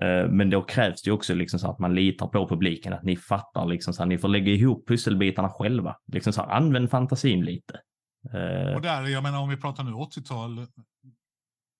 [0.00, 3.16] Eh, Men då krävs det också liksom så att man litar på publiken, att ni
[3.16, 5.96] fattar liksom så här, ni får lägga ihop pusselbitarna själva.
[6.12, 7.80] Liksom så här, använd fantasin lite.
[8.32, 10.66] Eh, Och där, jag menar om vi pratar nu 80-tal.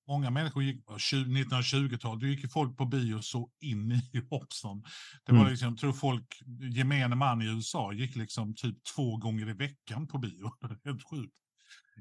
[0.08, 4.82] Många människor gick, 1920-tal, då gick ju folk på bio så in i hoppsan.
[5.26, 5.50] Det var Mm.
[5.50, 6.42] liksom, jag tror folk,
[6.76, 10.50] gemene man i USA gick liksom typ två gånger i veckan på bio.
[10.84, 11.34] Helt sjukt.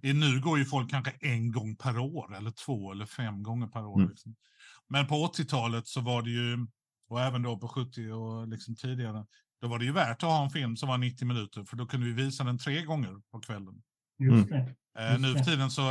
[0.02, 3.86] Nu går ju folk kanske en gång per år, eller två eller fem gånger per
[3.86, 3.98] år.
[4.00, 4.10] Mm.
[4.10, 4.36] Liksom.
[4.90, 6.68] Men på 80-talet så var det ju,
[7.10, 9.26] och även då på 70 och liksom tidigare,
[9.62, 11.86] då var det ju värt att ha en film som var 90 minuter, för då
[11.86, 13.82] kunde vi visa den tre gånger på kvällen.
[14.20, 14.76] Just det.
[15.00, 15.82] Eh, Just nu för tiden så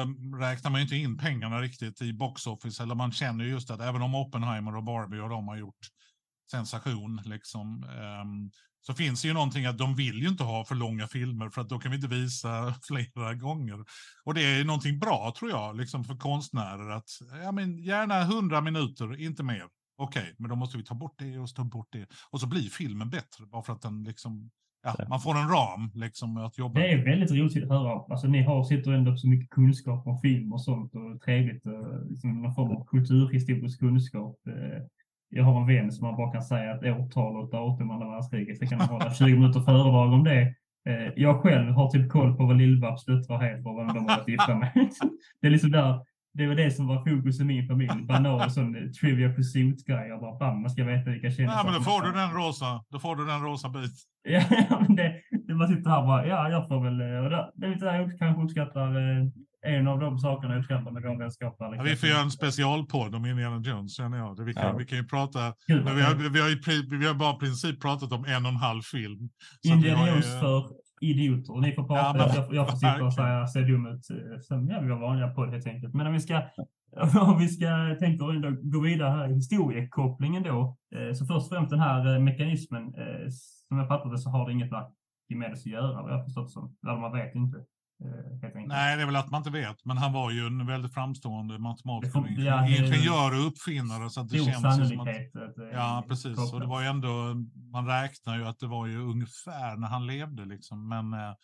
[0.41, 3.71] räknar man ju inte in pengarna riktigt i box office, eller man känner ju just
[3.71, 5.87] att även om Oppenheimer och Barbie och de har gjort
[6.51, 10.75] sensation, liksom, ehm, så finns det ju någonting att de vill ju inte ha för
[10.75, 13.85] långa filmer, för att då kan vi inte visa flera gånger.
[14.25, 17.11] Och det är någonting bra, tror jag, liksom för konstnärer, att
[17.43, 19.65] ja, men gärna 100 minuter, inte mer.
[19.99, 22.07] Okej, men då måste vi ta bort det och ta bort det.
[22.31, 24.51] Och så blir filmen bättre, bara för att den liksom,
[24.83, 28.05] ja, man får en ram liksom att jobba Det är väldigt roligt att höra.
[28.09, 31.63] Alltså, ni har, sitter ändå så mycket kunskap om film och sånt och trevligt.
[32.09, 34.37] Liksom, någon form av kulturhistorisk kunskap.
[34.47, 34.83] Eh,
[35.31, 38.11] Jag har en vän som man bara kan säga ett årtal och ett datum andra
[38.11, 38.59] världskriget.
[38.59, 40.41] Så kan man hålla 20 minuter föredrag om det.
[40.89, 44.17] Eh, Jag själv har typ koll på vad Lill-Babs döttrar heter och vad de har
[44.17, 44.71] varit gifta med.
[45.41, 46.01] Det är liksom där.
[46.35, 48.03] Det var det som var fokus i min familj.
[48.05, 50.21] Banal sån trivia pursuit-grejer.
[50.21, 52.85] Bara bam, man ska veta vilka kändisar Ja, men då får du den rosa.
[52.89, 53.93] Då får du den rosa bit.
[54.71, 55.15] Ja, men det,
[55.47, 57.01] det man sitter här bara, ja, jag får väl...
[57.01, 59.25] eh, Och det, det är lite där jag kanske uppskattar, eh,
[59.67, 61.57] en av de sakerna jag uppskattar med vår vänskap.
[61.59, 61.85] Ja, Alex.
[61.85, 64.45] vi får göra en specialpodd om Indiana Jones, känner jag.
[64.45, 64.77] Vi kan, Ja.
[64.77, 65.53] vi kan ju prata...
[65.67, 68.43] Kul, Men vi, har, vi, har pri- vi har bara i princip pratat om en
[68.47, 69.29] och en halv film.
[69.67, 70.65] Indiana har ju- Jones för
[71.01, 71.53] idioter.
[71.53, 74.05] Och ni får prata, Ja, men- jag, jag får sitta och säga, se dum ut.
[74.49, 75.95] Sen ja, vi har vanliga podd helt enkelt.
[75.95, 76.35] Men om vi ska,
[77.21, 77.67] om vi ska
[78.01, 80.77] tänka ändå gå vidare här i historiekopplingen då.
[80.97, 82.83] eh, Så först och främst den här eh, mekanismen.
[82.85, 83.29] eh,
[83.69, 86.25] Som jag fattar det så har det inget med det att göra, vad jag har
[86.25, 86.77] förstått som.
[86.87, 87.59] Eller man vet inte.
[88.05, 88.65] Eh.
[88.67, 89.85] Nej, det är väl att man inte vet.
[89.85, 94.11] Men han var ju en väldigt framstående matematiker, ja, ingenjör och uppfinnare.
[94.11, 95.09] Så att det känns ju som att,
[95.73, 96.53] Ja, precis.
[96.53, 97.35] Och det var ju ändå,
[97.73, 100.89] man räknar ju att det var ju ungefär när han levde liksom.
[100.89, 101.35] Men eh,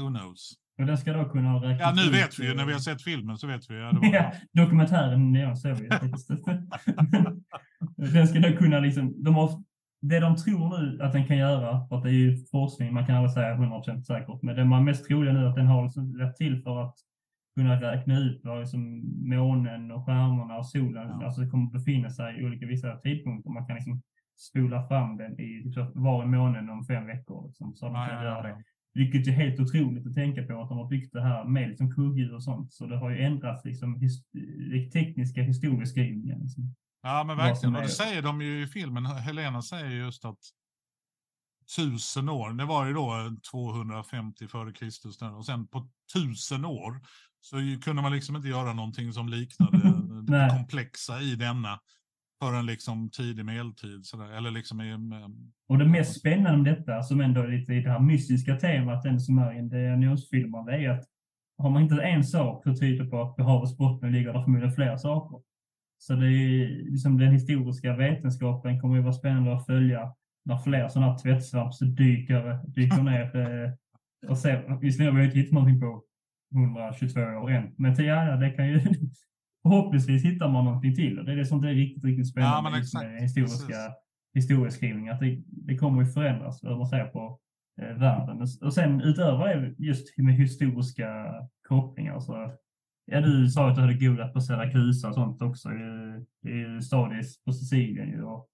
[0.00, 0.52] who knows?
[0.78, 2.50] Och den ska då kunna räkna Ja, nu vet vi ju.
[2.50, 3.74] eh, När vi har sett filmen så vet vi.
[3.80, 6.28] Ja, det var, Ja, dokumentären, ja, så vi faktiskt.
[7.96, 9.62] Den ska då kunna liksom, de har,
[10.00, 13.06] det de tror nu att den kan göra, för att det är ju forskning, man
[13.06, 15.82] kan aldrig säga 100% säkert, men det man mest troliga nu är att den har
[15.84, 16.94] liksom rätt till för att
[17.56, 21.24] kunna räkna ut var liksom månen och stjärnorna och solen Ja.
[21.26, 23.50] alltså kommer befinna sig i olika vissa tidpunkter.
[23.50, 24.02] Man kan liksom
[24.38, 27.46] spola fram den i, typ var är månen om fem veckor?
[27.46, 28.42] Liksom, så Ja, ja, ja.
[28.42, 28.62] det.
[28.94, 31.94] Vilket är helt otroligt att tänka på att de har byggt det här med liksom
[31.94, 32.72] kugghjul och sånt.
[32.72, 34.24] Så det har ju ändrats liksom his
[34.92, 36.40] tekniska historieskrivningen.
[36.40, 36.74] Liksom.
[37.02, 37.76] Ja, men verkligen.
[37.76, 39.06] Och det säger de ju i filmen.
[39.06, 40.38] Helena säger just att
[41.76, 47.00] tusen år, det var ju då 250 före Kristus där, och sen på tusen år
[47.40, 49.78] så kunde man liksom inte göra någonting som liknade
[50.22, 51.80] det komplexa i denna
[52.42, 54.06] förrän liksom tidig medeltid.
[54.06, 54.30] Sådär.
[54.30, 55.22] Eller liksom i, med,
[55.68, 59.02] Och det mest spännande med detta, som ändå är lite i det här mystiska temat,
[59.02, 60.16] den som är i Indiana
[60.66, 61.04] det är att
[61.58, 64.74] har man inte en sak så tyder på att på havets botten ligger det förmodligen
[64.74, 65.49] flera saker.
[66.02, 70.14] Så det är liksom den historiska vetenskapen kommer ju vara spännande att följa
[70.44, 74.80] när fler sådana här tvättsvampsdykare dyker ner eh, och ser.
[74.80, 76.02] Visserligen har vi inte hittat någonting på
[76.54, 78.80] 122 år än, men till, ja, det kan ju
[79.62, 82.78] förhoppningsvis hittar man någonting till och det är det som är riktigt, riktigt spännande Ja,
[82.78, 83.22] just med exakt.
[83.22, 83.94] historiska
[84.34, 87.38] historieskrivning, att det, det kommer ju förändras hur man ser på
[87.82, 88.46] eh, världen.
[88.62, 91.34] Och sen utöver det, just med historiska
[91.68, 92.52] kopplingar, så
[93.04, 95.68] ja, du sa att du hade googlat på Siracusa och sånt också.
[96.42, 98.22] Det är ju Stadis på Sicilien ju.
[98.22, 98.48] Och,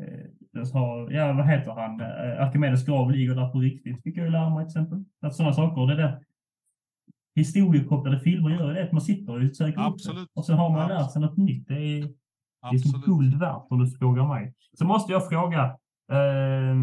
[0.00, 2.00] eh, har, ja, vad heter han?
[2.00, 5.04] Eh, Arkimedes grav ligger där på riktigt, fick jag ju lära mig till exempel.
[5.20, 6.22] Att sådana saker, det där
[7.38, 9.82] historiekopplade filmer gör det, att man sitter och söker upp det.
[9.82, 10.30] Absolut.
[10.34, 11.00] Och sen har man Absolut.
[11.00, 11.68] lärt sig något nytt.
[11.68, 13.04] Det är, det är som absolut.
[13.06, 14.54] guld värt om du frågar mig.
[14.78, 15.64] Så måste jag fråga
[16.12, 16.76] eh,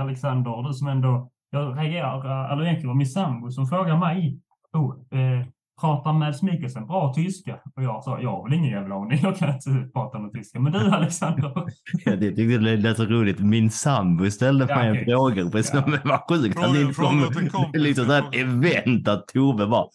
[0.00, 4.40] Alexander, du som ändå, jag reagerar, eller egentligen var min sambo som frågar mig,
[4.72, 5.46] oh, eh,
[5.80, 7.58] pratar Mads Mikkelsen bra tyska?
[7.76, 10.60] Och jag sa, jag har väl ingen jävla aning, jag kan inte prata någon tyska.
[10.60, 11.52] Men du Alexander,
[12.04, 13.38] Jag tyckte det lät så roligt.
[13.40, 15.04] Min sambo ställde Ja, mig en okej.
[15.04, 15.48] fråga Ja.
[16.04, 16.54] var sjukt.
[16.96, 17.82] Fråga- Att en kom kompis.
[17.82, 19.86] liksom så här event att Tove bara...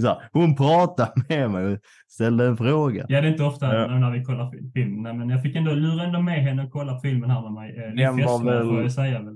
[0.00, 1.78] Så hon pratade med mig och
[2.08, 3.06] ställde en fråga.
[3.08, 3.86] ja det är inte ofta Ja.
[3.98, 6.70] när vi kollar fi- film, nej, men jag fick ändå lura ändå med henne och
[6.72, 7.70] kolla filmen här med mig.
[7.70, 9.34] Eh, Det är Den var väl- får jag säga väl.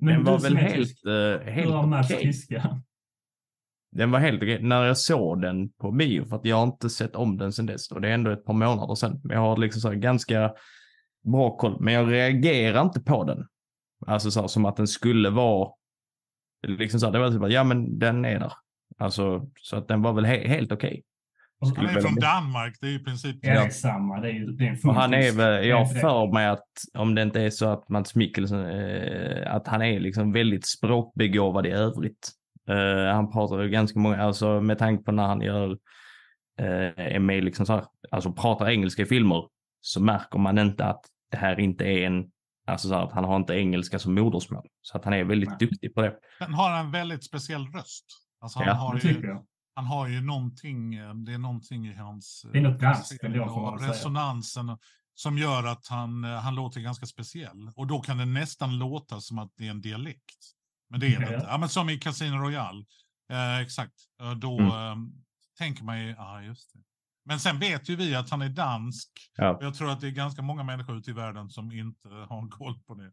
[0.00, 2.18] Men Den var väl helt, eh, helt okej.
[2.22, 2.80] tyska?
[3.90, 4.62] Den var helt okej.
[4.62, 7.66] När jag såg den på bio, för att jag har inte sett om den sedan
[7.66, 9.20] dess och det är ändå ett par månader sedan.
[9.24, 10.52] Men jag har liksom så här ganska
[11.24, 13.46] bra koll, men jag reagerar inte på den.
[14.06, 15.70] Alltså så här, som att den skulle vara,
[16.66, 18.52] liksom så här, det var typ, ja men den är där.
[18.98, 21.02] Alltså, så att den var väl he helt okej.
[21.60, 21.86] Okay.
[21.86, 23.36] Han är från Danmark, det är i princip...
[23.42, 24.20] Ja, det är samma.
[24.20, 27.40] Det är, det är och han är väl, jag för mig att om det inte
[27.40, 32.37] är så att Mats Mikkelsen, eh, att han är liksom väldigt språkbegåvad i övrigt.
[32.68, 35.70] Eh, han pratar ju ganska många, alltså med tanke på när han gör,
[36.60, 39.48] eh, är med liksom så här, alltså pratar engelska i filmer,
[39.80, 42.30] så märker man inte att det här inte är en
[42.68, 44.66] Alltså så att han har inte engelska som modersmål.
[44.82, 45.58] Så att han är väldigt Nej.
[45.60, 46.14] duktig på det.
[46.40, 48.04] Han har en väldigt speciell röst.
[48.40, 49.36] Alltså han, ja, har ju,
[49.74, 52.46] han har ju någonting, eh, det är någonting i hans...
[52.52, 53.24] Det är något danskt
[53.80, 54.78] resonansen säga.
[55.14, 57.72] som gör att han, eh, han låter ganska speciell.
[57.76, 60.57] Och då kan det nästan låta som att det är en dialekt.
[60.90, 61.46] Men det är det inte.
[61.48, 62.84] Ja, men som i Casino Royale.
[63.32, 63.94] Eh, exakt.
[64.36, 64.70] Då mm.
[64.70, 64.96] eh,
[65.58, 66.80] tänker man ju, ja ah, just det.
[67.24, 69.10] Men sen vet ju vi att han är dansk.
[69.36, 69.58] Ja.
[69.60, 72.78] Jag tror att det är ganska många människor ute i världen som inte har koll
[72.86, 73.12] på det.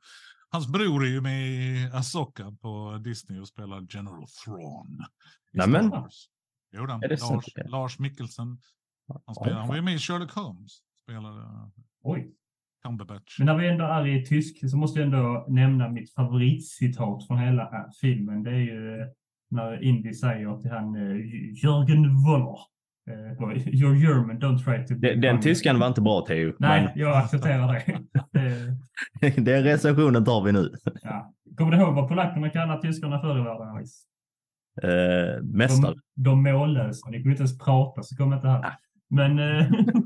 [0.49, 5.06] Hans bror är ju med i Asoka på Disney och spelar General Thrawn.
[5.53, 5.91] Nämen.
[6.72, 8.61] Jo, den, Lars, Lars Mikkelsen.
[9.26, 10.72] Han, spelar, han var ju med i Sherlock Holmes.
[11.03, 11.72] Spelade
[12.03, 12.35] Oj.
[12.86, 13.40] Cumberbatch.
[13.40, 17.38] Men när vi ändå är i tysk så måste jag ändå nämna mitt favoritcitat från
[17.38, 17.70] hela
[18.02, 18.44] filmen.
[18.44, 19.07] Det är ju eh,
[19.52, 22.60] när Indy säger till han uh, Jörgen Woller.
[23.10, 24.94] Uh, You're German, don't try to...
[24.94, 26.53] Den, den tyskan var inte bra Theo.
[26.60, 26.91] Nej, men...
[26.95, 27.99] jag accepterar det.
[29.22, 29.41] det...
[29.41, 30.72] den recensionen tar vi nu.
[31.02, 31.34] Ja.
[31.57, 33.86] Kommer du ihåg vad polackerna kallar tyskarna förr i världen?
[34.84, 35.94] Uh, mästare.
[36.16, 37.10] De, de mållösa.
[37.10, 38.76] Ni kunde inte ens prata så kom inte här.
[39.10, 39.72] Men uh,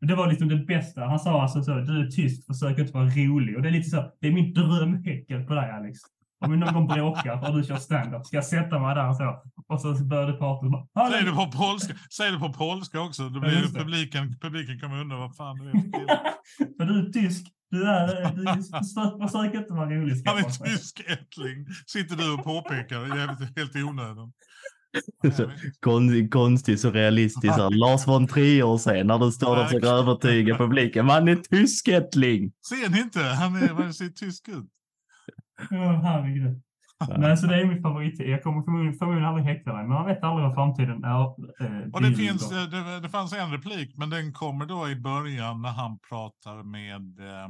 [0.00, 1.04] det var liksom det bästa.
[1.04, 3.56] Han sa alltså så, du är tyst, försök inte vara rolig.
[3.56, 5.98] Och det är lite så, det är min drömhäckel på dig Alex.
[6.44, 9.16] Om vi någon gång bråkar och du kör stand-up, ska jag sätta mig där och
[9.16, 9.42] så.
[9.68, 10.66] Och så börjar du prata.
[10.94, 11.94] Bara, Säg det på polska.
[12.16, 13.28] Säg det på polska också.
[13.28, 15.72] Då blir ja, publiken, publiken kommer undra vad fan du är
[16.78, 17.46] för du är tysk.
[17.70, 18.44] Du är, du
[19.26, 20.22] försök inte vara rolig.
[20.24, 21.66] Han är tysk ättling.
[21.86, 24.32] Sitter du och påpekar jävligt, helt i onödan.
[25.36, 25.50] Så,
[25.80, 27.58] kon, konstigt så realistiskt.
[27.70, 31.06] Lars von Trier sen när du står där och försöker övertyga publiken.
[31.06, 32.52] Man är tyskättling.
[32.68, 33.20] Ser ni inte?
[33.20, 34.66] Han är, han ser tysk ut.
[35.70, 36.62] Ja, herregud.
[37.18, 38.20] Nej, så det är min favorit.
[38.20, 41.20] Jag kommer förmodligen, förmodligen aldrig häkta dig, men man vet aldrig vad framtiden är.
[41.64, 44.96] Eh, och det, finns, eh, det, det, fanns en replik, men den kommer då i
[44.96, 47.48] början när han pratar med eh,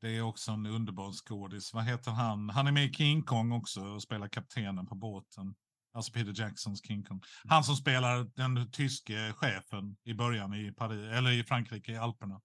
[0.00, 1.74] det är också en underbar skådis.
[1.74, 2.50] Vad heter han?
[2.50, 5.54] Han är med i King Kong också och spelar kaptenen på båten.
[5.94, 7.22] Alltså Peter Jacksons King Kong.
[7.48, 12.40] Han som spelar den tyske chefen i början i Paris, eller i Frankrike, i Alperna.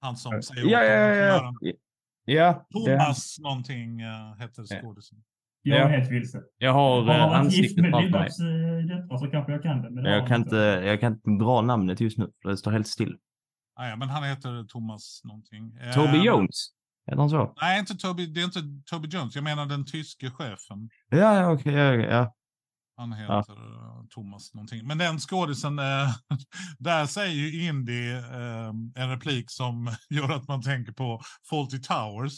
[0.00, 1.72] Han som säger ja, ja, ja, ja.
[2.24, 2.66] ja.
[2.72, 3.48] Thomas ja.
[3.48, 5.18] någonting uh, heter skådisen.
[5.62, 6.42] Jag är helt vilse.
[6.58, 8.30] Jag har uh, ansiktet framför mig.
[8.86, 9.90] Detta, så kanske jag kan det.
[9.90, 12.86] Men jag, kan inte, jag kan inte dra namnet just nu, för det står helt
[12.88, 13.16] still.
[13.76, 15.78] Ah, ja, men han heter Thomas någonting.
[15.94, 16.74] Toby uh, Jones?
[17.06, 17.54] Är han så?
[17.60, 18.60] Nej, inte Toby, det är inte
[18.90, 19.34] Toby Jones.
[19.34, 20.88] Jag menar den tyske chefen.
[21.10, 21.72] Ja, ja okej.
[21.72, 22.34] Okay, ja, ja.
[22.96, 24.06] Han heter ja.
[24.10, 24.86] Thomas någonting.
[24.86, 26.14] Men den skådisen, äh,
[26.78, 32.32] där säger ju Indy äh, en replik som gör att man tänker på Faulty Towers.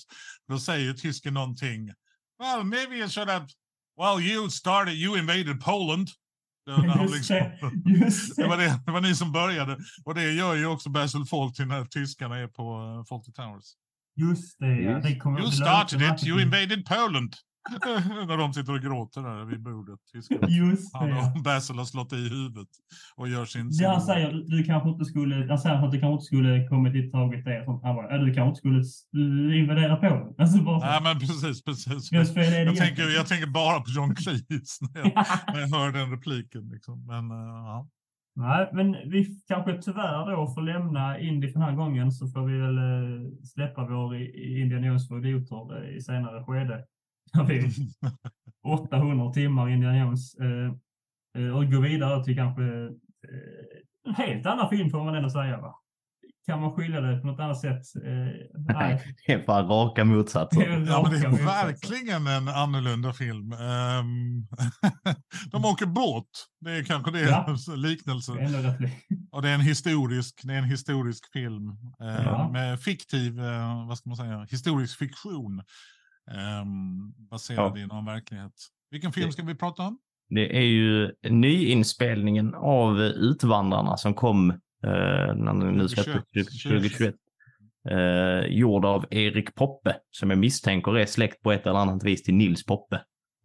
[0.48, 1.90] Då säger tysken någonting.
[2.42, 3.46] Well, maybe you should have...
[3.98, 6.08] Well, you started, you invaded Poland.
[6.66, 8.36] Just liksom, det, det.
[8.42, 9.78] det, var det, det var ni som började.
[10.04, 13.64] Och det gör ju också Basil Fawlty när tyskarna är på uh, Fawlty Towers.
[14.16, 14.98] Just det, ja.
[15.00, 17.34] Det you started it, you invaded Poland.
[18.28, 20.00] När de sitter och gråter där vid bordet.
[20.14, 20.98] Just det.
[20.98, 22.68] Han och Basil har slått i huvudet
[23.16, 23.70] och gör sin...
[23.86, 27.06] Han säger, du kanske inte skulle, han säger att du kanske inte skulle kommit dit
[27.06, 27.64] och tagit det.
[27.66, 30.34] Han bara, du kanske inte skulle invadera på den.
[30.38, 30.86] Alltså bara så.
[30.86, 32.12] Nej, men precis, precis.
[32.12, 32.34] Jag,
[32.76, 35.12] tänker, jag tänker bara på John Cleese när jag,
[35.52, 36.68] när jag hör den repliken.
[36.68, 37.06] Liksom.
[37.06, 37.88] Men, uh, ja.
[38.38, 42.46] Nej, men vi kanske tyvärr då får lämna Indy för den här gången så får
[42.46, 44.16] vi väl uh, släppa vår
[44.62, 46.84] Indian Jones för idioter i senare skede.
[48.66, 50.34] 800 timmar Indiana Jones.
[50.34, 50.72] Eh,
[51.42, 52.90] eh, och gå vidare till kanske eh,
[54.08, 55.60] en helt annan film får man ändå säga.
[55.60, 55.74] Va?
[56.46, 57.82] Kan man skilja det på något annat sätt?
[58.04, 58.12] Eh,
[58.74, 59.14] nej.
[59.26, 60.60] Det är bara raka motsatser.
[60.68, 63.52] Det är, ja, men det är verkligen en annorlunda film.
[63.52, 64.46] Um,
[65.50, 66.28] de åker båt.
[66.60, 67.56] Det är kanske det ja.
[67.76, 68.32] liknelse.
[68.32, 68.90] Det
[69.32, 72.50] och det är en historisk, det är en historisk film ja.
[72.52, 73.36] med fiktiv,
[73.88, 75.62] vad ska man säga, historisk fiktion
[76.62, 77.82] um, baserad ja.
[77.82, 78.52] i någon verklighet.
[78.90, 79.98] Vilken film ska vi prata om?
[80.28, 87.14] Det är ju nyinspelningen av Utvandrarna som kom eh, när nu släpptes 2021.
[87.90, 92.22] Eh, gjord av Erik Poppe som jag misstänker är släkt på ett eller annat vis
[92.22, 93.00] till Nils Poppe.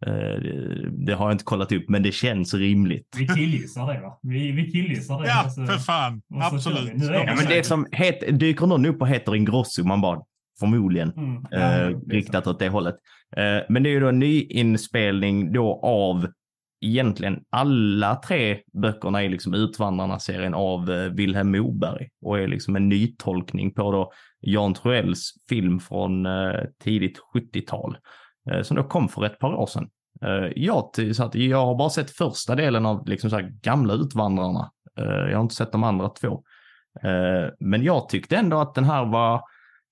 [0.06, 3.08] Det, det har jag inte kollat upp, men det känns rimligt.
[3.16, 4.18] Vi killgissar det va?
[4.22, 5.28] Vi, vi killgissar det.
[5.28, 6.22] Ja, alltså, för fan.
[6.34, 6.92] Absolut.
[7.02, 10.22] Ja, men det som het, dyker någon upp och heter Ingrosso, man bara
[10.62, 11.44] förmodligen mm.
[11.52, 12.96] eh, riktat åt det hållet.
[13.36, 16.26] Eh, men det är ju då en nyinspelning då av
[16.82, 22.88] egentligen alla tre böckerna i liksom Utvandrarna-serien av eh, Vilhelm Moberg och är liksom en
[22.88, 27.96] nytolkning på då Jan Troells film från eh, tidigt 70-tal
[28.50, 29.88] eh, som då kom för ett par år sedan.
[30.22, 34.70] Eh, jag, så att jag har bara sett första delen av liksom så gamla Utvandrarna.
[34.94, 36.42] Jag har inte sett de andra två.
[37.60, 39.40] Men jag tyckte ändå att den här var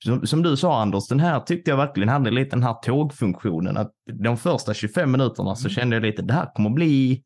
[0.05, 3.77] som, som, du sa Anders, den här tyckte jag verkligen hade lite den här tågfunktionen.
[3.77, 5.74] Att de första 25 minuterna så mm.
[5.74, 7.22] kände jag lite, det här kommer bli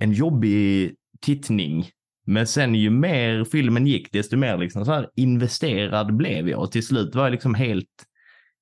[0.00, 1.88] en jobbig tittning.
[2.26, 6.60] Men sen ju mer filmen gick, desto mer liksom så här investerad blev jag.
[6.60, 8.04] Och till slut var jag liksom helt,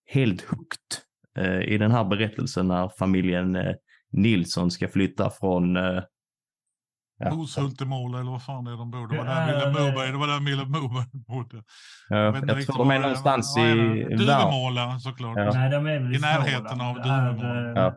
[0.06, 0.78] helt hooked
[1.38, 3.74] eh, i den här berättelsen när familjen eh,
[4.12, 6.02] Nilsson ska flytta från eh,
[7.20, 7.30] Ja.
[7.30, 9.08] Roshultemåla eller vad fan det är de bor.
[9.08, 11.62] Det var där Willem Moberg, det var där Willem Moberg bodde.
[12.08, 13.62] Ja, jag, jag tror de är någonstans i...
[14.16, 15.36] Duvemåla såklart.
[15.38, 15.50] Ja.
[15.54, 17.72] Nej, de är väl i, I närheten av Duvemåla.
[17.80, 17.94] Ja.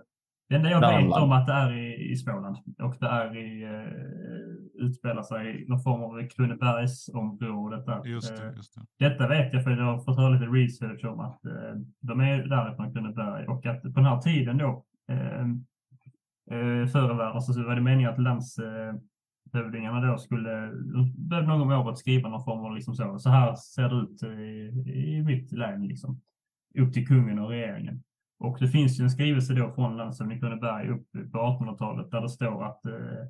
[0.49, 1.05] Det enda jag Värmland.
[1.05, 5.63] vet om att det är i, i Småland och det är i, uh, utspelar sig
[5.63, 7.85] i någon form av Kronobergsområdet.
[7.85, 8.01] Där.
[8.05, 9.09] Just det, just det.
[9.09, 12.37] Detta vet jag för jag har fått höra lite research om att uh, de är
[12.37, 15.45] därifrån Kronoberg och att på den här tiden då uh,
[16.57, 18.59] uh, förr i världen så var det meningen att lands,
[19.53, 20.71] hövdingarna då skulle,
[21.15, 23.95] behöva någon gång om året skriva någon form av liksom så, så här ser det
[23.95, 26.21] ut eh, i, i mitt län liksom.
[26.79, 28.03] Upp till kungen och regeringen.
[28.39, 32.29] Och det finns ju en skrivelse då från landshövding Kronoberg upp på 1800-talet där det
[32.29, 33.27] står att eh,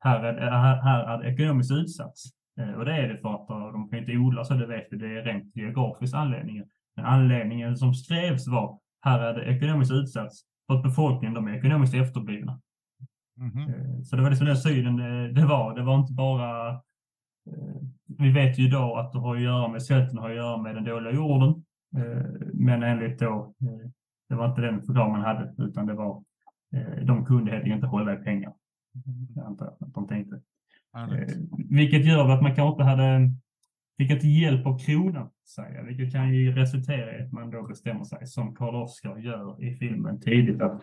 [0.00, 2.14] här, är, eh, här, här är det ekonomiskt utsatt.
[2.60, 4.86] Eh, och det är det för att eh, de kan inte odla så det vet
[4.90, 6.62] vi, det är rent geografisk anledning.
[6.96, 10.32] Men anledningen som skrevs var här är det ekonomiskt utsatt
[10.66, 12.60] för att befolkningen de är ekonomiskt efterblivna.
[13.38, 14.02] Mm -hmm.
[14.02, 14.96] Så det var liksom den synen
[15.34, 15.74] det var.
[15.74, 16.70] Det var inte bara...
[16.70, 17.82] Eh,
[18.18, 20.74] vi vet ju idag att det har att göra med svälten, har att göra med
[20.74, 21.64] den dåliga jorden.
[21.96, 23.54] Eh, men enligt då,
[24.28, 26.24] det var inte den förklaring man hade, utan det var
[27.02, 28.52] de kunde helt enkelt inte hålla i pengar.
[29.34, 30.40] Jag antar att de tänkte.
[31.70, 33.30] Vilket gör att man kanske inte hade
[33.98, 38.04] fick inte hjälp av kronan, säga, vilket kan ju resultera i att man då bestämmer
[38.04, 40.82] sig, som Karl Oskar gör i filmen tidigt, att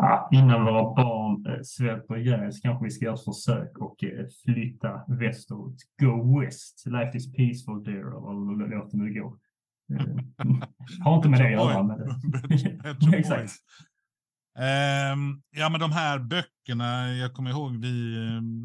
[0.00, 4.04] Ja, innan våra barn eh, svälter ihjäl så kanske vi ska göra ett försök och
[4.04, 5.76] eh, flytta västerut.
[6.00, 6.86] Go west.
[6.86, 9.38] Life is peaceful there, eller låt det nu gå.
[9.94, 10.06] Eh,
[11.04, 13.16] har inte med det att göra.
[13.18, 13.52] Exakt.
[14.58, 18.16] Um, ja, men de här böckerna, jag kommer ihåg, vi,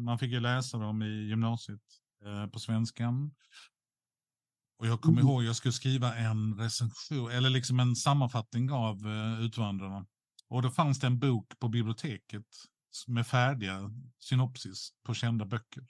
[0.04, 1.80] man fick ju läsa dem i gymnasiet
[2.26, 3.30] uh, på svenskan.
[4.78, 5.30] Och jag kommer mm.
[5.30, 10.06] ihåg, jag skulle skriva en recension, eller liksom en sammanfattning av uh, Utvandrarna.
[10.54, 12.46] Och då fanns det en bok på biblioteket
[13.06, 15.82] med färdiga synopsis på kända böcker.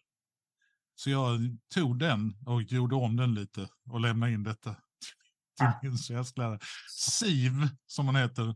[0.94, 1.40] Så jag
[1.74, 4.74] tog den och gjorde om den lite och lämnade in detta
[5.58, 5.78] till ah.
[5.82, 6.58] min svensklärare.
[6.90, 7.52] Siv,
[7.86, 8.54] som hon heter.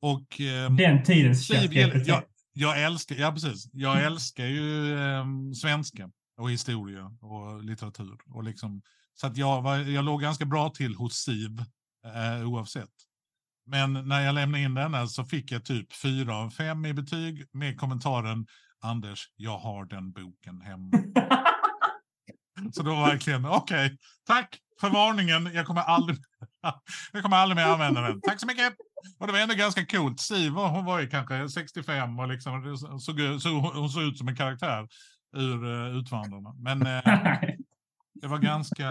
[0.00, 2.22] Och, eh, den tidens Siv, jag,
[2.52, 3.68] jag, älskar, ja, precis.
[3.72, 5.24] Jag älskar ju eh,
[5.62, 8.18] svenska och historia och litteratur.
[8.26, 8.82] Och liksom,
[9.14, 11.64] så att jag, var, jag låg ganska bra till hos Siv
[12.04, 12.90] eh, oavsett.
[13.66, 17.44] Men när jag lämnade in denna så fick jag typ fyra av fem i betyg
[17.52, 18.46] med kommentaren
[18.84, 20.90] Anders, jag har den boken hemma.
[22.72, 25.50] så då var verkligen, okej, okay, tack för varningen.
[25.54, 26.18] Jag kommer aldrig,
[27.12, 28.20] jag kommer aldrig mer använda den.
[28.20, 28.74] Tack så mycket.
[29.18, 30.20] Och det var ändå ganska coolt.
[30.20, 34.36] Siv, hon var ju kanske 65 och liksom, såg, så, hon såg ut som en
[34.36, 34.88] karaktär
[35.36, 36.54] ur uh, Utvandrarna.
[36.58, 36.86] Men
[38.24, 38.88] det var ganska,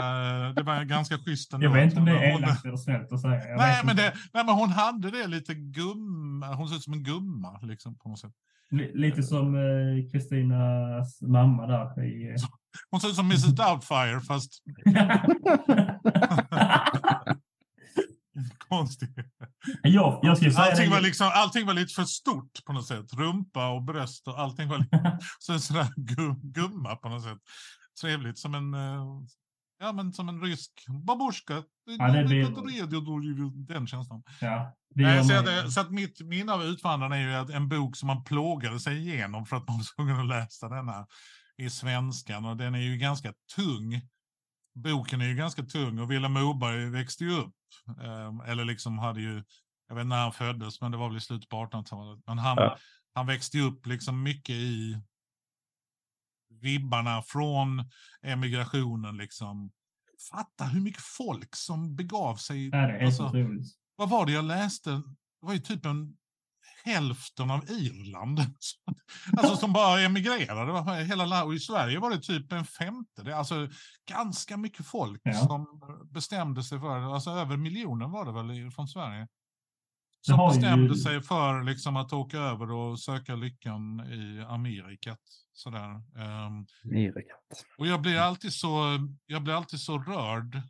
[0.55, 1.65] det var ganska schysst ändå.
[1.65, 3.47] Jag vet inte om det är elakt eller snällt att säga.
[3.47, 6.55] Jag nej, men det, nej, men hon hade det lite gumma.
[6.55, 8.31] Hon ser ut som en gumma liksom på något sätt.
[8.93, 12.03] lite som eh, Kristinas eh, mamma där.
[12.03, 12.35] I, eh...
[12.91, 14.51] Hon ser ut som Mrs Doubtfire fast...
[18.69, 19.15] Konstigt.
[19.83, 23.13] Jag, jag skulle säga allting, var liksom, allting var lite för stort på något sätt.
[23.13, 25.87] Rumpa och bröst och allting var lite, så sådär
[26.53, 27.37] gumma på något sätt
[28.01, 29.05] trevligt som en, eh,
[29.79, 30.71] ja, men som en rysk
[31.05, 31.63] babusjka.
[31.85, 33.67] Ja, det blir...
[33.67, 34.23] Den känslan.
[34.41, 38.07] Ja, det så, det, så att mitt minne av Utvandrarna är ju en bok som
[38.07, 41.07] man plågade sig igenom för att man var tvungen att läsa denna
[41.57, 42.45] i svenskan.
[42.45, 44.01] Och den är ju ganska tung.
[44.75, 47.55] Boken är ju ganska tung och Vilhelm Moberg växte ju upp.
[48.03, 49.43] Ehm, eller liksom hade ju,
[49.87, 52.23] jag vet inte när han föddes, men det var väl i slutet på 1800-talet.
[52.27, 52.77] Men han, ja.
[53.13, 55.01] han växte upp liksom mycket i
[56.63, 57.89] vibbarna från
[58.21, 59.17] emigrationen.
[59.17, 59.71] Liksom.
[60.31, 62.69] Fatta hur mycket folk som begav sig.
[62.69, 63.31] Ja, det är alltså,
[63.95, 64.91] vad var det jag läste?
[64.91, 66.17] Det var ju typ en
[66.83, 68.39] hälften av Irland.
[69.37, 71.03] alltså som bara emigrerade.
[71.03, 73.35] Hela, och I Sverige var det typ en femte.
[73.35, 73.67] Alltså
[74.09, 75.33] ganska mycket folk ja.
[75.33, 75.81] som
[76.11, 79.27] bestämde sig för, alltså över miljonen var det väl från Sverige.
[80.21, 80.95] Som bestämde ju...
[80.95, 85.19] sig för liksom att åka över och söka lyckan i Amerikat.
[85.53, 86.01] Sådär.
[86.15, 86.67] Um.
[87.77, 90.61] Och jag blir alltid så, jag blir alltid så rörd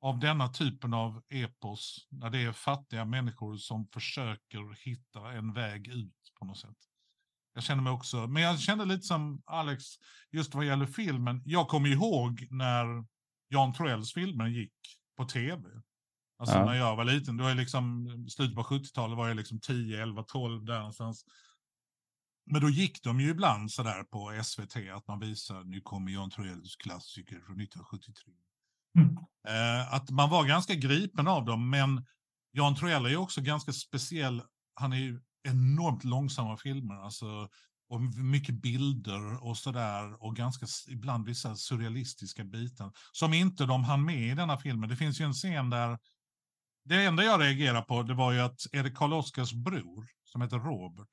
[0.00, 5.88] av denna typen av epos, när det är fattiga människor som försöker hitta en väg
[5.88, 6.76] ut på något sätt.
[7.54, 9.84] Jag känner mig också, men jag kände lite som Alex,
[10.30, 11.42] just vad gäller filmen.
[11.44, 13.04] Jag kommer ihåg när
[13.48, 14.74] Jan Troells filmer gick
[15.16, 15.62] på tv.
[16.38, 16.64] Alltså ja.
[16.64, 20.22] när jag var liten, då är liksom, slutet på 70-talet var jag liksom 10, 11,
[20.22, 21.24] 12 där någonstans.
[22.46, 26.30] Men då gick de ju ibland sådär på SVT att man visar, nu kommer Jan
[26.30, 28.32] Troells klassiker från 1973.
[28.98, 29.16] Mm.
[29.48, 32.06] Eh, att man var ganska gripen av dem, men
[32.52, 34.42] Jan Troell är ju också ganska speciell.
[34.74, 37.48] Han är ju enormt långsamma filmer, alltså,
[37.88, 44.04] och mycket bilder och sådär, och ganska ibland vissa surrealistiska bitar, som inte de hann
[44.04, 44.88] med i denna filmen.
[44.88, 45.98] Det finns ju en scen där,
[46.84, 50.58] det enda jag reagerar på, det var ju att Erik Karl Oskars bror, som heter
[50.58, 51.08] Robert.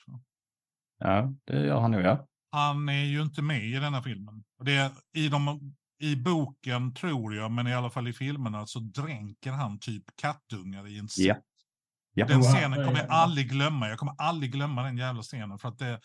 [0.98, 2.28] Ja, det gör han nog, ja.
[2.52, 4.44] Han är ju inte med i denna filmen.
[4.64, 9.52] Det, I de i boken, tror jag, men i alla fall i filmerna, så dränker
[9.52, 11.26] han typ kattungar i en scen.
[11.26, 11.36] Ja.
[12.14, 12.28] Ja.
[12.28, 13.90] Den scenen kommer jag aldrig glömma.
[13.90, 15.60] Jag kommer aldrig glömma den jävla scenen.
[15.60, 16.00] För att det,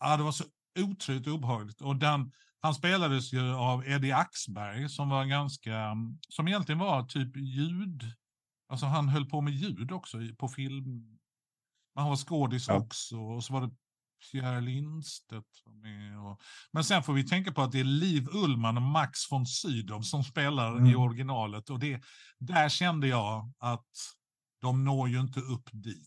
[0.00, 0.44] ja, det var så
[0.78, 1.80] otroligt obehagligt.
[1.80, 5.96] Och den, han spelades ju av Eddie Axberg som var ganska,
[6.28, 8.02] som egentligen var typ ljud,
[8.68, 11.18] alltså han höll på med ljud också på film.
[11.94, 12.74] Han var skådis ja.
[12.74, 13.16] också.
[13.16, 13.70] Och så var det
[14.20, 15.46] Pierre Lindstedt
[15.82, 16.18] med.
[16.18, 16.40] Och...
[16.72, 20.00] Men sen får vi tänka på att det är Liv Ullman och Max von Sydow
[20.00, 20.86] som spelar mm.
[20.86, 21.70] i originalet.
[21.70, 22.00] Och det,
[22.38, 23.88] där kände jag att
[24.62, 26.06] de når ju inte upp dit.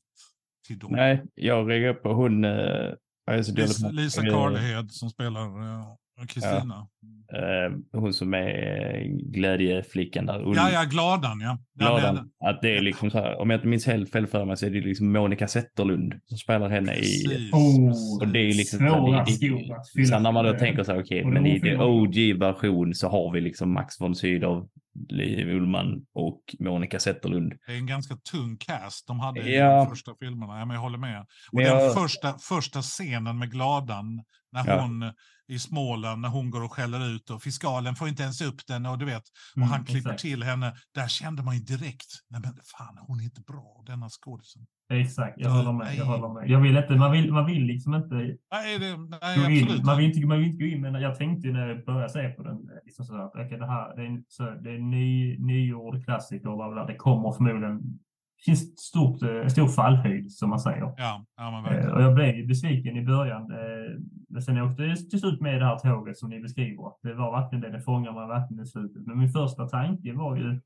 [0.67, 0.91] Till dem.
[0.91, 2.43] Nej, jag reagerar på hon...
[2.43, 2.93] Äh,
[3.27, 5.95] Lisa, Lisa Karlhed som spelar äh,
[6.27, 6.65] Kristina.
[6.67, 6.87] Ja.
[7.33, 10.53] Uh, hon som är glädjeflickan där.
[10.55, 11.57] Ja, ja, gladan ja.
[11.79, 12.29] Gladan.
[12.45, 14.65] Att det är liksom så här, om jag inte minns helt fel för mig så
[14.65, 17.25] är det liksom Monica Zetterlund som spelar henne i...
[17.51, 18.79] Oh, och det är liksom...
[18.79, 22.93] Svåra skor Sen när man då tänker så här, okej, okay, men i det OG-version
[22.93, 24.69] så har vi liksom Max von Sydow,
[25.09, 27.53] Liv Ullman och Monica Zetterlund.
[27.65, 29.75] Det är en ganska tung cast de hade i ja.
[29.75, 30.59] de första filmerna.
[30.59, 31.21] Ja, men jag håller med.
[31.21, 31.93] Och men den jag...
[31.93, 34.81] första, första scenen med Gladan, när ja.
[34.81, 35.13] hon
[35.47, 38.85] i Småland när hon går och skäller ut och fiskalen får inte ens upp den
[38.85, 40.21] och du vet, och mm, han klipper exakt.
[40.21, 40.75] till henne.
[40.93, 44.65] Där kände man ju direkt, nej men fan hon är inte bra denna skådisen.
[44.89, 45.95] Exakt, jag håller med.
[45.95, 46.49] Jag, håller med.
[46.49, 48.15] jag vill inte, man vill, man vill liksom inte...
[48.15, 51.15] Nej, det, nej man vill, man, vill inte man vill inte gå in, men jag
[51.17, 54.23] tänkte när jag började se på den, liksom så att okay, det här det är,
[54.27, 57.99] så, det är ny, nygjord klassiker, det kommer förmodligen
[58.45, 60.93] finns stort, eh, stor fallhöjd som man säger.
[60.97, 63.51] Ja, ja, eh, och jag blev besviken i början.
[63.51, 63.99] Eh,
[64.29, 66.91] men sen åkte jag till slut med det här tåget som ni beskriver.
[67.03, 69.05] Det var verkligen det, det fångar man verkligen i slutet.
[69.05, 70.59] Men min första tanke var ju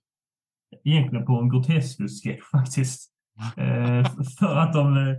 [0.83, 3.11] egentligen på en Grotescus-sketch faktiskt.
[3.57, 4.05] Eh,
[4.39, 5.15] för att de eh,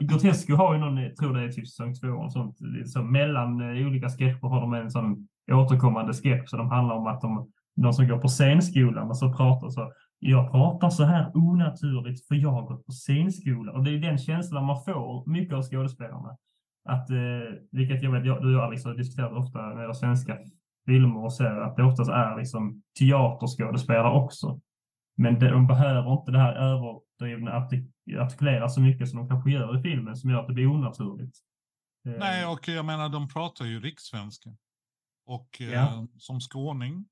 [0.00, 2.56] Grotesco har ju någon, jag tror det är typ säsong två, och sånt,
[2.86, 7.20] så mellan olika sketcher har de en sån återkommande sketch, så de handlar om att
[7.20, 12.26] de, de som går på scenskolan och så pratar så, jag pratar så här onaturligt
[12.26, 13.72] för jag har gått på scenskola.
[13.72, 16.36] Och det är den känslan man får mycket av skådespelarna.
[16.88, 20.38] Att, eh, vilket jag vet, jag, du och Alex har diskuterat ofta när det svenska
[20.86, 24.60] filmer och serier, att det oftast är liksom teaterskådespelare också.
[25.18, 27.52] Men de behöver inte det här överdrivna
[28.20, 31.36] artikulera så mycket som de kanske gör i filmen som gör att det blir onaturligt.
[32.08, 34.50] Eh, Nej, och jag menar de pratar ju rikssvenska.
[35.26, 35.66] Och ja.
[35.66, 37.04] eh, som skåning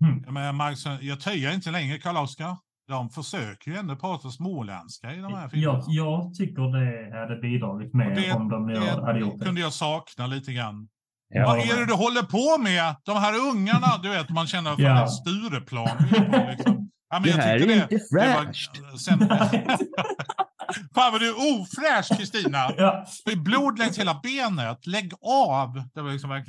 [0.00, 0.34] Mm.
[0.34, 2.56] Men Max, jag töjer inte längre Karl-Oskar.
[2.88, 5.72] De försöker ju ändå prata småländska i de här filmerna.
[5.72, 9.44] Jag, jag tycker det hade bidragit mer det, om de det, hade gjort det.
[9.44, 10.88] kunde jag sakna lite grann.
[11.28, 12.96] Ja, Vad är det du håller på med?
[13.04, 15.06] De här ungarna, du vet, man känner för ja.
[15.06, 15.96] Stureplan.
[16.50, 16.90] Liksom.
[17.08, 18.70] Ja, men det här är det, inte fräscht.
[19.00, 19.18] Sen,
[20.94, 22.58] Fan vad du är ofräsch Kristina!
[22.76, 23.06] Ja.
[23.24, 24.86] Det är blod längs hela benet.
[24.86, 25.82] Lägg av!
[25.94, 26.44] Det var liksom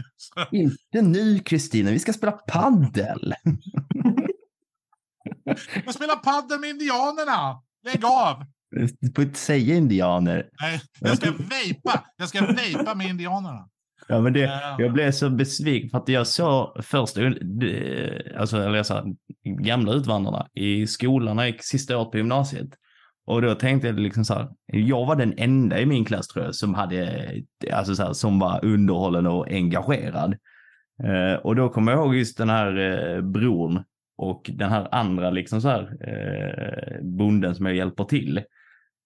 [0.51, 3.33] Inte nu Kristina, vi ska spela paddel.
[5.85, 7.61] Jag spelar paddel med indianerna!
[7.85, 8.45] Lägg av!
[8.99, 10.49] Du får inte säga indianer.
[10.61, 12.03] Nej, jag ska vejpa.
[12.17, 13.69] Jag ska vejpa med indianerna.
[14.07, 17.17] Ja, men det, jag blev så besviken för att jag såg först,
[18.37, 19.05] alltså, eller jag sa,
[19.43, 22.69] gamla utvandrarna i skolan när jag gick sista året på gymnasiet.
[23.25, 26.45] Och då tänkte jag liksom så här, jag var den enda i min klass tror
[26.45, 27.29] jag som hade,
[27.73, 30.37] alltså så här, som var underhållen och engagerad.
[31.03, 33.83] Eh, och då kommer jag ihåg just den här eh, bron
[34.17, 38.41] och den här andra liksom så här eh, bonden som jag hjälper till.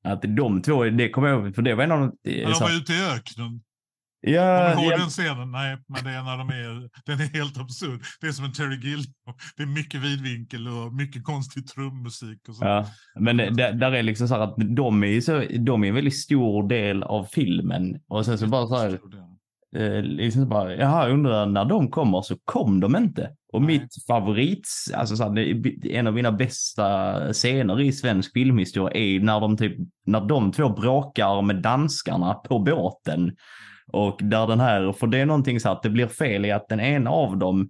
[0.04, 2.18] Att de två, det kommer jag ihåg, för det var en av de...
[2.24, 3.62] de var ute i öknen.
[4.24, 5.52] Ja, Kommer du ihåg den scenen?
[5.52, 6.90] Nej, men det är när de är...
[7.06, 8.02] Den är helt absurd.
[8.22, 9.14] Det är som en Terry Gilliam.
[9.58, 12.66] Det är mycket vidvinkel och mycket konstig trummusik och så.
[12.66, 12.86] ja.
[13.20, 16.20] Men det- där, är liksom så här att de är, så, de är en väldigt
[16.20, 18.00] stor del av filmen.
[18.08, 19.00] Och sen så bara så här,
[19.76, 23.30] eh, liksom bara, jaha, undrar när de kommer så kom de inte.
[23.54, 23.68] Och Nej.
[23.80, 29.40] mitt favorit, alltså så här, en av mina bästa scener i svensk filmhistoria är när
[29.40, 33.32] de typ, när de två bråkar med danskarna på båten.
[33.94, 36.52] Och där den här, för det är någonting så här att det blir fel i
[36.52, 37.70] att den ena av dem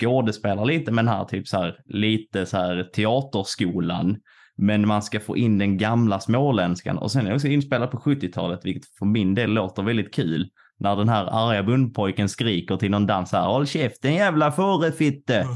[0.00, 4.16] skådespelar lite med den här typ så här, lite så här teaterskolan.
[4.56, 7.98] Men man ska få in den gamla småländskan och sen är det också inspelat på
[7.98, 10.48] 70-talet, vilket för min del låter väldigt kul.
[10.78, 15.46] När den här arga bundpojken skriker till någon dans här, håll käften jävla fårefitte!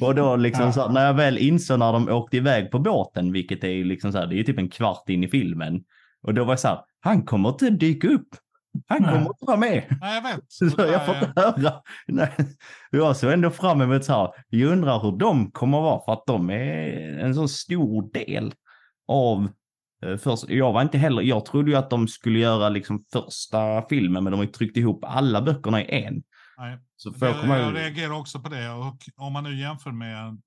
[0.00, 3.32] Och då liksom så här, när jag väl insåg när de åkte iväg på båten,
[3.32, 5.80] vilket är ju liksom så här, det är ju typ en kvart in i filmen.
[6.22, 8.28] Och då var jag så här, han kommer inte dyka upp.
[8.86, 9.96] Han kommer inte vara med.
[10.00, 10.44] Nej, jag vet.
[10.48, 11.82] Så jag får inte höra.
[12.06, 12.32] Nej.
[12.90, 16.26] Jag såg ändå fram emot så här, jag undrar hur de kommer vara för att
[16.26, 18.54] de är en så stor del
[19.08, 19.48] av
[20.04, 23.82] eh, Först, jag var inte heller, jag trodde ju att de skulle göra liksom första
[23.88, 26.22] filmen men de har ju tryckt ihop alla böckerna i en.
[26.58, 26.78] Nej.
[26.96, 28.70] Så får jag Jag, jag reagerar också på det.
[28.70, 30.40] Och om man nu jämför med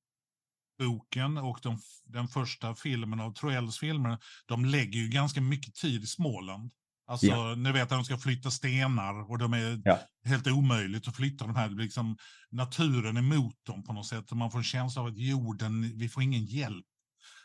[0.80, 6.04] boken och de, den första filmen av Troells filmer, de lägger ju ganska mycket tid
[6.04, 6.72] i Småland.
[7.08, 7.56] Alltså, Ja.
[7.56, 10.00] nu vet att de ska flytta stenar och de är Ja.
[10.26, 12.18] helt omöjligt att flytta de här, liksom
[12.52, 14.32] naturen emot dem på något sätt.
[14.32, 16.86] Man får en känsla av att jorden, vi får ingen hjälp.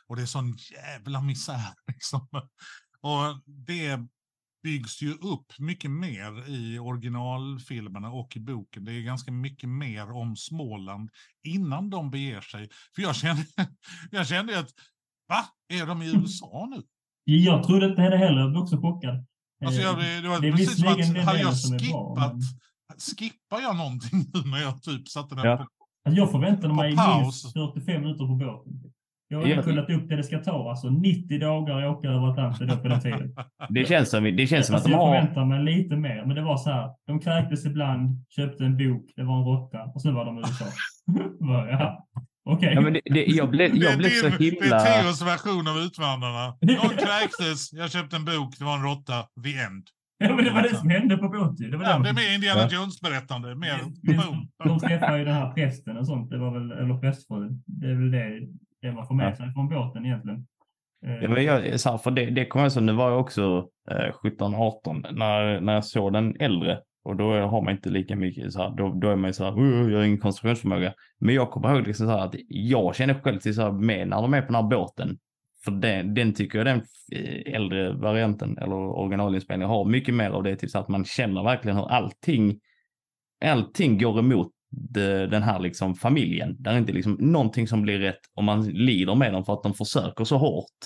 [0.08, 1.72] Och det är sån jävla misär.
[1.92, 2.28] Liksom.
[3.00, 4.00] Och det
[4.62, 8.84] byggs ju upp mycket mer i originalfilmerna och i boken.
[8.84, 11.10] Det är ganska mycket mer om Småland
[11.44, 12.68] innan de beger sig.
[12.94, 13.46] För jag kände,
[14.10, 14.70] jag kände att,
[15.28, 15.44] va?
[15.68, 16.82] Är de i USA nu?
[17.24, 19.26] Jag trodde inte det heller, jag blev också chockad.
[19.64, 22.40] Alltså Eh, jag, det var det precis som att, hade jag skippat, men-
[23.18, 25.56] skippar jag någonting nu när jag typ satte den Ja.
[25.56, 25.64] på
[26.04, 28.72] Alltså jag förväntade mig minst 45 minuter på båten.
[29.28, 32.68] Jag har kollat upp det det ska ta, alltså 90 dagar att åka över Atlanten
[32.68, 33.34] då på den tiden.
[33.68, 35.14] Det känns som, det känns som Alltså att de jag har...
[35.20, 36.90] förväntade mig lite mer, men det var så här.
[37.06, 40.40] De kräktes ibland, köpte en bok, det var en råtta och sen var de i
[40.40, 40.64] USA.
[41.70, 42.06] Ja,
[42.47, 42.73] okej.
[42.74, 44.77] Ja, men det, det, jag blev, jag så din, det himla...
[44.77, 46.47] är Theos version av Utvandrarna.
[46.60, 49.12] Någon kräktes, jag köpte en bok, det var en råtta,
[49.44, 49.85] the end.
[50.18, 51.70] Ja, men det var det som hände på båten.
[51.70, 52.02] Det var Ja, det.
[52.05, 52.68] det är mer Indiana Ja.
[52.77, 53.55] Jones-berättande.
[53.55, 54.48] Mer Men boom.
[54.64, 57.62] De träffade ju den här prästen och sånt, det var väl, eller prästfrun.
[57.66, 58.40] Det är väl det,
[58.82, 59.36] det man får med Ja.
[59.36, 60.47] sig från båten egentligen.
[61.06, 63.20] Eh, Ja, men jag, så här, för det, det kommer jag så, nu var jag
[63.20, 66.78] också eh, 17-18 när, när jag såg den äldre.
[67.06, 69.44] Och då har man inte lika mycket så här, då, då är man ju så
[69.44, 70.94] här, "Uh, jag har ingen koncentrationsförmåga.
[71.18, 74.08] Men jag kommer ihåg liksom så här att jag känner själv till så här med
[74.08, 75.18] när de är på den här båten.
[75.64, 80.42] För den, den tycker jag den eh, äldre varianten eller originalinspelningen har mycket mer av
[80.42, 82.60] det, typ så att man känner verkligen hur allting,
[83.44, 86.56] allting går emot de, den här liksom familjen.
[86.58, 89.62] Där är inte liksom någonting som blir rätt och man lider med dem för att
[89.62, 90.78] de försöker så hårt.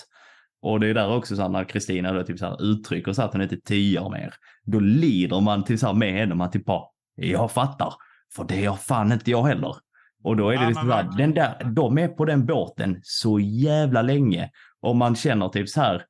[0.61, 3.21] Och det är där också så här när Kristina då typ så här uttrycker så
[3.21, 4.33] att hon inte år mer.
[4.65, 6.35] Då lider man till så här med henne.
[6.35, 6.83] Man typ bara,
[7.15, 7.93] jag fattar.
[8.35, 9.75] För det gör fan inte jag heller.
[10.23, 12.99] Och då är det Ja, liksom så här, den där, de är på den båten
[13.03, 14.49] så jävla länge.
[14.81, 16.05] Och man känner typ så här,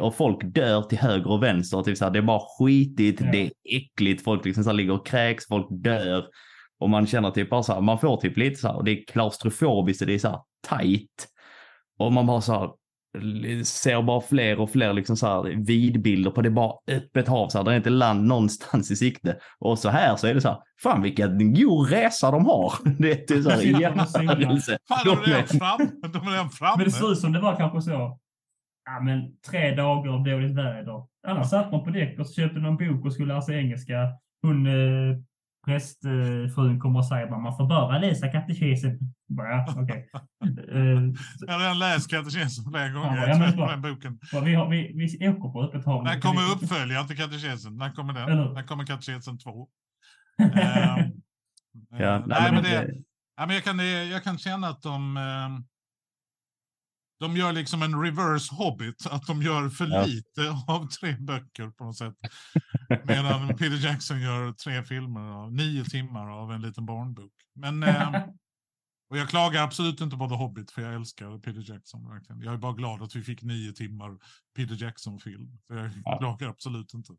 [0.00, 1.82] och folk dör till höger och vänster.
[1.82, 3.32] Typ så här, det är bara skitigt, Ja.
[3.32, 6.24] det är äckligt, folk liksom så här ligger och kräks, folk dör.
[6.78, 8.90] Och man känner typ bara så här, man får typ lite så här, och det
[8.90, 11.28] är klaustrofobiskt och det är så här tight.
[11.98, 12.70] Och man bara så här,
[13.64, 17.48] ser bara fler och fler liksom så här vidbilder på det bara öppet hav.
[17.48, 19.36] Så här, det är inte land någonstans i sikte.
[19.58, 22.72] Och så här så är det så här, fan vilken god resa de har.
[22.98, 24.78] Det är typ så här, jävelse.
[24.88, 25.90] Fan, de är redan är- framme.
[26.12, 26.74] De är redan framme.
[26.76, 28.18] Men det ser ut som det var kanske så.
[28.84, 31.06] Ja, men tre dagar av dåligt väder.
[31.26, 34.08] Annars satt man på däck och så köpte någon bok och skulle sig engelska.
[34.42, 35.16] Hon, eh,
[35.66, 38.98] prästfrun kommer och säger att man får bara läsa katekesen.
[39.28, 40.08] Bara, Ja, okej.
[40.72, 40.78] Eh,
[41.46, 43.16] Jag har redan läst katekesen flera gånger.
[43.16, 44.18] Ja, Jag men den boken.
[44.44, 46.04] vi, har, vi, vi åker på öppet hav.
[46.04, 47.76] När kommer uppföljaren till katekesen?
[47.76, 48.28] När kommer den?
[48.28, 49.68] Eller- När kommer katekesen 2?
[50.42, 51.12] Ehm,
[51.90, 52.94] Ja, eh, nej, nej, men det- det,
[53.36, 55.64] ja, men jag, kan, eh, jag kan känna att de, ehm,
[57.20, 60.04] de gör liksom en reverse hobbit, att de gör för Ja.
[60.06, 62.14] lite av tre böcker på något sätt.
[63.04, 67.32] Medan Peter Jackson gör tre filmer av nio timmar av en liten barnbok.
[67.54, 68.12] Men, ehm,
[69.08, 72.08] och jag klagar absolut inte på The Hobbit, för jag älskar Peter Jackson.
[72.08, 72.40] Verkligen.
[72.42, 74.18] Jag är bara glad att vi fick nio timmar
[74.56, 75.58] Peter Jackson-film.
[75.68, 76.18] Jag Ja.
[76.18, 77.12] klagar absolut inte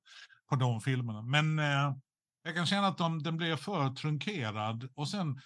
[0.49, 1.21] på de filmerna.
[1.21, 1.95] Men eh,
[2.43, 4.89] jag kan känna att de, den blir för trunkerad.
[4.95, 5.41] Och sen,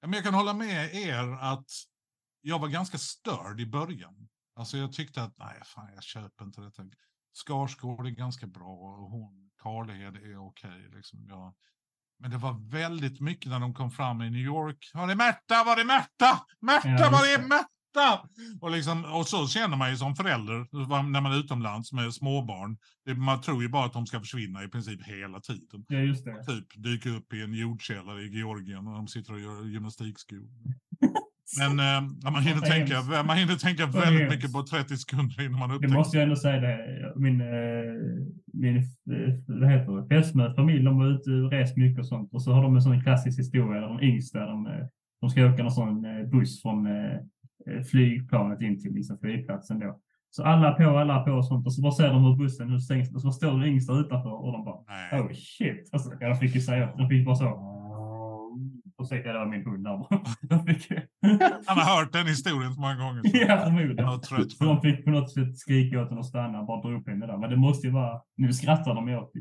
[0.00, 1.66] ja, men jag kan hålla med er att
[2.40, 4.28] jag var ganska störd i början.
[4.56, 6.82] Alltså jag tyckte att, nej fan jag köper inte detta.
[7.46, 10.88] Skarsgård är ganska bra och hon, Karlhed är okej.
[10.94, 11.26] liksom.
[11.28, 11.54] Jag,
[12.24, 14.90] men det var väldigt mycket när de kom fram i New York.
[14.94, 15.64] Var är Märta?
[15.64, 16.40] Var är Märta?
[16.60, 18.28] Märta, Ja, var är Märta?
[18.60, 20.66] Och, liksom, och så känner man ju som förälder
[21.12, 22.76] när man är utomlands med småbarn.
[23.16, 25.84] Man tror ju bara att de ska försvinna i princip hela tiden.
[25.88, 26.44] Ja, just det.
[26.44, 30.42] Typ dyka upp i en jordkällare i Georgien och de sitter och gör gymnastikskor.
[31.58, 35.68] Men eh, man, hinner tänka, man hinner tänka väldigt mycket på 30 sekunder innan man
[35.68, 35.94] Det upptäcker.
[35.94, 37.12] måste jag ändå säga det.
[37.16, 37.46] Min, eh,
[38.52, 38.82] min eh,
[39.46, 42.34] vad heter det, familj, de var ute och rest mycket och sånt.
[42.34, 44.86] Och så har de en sån klassisk historia där de yngsta, de, eh,
[45.20, 46.88] de ska åka någon sån buss från
[47.90, 50.00] flygplanet in till liksom, flygplatsen då.
[50.30, 51.66] Så alla på, alla på och sånt.
[51.66, 53.14] Och så bara ser de hur bussen hur stängs.
[53.14, 55.20] Och så står den yngsta utanför och de bara Nej.
[55.20, 55.88] oh shit.
[55.92, 57.44] Alltså, de fick ju säga, de fick bara så.
[59.04, 59.84] Ursäkta, det var min hund
[60.42, 61.08] där
[61.66, 63.22] Han har hört den historien så många gånger.
[63.22, 63.96] så ja, förmodligen.
[64.04, 66.98] Jag Så de fick på något sätt skrika åt henne att stanna och bara dra
[66.98, 67.38] upp henne där.
[67.38, 69.32] Men det måste ju vara, nu skrattar de ju åt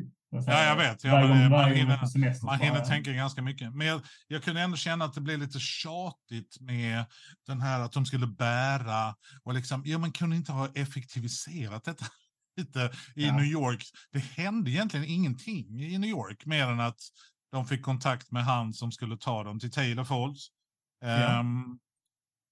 [0.48, 1.04] Ja, jag vet.
[1.04, 2.46] Ja, varje men gång, det- man gång hinner- semester.
[2.46, 3.74] Man hinner tänka ganska mycket.
[3.76, 7.06] Men jag, jag kunde ändå känna att det blev lite tjatigt med
[7.48, 12.06] den här att de skulle bära och liksom, ja man kunde inte ha effektiviserat detta
[12.58, 12.80] lite
[13.16, 13.36] i Ja.
[13.36, 13.84] New York.
[14.12, 17.00] Det hände egentligen ingenting i New York mer än att
[17.54, 20.48] de fick kontakt med han som skulle ta dem till Taylor Falls.
[21.02, 21.08] Ja.
[21.40, 21.80] Ehm,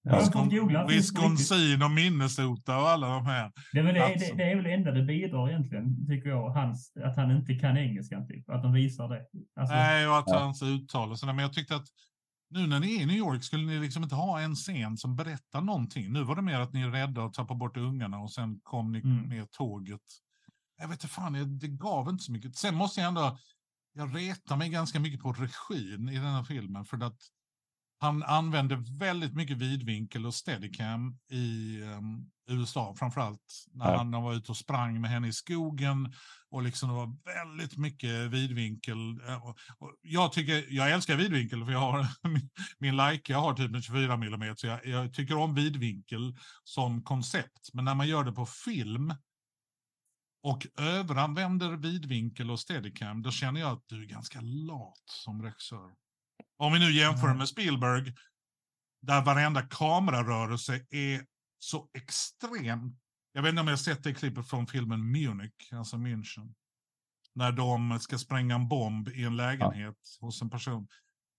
[0.04, 0.86] Ja.
[0.88, 3.52] Wisconsin och Minnesota och alla de här.
[3.72, 6.50] Det är, väl det, det, det är väl det enda det bidrar egentligen, tycker jag,
[6.50, 8.26] hans, att han inte kan engelskan.
[8.28, 8.50] Typ.
[8.50, 9.26] Att de visar det.
[9.60, 10.38] Alltså, Nej, och att Ja.
[10.38, 11.32] hans uttal och sådär.
[11.32, 11.86] Men jag tyckte att
[12.50, 15.16] nu när ni är i New York skulle ni liksom inte ha en scen som
[15.16, 16.12] berättar någonting.
[16.12, 18.92] Nu var det mer att ni är rädda att tappa bort ungarna och sen kom
[18.92, 19.28] ni Mm.
[19.28, 20.00] med tåget.
[20.78, 22.56] Jag vet inte fan, det gav inte så mycket.
[22.56, 23.38] Sen måste jag ändå,
[23.92, 27.18] jag retar mig ganska mycket på regin i den här filmen för att
[28.00, 33.96] han använde väldigt mycket vidvinkel och steadicam i um, USA, framförallt när Ja.
[33.96, 36.12] han var ute och sprang med henne i skogen
[36.50, 39.20] och liksom det var väldigt mycket vidvinkel.
[39.28, 43.54] eh, Och, och jag, tycker, jag älskar vidvinkel för jag har min, min Leica har
[43.54, 47.70] typ en 24 mm så jag, jag tycker om vidvinkel som koncept.
[47.72, 49.14] Men när man gör det på film
[50.42, 55.94] och överanvänder vidvinkel och steadicam, då känner jag att du är ganska lat som regissör.
[56.56, 57.38] Om vi nu jämför Mm.
[57.38, 58.14] med Spielberg,
[59.02, 61.26] där varenda kamerarörelse är
[61.58, 62.96] så extrem.
[63.32, 66.54] Jag vet inte om jag har sett det klippet från filmen Munich, alltså München.
[67.34, 70.88] När de ska spränga en bomb i en lägenhet hos en person.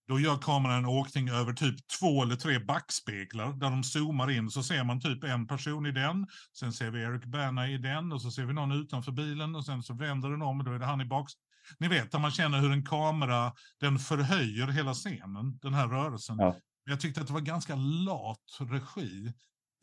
[0.08, 4.50] Då gör kameran en åkning över typ två eller tre backspeglar där de zoomar in
[4.50, 6.28] så ser man typ en person i den.
[6.60, 9.66] Sen ser vi Eric Bana i den och så ser vi någon utanför bilen och
[9.66, 11.30] sen så vänder den om och då är det han i bak.
[11.80, 16.38] Ni vet där man känner hur en kamera den förhöjer hela scenen, den här rörelsen.
[16.40, 16.56] Ja.
[16.86, 19.34] Jag tyckte att det var ganska lat regi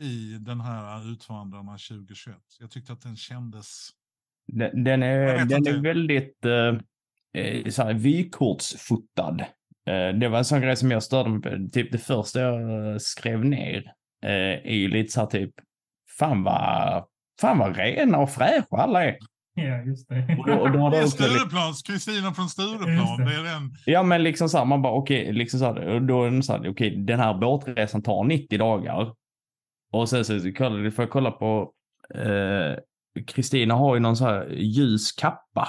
[0.01, 2.37] i den här Utvandrarna 2021.
[2.61, 3.89] Jag tyckte att den kändes...
[4.47, 5.71] Den, den är, den inte.
[5.71, 9.37] är väldigt eh, eh, så här, vykortsfotad.
[9.91, 11.69] Eh, det var en sån grej som jag störde mig på.
[11.73, 12.61] Typ det första jag
[12.93, 13.77] eh, skrev ner
[14.25, 14.31] eh,
[14.71, 15.51] är ju lite så här typ,
[16.19, 17.05] fan vad,
[17.41, 19.17] fan vad rena och fräscha alla är.
[19.55, 20.37] ja, just det.
[20.39, 23.19] Och då, och då Det är Stureplans, Kristina från Stureplan.
[23.19, 23.25] det.
[23.25, 23.71] Det är den.
[23.87, 26.43] ja men liksom så här, man bara okej, liksom så här, och då är det
[26.43, 29.13] så här, okej, den här båtresan tar 90 dagar.
[29.93, 31.73] Och sen så kolla- får jag kolla på,
[32.15, 32.77] eh,
[33.27, 35.69] Kristina har ju någon så här ljus kappa.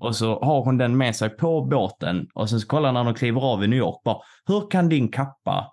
[0.00, 3.14] Och så har hon den med sig på båten och sen så kollar när de
[3.14, 5.72] kliver av i New York bara, hur kan din kappa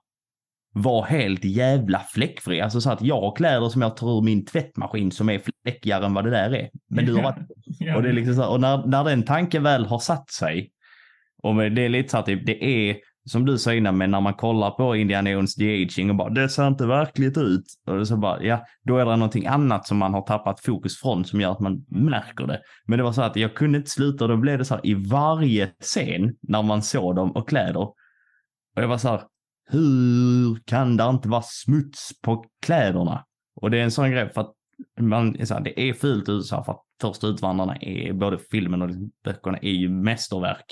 [0.74, 2.62] vara helt jävla fläckfri?
[2.62, 6.06] Alltså så att jag har kläder som jag tar ur min tvättmaskin som är fläckigare
[6.06, 6.70] än vad det där är.
[6.90, 7.38] Men du har varit
[7.96, 10.72] och det är liksom så här, och när, när den tanken väl har satt sig,
[11.44, 14.22] och det är lite så att typ, det är som du sa innan, men när
[14.22, 17.64] man kollar på Indiana Jones The Aging och bara det ser inte verkligt ut.
[17.88, 21.26] Och så bara, ja, då är det någonting annat som man har tappat fokus från
[21.26, 22.62] som gör att man märker det.
[22.86, 24.86] Men det var så att jag kunde inte sluta och då blev det så här
[24.86, 27.78] i varje scen när man såg dem och kläder.
[27.78, 27.96] Och
[28.76, 29.22] jag var så här,
[29.70, 33.26] hur kan det inte vara smuts på kläderna?
[33.62, 34.54] Och det är en sån grej för att
[35.00, 38.38] man, är så här, det är fult i USA för att första Utvandrarna är, både
[38.52, 38.90] filmen och
[39.24, 40.66] böckerna är ju mästerverk.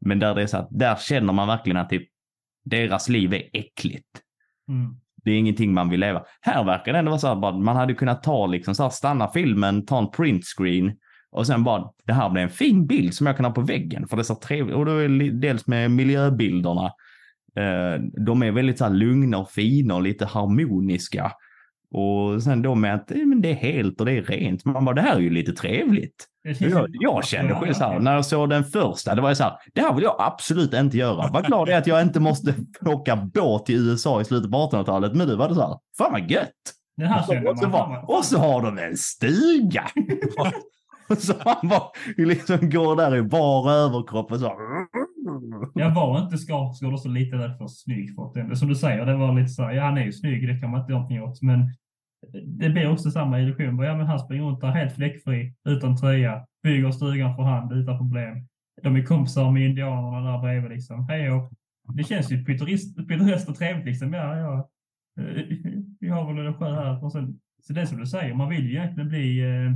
[0.00, 2.08] Men där det är så att där känner man verkligen att typ,
[2.64, 4.08] deras liv är äckligt.
[4.68, 4.96] Mm.
[5.24, 6.24] Det är ingenting man vill leva.
[6.40, 9.28] Här verkar det ändå vara så att man hade kunnat ta liksom så här, stanna
[9.28, 10.96] filmen, ta en printscreen
[11.30, 14.08] och sen bara, det här blir en fin bild som jag kan ha på väggen
[14.08, 14.76] för det är så trevligt.
[14.76, 16.84] Och då är det dels med miljöbilderna.
[17.56, 21.32] Eh, de är väldigt så här lugna och fina och lite harmoniska.
[21.90, 24.64] Och sen då med att men det är helt och det är rent.
[24.64, 26.26] Man bara, det här är ju lite trevligt.
[26.58, 29.42] Jag, jag kände själv så här, när jag såg den första, det var ju så
[29.42, 31.30] här, det här vill jag absolut inte göra.
[31.32, 32.54] Vad glad jag är att jag inte måste
[32.86, 35.14] åka båt till USA i slutet på 1800-talet.
[35.14, 36.52] Men nu var det så här, fan vad gött.
[37.18, 39.84] Och, så, och, så, bara, och så har de en stuga.
[41.18, 44.52] så han bara liksom går där i bar överkropp och så.
[45.74, 48.74] Jag var inte Skarsgård och så lite rädd för snygg för att det, som du
[48.74, 50.92] säger, det var lite så här, ja han är ju snygg, det kan man inte
[50.92, 51.70] göra någonting åt, men
[52.44, 53.78] det blir också samma illusion.
[53.78, 57.98] Ja, men han springer runt där helt fläckfri, utan tröja, bygger stugan för hand utan
[57.98, 58.46] problem.
[58.82, 61.08] De är kompisar med indianerna där bredvid liksom.
[61.08, 61.52] Hej och
[61.94, 64.12] Det känns ju pittoreskt och trevligt liksom.
[64.12, 64.70] Ja, ja.
[66.00, 67.04] Vi har väl en sjö här.
[67.04, 69.72] Och sen, så det är som du säger, man vill ju egentligen bli eh,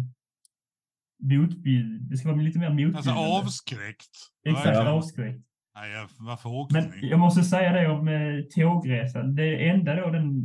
[1.23, 2.03] motbjud.
[2.03, 2.99] Det ska vara lite mer motbjudande.
[2.99, 4.17] Alltså avskräckt.
[4.45, 4.91] Exakt, ja.
[4.91, 5.47] avskräckt.
[5.75, 7.09] Nej, varför åkte Men ni?
[7.11, 9.35] jag måste säga det om eh, tågresan.
[9.35, 10.43] Det enda då den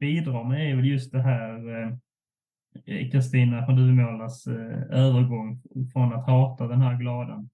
[0.00, 5.62] bidrar med är väl just det här eh, Kristina från Duvemålas eh, övergång
[5.92, 7.48] från att hata den här gladan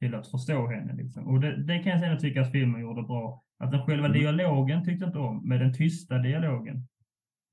[0.00, 0.94] till att förstå henne.
[0.94, 1.26] Liksom.
[1.26, 3.42] Och det, det kan jag säga tycka att filmen gjorde bra.
[3.58, 4.18] Att den själva mm.
[4.18, 6.76] dialogen tyckte jag inte om, men den tysta dialogen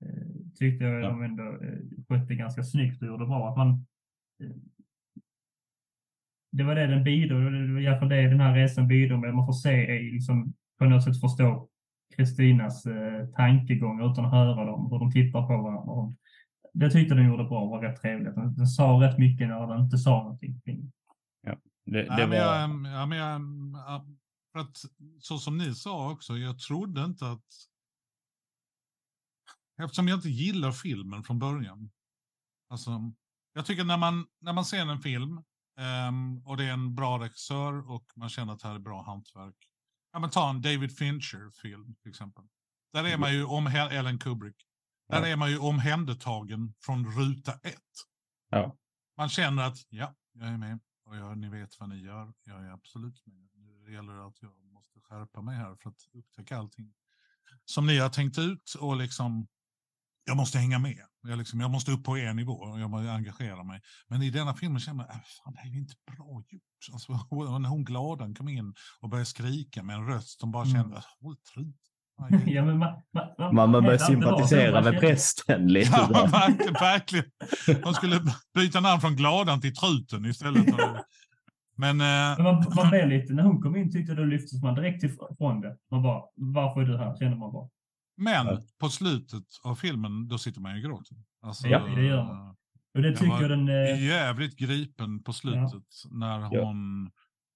[0.05, 1.07] eh, tyckte jag ja.
[1.07, 3.49] de ändå eh, skötte ganska snyggt och gjorde bra.
[3.49, 3.69] Att man,
[4.43, 4.55] eh,
[6.53, 9.35] det var det den bidrog, i alla fall det den här resan bidrog med.
[9.35, 11.69] Man får se, liksom, på något sätt förstå
[12.15, 16.15] Kristinas eh, tankegångar utan att höra dem, hur de tittar på varandra.
[16.73, 18.35] Det tyckte den gjorde bra, var rätt trevligt.
[18.35, 20.61] Den, den sa rätt mycket när den inte sa någonting.
[21.41, 21.55] Ja,
[21.85, 22.35] det, det ja, var...
[22.35, 23.41] jag, ja, men jag,
[24.51, 24.77] för att,
[25.19, 27.47] så som ni sa också, jag trodde inte att...
[29.83, 31.91] Eftersom jag inte gillar filmen från början.
[32.69, 33.11] Alltså,
[33.53, 35.43] jag tycker när man, när man ser en film
[35.77, 39.03] um, och det är en bra regissör och man känner att det här är bra
[39.03, 39.55] hantverk.
[40.11, 42.43] Ja, men ta en David Fincher-film till exempel.
[42.93, 44.55] Där är man ju om Ellen Kubrick.
[45.09, 45.27] Där ja.
[45.27, 47.79] är man ju omhändertagen från ruta ett.
[48.49, 48.77] Ja.
[49.17, 52.33] Man känner att ja, jag är med och jag, ni vet vad ni gör.
[52.43, 53.49] Jag är absolut med.
[53.55, 56.93] Nu gäller det att jag måste skärpa mig här för att upptäcka allting
[57.65, 59.47] som ni har tänkt ut och liksom
[60.25, 60.97] jag måste hänga med.
[61.27, 63.81] Jag, liksom, jag måste upp på er nivå och jag måste engagera mig.
[64.07, 66.61] Men i denna filmen känner jag, äh, fan, det här är inte bra gjort.
[66.93, 67.11] Alltså,
[67.59, 71.01] när hon gladan kom in och började skrika med en röst som bara kände, mm.
[71.21, 71.75] håll trut.
[72.45, 75.91] Ja, men man, man, man, man börjar sympatisera med prästen lite.
[75.91, 77.25] Ja, verkligen, verkligen.
[77.83, 78.21] Man skulle
[78.53, 80.65] byta namn från gladan till truten istället.
[81.75, 82.37] Men, eh...
[82.37, 85.61] men man, man blev lite, när hon kom in tyckte det lyftes man direkt ifrån
[85.61, 85.77] det.
[85.91, 87.17] Man bara, varför är du här?
[87.19, 87.69] Känner man bara.
[88.15, 88.61] Men ja.
[88.79, 91.17] på slutet av filmen, då sitter man ju och gråter.
[91.41, 92.55] Alltså, ja, det gör man.
[92.93, 93.69] Och det tycker jag den...
[93.69, 94.05] Eh...
[94.07, 96.09] jävligt gripen på slutet ja.
[96.11, 97.11] när hon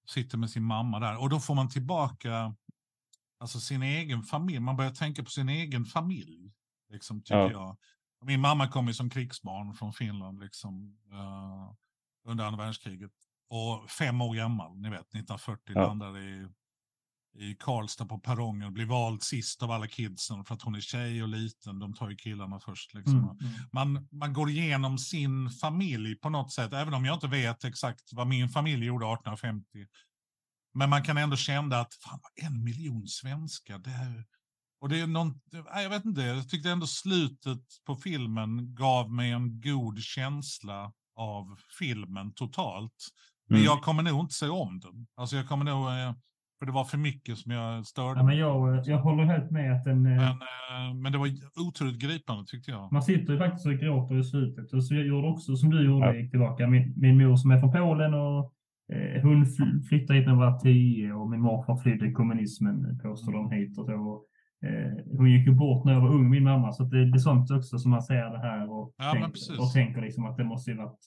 [0.09, 1.21] sitter med sin mamma där.
[1.21, 2.55] Och då får man tillbaka
[3.39, 4.59] alltså sin egen familj.
[4.59, 6.51] Man börjar tänka på sin egen familj.
[6.89, 7.51] Liksom, tycker ja.
[7.51, 7.77] jag.
[8.25, 11.73] Min mamma kom ju som krigsbarn från Finland liksom, uh,
[12.27, 13.11] under andra världskriget.
[13.49, 15.87] Och fem år gammal, ni vet, 1940 ja.
[15.87, 16.47] landade i
[17.37, 21.23] i Karlstad på perrongen blir vald sist av alla kidsen för att hon är tjej
[21.23, 21.79] och liten.
[21.79, 22.93] De tar ju killarna först.
[22.93, 23.17] Liksom.
[23.17, 23.53] Mm, mm.
[23.71, 28.13] Man, man går igenom sin familj på något sätt, även om jag inte vet exakt
[28.13, 29.65] vad min familj gjorde 1850.
[30.73, 34.25] Men man kan ändå känna att fan, en miljon svenskar, det är...
[34.79, 39.31] Och det är någon, jag vet inte, jag tyckte ändå slutet på filmen gav mig
[39.31, 43.07] en god känsla av filmen totalt.
[43.49, 43.65] Men mm.
[43.65, 45.07] jag kommer nog inte se om den.
[45.15, 46.13] Alltså jag kommer nog eh,
[46.59, 49.73] för det var för mycket som jag störde ja, men jag, jag håller helt med
[49.73, 50.05] att den...
[50.05, 51.29] Eh, men, eh, men det var
[51.67, 52.91] otroligt gripande tyckte jag.
[52.91, 54.73] Man sitter ju faktiskt och gråter i slutet.
[54.73, 56.15] Och så jag gjorde också som du gjorde, ja.
[56.15, 56.67] gick tillbaka.
[56.67, 58.53] Min, min mor som är från Polen och
[58.93, 59.45] eh, hon
[59.89, 63.85] flyttade hit när hon var tio och min morfar flydde kommunismen, påstår de hit och
[63.85, 64.23] så.
[64.65, 66.71] Eh, hon gick ju bort när jag var ung, min mamma.
[66.71, 69.73] Så det, det är sånt också som man ser det här och, ja, tänk, och
[69.73, 70.99] tänker liksom att det måste ju varit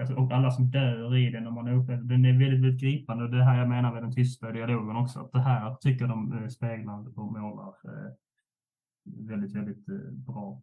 [0.00, 3.24] alltså, och alla som dör i den, när man upplever den är väldigt, väldigt gripande.
[3.24, 6.32] Och det här jag menar med den tysta dialogen också, att det här tycker de
[6.32, 8.12] eh, speglar och målar eh,
[9.04, 10.62] väldigt, väldigt eh, bra.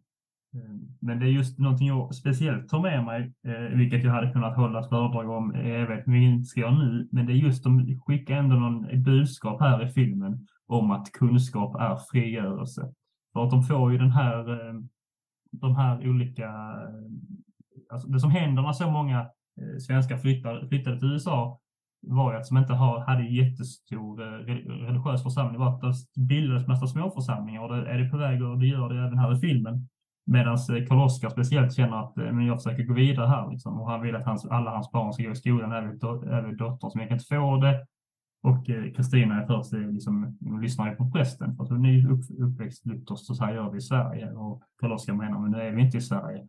[0.54, 4.32] Eh, men det är just någonting jag speciellt tar med mig, eh, vilket jag hade
[4.32, 7.36] kunnat hålla ett föredrag om jag vet men inte ska göra nu, men det är
[7.36, 12.92] just de skickar ändå någon budskap här i filmen om att kunskap är frigörelse.
[13.32, 14.74] För att de får ju den här, eh,
[15.52, 16.50] de här olika
[17.90, 19.20] alltså det som händer när så många
[19.60, 21.60] eh, svenskar flyttar, flyttade till USA
[22.02, 24.26] var ju att som inte har, hade jättestor eh,
[24.86, 28.58] religiös församling var att det bildades massa småförsamlingar och det är det på väg och
[28.58, 29.88] det gör det även här i filmen.
[30.26, 33.80] Medan eh, Karl Oskar speciellt känner att eh, men jag försöker gå vidare här liksom,
[33.80, 35.98] och han vill att hans, alla hans barn ska gå i skolan, även,
[36.32, 37.86] även dottern som jag kan inte få det.
[38.42, 42.20] Och eh, Kristina är först liksom, lyssnar ju på prästen för att hon är upp,
[42.38, 44.32] uppväxt luthersk så här gör vi i Sverige.
[44.32, 46.46] Och Karl Oskar menar men nu är vi inte i Sverige.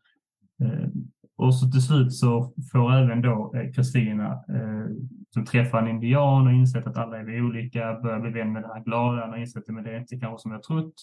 [0.62, 0.90] Eh,
[1.38, 4.88] och så till slut så får även då eh, Kristina, eh,
[5.30, 8.64] som träffar en indian och insett att alla är vi olika, börjar bli vän med
[8.64, 10.94] den här glada och insett att det är inte kanske som jag trott.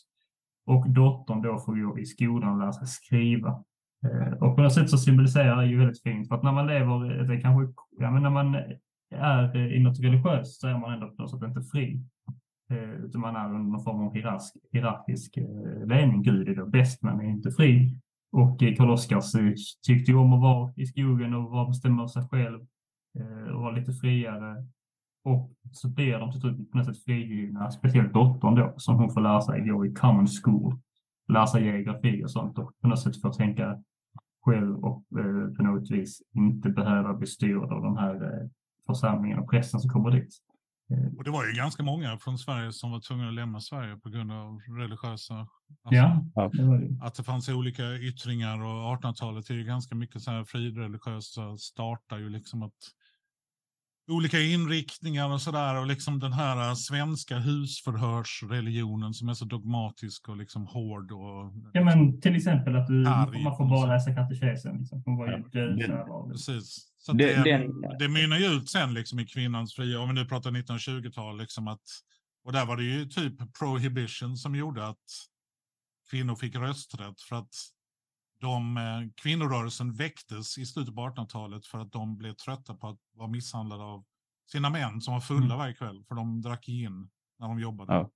[0.66, 3.64] och dottern då får gå i skolan och lära sig skriva.
[4.40, 7.24] Och på något sätt så symboliserar det ju väldigt fint, för att när man lever,
[7.24, 8.56] det kanske, ja men när man
[9.10, 12.00] är i något religiöst så är man ändå på något sätt inte fri.
[13.04, 15.38] Utan man är under någon form av hierarkisk, hierarkisk
[15.86, 16.22] ledning.
[16.22, 17.98] Gud är då bäst, men är inte fri.
[18.32, 19.54] Och eh, Karl Oskar eh,
[19.86, 22.60] tyckte ju om att vara i skogen och vara bestämma sig själv
[23.18, 24.66] eh, och vara lite friare.
[25.24, 29.10] Och så blir de till slut på något sätt frigivna, speciellt dottern då, som hon
[29.10, 30.78] får lära sig gå i common school,
[31.32, 33.82] lära sig geografi och sånt och på något sätt få tänka
[34.44, 38.48] själv och eh, på något vis inte behöva bli styrd av de här eh,
[38.86, 40.34] församlingarna och pressen som kommer dit.
[40.90, 43.96] Eh, och det var ju ganska många från Sverige som var tvungna att lämna Sverige
[43.96, 45.34] på grund av religiösa...
[45.82, 45.96] Alltså,
[46.34, 47.06] ja, det var det.
[47.06, 52.18] Att det fanns olika yttringar och 1800-talet är ju ganska mycket så här frireligiösa startar
[52.18, 52.92] ju liksom att
[54.08, 55.74] olika inriktningar och sådär.
[55.74, 61.12] Och liksom den här äh, svenska husförhörsreligionen som är så dogmatisk och liksom hård.
[61.12, 64.78] Och, ja, men till exempel att du, man får bara läsa katekesen.
[64.78, 65.02] Liksom.
[65.04, 65.42] Hon var ju
[65.80, 66.88] ja, Precis.
[66.98, 70.24] Så det, det, det mynnar ju ut sen liksom i kvinnans fria, om vi nu
[70.24, 71.82] pratar 1920-tal, liksom att,
[72.44, 74.96] och där var det ju typ prohibition som gjorde att
[76.10, 77.54] kvinnor fick rösträtt för att
[78.40, 82.98] de, eh, kvinnorörelsen väcktes i slutet på 1800-talet för att de blev trötta på att
[83.14, 84.04] vara misshandlade av
[84.52, 85.58] sina män som var fulla mm.
[85.58, 87.94] varje kväll, för de drack in när de jobbade.
[87.94, 88.10] Ja.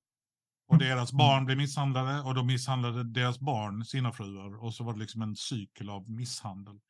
[0.69, 4.65] Och deras barn blev misshandlade och de misshandlade deras barn, sina fruar.
[4.65, 6.81] Och så var det liksom en cykel av misshandel.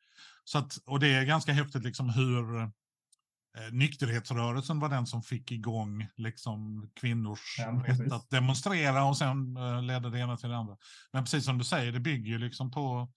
[0.43, 2.69] Så att, och det är ganska häftigt liksom hur eh,
[3.71, 9.81] nykterhetsrörelsen var den som fick igång liksom, kvinnors ja, rätt att demonstrera och sen eh,
[9.81, 10.77] ledde det ena till det andra.
[11.11, 13.11] Men precis som du säger, det bygger ju liksom på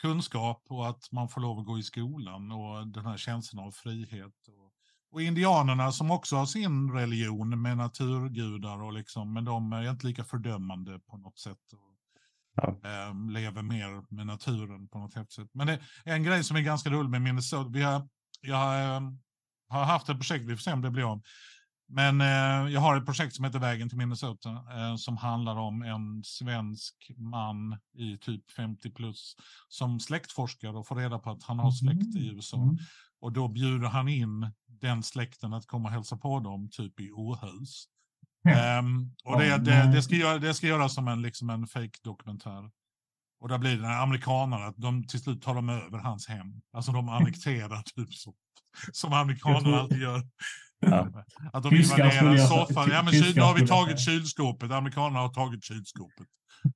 [0.00, 3.70] kunskap och att man får lov att gå i skolan och den här känslan av
[3.70, 4.48] frihet.
[4.48, 4.72] Och,
[5.12, 10.06] och indianerna som också har sin religion med naturgudar, och liksom, men de är inte
[10.06, 11.72] lika fördömande på något sätt.
[11.72, 11.94] Och,
[12.54, 12.90] ja.
[12.90, 15.50] äh, lever mer med naturen på något häftigt sätt.
[15.52, 17.70] Men det är en grej som är ganska rolig med Minnesota.
[17.70, 18.08] Vi har,
[18.40, 19.00] jag äh,
[19.68, 21.22] har haft ett projekt, vi får se om det blir om,
[21.88, 25.82] men eh, jag har ett projekt som heter Vägen till Minnesota eh, som handlar om
[25.82, 29.36] en svensk man i typ 50 plus
[29.68, 32.36] som släktforskar och får reda på att han har släkt i mm.
[32.36, 32.56] USA.
[32.56, 32.78] Mm.
[33.20, 37.10] Och då bjuder han in den släkten att komma och hälsa på dem, typ i
[37.10, 37.88] Åhus.
[38.78, 42.70] Um, och det, det, det, ska göra, det ska göras som en, liksom en fake-dokumentär.
[43.40, 46.60] Och där blir det när amerikanerna, att de till slut tar de över hans hem.
[46.72, 48.34] Alltså de annekterar typ så.
[48.92, 50.22] Som amerikanerna alltid gör.
[50.80, 51.24] Ja.
[51.52, 52.88] Att de invaderar soffan.
[52.90, 54.70] Ja, men kyl, nu har vi tagit kylskåpet.
[54.70, 56.26] Amerikanerna har tagit kylskåpet.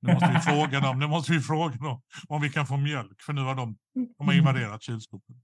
[0.01, 3.21] Nu måste vi fråga dem, nu måste vi fråga dem om vi kan få mjölk,
[3.21, 3.77] för nu har de,
[4.17, 5.35] de har invaderat kylskåpet.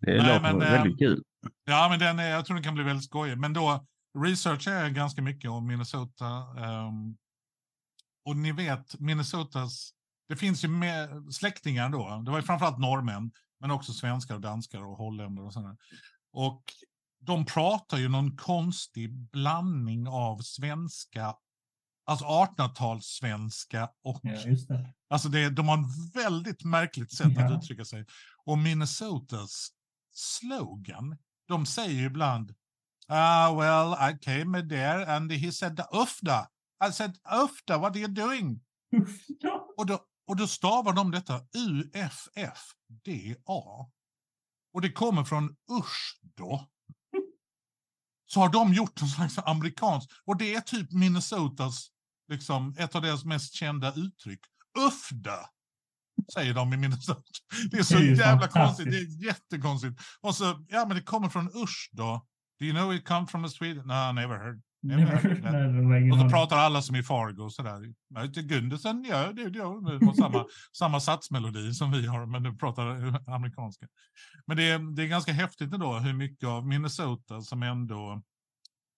[0.00, 1.22] Det låter men, väldigt kul.
[1.64, 3.38] Ja, men den är, jag tror den kan bli väldigt skojig.
[3.38, 3.86] Men då
[4.18, 6.26] researchar jag ganska mycket om Minnesota.
[6.26, 7.16] Um,
[8.24, 9.90] och ni vet, Minnesotas,
[10.28, 12.22] det finns ju med släktingar då.
[12.24, 15.76] Det var ju framförallt norrmän, men också svenskar och danskar och holländare och sådär.
[16.32, 16.62] Och
[17.26, 21.34] de pratar ju någon konstig blandning av svenska,
[22.04, 24.20] alltså 1800-talssvenska och...
[24.22, 24.30] Ja,
[24.68, 24.94] det.
[25.08, 27.44] Alltså det, de har en väldigt märkligt sätt ja.
[27.44, 28.06] att uttrycka sig.
[28.44, 29.68] Och Minnesotas
[30.12, 31.16] slogan,
[31.48, 32.54] de säger ju ibland
[33.08, 36.48] Ah, uh, well, I came there and he said Ufda.
[36.88, 38.60] I said Ufda, what are you doing?
[39.76, 42.70] och, då, och då stavar de detta U-F-F-D-A.
[44.72, 46.68] Och det kommer från usch då
[48.34, 51.88] så har de gjort en slags amerikansk, och det är typ Minnesotas,
[52.28, 54.40] liksom, ett av deras mest kända uttryck.
[54.78, 55.38] Ufda,
[56.34, 57.22] säger de i Minnesota.
[57.70, 60.00] Det är så det är jävla konstigt, det är jättekonstigt.
[60.20, 62.26] Och så, ja men det kommer från usch då.
[62.58, 63.86] Do you know it come from a Sweden?
[63.86, 64.62] No, never heard.
[64.86, 67.94] Never heard och så pratar alla som i Fargo sådär.
[68.42, 70.44] Gundersen, ja, det, det, det samma,
[70.78, 72.84] samma satsmelodi som vi har, men du pratar
[73.34, 73.86] amerikanska.
[74.46, 78.22] Men det är, det är ganska häftigt ändå hur mycket av Minnesota som ändå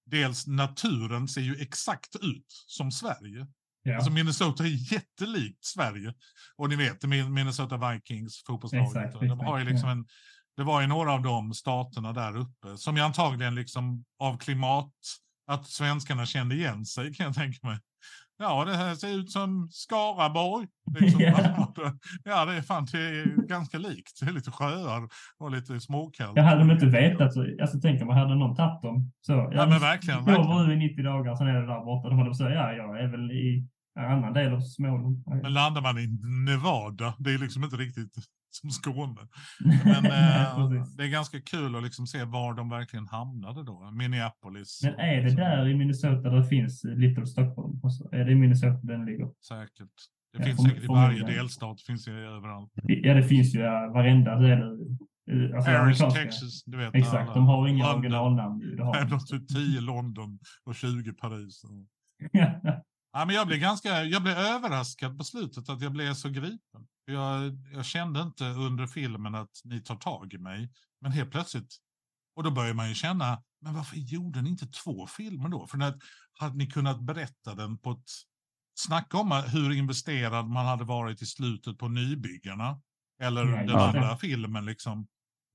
[0.07, 3.47] dels naturen ser ju exakt ut som Sverige.
[3.83, 3.95] Ja.
[3.95, 6.15] Alltså Minnesota är jättelikt Sverige.
[6.57, 9.13] Och ni vet, Minnesota Vikings, fotbollslaget.
[9.13, 10.07] De har ju liksom en,
[10.57, 14.93] det var ju några av de staterna där uppe som ju antagligen liksom av klimat,
[15.47, 17.78] att svenskarna kände igen sig kan jag tänka mig.
[18.39, 20.66] Ja, det här ser ut som Skaraborg.
[21.01, 21.20] Liksom.
[21.27, 21.66] Yeah.
[22.24, 24.20] Ja, det är fan det är ganska likt.
[24.20, 25.09] Det är lite sjöar
[25.39, 26.36] och lite småkallt.
[26.36, 29.32] Jag hade de inte vetat så, alltså tänker man, hade någon tagit dem så.
[29.32, 30.27] Ja, ja men verkligen.
[30.27, 32.09] Jag var i 90 dagar, sen är det där borta.
[32.09, 33.68] De hade sagt, ja, jag är väl i
[33.98, 35.24] en annan del av Småland.
[35.43, 36.06] Men landar man i
[36.47, 38.14] Nevada, det är liksom inte riktigt
[38.51, 39.28] som Skåne.
[39.85, 43.90] Men eh, det är ganska kul att liksom se var de verkligen hamnade då.
[43.90, 44.81] Minneapolis.
[44.85, 47.81] Men är det där i Minnesota där det finns Little Stockholm?
[48.12, 49.28] Är det i Minnesota den ligger?
[49.48, 49.90] Säkert.
[50.32, 52.73] Det finns säkert i varje delstat, finns det överallt.
[52.74, 54.62] Ja, det finns ju ja, varenda del.
[55.55, 56.94] Alltså, Paris, Texas, du vet.
[56.94, 57.35] Exakt, alla.
[57.35, 58.77] de har inga originalnamn.
[58.77, 59.18] Det har de.
[59.20, 61.62] typ 10 London och 20 Paris.
[63.19, 66.87] ja, men jag blev ganska, jag blev överraskad på slutet att jag blev så gripen.
[67.05, 71.77] Jag, jag kände inte under filmen att ni tar tag i mig, men helt plötsligt,
[72.37, 75.67] och då börjar man ju känna, men varför gjorde ni inte två filmer då?
[75.67, 75.95] För när,
[76.39, 78.11] hade ni kunnat berätta den på ett
[78.79, 82.81] Snacka om hur investerad man hade varit i slutet på Nybyggarna.
[83.23, 84.65] Eller ja, den andra filmen.
[84.65, 85.07] Liksom,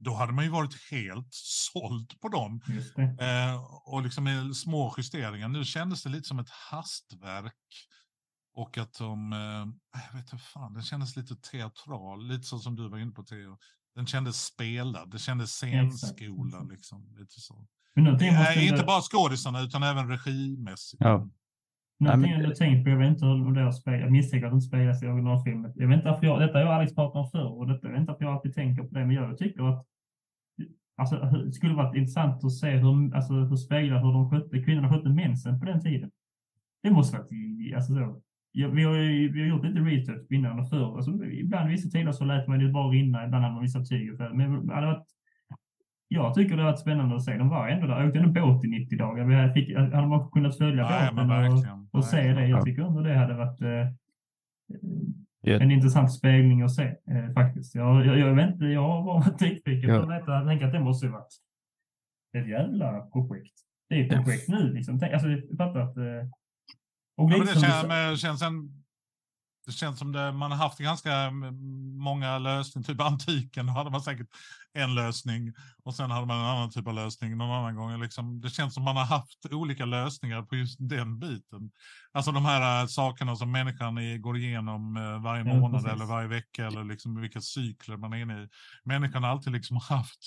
[0.03, 1.33] då hade man ju varit helt
[1.73, 2.61] såld på dem.
[2.97, 5.47] Eh, och liksom med små justeringar.
[5.47, 7.53] Nu kändes det lite som ett hastverk.
[8.53, 9.39] Och att de, eh,
[10.09, 12.27] jag vet inte fan, den kändes lite teatral.
[12.27, 13.57] Lite så som du var inne på Theo.
[13.95, 16.63] Den kändes spelad, det kändes scenskola.
[16.63, 17.67] Liksom, lite så.
[17.95, 21.01] Men eh, inte bara skådisarna utan även regimässigt.
[21.03, 21.29] Ja.
[21.99, 24.55] Någonting jag tänkt på, jag vet inte om det har spelat, jag misstänker att det
[24.55, 25.73] inte spelas i originalfilmen.
[25.75, 27.99] Jag vet inte varför jag, detta har Alex pratat om förr och detta, jag vet
[27.99, 29.87] inte varför jag alltid tänker på det, men jag tycker att
[31.01, 31.15] alltså,
[31.45, 35.09] det skulle varit intressant att se hur, alltså, hur speglar hur de skötte, kvinnorna skötte
[35.09, 36.11] mensen på den tiden.
[36.83, 38.21] Det måste varit, alltså så.
[38.53, 38.93] Ja, vi, har,
[39.33, 40.95] vi har gjort lite research innan och förr.
[40.95, 44.33] Alltså, ibland vissa tider så lät man det bara rinna, ibland hade man vissa tyger.
[44.33, 45.07] Men det hade varit
[46.13, 47.37] jag tycker det har varit spännande att se.
[47.37, 48.07] De var ändå där.
[48.07, 49.25] åkte ändå båt i 90 dagar.
[49.25, 52.47] Vi fick, hade man kunnat följa ja, båten och, och se det.
[52.47, 53.87] Jag tycker ändå det hade varit eh,
[55.43, 57.75] en intressant spegling att se eh, faktiskt.
[57.75, 60.31] Jag, jag, jag, vet inte, jag har varit nyfiken på att veta.
[60.31, 61.33] Jag tänker att det måste ju varit
[62.37, 63.53] ett jävla projekt.
[63.89, 64.99] Det är ett projekt nu liksom.
[64.99, 65.27] Tänk, alltså,
[65.57, 65.97] fattar att...
[65.97, 66.29] Eh,
[67.17, 68.80] och ja, det känns, känns en
[69.71, 71.31] det känns som det, man har haft ganska
[71.97, 74.27] många lösningar, typ antiken, då hade man säkert
[74.73, 75.53] en lösning
[75.83, 78.01] och sen hade man en annan typ av lösning någon annan gång.
[78.01, 81.71] Liksom, det känns som man har haft olika lösningar på just den biten.
[82.11, 86.27] Alltså de här äh, sakerna som människan går igenom äh, varje månad ja, eller varje
[86.27, 88.49] vecka eller liksom vilka cykler man är inne i.
[88.83, 90.19] Människan har alltid liksom haft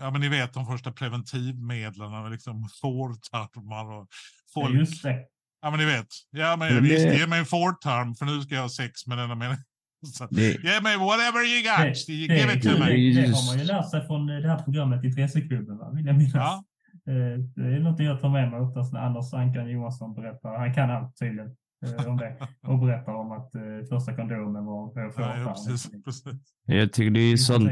[0.00, 4.08] Ja, men ni vet de första preventivmedlen, liksom fårtarmar och
[4.54, 4.88] folk.
[5.02, 5.24] Ja,
[5.66, 6.06] Ja, men ni vet.
[6.30, 7.18] Ja, men, men visst, det...
[7.18, 9.62] ge mig en Ford-tarm för nu ska jag ha sex med denna människa.
[10.30, 10.64] Det...
[10.68, 12.86] Ge mig whatever you got, det, give it to me.
[12.86, 16.34] Det, det har man ju lärt sig från det här programmet Intresseklubben, vill jag minnas.
[16.34, 16.64] Ja.
[17.12, 20.58] Eh, det är något jag tar med mig oftast när Anders Ankan Johansson berättar.
[20.58, 21.50] Han kan allt tydligen
[21.86, 22.36] eh, om det
[22.68, 26.24] och berättar om att uh, första kondomen var på ja, ja, precis, precis.
[26.66, 27.70] Jag tycker det är sånt,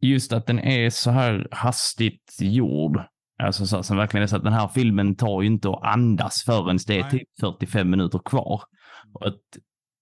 [0.00, 3.02] just att den är så här hastigt gjord
[3.42, 6.42] Alltså så, som verkligen är så att den här filmen tar ju inte att andas
[6.42, 8.62] förrän det är typ 45 minuter kvar.
[9.14, 9.40] Och att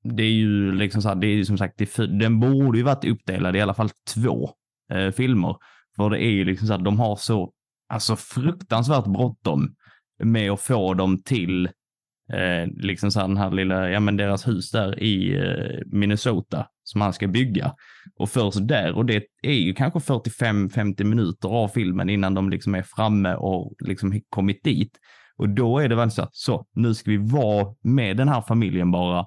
[0.02, 2.84] det är ju liksom så här, det är ju som sagt, det, den borde ju
[2.84, 4.50] varit uppdelad i alla fall två
[4.92, 5.56] eh, filmer.
[5.96, 7.52] För det är ju liksom så att de har så,
[7.88, 9.74] alltså fruktansvärt bråttom
[10.22, 11.66] med att få dem till
[12.32, 16.66] eh, liksom så här, den här lilla, ja men deras hus där i eh, Minnesota
[16.90, 17.72] som han ska bygga.
[18.18, 22.74] Och först där, och det är ju kanske 45-50 minuter av filmen innan de liksom
[22.74, 24.92] är framme och liksom kommit dit.
[25.36, 28.42] Och då är det väl så att så, nu ska vi vara med den här
[28.42, 29.24] familjen bara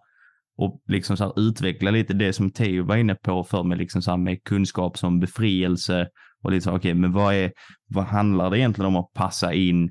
[0.58, 4.18] och liksom så utveckla lite det som Theo var inne på för med, liksom så
[4.18, 6.08] med kunskap som befrielse
[6.44, 7.52] och lite så, okej, okay, men vad är,
[7.88, 9.90] vad handlar det egentligen om att passa in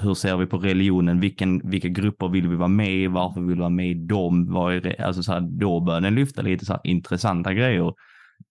[0.00, 1.20] hur ser vi på religionen?
[1.20, 3.06] Vilken, vilka grupper vill vi vara med i?
[3.06, 4.52] Varför vill vi vara med i dem?
[4.52, 4.96] Vad är det?
[4.98, 7.86] Alltså så här, då börjar den lyfta lite så här intressanta grejer.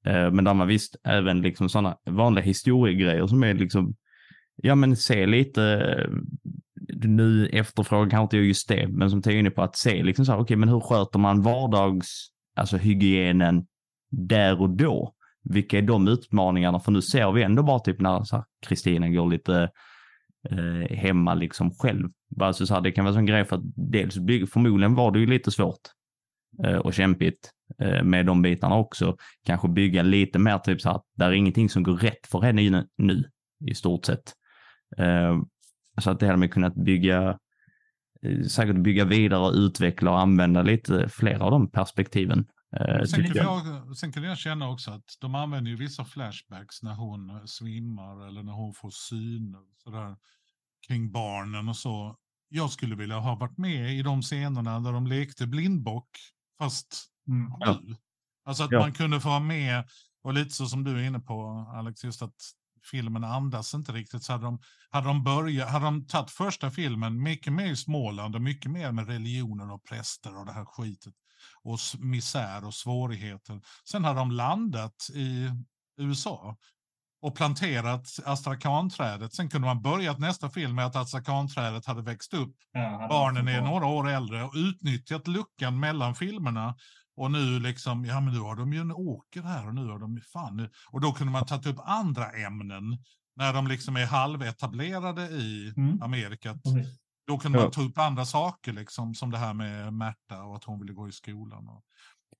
[0.05, 3.95] Eh, men där man visst även liksom sådana vanliga historiegrejer som är liksom,
[4.55, 6.09] ja men se lite, eh,
[7.03, 10.26] nu efterfrågar kanske inte jag just det, men som tar inne på att se liksom
[10.26, 12.07] så här, okej okay, men hur sköter man vardags,
[12.55, 13.65] alltså hygienen
[14.09, 15.13] där och då?
[15.43, 16.80] Vilka är de utmaningarna?
[16.80, 18.23] För nu ser vi ändå bara typ när
[18.68, 19.69] Kristina går lite
[20.49, 22.09] eh, hemma liksom själv.
[22.39, 24.15] Alltså så här, det kan vara en grej för att dels
[24.51, 25.81] förmodligen var det ju lite svårt
[26.63, 29.18] eh, och kämpigt eh, med de bitarna också.
[29.45, 32.85] Kanske bygga lite mer typ så att det är ingenting som går rätt för henne
[32.97, 33.23] nu
[33.68, 34.34] i stort sett.
[34.97, 35.41] Eh,
[36.01, 37.38] så att det hade man kunnat bygga
[38.22, 42.45] eh, säkert bygga vidare och utveckla och använda lite fler av de perspektiven.
[42.80, 46.84] Eh, sen, kan jag, sen kan jag känna också att de använder ju vissa flashbacks
[46.84, 50.15] när hon svimmar eller när hon får syner sådär,
[50.88, 52.18] kring barnen och så.
[52.49, 56.10] Jag skulle vilja ha varit med i de scenerna där de lekte blindbock,
[56.57, 57.52] fast mm.
[57.60, 57.95] nu.
[58.45, 58.80] Alltså att ja.
[58.80, 59.89] man kunde få vara med,
[60.23, 62.35] och lite så som du är inne på Alex, just att
[62.91, 64.23] filmen andas inte riktigt.
[64.23, 68.35] Så hade de, hade de, börjat, hade de tagit första filmen mycket mer i Småland
[68.35, 71.14] och mycket mer med religionen och präster och det här skitet
[71.63, 73.61] och misär och svårigheter.
[73.91, 75.49] Sen hade de landat i
[75.97, 76.57] USA
[77.22, 79.34] och planterat astrakanträdet.
[79.34, 82.55] Sen kunde man börjat nästa film med att astrakanträdet hade växt upp.
[82.72, 86.76] Ja, Barnen är några år äldre och utnyttjat luckan mellan filmerna.
[87.15, 89.99] Och nu liksom, ja men nu har de ju en åker här och nu har
[89.99, 90.69] de fan nu.
[90.91, 92.84] Och då kunde man tagit upp andra ämnen
[93.35, 96.01] när de liksom är halvetablerade i mm.
[96.01, 96.49] Amerika.
[96.49, 96.85] Mm.
[97.31, 100.63] Då kunde man ta upp andra saker liksom som det här med Märta och att
[100.63, 101.67] hon ville gå i skolan.
[101.67, 101.83] Och,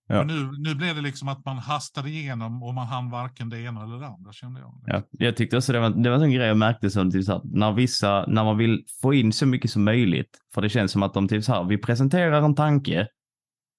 [0.08, 0.24] Ja.
[0.24, 3.84] nu, nu blev det liksom att man hastade igenom och man hann varken det ena
[3.84, 4.82] eller det andra kände jag.
[4.86, 7.32] Ja, jag tyckte också det var, det var en grej jag märkte som typ så
[7.32, 10.92] här, när vissa, när man vill få in så mycket som möjligt, för det känns
[10.92, 13.08] som att de typ så här, vi presenterar en tanke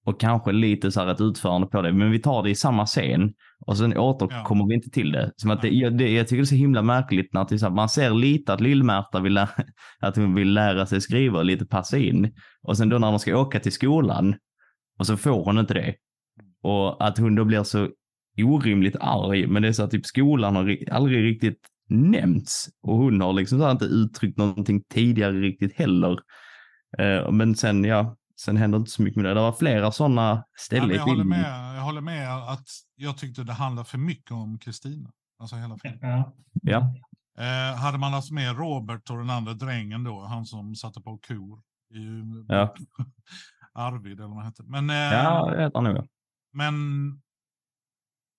[0.04, 2.86] och kanske lite så här ett utförande på det, men vi tar det i samma
[2.86, 3.32] scen
[3.66, 4.66] och sen återkommer ja.
[4.68, 5.32] vi inte till det.
[5.36, 7.88] Som att det, jag, det, jag tycker det är så himla märkligt när det man
[7.88, 9.38] ser lite att Lill-Märta vill,
[10.00, 13.18] att hon vill lära sig skriva och lite passa in och sen då när de
[13.18, 14.34] ska åka till skolan
[14.98, 15.94] och så får hon inte det
[16.62, 17.88] och att hon då blir så
[18.42, 19.46] orimligt arg.
[19.46, 21.58] Men det är så att typ skolan har aldrig riktigt
[21.88, 26.12] nämnts och hon har liksom så inte uttryckt någonting tidigare riktigt heller.
[27.00, 29.34] Uh, men sen, ja, sen händer inte så mycket med det.
[29.34, 33.44] Det var flera sådana ställen ja, jag, håller med, jag håller med att jag tyckte
[33.44, 35.10] det handlar för mycket om Kristina.
[35.38, 35.98] Alltså hela filmen.
[36.00, 36.32] Ja.
[36.62, 36.94] ja.
[37.38, 41.18] Eh, hade man haft med Robert och den andra drängen då, han som satte på
[41.18, 41.62] kor.
[41.94, 42.74] I, ja.
[43.72, 44.62] Arvid eller vad han hette.
[44.62, 46.08] Men, eh, ja, det heter han nog.
[46.52, 46.74] Men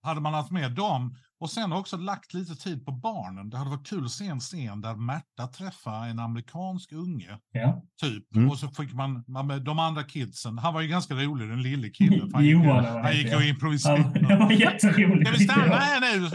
[0.02, 3.50] hade man haft med dem och sen också lagt lite tid på barnen.
[3.50, 7.38] Det hade varit kul att se en scen där Märta träffar en amerikansk unge.
[7.52, 7.84] Ja.
[8.02, 8.36] Typ.
[8.36, 8.50] Mm.
[8.50, 10.58] Och så fick man, man, de andra kidsen.
[10.58, 12.30] Han var ju ganska rolig, den lille killen.
[12.34, 14.12] Han gick, Johan, han gick och improviserade.
[14.16, 15.30] Ja, det var jätteroligt.
[15.30, 16.28] Ska vi stanna här nu?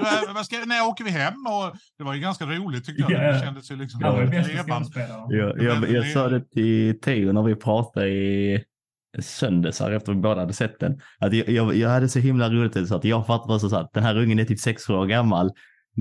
[0.44, 1.46] Ska, när åker vi hem?
[1.46, 3.12] Och det var ju ganska roligt tyckte jag.
[3.12, 3.32] Ja.
[3.32, 4.02] Det kändes ju liksom...
[4.02, 5.30] Han var ju bästa skådespelaren.
[5.30, 8.64] Jag, jag, jag sa det till Theo när vi pratade i
[9.18, 11.00] söndesar efter vi båda hade sett den.
[11.18, 13.92] Att jag, jag, jag hade så himla roligt så att jag fattade också så att
[13.92, 15.50] den här ungen är typ sex år gammal.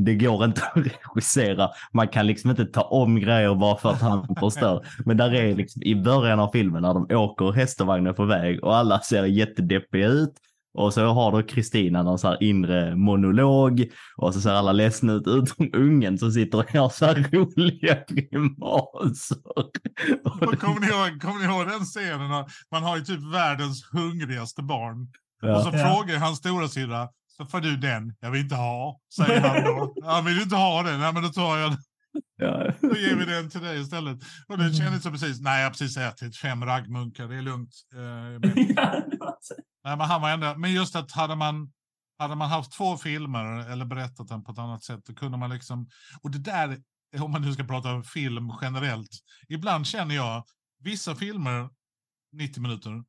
[0.05, 0.85] Det går inte att
[1.15, 1.69] regissera.
[1.93, 4.85] Man kan liksom inte ta om grejer bara för att han förstör.
[5.05, 8.25] Men där är liksom i början av filmen när de åker häst och vagn på
[8.25, 10.33] väg och alla ser jättedeppiga ut
[10.73, 13.85] och så har då Kristina någon så här inre monolog
[14.17, 17.97] och så ser alla ledsna ut utom ungen som sitter och gör så här roliga
[18.07, 19.37] grimaser.
[20.57, 22.45] Kommer ni, ihåg, kommer ni ihåg den scenen?
[22.71, 25.07] Man har ju typ världens hungrigaste barn.
[25.41, 25.57] Ja.
[25.57, 25.77] Och så ja.
[25.77, 29.93] frågar hans stora syrra, så får du den, jag vill inte ha, säger han då.
[30.05, 31.79] Jag vill inte ha den, ja men då tar jag den.
[32.37, 32.73] Ja.
[32.81, 34.17] Då ger vi den till dig istället.
[34.47, 34.75] Och det mm.
[34.75, 37.73] kändes som precis, nej jag har precis ätit fem raggmunkar, det är lugnt.
[37.95, 38.51] Eh,
[39.87, 41.73] nej, men, han var ändå, men just att hade man,
[42.17, 45.49] hade man haft två filmer eller berättat den på ett annat sätt, då kunde man
[45.49, 45.89] liksom,
[46.21, 46.81] och det där,
[47.19, 49.09] om man nu ska prata om film generellt,
[49.49, 50.43] ibland känner jag,
[50.79, 51.69] vissa filmer,
[52.33, 53.03] 90 minuter,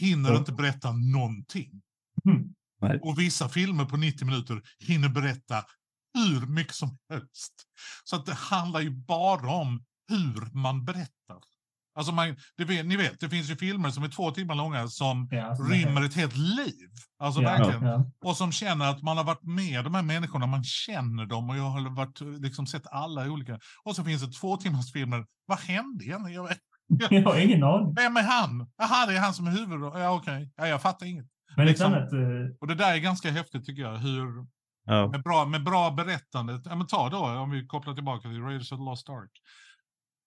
[0.00, 0.38] hinner mm.
[0.38, 1.82] inte berätta någonting.
[2.24, 2.54] Mm.
[3.02, 5.64] Och vissa filmer på 90 minuter hinner berätta
[6.14, 7.54] hur mycket som helst.
[8.04, 11.40] Så att det handlar ju bara om hur man berättar.
[11.94, 15.28] Alltså man, det, ni vet, det finns ju filmer som är två timmar långa som
[15.30, 16.88] ja, rymmer ett helt liv.
[17.18, 17.82] Alltså ja, verkligen.
[17.82, 18.10] Ja.
[18.24, 21.56] Och som känner att man har varit med de här människorna, man känner dem och
[21.56, 23.58] jag har varit, liksom sett alla olika.
[23.84, 25.24] Och så finns det två timmars filmer.
[25.46, 26.34] Vad hände egentligen?
[26.34, 26.56] Jag,
[26.88, 27.94] jag, jag har ingen aning.
[27.94, 28.70] Vem är han?
[28.76, 29.80] Jaha, det är han som är huvud.
[29.80, 30.34] Ja, okej.
[30.34, 30.48] Okay.
[30.56, 31.26] Ja, jag fattar inget.
[31.56, 32.56] Men liksom, annat, uh...
[32.60, 33.96] Och det där är ganska häftigt tycker jag.
[33.96, 34.46] Hur,
[34.86, 35.08] Ja.
[35.08, 36.60] Med, bra, med bra berättande.
[36.64, 39.30] Ja, men ta då, om vi kopplar tillbaka till Raiders of the Lost Ark.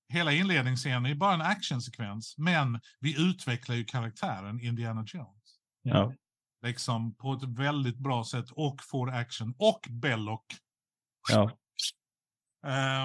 [0.09, 5.59] Hela inledningsscenen är bara en actionsekvens, men vi utvecklar ju karaktären Indiana Jones.
[5.81, 6.13] Ja.
[6.61, 10.41] Liksom på ett väldigt bra sätt och får action och Belloc.
[11.29, 11.51] Ja.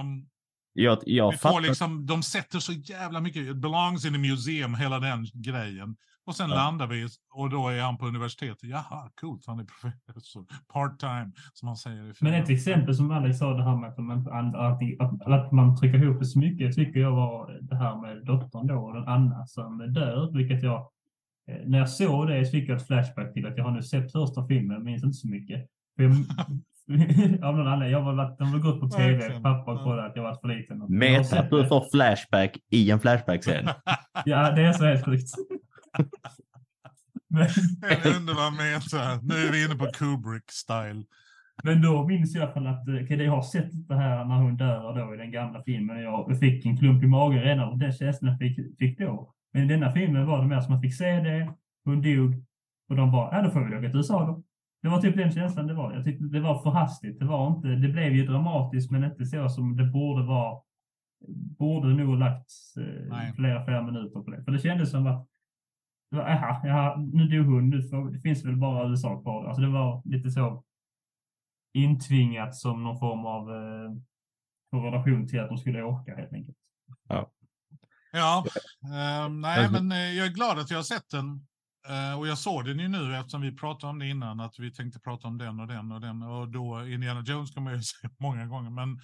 [0.00, 0.28] Um,
[0.72, 1.60] jag, jag fattar...
[1.60, 5.96] liksom, de sätter så jävla mycket, it belongs in a museum, hela den grejen.
[6.26, 6.56] Och sen ja.
[6.56, 8.62] landar vi och då är han på universitetet.
[8.62, 10.44] Jaha, coolt, han är professor.
[10.72, 12.14] Part-time, som man säger.
[12.20, 16.02] Men ett exempel som Alex sa, det här med att man, att, att man trycker
[16.02, 19.92] ihop det så mycket, tycker jag var det här med dottern då, den Anna som
[19.92, 20.90] dör, vilket jag
[21.50, 23.82] eh, när jag såg det så fick jag ett flashback till att jag har nu
[23.82, 25.66] sett första filmen, minns inte så mycket.
[25.96, 26.12] För jag,
[27.44, 27.92] av någon anledning.
[27.92, 30.84] Jag var, de har gått på tv, pappa har kollat att jag varit för liten.
[30.88, 33.68] Meta att du får flashback i en flashback-scen.
[34.24, 35.28] ja, det är så helt sjukt.
[37.90, 39.20] En underbar meta.
[39.22, 41.04] Nu är vi inne på Kubrick-style.
[41.64, 44.36] Men då minns jag i alla fall att okay, jag har sett det här när
[44.36, 46.02] hon dör då i den gamla filmen.
[46.02, 49.34] Jag fick en klump i magen redan av den känslan jag fick, fick då.
[49.52, 51.54] Men i denna filmen var det mer som att man fick se det,
[51.84, 52.44] hon dog
[52.88, 54.42] och de bara, ja då får vi åka till USA då.
[54.82, 55.94] Det var typ den känslan det var.
[55.94, 57.18] Jag tyckte det var för hastigt.
[57.18, 60.60] Det var inte, det blev ju dramatiskt men inte så som det borde vara.
[61.58, 64.44] Borde nog lagts eh, flera, flera minuter på det.
[64.44, 65.28] För det kändes som att
[66.12, 67.70] Jaha, jaha, nu dog hon.
[67.70, 69.44] Nu får, det finns väl bara USA kvar.
[69.46, 70.64] Alltså det var lite så
[71.74, 76.56] intvingat som någon form av eh, relation till att de skulle åka helt enkelt.
[78.12, 78.46] Ja,
[78.84, 81.46] eh, nej, men eh, jag är glad att jag har sett den.
[81.88, 84.72] Eh, och jag såg den ju nu eftersom vi pratade om det innan, att vi
[84.72, 86.22] tänkte prata om den och den och den.
[86.22, 88.70] Och då Indiana Jones kommer jag ju se många gånger.
[88.70, 89.00] Men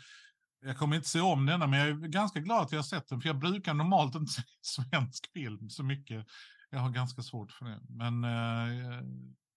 [0.60, 3.08] jag kommer inte se om denna, men jag är ganska glad att jag har sett
[3.08, 3.20] den.
[3.20, 6.26] För jag brukar normalt inte se svensk film så mycket.
[6.70, 7.80] Jag har ganska svårt för det.
[7.88, 9.02] Men eh,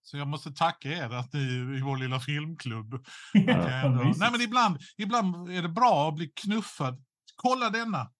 [0.03, 1.39] så jag måste tacka er att ni
[1.77, 2.93] i vår lilla filmklubb.
[3.33, 7.03] Ja, ändå, nej, men ibland, ibland är det bra att bli knuffad.
[7.35, 8.11] Kolla denna!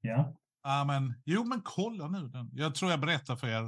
[0.00, 0.84] ja.
[0.86, 2.50] Men, jo, men kolla nu den.
[2.52, 3.64] Jag tror jag berättade för er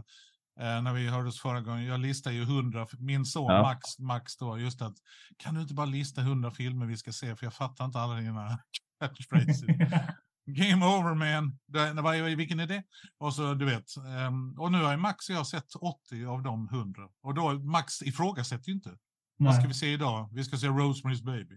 [0.60, 1.84] eh, när vi hördes förra gången.
[1.84, 3.62] Jag listar ju hundra, min son Ja.
[3.62, 4.94] Max, Max då, just att
[5.36, 8.14] kan du inte bara lista hundra filmer vi ska se, för jag fattar inte alla
[8.14, 8.58] dina
[9.00, 9.62] catchphrases.
[10.50, 11.58] Game over man.
[11.66, 12.82] Det, vilken är det?
[13.18, 13.96] Och så du vet.
[13.96, 17.02] ehm, och nu har ju Max och jag sett 80 av de 100.
[17.22, 18.90] Och då Max ifrågasätter ju inte.
[19.38, 19.68] Vad ska Nej.
[19.68, 20.28] vi se idag?
[20.32, 21.54] Vi ska se Rosemary's Baby.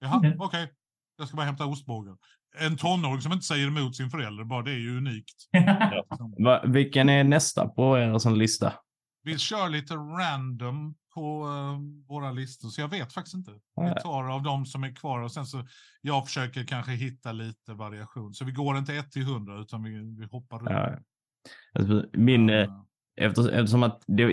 [0.00, 0.36] Jaha, Okej.
[0.38, 0.72] okej.
[1.18, 2.16] Jag ska bara hämta ostbågen.
[2.58, 5.36] En tonåring som inte säger emot sin förälder, bara det är ju unikt.
[6.44, 8.72] Va, vilken är nästa på er sån lista?
[9.22, 13.50] Vi kör lite random på eh, våra listor, så jag vet faktiskt inte.
[13.76, 15.66] Vi tar av de som är kvar och sen så
[16.00, 18.34] jag försöker kanske hitta lite variation.
[18.34, 20.70] Så vi går inte 1 till 100 utan vi, vi hoppar runt.
[20.70, 20.98] Ja.
[21.72, 22.68] Alltså, min, eh,
[23.20, 24.26] efter, eftersom att det,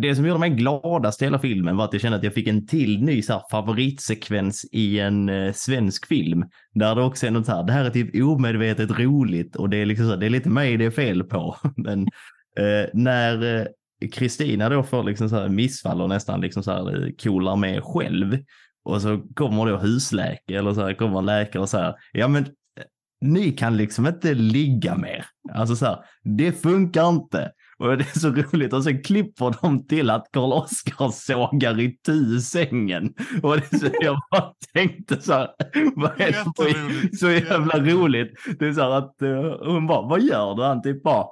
[0.00, 2.46] det som gjorde mig gladast i hela filmen var att jag kände att jag fick
[2.46, 6.44] en till ny så här, favoritsekvens i en eh, svensk film.
[6.74, 9.76] Där det också är något så här, det här är typ omedvetet roligt och det
[9.76, 11.56] är liksom så, det är lite mig det är fel på.
[11.76, 12.00] Men
[12.58, 13.66] eh, när eh,
[14.12, 17.84] Kristina då får liksom så här missfall och nästan liksom så här eh, coolar med
[17.84, 18.38] själv.
[18.84, 22.46] Och så kommer då husläkare eller så här, kommer läkare och säger, ja men
[23.20, 25.26] ni kan liksom inte ligga mer.
[25.54, 27.52] Alltså så här, det funkar inte.
[27.78, 31.98] Och det är så roligt och sen klipper de till att Karl Oskar sågar i
[32.06, 33.14] tu sängen.
[33.42, 35.48] Och det så, jag bara tänkte så här,
[35.96, 37.18] vad är det Jätteroligt.
[37.18, 38.32] så jävla roligt.
[38.58, 40.62] Det är så här att uh, hon bara, vad gör du?
[40.62, 41.26] Han typ bara,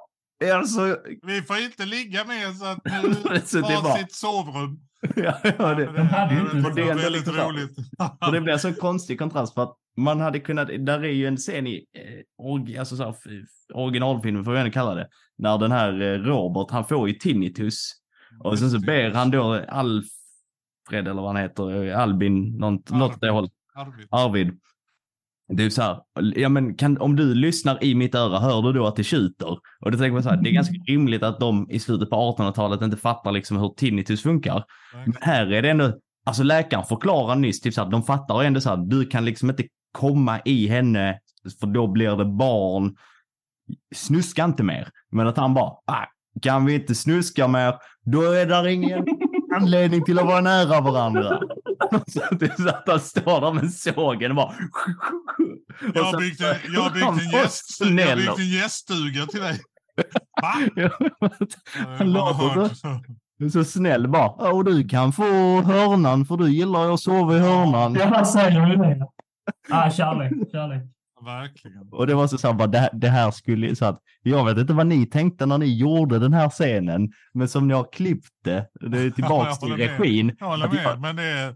[0.53, 3.13] alltså, Vi får inte ligga med så att nu
[3.45, 4.79] Så det var sitt sovrum.
[5.15, 7.75] ja, ja, det, Men hade ju inte- det, det är ändå lite roligt.
[8.31, 11.67] Det blir så konstig kontrast för att man hade kunnat, där är ju en scen
[11.67, 11.85] i
[12.73, 13.15] eh, alltså så här,
[13.73, 15.07] originalfilmen får vi ändå kalla det,
[15.37, 17.91] när den här eh, Robert, han får ju tinnitus.
[18.43, 23.13] Och sen så ber han då Alfred eller vad han heter, eh, Albin, något, något
[23.15, 24.07] åt det hållet, Arvid.
[24.11, 24.59] Arvid.
[25.49, 25.99] Det är så här,
[26.35, 29.57] ja men kan, om du lyssnar i mitt öra, hör du då att det tjuter?
[29.79, 32.15] Och då tänker man så här, det är ganska rimligt att de i slutet på
[32.15, 34.63] 1800-talet inte fattar liksom hur tinnitus funkar.
[35.05, 35.93] Men här är det ändå,
[36.25, 39.49] alltså läkaren förklarar nyss, typ så här, de fattar ändå så här, du kan liksom
[39.49, 41.19] inte komma i henne
[41.59, 42.95] för då blir det barn.
[43.95, 44.89] Snuska inte mer.
[45.11, 46.05] Men att han bara, ah,
[46.41, 47.75] kan vi inte snuska mer,
[48.05, 49.05] då är där ingen
[49.55, 51.39] anledning till att vara nära varandra.
[52.07, 54.53] Så det är så att han står där med sågen och bara...
[55.93, 59.59] Jag har byggt så- en, jag byggt en, gäst, jag byggt en gäststuga till dig.
[60.41, 60.53] Va?
[61.97, 62.69] Han låter.
[63.39, 64.33] Du är så snäll bara.
[64.37, 65.23] "Ja, Och du kan få
[65.61, 67.93] hörnan för du gillar att sova i hörnan.
[67.93, 69.07] Ja, han säger ju det.
[69.71, 70.83] Ah, kärlek, kärlek.
[71.25, 71.87] Verkligen.
[71.91, 74.45] Och det var så, så här, bara, det, här- det här skulle, så att jag
[74.45, 77.87] vet inte vad ni tänkte när ni gjorde den här scenen, men som ni har
[77.91, 79.99] klippt det, det är tillbaks jag till håller med.
[79.99, 80.35] regin.
[80.39, 81.55] Jag håller att jag- med, men det, är,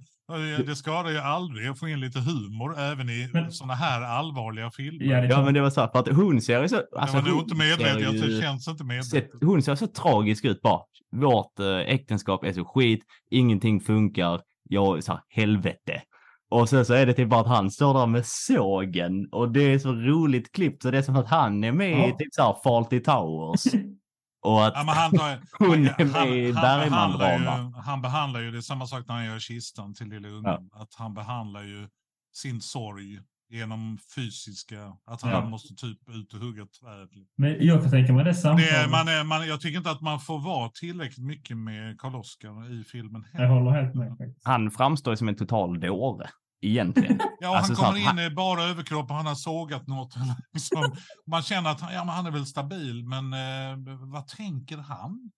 [0.66, 4.72] det skadar ju aldrig att få in lite humor även i Men- sådana här allvarliga
[4.72, 5.06] filmer.
[5.06, 6.76] Ja, det är Ja men det var så här, för att hon ser ju så...
[6.98, 9.30] Alltså, jag var nog hon inte medveten, ser jag ju- det känns inte medvetet.
[9.42, 10.80] Hon ser så tragisk ut bara.
[11.16, 13.00] Vårt eh, äktenskap är så skit,
[13.32, 16.02] ingenting funkar, jag är så här, helvete.
[16.52, 19.74] Och sen så är det typ bara att han står där med sågen och det
[19.74, 22.18] är så roligt klippt så det är som att han är med i Ja.
[22.18, 23.64] typ så här Fawlty Towers.
[24.44, 27.18] Och att Ja, men han, tar, Hon är han, med i han, Bergman-drama.
[27.18, 30.28] behandlar ju, han behandlar ju, det är samma sak när han gör kistan till lille
[30.28, 31.88] ungen, att han behandlar ju
[32.34, 33.20] sin sorg
[33.50, 35.46] genom fysiska, att han Ja.
[35.46, 37.10] måste typ ut och hugga träd.
[37.38, 40.20] Men jag kan tänka mig det är, man är, man, jag tycker inte att man
[40.20, 43.26] får vara tillräckligt mycket med Karl Oskar i filmen.
[43.34, 46.30] Jag håller helt med han framstår som en total dåre.
[46.62, 47.20] Egentligen.
[47.40, 50.14] Ja, Alltså, så han kommer in i bara överkropp och han har sågat något.
[50.54, 50.96] Liksom.
[51.28, 55.32] Man känner att han, ja, men han är väl stabil, men eh, vad tänker han?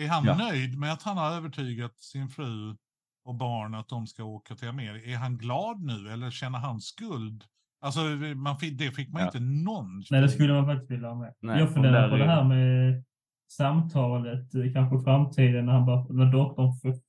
[0.00, 0.36] Är han Ja.
[0.36, 2.76] nöjd med att han har övertygat sin fru
[3.24, 5.10] och barn att de ska åka till Amerika?
[5.10, 7.44] Är han glad nu eller känner han skuld?
[7.84, 8.00] Alltså,
[8.36, 9.26] man, fick- det fick man Ja.
[9.26, 10.02] inte någon.
[10.10, 11.34] Nej, det skulle man faktiskt vilja ha med.
[11.42, 13.04] Nej, jag funderar på det här med
[13.52, 17.00] samtalet, eh, kanske framtiden, när, han bara, när doktorn f-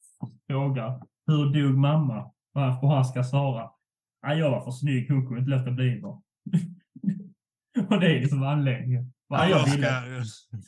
[0.48, 2.31] frågar hur dog mamma?
[2.52, 3.69] Varför han ska svara.
[4.28, 6.22] "Nej, jag var för snygg, hon kunde inte låta bli då.
[7.90, 9.14] Och det är liksom anledningen.
[9.28, 9.88] Ja, jag ska- ville.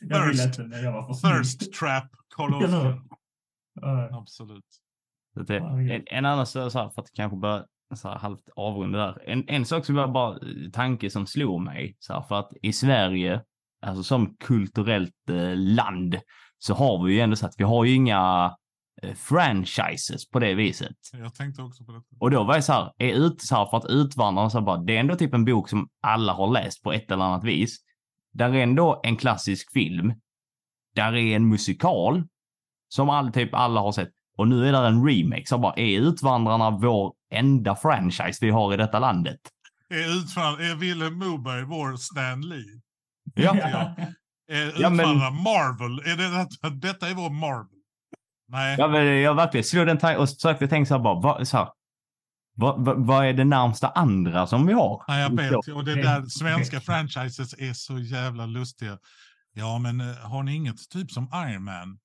[0.01, 1.33] Jag ville Thirst, inte, men jag var för snygg.
[1.35, 2.03] thirst trap,
[2.35, 2.71] Karl.
[3.81, 4.09] Ja.
[4.11, 4.65] Absolut.
[5.47, 7.65] Det, Ja, det är en, en annan så, här, för att kanske börja
[7.95, 9.23] så här, halvt avrunda där.
[9.29, 12.51] En, en sak som var bara eh, tanke som slog mig, så här, för att
[12.61, 13.41] i Sverige,
[13.85, 16.15] alltså som kulturellt eh, land,
[16.57, 18.55] så har vi ju ändå så att vi har ju inga
[19.15, 20.95] franchises på det viset.
[21.13, 22.05] Jag tänkte också på detta.
[22.19, 24.77] Och då var jag så här, är ut, så här för att utvandrarna så bara,
[24.77, 27.77] det är ändå typ en bok som alla har läst på ett eller annat vis.
[28.33, 30.13] Där är ändå en klassisk film.
[30.95, 32.23] Där är en musikal
[32.89, 34.09] som all, typ alla har sett.
[34.37, 35.45] Och nu är där en remake.
[35.45, 39.39] Så bara, är Utvandrarna vår enda franchise vi har i detta landet?
[39.89, 42.81] Är, utfall, är Willem Moberg vår Stan Lee?
[43.35, 43.55] Ja.
[43.57, 43.95] Ja.
[44.51, 45.99] Är Ja, men- utvandrarna Marvel?
[46.11, 47.72] Är det detta, detta är vår Marvel?
[48.53, 48.75] Nej.
[48.79, 51.57] Ja, men jag verkligen slog den tanken och försökte tänka så här bara, vad, så
[51.57, 51.67] här,
[52.55, 55.03] vad, vad, vad är det närmsta andra som vi har?
[55.07, 55.75] Nej, jag vet.
[55.75, 58.99] Och det där svenska franchises är så jävla lustiga.
[59.53, 61.99] Ja, men eh, har ni inget typ som Iron Man?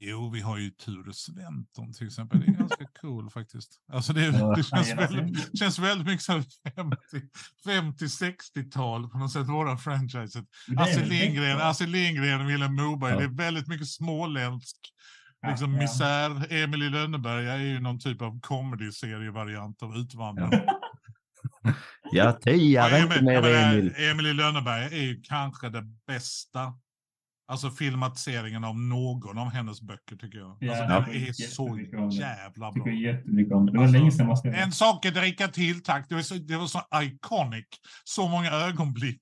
[0.00, 2.40] Jo, vi har ju Ture Sventon till exempel.
[2.40, 3.70] Det är ganska cool faktiskt.
[3.92, 6.26] Alltså det, det känns, Ja, väldigt, känns väldigt mycket
[6.74, 11.60] 50 50-60-tal på något sätt, våra är Astrid Lindgren.
[11.60, 13.12] Astrid Lindgren och Vilhelm Moberg.
[13.12, 13.18] Ja.
[13.18, 14.76] Det är väldigt mycket småländsk
[15.48, 15.78] liksom Ja.
[15.80, 16.52] misär.
[16.52, 20.62] Emil i Lönneberga är ju någon typ av comedy-serievariant av Utvandrarna.
[22.12, 23.94] Jag Ja, inte Emil, mer jag menar, Emil.
[24.10, 26.72] Emil i Lönneberga är ju kanske det bästa.
[27.46, 30.56] Alltså filmatiseringen av någon av hennes böcker tycker jag.
[30.60, 31.78] Ja, alltså, den är så
[32.12, 32.72] jävla bra.
[32.72, 33.72] tycker jättemycket om det.
[33.72, 34.54] Det var Alltså, länge sedan man skrev.
[34.54, 36.06] En sak är dricka till tack.
[36.08, 37.64] Det var så, det var så iconic.
[38.04, 39.20] Så många ögonblick.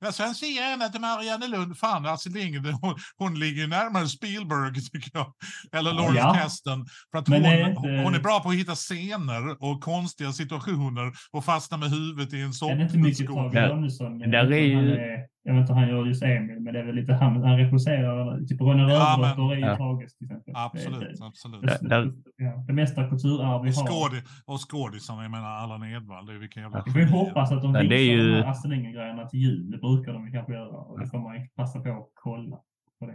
[0.00, 1.78] Jag sen ser gärna till Marianne Lund.
[1.78, 5.32] Fan, Lindgren, hon, hon ligger ju närmare Spielberg tycker jag.
[5.72, 6.34] Eller Lawrence Ja.
[6.34, 6.86] Kasdan.
[7.10, 11.12] För att hon, är inte- hon är bra på att hitta scener och konstiga situationer
[11.32, 13.26] och fastna med huvudet i en Är det inte mycket.
[13.26, 14.18] Tage Danielsson?
[14.18, 16.80] Där är ju- han är- Jag vet inte om han gör just Emil, men det
[16.80, 17.42] är väl lite han.
[17.42, 19.98] Han regisserar, typ Ronny Ja, Rövardotter är ju Ja.
[19.98, 20.52] Till exempel.
[20.56, 21.62] Absolut, Det, absolut.
[21.62, 22.12] det, det,
[22.44, 23.86] ja, det mesta kulturarv vi har.
[23.86, 27.62] skådi, och skådisarna, jag menar Allan Edwall, det är vilken jävla Vi får hoppas att
[27.62, 29.70] de Ja, visar det är ju- de här Astrid Lindgren-grejerna till jul.
[29.70, 30.68] Det brukar de ju kanske göra.
[30.78, 32.56] Och det får man passa på att kolla.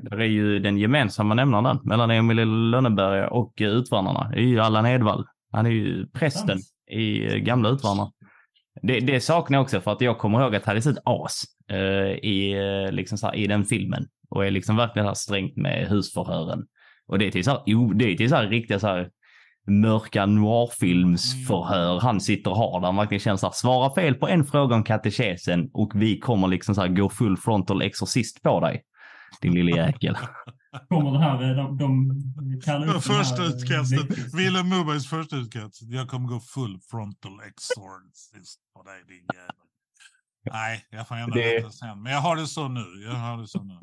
[0.02, 0.16] Det.
[0.24, 4.30] Är ju den gemensamma nämnaren mellan Emil Lönneberga och Utvandrarna.
[4.30, 5.26] Det är ju Allan Edwall.
[5.52, 6.58] Han är ju prästen
[6.92, 8.12] i eh, gamla Utvandrarna.
[8.82, 11.44] Det, det saknar jag också för att jag kommer ihåg att han är ett as
[11.70, 14.08] eh, i, eh, liksom så här, i den filmen.
[14.30, 16.66] Och är liksom verkligen så här strängt med husförhören.
[17.08, 19.10] Och det är till så här, det är till så här riktiga så här
[19.68, 24.28] mörka noirfilmsförhör han sitter och har där han verkligen känner så här, svara fel på
[24.28, 28.60] en fråga om katekesen och vi kommer liksom så här gå full frontal exorcist på
[28.60, 28.84] dig.
[29.42, 30.18] Din lille jäkel.
[30.90, 34.34] Kommer det här, eh, de, de kallar upp första eh, utkastet.
[34.34, 35.82] Willem Mobergs första utkast.
[35.82, 39.69] Jag kommer gå full frontal exorcist på dig din jävel.
[40.54, 42.02] Nej, jag får ändra Det- detta sen.
[42.02, 42.86] Men jag har det så nu.
[43.06, 43.78] Jag har det så nu.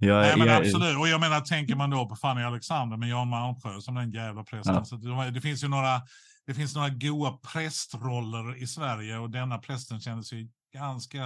[0.00, 0.98] Jag, Nej men jag- absolut.
[0.98, 4.44] Och jag menar, tänker man då på Fanny Alexander med Jan Malmsjö som den jävla
[4.44, 4.74] prästen.
[4.74, 4.84] Ja.
[4.84, 6.00] Så det, det finns ju några,
[6.46, 11.18] det finns några goa prästroller i Sverige och denna prästen kändes ju ganska,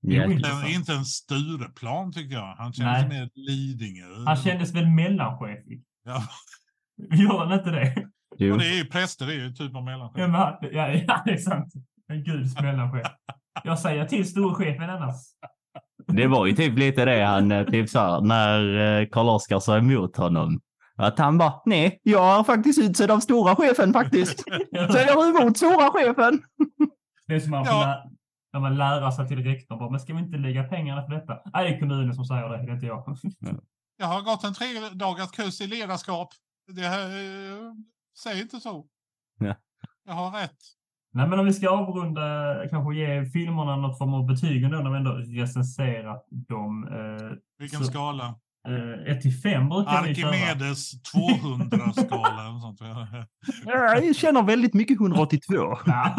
[0.00, 2.54] jag- inte- inte, inte en Stureplan tycker jag.
[2.56, 3.08] Han kändes Nej.
[3.20, 4.24] mer Lidingö.
[4.26, 5.84] Han kändes väl mellanchefig?
[6.04, 6.22] Ja,
[7.16, 8.08] Gör han inte det?
[8.38, 8.52] jo.
[8.52, 10.18] och det är ju präster, det är ju typ av mellanchef.
[10.20, 11.72] Ja, men, ja, ja, det är sant.
[12.08, 13.06] En guds mellanchef.
[13.64, 15.16] Jag säger till storchefen annars.
[16.06, 19.78] Det var ju typ lite det han, eh, typ så här, när eh, Karl-Oskar sa
[19.78, 20.60] emot honom.
[20.98, 24.40] Att han bara, nej, jag är faktiskt utsedd av stora chefen faktiskt.
[24.90, 26.42] Så jag är emot stora chefen.
[27.26, 28.04] Det är som man Ja.
[28.52, 29.78] när man lära sig till rektorn.
[29.78, 31.38] bara, Men ska vi inte lägga pengarna på detta?
[31.54, 33.16] Nej, det är kommunen som säger det, det är inte jag.
[33.96, 36.28] Jag har gått en tre dagars kurs i ledarskap.
[36.72, 37.72] Det här, eh,
[38.22, 38.86] säg inte så.
[39.38, 39.54] Ja.
[40.04, 40.56] Jag har rätt.
[41.16, 42.22] Nej, men om vi ska avrunda,
[42.70, 45.12] kanske ge filmerna något form av betyg ändå när vi ändå
[45.42, 46.88] recenserat dem.
[46.88, 48.34] Eh, Vilken Så- skala?
[48.68, 50.28] eh, 1 till 5 brukar vi köra.
[50.28, 52.48] Arkimedes 200-skala.
[52.48, 52.80] eller sånt.
[54.04, 55.54] Jag känner väldigt mycket 182.
[55.86, 56.16] Ja.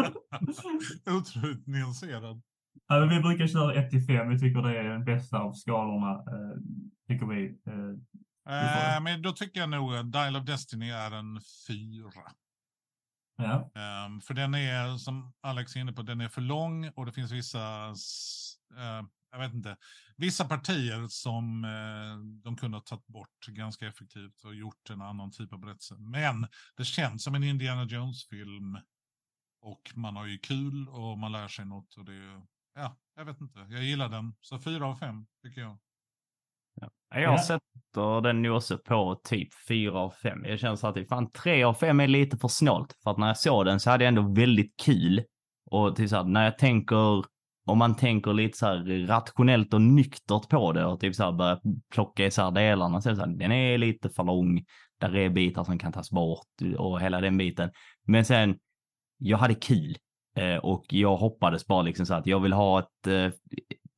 [1.18, 2.42] Otroligt nyanserad.
[2.88, 4.28] Ja, vi brukar köra 1 till 5.
[4.28, 6.10] Vi tycker det är den bästa av skalorna.
[6.12, 6.56] Eh,
[7.08, 7.44] tycker vi.
[7.46, 7.74] Eh,
[8.50, 12.22] Eh, men då tycker jag nog att Dial of Destiny är en fyra
[13.42, 13.70] ja.
[14.06, 17.12] Um, för den är, som Alex är inne på, den är för lång och det
[17.12, 17.88] finns vissa,
[18.76, 19.02] uh,
[19.32, 19.76] jag vet inte,
[20.16, 25.30] vissa partier som uh, de kunde ha tagit bort ganska effektivt och gjort en annan
[25.30, 25.94] typ av berättelse.
[25.98, 28.78] Men det känns som en Indiana Jones-film
[29.60, 32.42] och man har ju kul och man lär sig något och det är,
[32.74, 34.34] ja, jag vet inte, jag gillar den.
[34.40, 35.78] Så fyra av fem tycker jag.
[37.14, 37.38] Jag Ja.
[37.38, 40.44] sätter den också på typ 4 av 5.
[40.44, 42.94] Jag känner så att det- fan 3 av 5 är lite för snålt.
[43.04, 45.22] För att när jag såg den så hade jag ändå väldigt kul.
[45.70, 47.24] Och till så här, när jag tänker,
[47.66, 51.32] om man tänker lite så här rationellt och nyktert på det och typ så här
[51.32, 51.60] börja
[51.94, 54.64] plocka isär delarna så är så här, den är lite för lång.
[55.00, 56.46] Där är bitar som kan tas bort
[56.78, 57.70] och hela den biten.
[58.06, 58.58] Men sen,
[59.18, 59.96] jag hade kul
[60.36, 63.30] eh, och jag hoppades bara liksom så att jag vill ha ett eh,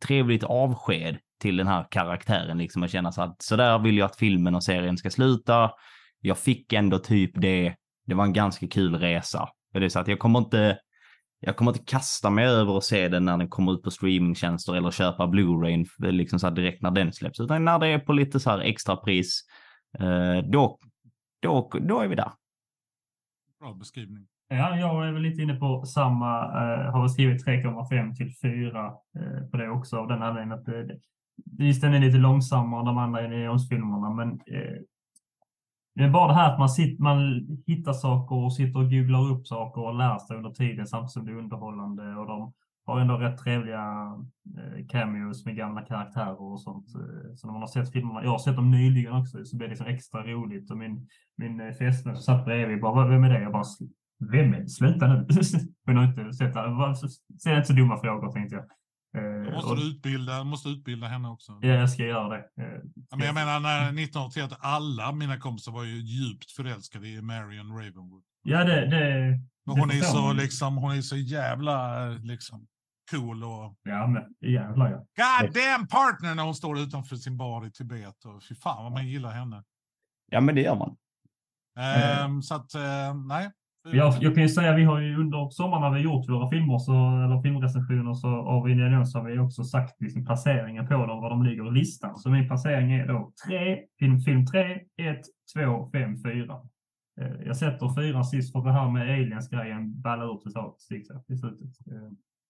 [0.07, 4.07] trevligt avsked till den här karaktären liksom och känna så att så där vill jag
[4.07, 5.71] att filmen och serien ska sluta.
[6.21, 7.75] Jag fick ändå typ det.
[8.07, 9.49] Det var en ganska kul resa.
[9.73, 10.79] Det är så att jag kommer inte
[11.41, 14.75] jag kommer inte kasta mig över och se den när den kommer ut på streamingtjänster
[14.75, 18.41] eller köpa Blu-ray liksom så direkt när den släpps, utan när det är på lite
[18.41, 19.41] så här extra pris,
[19.99, 20.79] eh, då,
[21.43, 22.33] då, då är vi där.
[23.61, 24.27] Bra beskrivning.
[24.49, 29.49] Ja, jag är väl lite inne på samma, eh, har skrivit 3,5 till 4 eh,
[29.51, 31.01] på det också av den anledningen att det,
[31.59, 34.81] visst den är lite långsammare de andra Neons-filmerna, men eh,
[35.95, 39.31] det är bara det här att man, sitter, man hittar saker och sitter och googlar
[39.31, 42.17] upp saker och lär sig under tiden samtidigt som det är underhållande.
[42.17, 42.53] Och de
[42.87, 44.15] har ändå rätt trevliga
[44.59, 46.87] eh, cameos med gamla karaktärer och sånt.
[46.95, 49.69] Eh, så när man har sett filmerna, jag har sett dem nyligen också, så blir
[49.69, 50.71] det liksom extra roligt.
[50.71, 53.43] Och min, min eh, fästmö som satt bredvid bara, vem är det?
[53.43, 53.65] Jag bara,
[54.19, 54.69] vem är det?
[54.69, 55.27] Sluta nu!
[55.87, 56.97] Hon har inte sett det.
[57.39, 58.65] Ställ inte så dumma frågor tänkte jag.
[59.13, 61.59] Då måste du utbilda, måste utbilda henne också.
[61.63, 62.45] Ja, jag ska göra det.
[63.11, 68.23] Men jag menar, när 1981, alla mina kompisar var ju djupt förälskade i Marion Ravenwood.
[68.43, 68.87] Ja, det...
[68.87, 72.67] det men hon, det är så, liksom, hon är så jävla liksom,
[73.11, 73.77] cool och...
[73.83, 74.97] Ja, men jävlar ja.
[75.43, 78.25] God damn partner när hon står utanför sin bar i Tibet.
[78.25, 79.65] Och fy fan vad man gillar henne.
[80.31, 80.97] Ja, men det gör man.
[82.25, 82.75] Um, så att,
[83.27, 83.51] nej.
[83.83, 86.79] Jag, jag kan ju säga, vi har ju under sommaren när vi gjort våra filmer
[86.79, 91.21] så, eller filmrecensioner så av Indiana så har vi också sagt liksom placeringen på dem,
[91.21, 92.17] var de ligger i listan.
[92.17, 95.21] Så min placering är då 3, film, film 3, 1,
[95.55, 96.61] 2, 5, 4.
[97.45, 101.77] Jag sätter fyra sist för det här med aliens-grejen ballar ut totalt i slutet.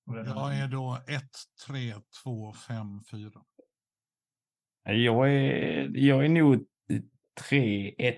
[0.06, 1.22] Jag är då 1,
[1.66, 1.94] 3,
[2.24, 3.30] 2, 5, 4.
[4.84, 6.64] Jag är, jag är nog
[7.48, 8.16] 3, 1,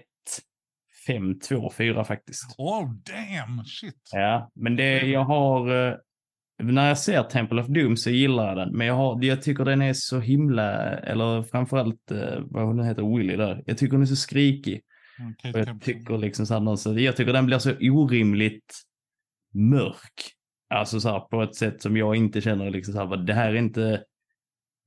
[1.06, 2.54] 5, 2, 4 faktiskt.
[2.58, 4.10] Oh damn, shit.
[4.12, 5.88] Ja, men det jag har...
[5.88, 5.96] Eh,
[6.62, 9.64] när jag ser Temple of Doom så gillar jag den, men jag, har, jag tycker
[9.64, 13.62] den är så himla, eller framförallt eh, vad hon heter, Willy där.
[13.66, 14.80] Jag tycker hon är så skrikig.
[15.30, 18.74] Okay, och jag tycker liksom så här, så, jag tycker den blir så orimligt
[19.54, 20.32] mörk.
[20.74, 23.50] Alltså så här, på ett sätt som jag inte känner liksom så här, det här
[23.50, 24.04] är inte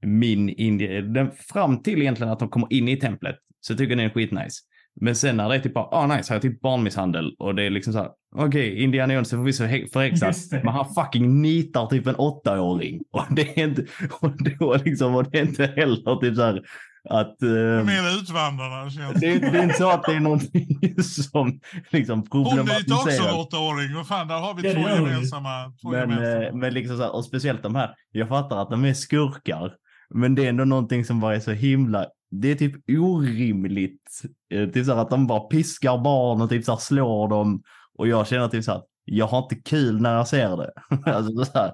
[0.01, 1.31] min indie.
[1.53, 4.61] fram till egentligen att de kommer in i templet så tycker jag den är skitnice.
[5.01, 7.63] Men sen när det är typ bara, ah nice, här är typ barnmisshandel och det
[7.63, 11.87] är liksom så här, okej, okay, Indiana Jones är förvisso förhäxad, men han fucking nitar
[11.87, 13.01] typ en åttaåring.
[13.11, 13.85] Och det är inte,
[14.21, 16.61] och då liksom, och det är inte heller typ så här
[17.09, 17.37] att...
[17.43, 19.39] Uh, Mer utvandrarna känns det.
[19.39, 21.59] Det är inte så att det är någonting som
[21.89, 22.87] liksom problematiseras.
[22.87, 25.73] Hon nitar också en åttaåring, vad fan, där har vi två gemensamma.
[25.81, 26.45] Två men, gemensamma.
[26.45, 29.73] Eh, men liksom så här, och speciellt de här, jag fattar att de är skurkar,
[30.09, 34.21] men det är ändå någonting som bara är så himla det är typ orimligt.
[34.53, 37.63] Eh, typ så att de bara piskar barn och typ så slår dem.
[37.93, 40.71] Och jag känner typ så att jag har inte kul när jag ser det.
[41.11, 41.71] alltså, så här,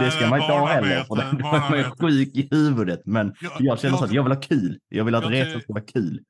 [0.00, 3.02] det ska man inte ha heller, för det, man är sjuk i huvudet.
[3.04, 4.78] Men jag, jag känner jag, så att jag vill ha kul.
[4.88, 6.20] Jag vill att resan ska vara kul.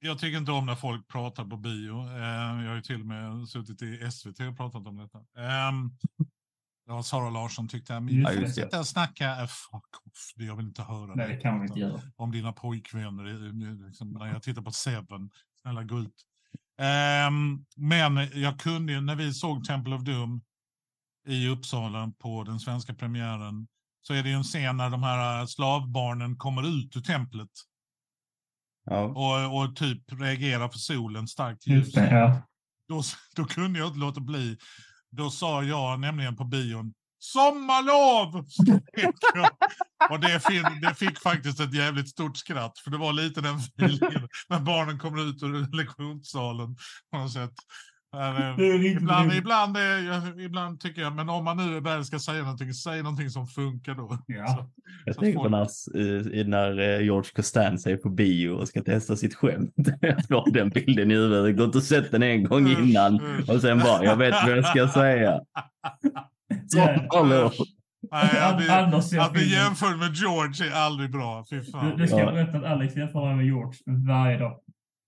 [0.00, 2.00] Jag tycker inte om när folk pratar på bio.
[2.00, 5.18] Eh, jag har ju till och med suttit i SVT och pratat om detta.
[6.88, 8.02] Ja, Sara Larsson tyckte jag.
[8.02, 11.14] Men just sitta och snacka, eh, fuck off, det jag vill inte höra.
[11.14, 12.00] Nej, det kan man inte göra.
[12.16, 16.26] Om dina pojkvänner, liksom, när jag tittar på Seven, snälla gå ut.
[17.28, 20.42] Um, men jag kunde ju, när vi såg Temple of Doom
[21.28, 23.68] i Uppsala på den svenska premiären,
[24.02, 27.50] så är det ju en scen när de här eh, slavbarnen kommer ut ur templet.
[28.84, 29.00] Ja.
[29.00, 31.94] Och, och typ reagerar för solen, starkt ljus.
[31.94, 32.42] Ja.
[32.88, 33.02] då,
[33.36, 34.58] då kunde jag inte låta bli
[35.16, 38.36] då sa jag nämligen på bion Sommarlov!
[40.10, 43.56] och det fick, det fick, faktiskt ett jävligt stort skratt, för det var lite den
[43.78, 46.76] feelingen när barnen kommer ut ur lektionssalen.
[47.10, 47.54] På något sätt.
[48.96, 53.02] Ibland, ibland, är, ibland tycker jag, men om man nu väl ska säga någonting, säg
[53.02, 54.18] någonting som funkar då.
[54.26, 54.46] Ja.
[54.56, 58.82] Så, jag så tänker på när, när eh, George Costanza är på bio och ska
[58.82, 59.74] testa sitt skämt.
[60.00, 63.78] Jag får den bilden i huvudet, gått och sett den en gång innan och sen
[63.78, 65.40] bara, jag vet vad jag ska säga.
[66.68, 66.80] Så,
[67.10, 67.52] hallå.
[68.12, 71.44] Nej, att bli, att bli jämförd med George är aldrig bra.
[71.50, 71.90] Fy fan.
[71.90, 74.58] Du, du ska berätta att Alex jämför med George varje dag.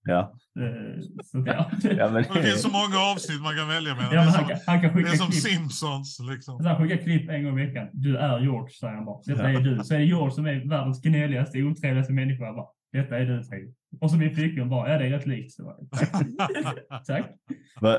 [0.09, 0.33] Ja.
[0.59, 1.71] Eh, så, ja.
[1.83, 2.23] ja men...
[2.33, 4.11] Det finns så många avsnitt man kan välja mellan.
[4.11, 5.43] Ja, det är han, som, han kan skicka det är som klipp.
[5.43, 6.19] Simpsons.
[6.19, 6.65] Liksom.
[6.65, 7.87] Han skickar klipp en gång i veckan.
[7.93, 9.21] Du är George, säger han bara.
[9.25, 9.83] Detta är du.
[9.83, 12.53] Så är det George som är världens gnälligaste, otrevligaste människa.
[12.53, 13.75] Bara, Detta är du, Fredrik.
[14.01, 15.53] Och så min flickvän bara, ja det är rätt likt.
[15.53, 17.05] Så bara, Tack.
[17.07, 17.25] Tack.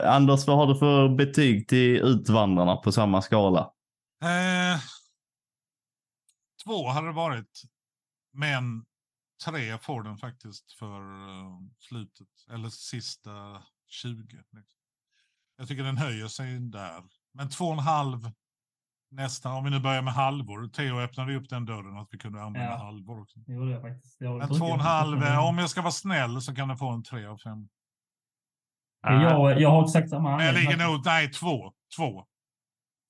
[0.04, 3.60] Anders, vad har du för betyg till Utvandrarna på samma skala?
[4.22, 4.80] Eh,
[6.64, 7.62] två hade det varit.
[8.32, 8.84] Men
[9.44, 14.36] tre får den faktiskt för uh, slutet, eller sista 20.
[14.36, 14.80] Liksom.
[15.56, 17.02] Jag tycker den höjer sig där.
[17.34, 18.30] Men två och en halv
[19.10, 20.68] nästan, om vi nu börjar med halvor.
[20.68, 22.76] Theo öppnade upp den dörren att vi kunde använda ja.
[22.76, 23.38] halvor också.
[23.38, 24.20] Det gjorde jag faktiskt.
[24.20, 27.02] Men två och en halv, om jag ska vara snäll så kan den få en
[27.02, 27.68] tre av fem.
[29.02, 30.64] Jag, jag har exakt samma anledning.
[30.64, 31.72] Jag ligger nog, nej, två.
[31.96, 32.26] Två.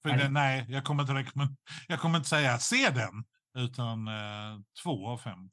[0.02, 0.18] För nej.
[0.18, 1.33] Det, nej, jag kommer, inte,
[1.89, 5.50] jag kommer inte säga se den, utan eh, två av fem.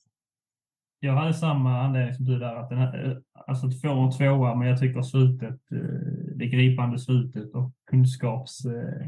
[1.00, 3.18] Jag hade samma anledning som du där, att den här, eh,
[3.48, 9.08] alltså två och tvåa, men jag tycker slutet, eh, det gripande slutet och kunskaps eh,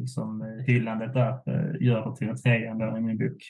[0.00, 1.38] liksom, hyllandet där
[1.80, 3.42] gör det till en trea i min bok.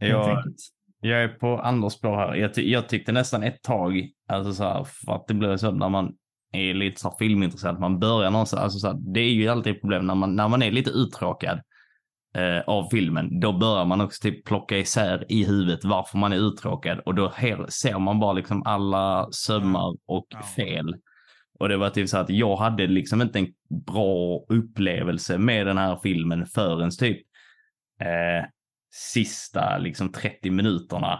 [0.00, 0.44] Jag,
[1.00, 2.34] jag är på Anders spår här.
[2.34, 5.70] Jag, ty jag tyckte nästan ett tag, alltså så här, för att det blir så
[5.70, 6.14] när man
[6.52, 9.74] är lite så här filmintresserad, man börjar någonstans, alltså så här, det är ju alltid
[9.74, 11.60] ett problem när man, när man är lite uttråkad
[12.34, 16.36] eh, av filmen, då börjar man också typ plocka isär i huvudet varför man är
[16.36, 17.32] uttråkad och då
[17.68, 20.94] ser man bara liksom alla sömmar och fel.
[21.58, 23.48] Och det var typ så att jag hade liksom inte en
[23.86, 27.18] bra upplevelse med den här filmen förrän typ
[28.00, 28.48] eh,
[28.92, 31.18] sista liksom 30 minuterna.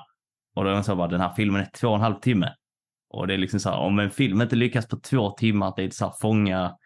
[0.55, 2.53] Och då är det så bara, den här filmen är två och en halv timme.
[3.11, 5.77] Och det är liksom så här, om en film inte lyckas på två timmar att
[5.77, 6.77] det är så här, fånga,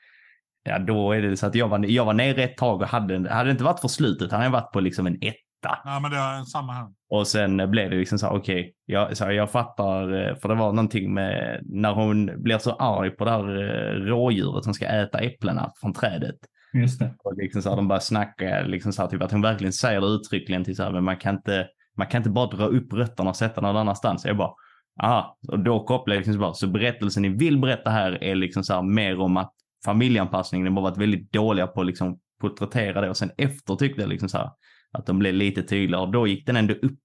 [0.66, 3.30] ja då är det så att jag var, jag var nere ett tag och hade,
[3.30, 5.78] hade det inte varit för slutet hade jag varit på liksom en etta.
[5.84, 6.86] Ja men det är samma här.
[7.10, 10.48] Och sen blev det liksom så här, okej, okay, jag, så här, jag fattar, för
[10.48, 14.74] det var någonting med när hon blir så arg på det här eh, rådjuret som
[14.74, 16.36] ska äta äpplena från trädet.
[16.74, 17.14] Just det.
[17.24, 20.00] Och liksom så här, de bara snackar, liksom så här, typ att hon verkligen säger
[20.00, 22.92] det uttryckligen till så här, men man kan inte, man kan inte bara dra upp
[22.92, 24.24] rötterna och sätta någon annanstans.
[24.24, 24.50] Jag bara,
[25.02, 28.34] aha, och då kopplar jag liksom så bara, så berättelsen ni vill berätta här är
[28.34, 29.52] liksom så här mer om att
[29.86, 34.08] familjeanpassningen, har varit väldigt dåliga på att liksom porträttera det och sen efter tyckte jag
[34.08, 34.50] liksom så här,
[34.92, 36.98] att de blev lite tydligare och då gick den ändå upp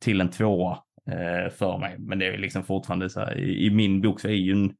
[0.00, 0.78] till en tvåa
[1.10, 1.96] eh, för mig.
[1.98, 4.72] Men det är liksom fortfarande så här, i, i, min bok så är ju en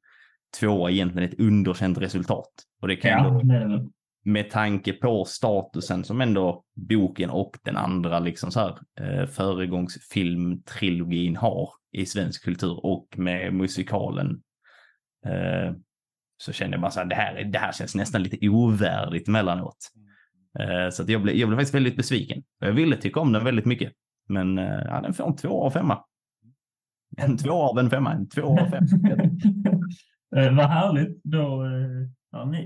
[0.60, 2.50] tvåa egentligen ett underkänt resultat.
[2.82, 3.88] Och det kan ja, ändå, det
[4.24, 11.36] med tanke på statusen som ändå boken och den andra liksom så här, eh, föregångsfilmtrilogin
[11.36, 14.42] har i svensk kultur och med musikalen
[15.26, 15.72] eh,
[16.36, 19.90] så kände jag bara så här, det här, det här känns nästan lite ovärdigt mellanåt.
[20.58, 22.42] Eh, så att jag, blev, jag blev faktiskt väldigt besviken.
[22.58, 23.92] Jag ville tycka om den väldigt mycket.
[24.28, 25.98] Men eh, ja, den får en två av femma.
[27.16, 28.84] En två av en femma, en två av fem.
[30.36, 31.20] Eh, vad härligt.
[31.24, 31.64] Då,
[32.32, 32.64] ja, ni,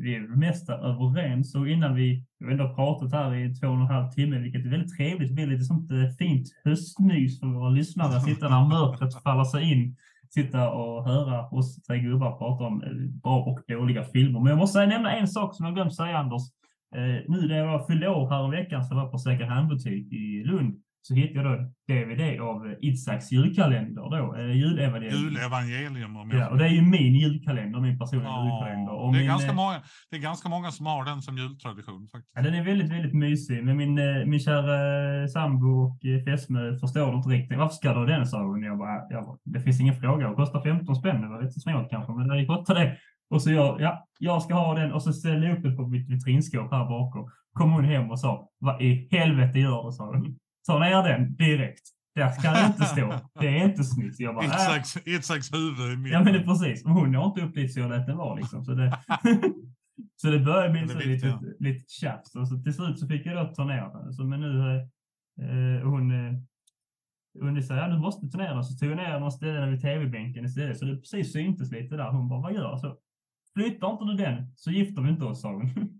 [0.00, 3.74] vi är mesta överens och innan vi, vi har ändå pratat här i två och
[3.74, 5.28] en halv timme, vilket är väldigt trevligt.
[5.28, 8.20] Det blir lite sånt fint höstmys för våra lyssnare.
[8.20, 9.96] Sitta när mörkret faller sig in
[10.30, 14.40] sitta och höra oss tre gubbar prata om eh, bra och dåliga filmer.
[14.40, 16.42] Men jag måste nämna en sak som jag glömt säga, Anders.
[16.96, 20.82] Eh, nu när jag fyllde år häromveckan så var jag på second hand-butik i Lund
[21.08, 25.22] så hittade jag då DVD av Isaks julkalender då, eh, julevangelium.
[25.22, 26.16] Julevangelium.
[26.16, 28.92] Om ja, och det är ju min julkalender, min personliga ja, julkalender.
[28.92, 31.38] Och det, är min, ganska eh, många, det är ganska många som har den som
[31.38, 32.32] jultradition faktiskt.
[32.34, 33.64] Ja, den är väldigt, väldigt mysig.
[33.64, 37.58] Men min, eh, min kära sambo och fästmö förstår inte riktigt.
[37.58, 38.62] Varför ska du ha den, sa hon.
[38.62, 40.28] Jag bara, jag bara, det finns ingen fråga.
[40.28, 41.22] Det kostar 15 spänn.
[41.22, 42.96] Det var lite snålt kanske, men det kostar det.
[43.30, 45.86] Och så jag, ja, jag ska ha den och så ställde jag upp den på
[45.86, 47.30] mitt vitrinskåp här bakom.
[47.52, 49.92] Kom hon hem och sa, vad i helvete gör du?
[49.92, 50.38] sa hon.
[50.68, 51.82] Ta ner den direkt.
[52.14, 53.14] Där ska det inte stå.
[53.40, 54.20] Det är inte snyggt.
[54.20, 55.14] Jag bara, äh.
[55.14, 56.10] Itzaks huvud i.
[56.10, 56.84] Ja men det är precis.
[56.84, 58.64] Hon når inte upp dit så jag lät den vara liksom.
[58.64, 58.98] Så det,
[60.16, 61.40] så det började bli så lite, ja.
[61.58, 62.34] lite tjafs.
[62.34, 64.12] Och så till slut så fick jag då ta ner den.
[64.12, 64.76] Så men nu,
[65.40, 66.34] eh, hon, eh,
[67.40, 68.64] hon sa, ja du måste ta ner den.
[68.64, 70.78] Så tog jag ner den och ställde den vid tv-bänken istället.
[70.78, 72.10] Så det precis syntes lite där.
[72.10, 72.78] Hon bara, vad gör du?
[72.78, 72.96] Så
[73.54, 75.70] flyttar inte du den så gifter vi inte oss, sa hon.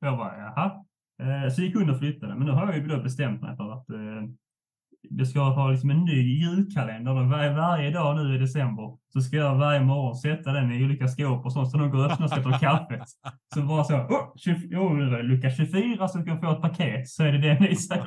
[0.00, 0.84] jag bara, jaha.
[1.22, 3.72] Eh, så gick hon och flyttade, men nu har jag ju då bestämt mig för
[3.72, 4.22] att eh,
[5.10, 7.12] det ska ha liksom en ny julkalender.
[7.12, 11.08] Var, varje dag nu i december så ska jag varje morgon sätta den i olika
[11.08, 13.02] skåp och sånt så de går och öppnar och ska ta kaffet.
[13.54, 16.60] Så bara så, oh, 20, oh, nu är det lucka 24 så kan få ett
[16.60, 18.02] paket så är det den i sig.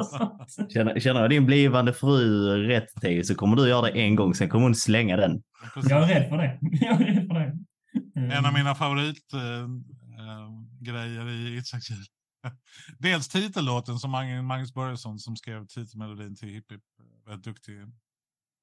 [0.73, 4.33] Känner, känner jag din blivande fru rätt till så kommer du göra det en gång,
[4.33, 5.41] sen kommer hon slänga den.
[5.90, 6.59] Jag är rädd för det.
[6.72, 7.57] Jag är rädd för det.
[8.35, 12.06] En av mina favoritgrejer äh, äh, i Itzhaks jul
[12.99, 14.11] Dels titellåten som
[14.43, 16.83] Magnus Börjesson som skrev titelmelodin till Hipp Hipp.
[17.25, 17.81] Väldigt duktig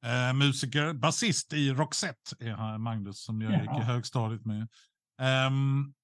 [0.04, 0.92] eh, musiker.
[0.92, 4.68] Basist i Roxette är Magnus som jag gick i högstadiet med.
[5.46, 5.94] Um,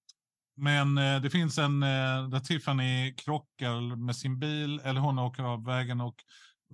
[0.57, 5.43] men eh, det finns en eh, där Tiffany krockar med sin bil eller hon åker
[5.43, 6.17] av vägen och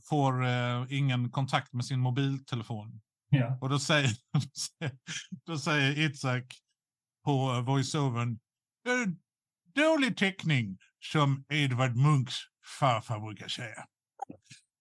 [0.08, 3.00] får eh, ingen kontakt med sin mobiltelefon.
[3.30, 3.58] Ja.
[3.60, 4.10] Och då säger,
[5.46, 6.54] då säger Itzak
[7.24, 8.38] på voiceovern
[9.74, 10.78] dålig täckning.
[11.00, 12.36] Som Edvard Munchs
[12.80, 13.84] farfar brukar säga.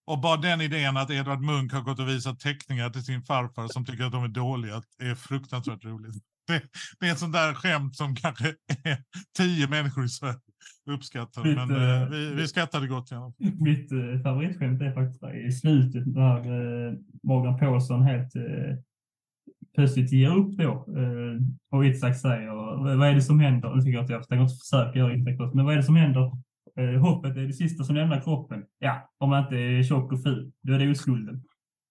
[0.06, 3.68] Och bara den idén att Edvard Munch har gått och visat teckningar till sin farfar
[3.68, 6.14] som tycker att de är dåliga är fruktansvärt roligt.
[6.46, 6.62] Det,
[7.00, 8.54] det är ett sånt där skämt som kanske
[9.38, 10.38] tio människor i Sverige
[10.90, 11.44] uppskattar.
[11.44, 13.52] Mitt, men eh, vi, vi skrattade gott i alla fall.
[13.60, 18.32] Mitt eh, favoritskämt är faktiskt i slutet när eh, Morgan Paulsson helt
[19.74, 20.72] plötsligt ger upp då.
[20.72, 21.38] Eh,
[21.70, 22.48] och Itzhak säger,
[22.96, 23.74] "Vad- är det som händer?
[23.74, 25.96] Nu tycker jag att jag tänker inte försöka göra Itzhak men vad är det som
[25.96, 26.32] händer?
[26.76, 28.64] Eh, hoppet är det sista som lämnar kroppen.
[28.78, 31.42] Ja, om man inte är tjock och ful, då är det oskulden.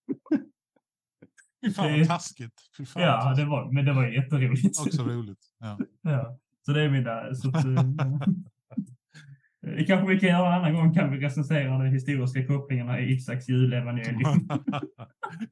[1.66, 2.54] Fy fan vad taskigt.
[2.88, 3.38] Fan Ja, taskigt.
[3.46, 4.80] det var, men det var jätteroligt.
[4.80, 5.40] Också roligt.
[5.60, 5.78] Ja.
[6.02, 7.36] Ja, så det är mina...
[7.36, 7.66] Så att,
[9.68, 13.14] eh, kanske vi kan göra en annan gång, kan vi recensera de historiska kopplingarna i
[13.14, 14.50] Itzhaks julevangelium.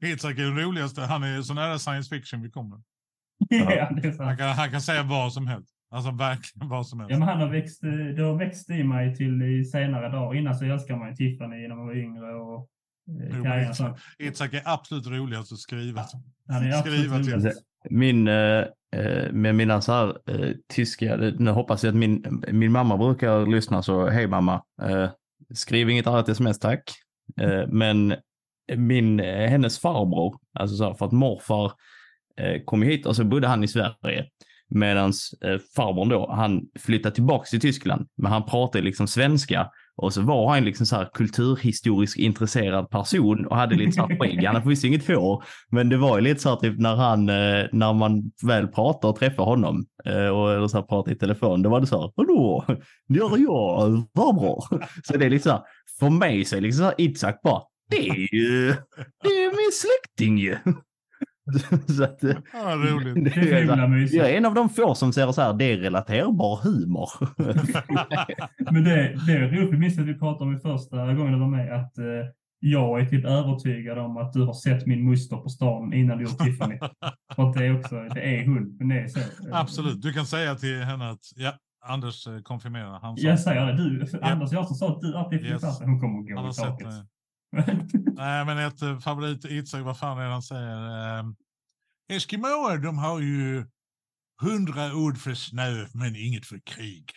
[0.00, 1.00] Itzhak är den roligaste.
[1.00, 2.80] Han är så nära science fiction vi kommer.
[3.48, 5.74] ja, det är Han kan, han kan säga vad som helst.
[5.90, 7.12] Alltså verkligen vad som helst.
[7.12, 7.80] Ja, men han har växt,
[8.16, 10.38] det har växt i mig till i senare dagar.
[10.38, 12.68] Innan så älskar man ju Tiffany när man var yngre och
[13.22, 13.72] eh, Kaja
[14.38, 16.04] är absolut roligast att skriva.
[16.48, 17.32] Han är skriva till.
[17.32, 17.62] roligast.
[17.90, 18.64] Min, eh,
[18.96, 22.96] Eh, med mina så här eh, tyska, eh, nu hoppas jag att min, min mamma
[22.96, 25.10] brukar lyssna så hej mamma, eh,
[25.54, 26.90] skriv inget argt sms tack.
[27.40, 28.14] Eh, men
[28.76, 31.72] min, eh, hennes farbror, alltså så här, för att morfar
[32.40, 34.26] eh, kom hit och så bodde han i Sverige.
[34.70, 35.12] Medan
[35.44, 39.70] eh, farbrorn då, han flyttade tillbaka till Tyskland, men han pratade liksom svenska.
[39.98, 44.18] Och så var han liksom så här kulturhistoriskt intresserad person och hade lite så här
[44.18, 44.44] skägg.
[44.44, 47.28] Han hade förvisso inget hår, men det var ju lite så här typ när han,
[47.28, 51.14] eh, när man väl pratar och träffar honom eh, och eller så här pratar i
[51.14, 52.64] telefon, då var det så här, hallå,
[53.08, 54.60] det är jag, Vad bra!
[55.04, 55.62] Så det är lite så här,
[56.00, 58.74] för mig så är det liksom så här, Itzhak bara, det är ju,
[59.22, 60.56] det är min släkting ju.
[61.96, 63.14] Så att, eh, Ja, roligt.
[63.14, 65.64] det Det är himla jag är en av de få som säger så här, det
[65.64, 67.08] är relaterbar humor.
[68.72, 71.38] Men det, det är roligt, vi minns att vi pratade om det första gången du
[71.38, 72.04] var med, att eh,
[72.60, 76.24] jag är typ övertygad om att du har sett min moster på stan innan du
[76.24, 76.78] gjort Tiffany.
[77.36, 79.20] För att det är också, det är hon, men det är så.
[79.52, 80.02] Absolut.
[80.02, 81.52] Du kan säga till henne att ja,
[81.86, 82.98] Anders eh, konfirmerar.
[83.00, 85.64] Han, sa, Jag säger det, du, Anders jag som sa att du alltid Yes.
[85.64, 85.80] yes.
[85.80, 86.86] hon kommer att gå i sett taket.
[88.16, 91.18] Nej, men ett eh, favorit Itzhak, vad fan är han säger?
[91.18, 91.24] Eh,
[92.12, 93.66] Eskimoer, de har ju
[94.42, 97.10] hundra ord för snö, men inget för krig.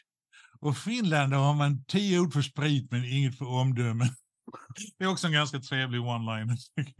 [0.60, 4.06] Och Finland, har man tio ord för sprit, men inget för omdöme.
[4.98, 6.58] Det är också en ganska trevlig one-liner.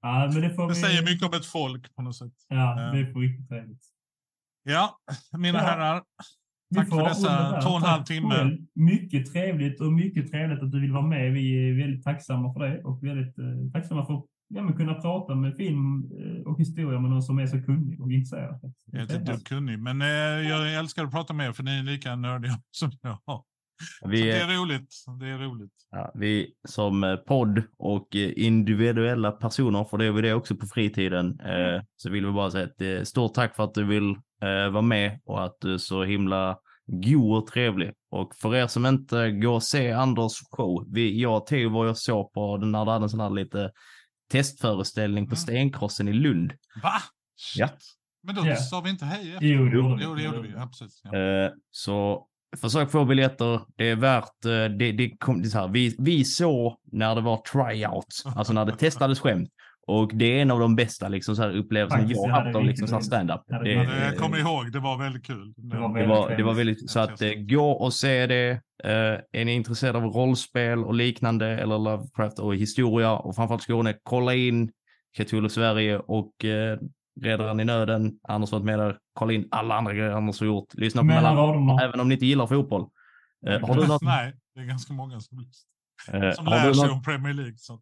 [0.00, 0.80] Ja, men det får Det vi...
[0.80, 2.32] säger mycket om ett folk på något sätt.
[2.48, 2.92] Ja, Ja.
[2.92, 3.84] det är på riktigt trevligt.
[4.62, 4.98] Ja,
[5.38, 5.64] mina Ja.
[5.64, 6.02] herrar.
[6.72, 8.56] Vi Tack får för dessa två och en halv timme.
[8.74, 11.32] Mycket trevligt och mycket trevligt att du vill vara med.
[11.32, 15.34] Vi är väldigt tacksamma för det och väldigt eh, tacksamma för ja, men kunna prata
[15.34, 18.60] med film eh, och historia med någon som är så kunnig och intresserad.
[18.92, 20.08] Jag är inte dugg kunnig, men eh,
[20.48, 23.18] jag älskar att prata med er för ni är lika nördiga som jag.
[23.24, 24.94] Så Vi, det är- roligt.
[25.20, 25.72] Det är roligt.
[25.90, 30.56] Ja, vi som eh, podd och eh, individuella personer, för det är vi det också
[30.56, 32.68] på fritiden, eh, så vill vi bara säga
[32.98, 36.04] ett stort tack för att du vill eh, vara med och att du är så
[36.04, 36.56] himla
[36.86, 37.92] god och trevlig.
[38.10, 41.84] Och för er som inte går och se Anders show, vi, jag och Theo var
[41.84, 43.70] ju och såg på den när du hade en sån här lite
[44.32, 45.36] testföreställning på Mm.
[45.36, 46.52] Stenkrossen i Lund.
[46.82, 46.92] Va?
[47.36, 47.60] Shit.
[47.60, 47.68] Ja.
[48.22, 48.56] Men då Ja.
[48.56, 49.46] sa vi inte hej efter.
[49.46, 49.64] Jo,
[49.96, 50.02] vi.
[50.04, 50.50] Jo, det gjorde vi.
[50.56, 51.00] Ja, precis.
[51.04, 51.18] Ja.
[51.18, 52.26] Eh, så
[52.60, 53.60] försök få biljetter.
[53.76, 57.20] Det är värt, eh, det, det, kom, det så här, vi, vi såg när det
[57.20, 59.48] var tryout, alltså när det testades skämt.
[59.86, 62.34] Och det är en av de bästa liksom, så här, upplevelserna jag ja, har det
[62.34, 63.40] haft av liksom, så här riktigt stand-up.
[63.46, 65.54] Det Det, Det, jag kommer ihåg, det var väldigt kul.
[65.56, 68.50] Det var det väldigt var, det var väldigt, så att eh, gå och se det.
[68.84, 73.94] Eh, är ni intresserade av rollspel och liknande eller Lovecraft och historia och framförallt Skåne,
[74.02, 74.72] kolla in
[75.16, 76.78] Cthulhu Sverige och eh,
[77.20, 78.12] Räddaren i nöden.
[78.28, 78.98] Anders har varit med där.
[79.12, 80.74] Kolla in alla andra grejer Anders har gjort.
[80.74, 81.82] Lyssna på Mellan raderna.
[81.82, 82.86] även om ni inte gillar fotboll.
[83.46, 86.86] Eh, har, du något, Nej, det är ganska många som, eh, som lär du sig
[86.86, 87.56] något, om Premier League.
[87.56, 87.80] Så att,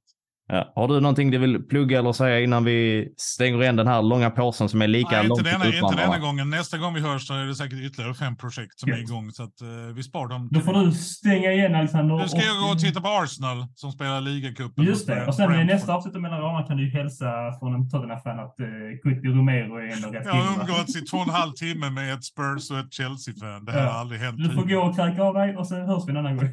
[0.52, 4.02] ja, har du någonting du vill plugga eller säga innan vi stänger igen den här
[4.02, 6.50] långa pausen som är lika nej, lång inte, denna, inte denna gången.
[6.50, 9.08] Nästa gång vi hörs så är det säkert ytterligare fem projekt som är Gött.
[9.08, 9.30] igång.
[9.30, 10.48] Så att, eh, vi spar dem.
[10.50, 12.16] Då får du stänga igen Alexander.
[12.16, 14.84] Nu ska jag gå och titta på Arsenal som spelar ligacupen.
[14.84, 15.26] Just det.
[15.26, 17.26] Och sen i nästa avsnitt av Mellan kan du ju hälsa
[17.58, 21.22] från en Tottenham-fan att uh, Romero är ändå rätt Jag har umgåtts i två och
[21.28, 23.64] en halv timme med ett Spurs och ett Chelsea-fan.
[23.64, 23.90] Det här Ja.
[23.92, 24.80] har aldrig hänt Du får tidigare.
[24.82, 26.52] gå och kräka av dig och sen hörs vi en annan gång.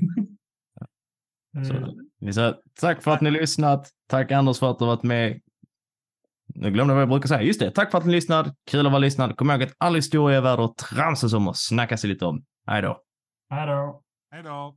[1.67, 1.79] Så, Eh,
[2.19, 3.89] vi säger tack för att ni lyssnat.
[4.07, 5.41] Tack Anders för att du varit med.
[6.55, 7.41] Nu glömde jag vad jag brukar säga.
[7.41, 8.53] Just det, tack för att ni lyssnade.
[8.71, 9.37] Kul att vara lyssnad.
[9.37, 12.43] Kom ihåg att all historia är värd att tramsas om och snacka sig lite om.
[12.67, 13.01] Hej då.
[13.49, 14.01] Hej då.
[14.31, 14.75] Hej då.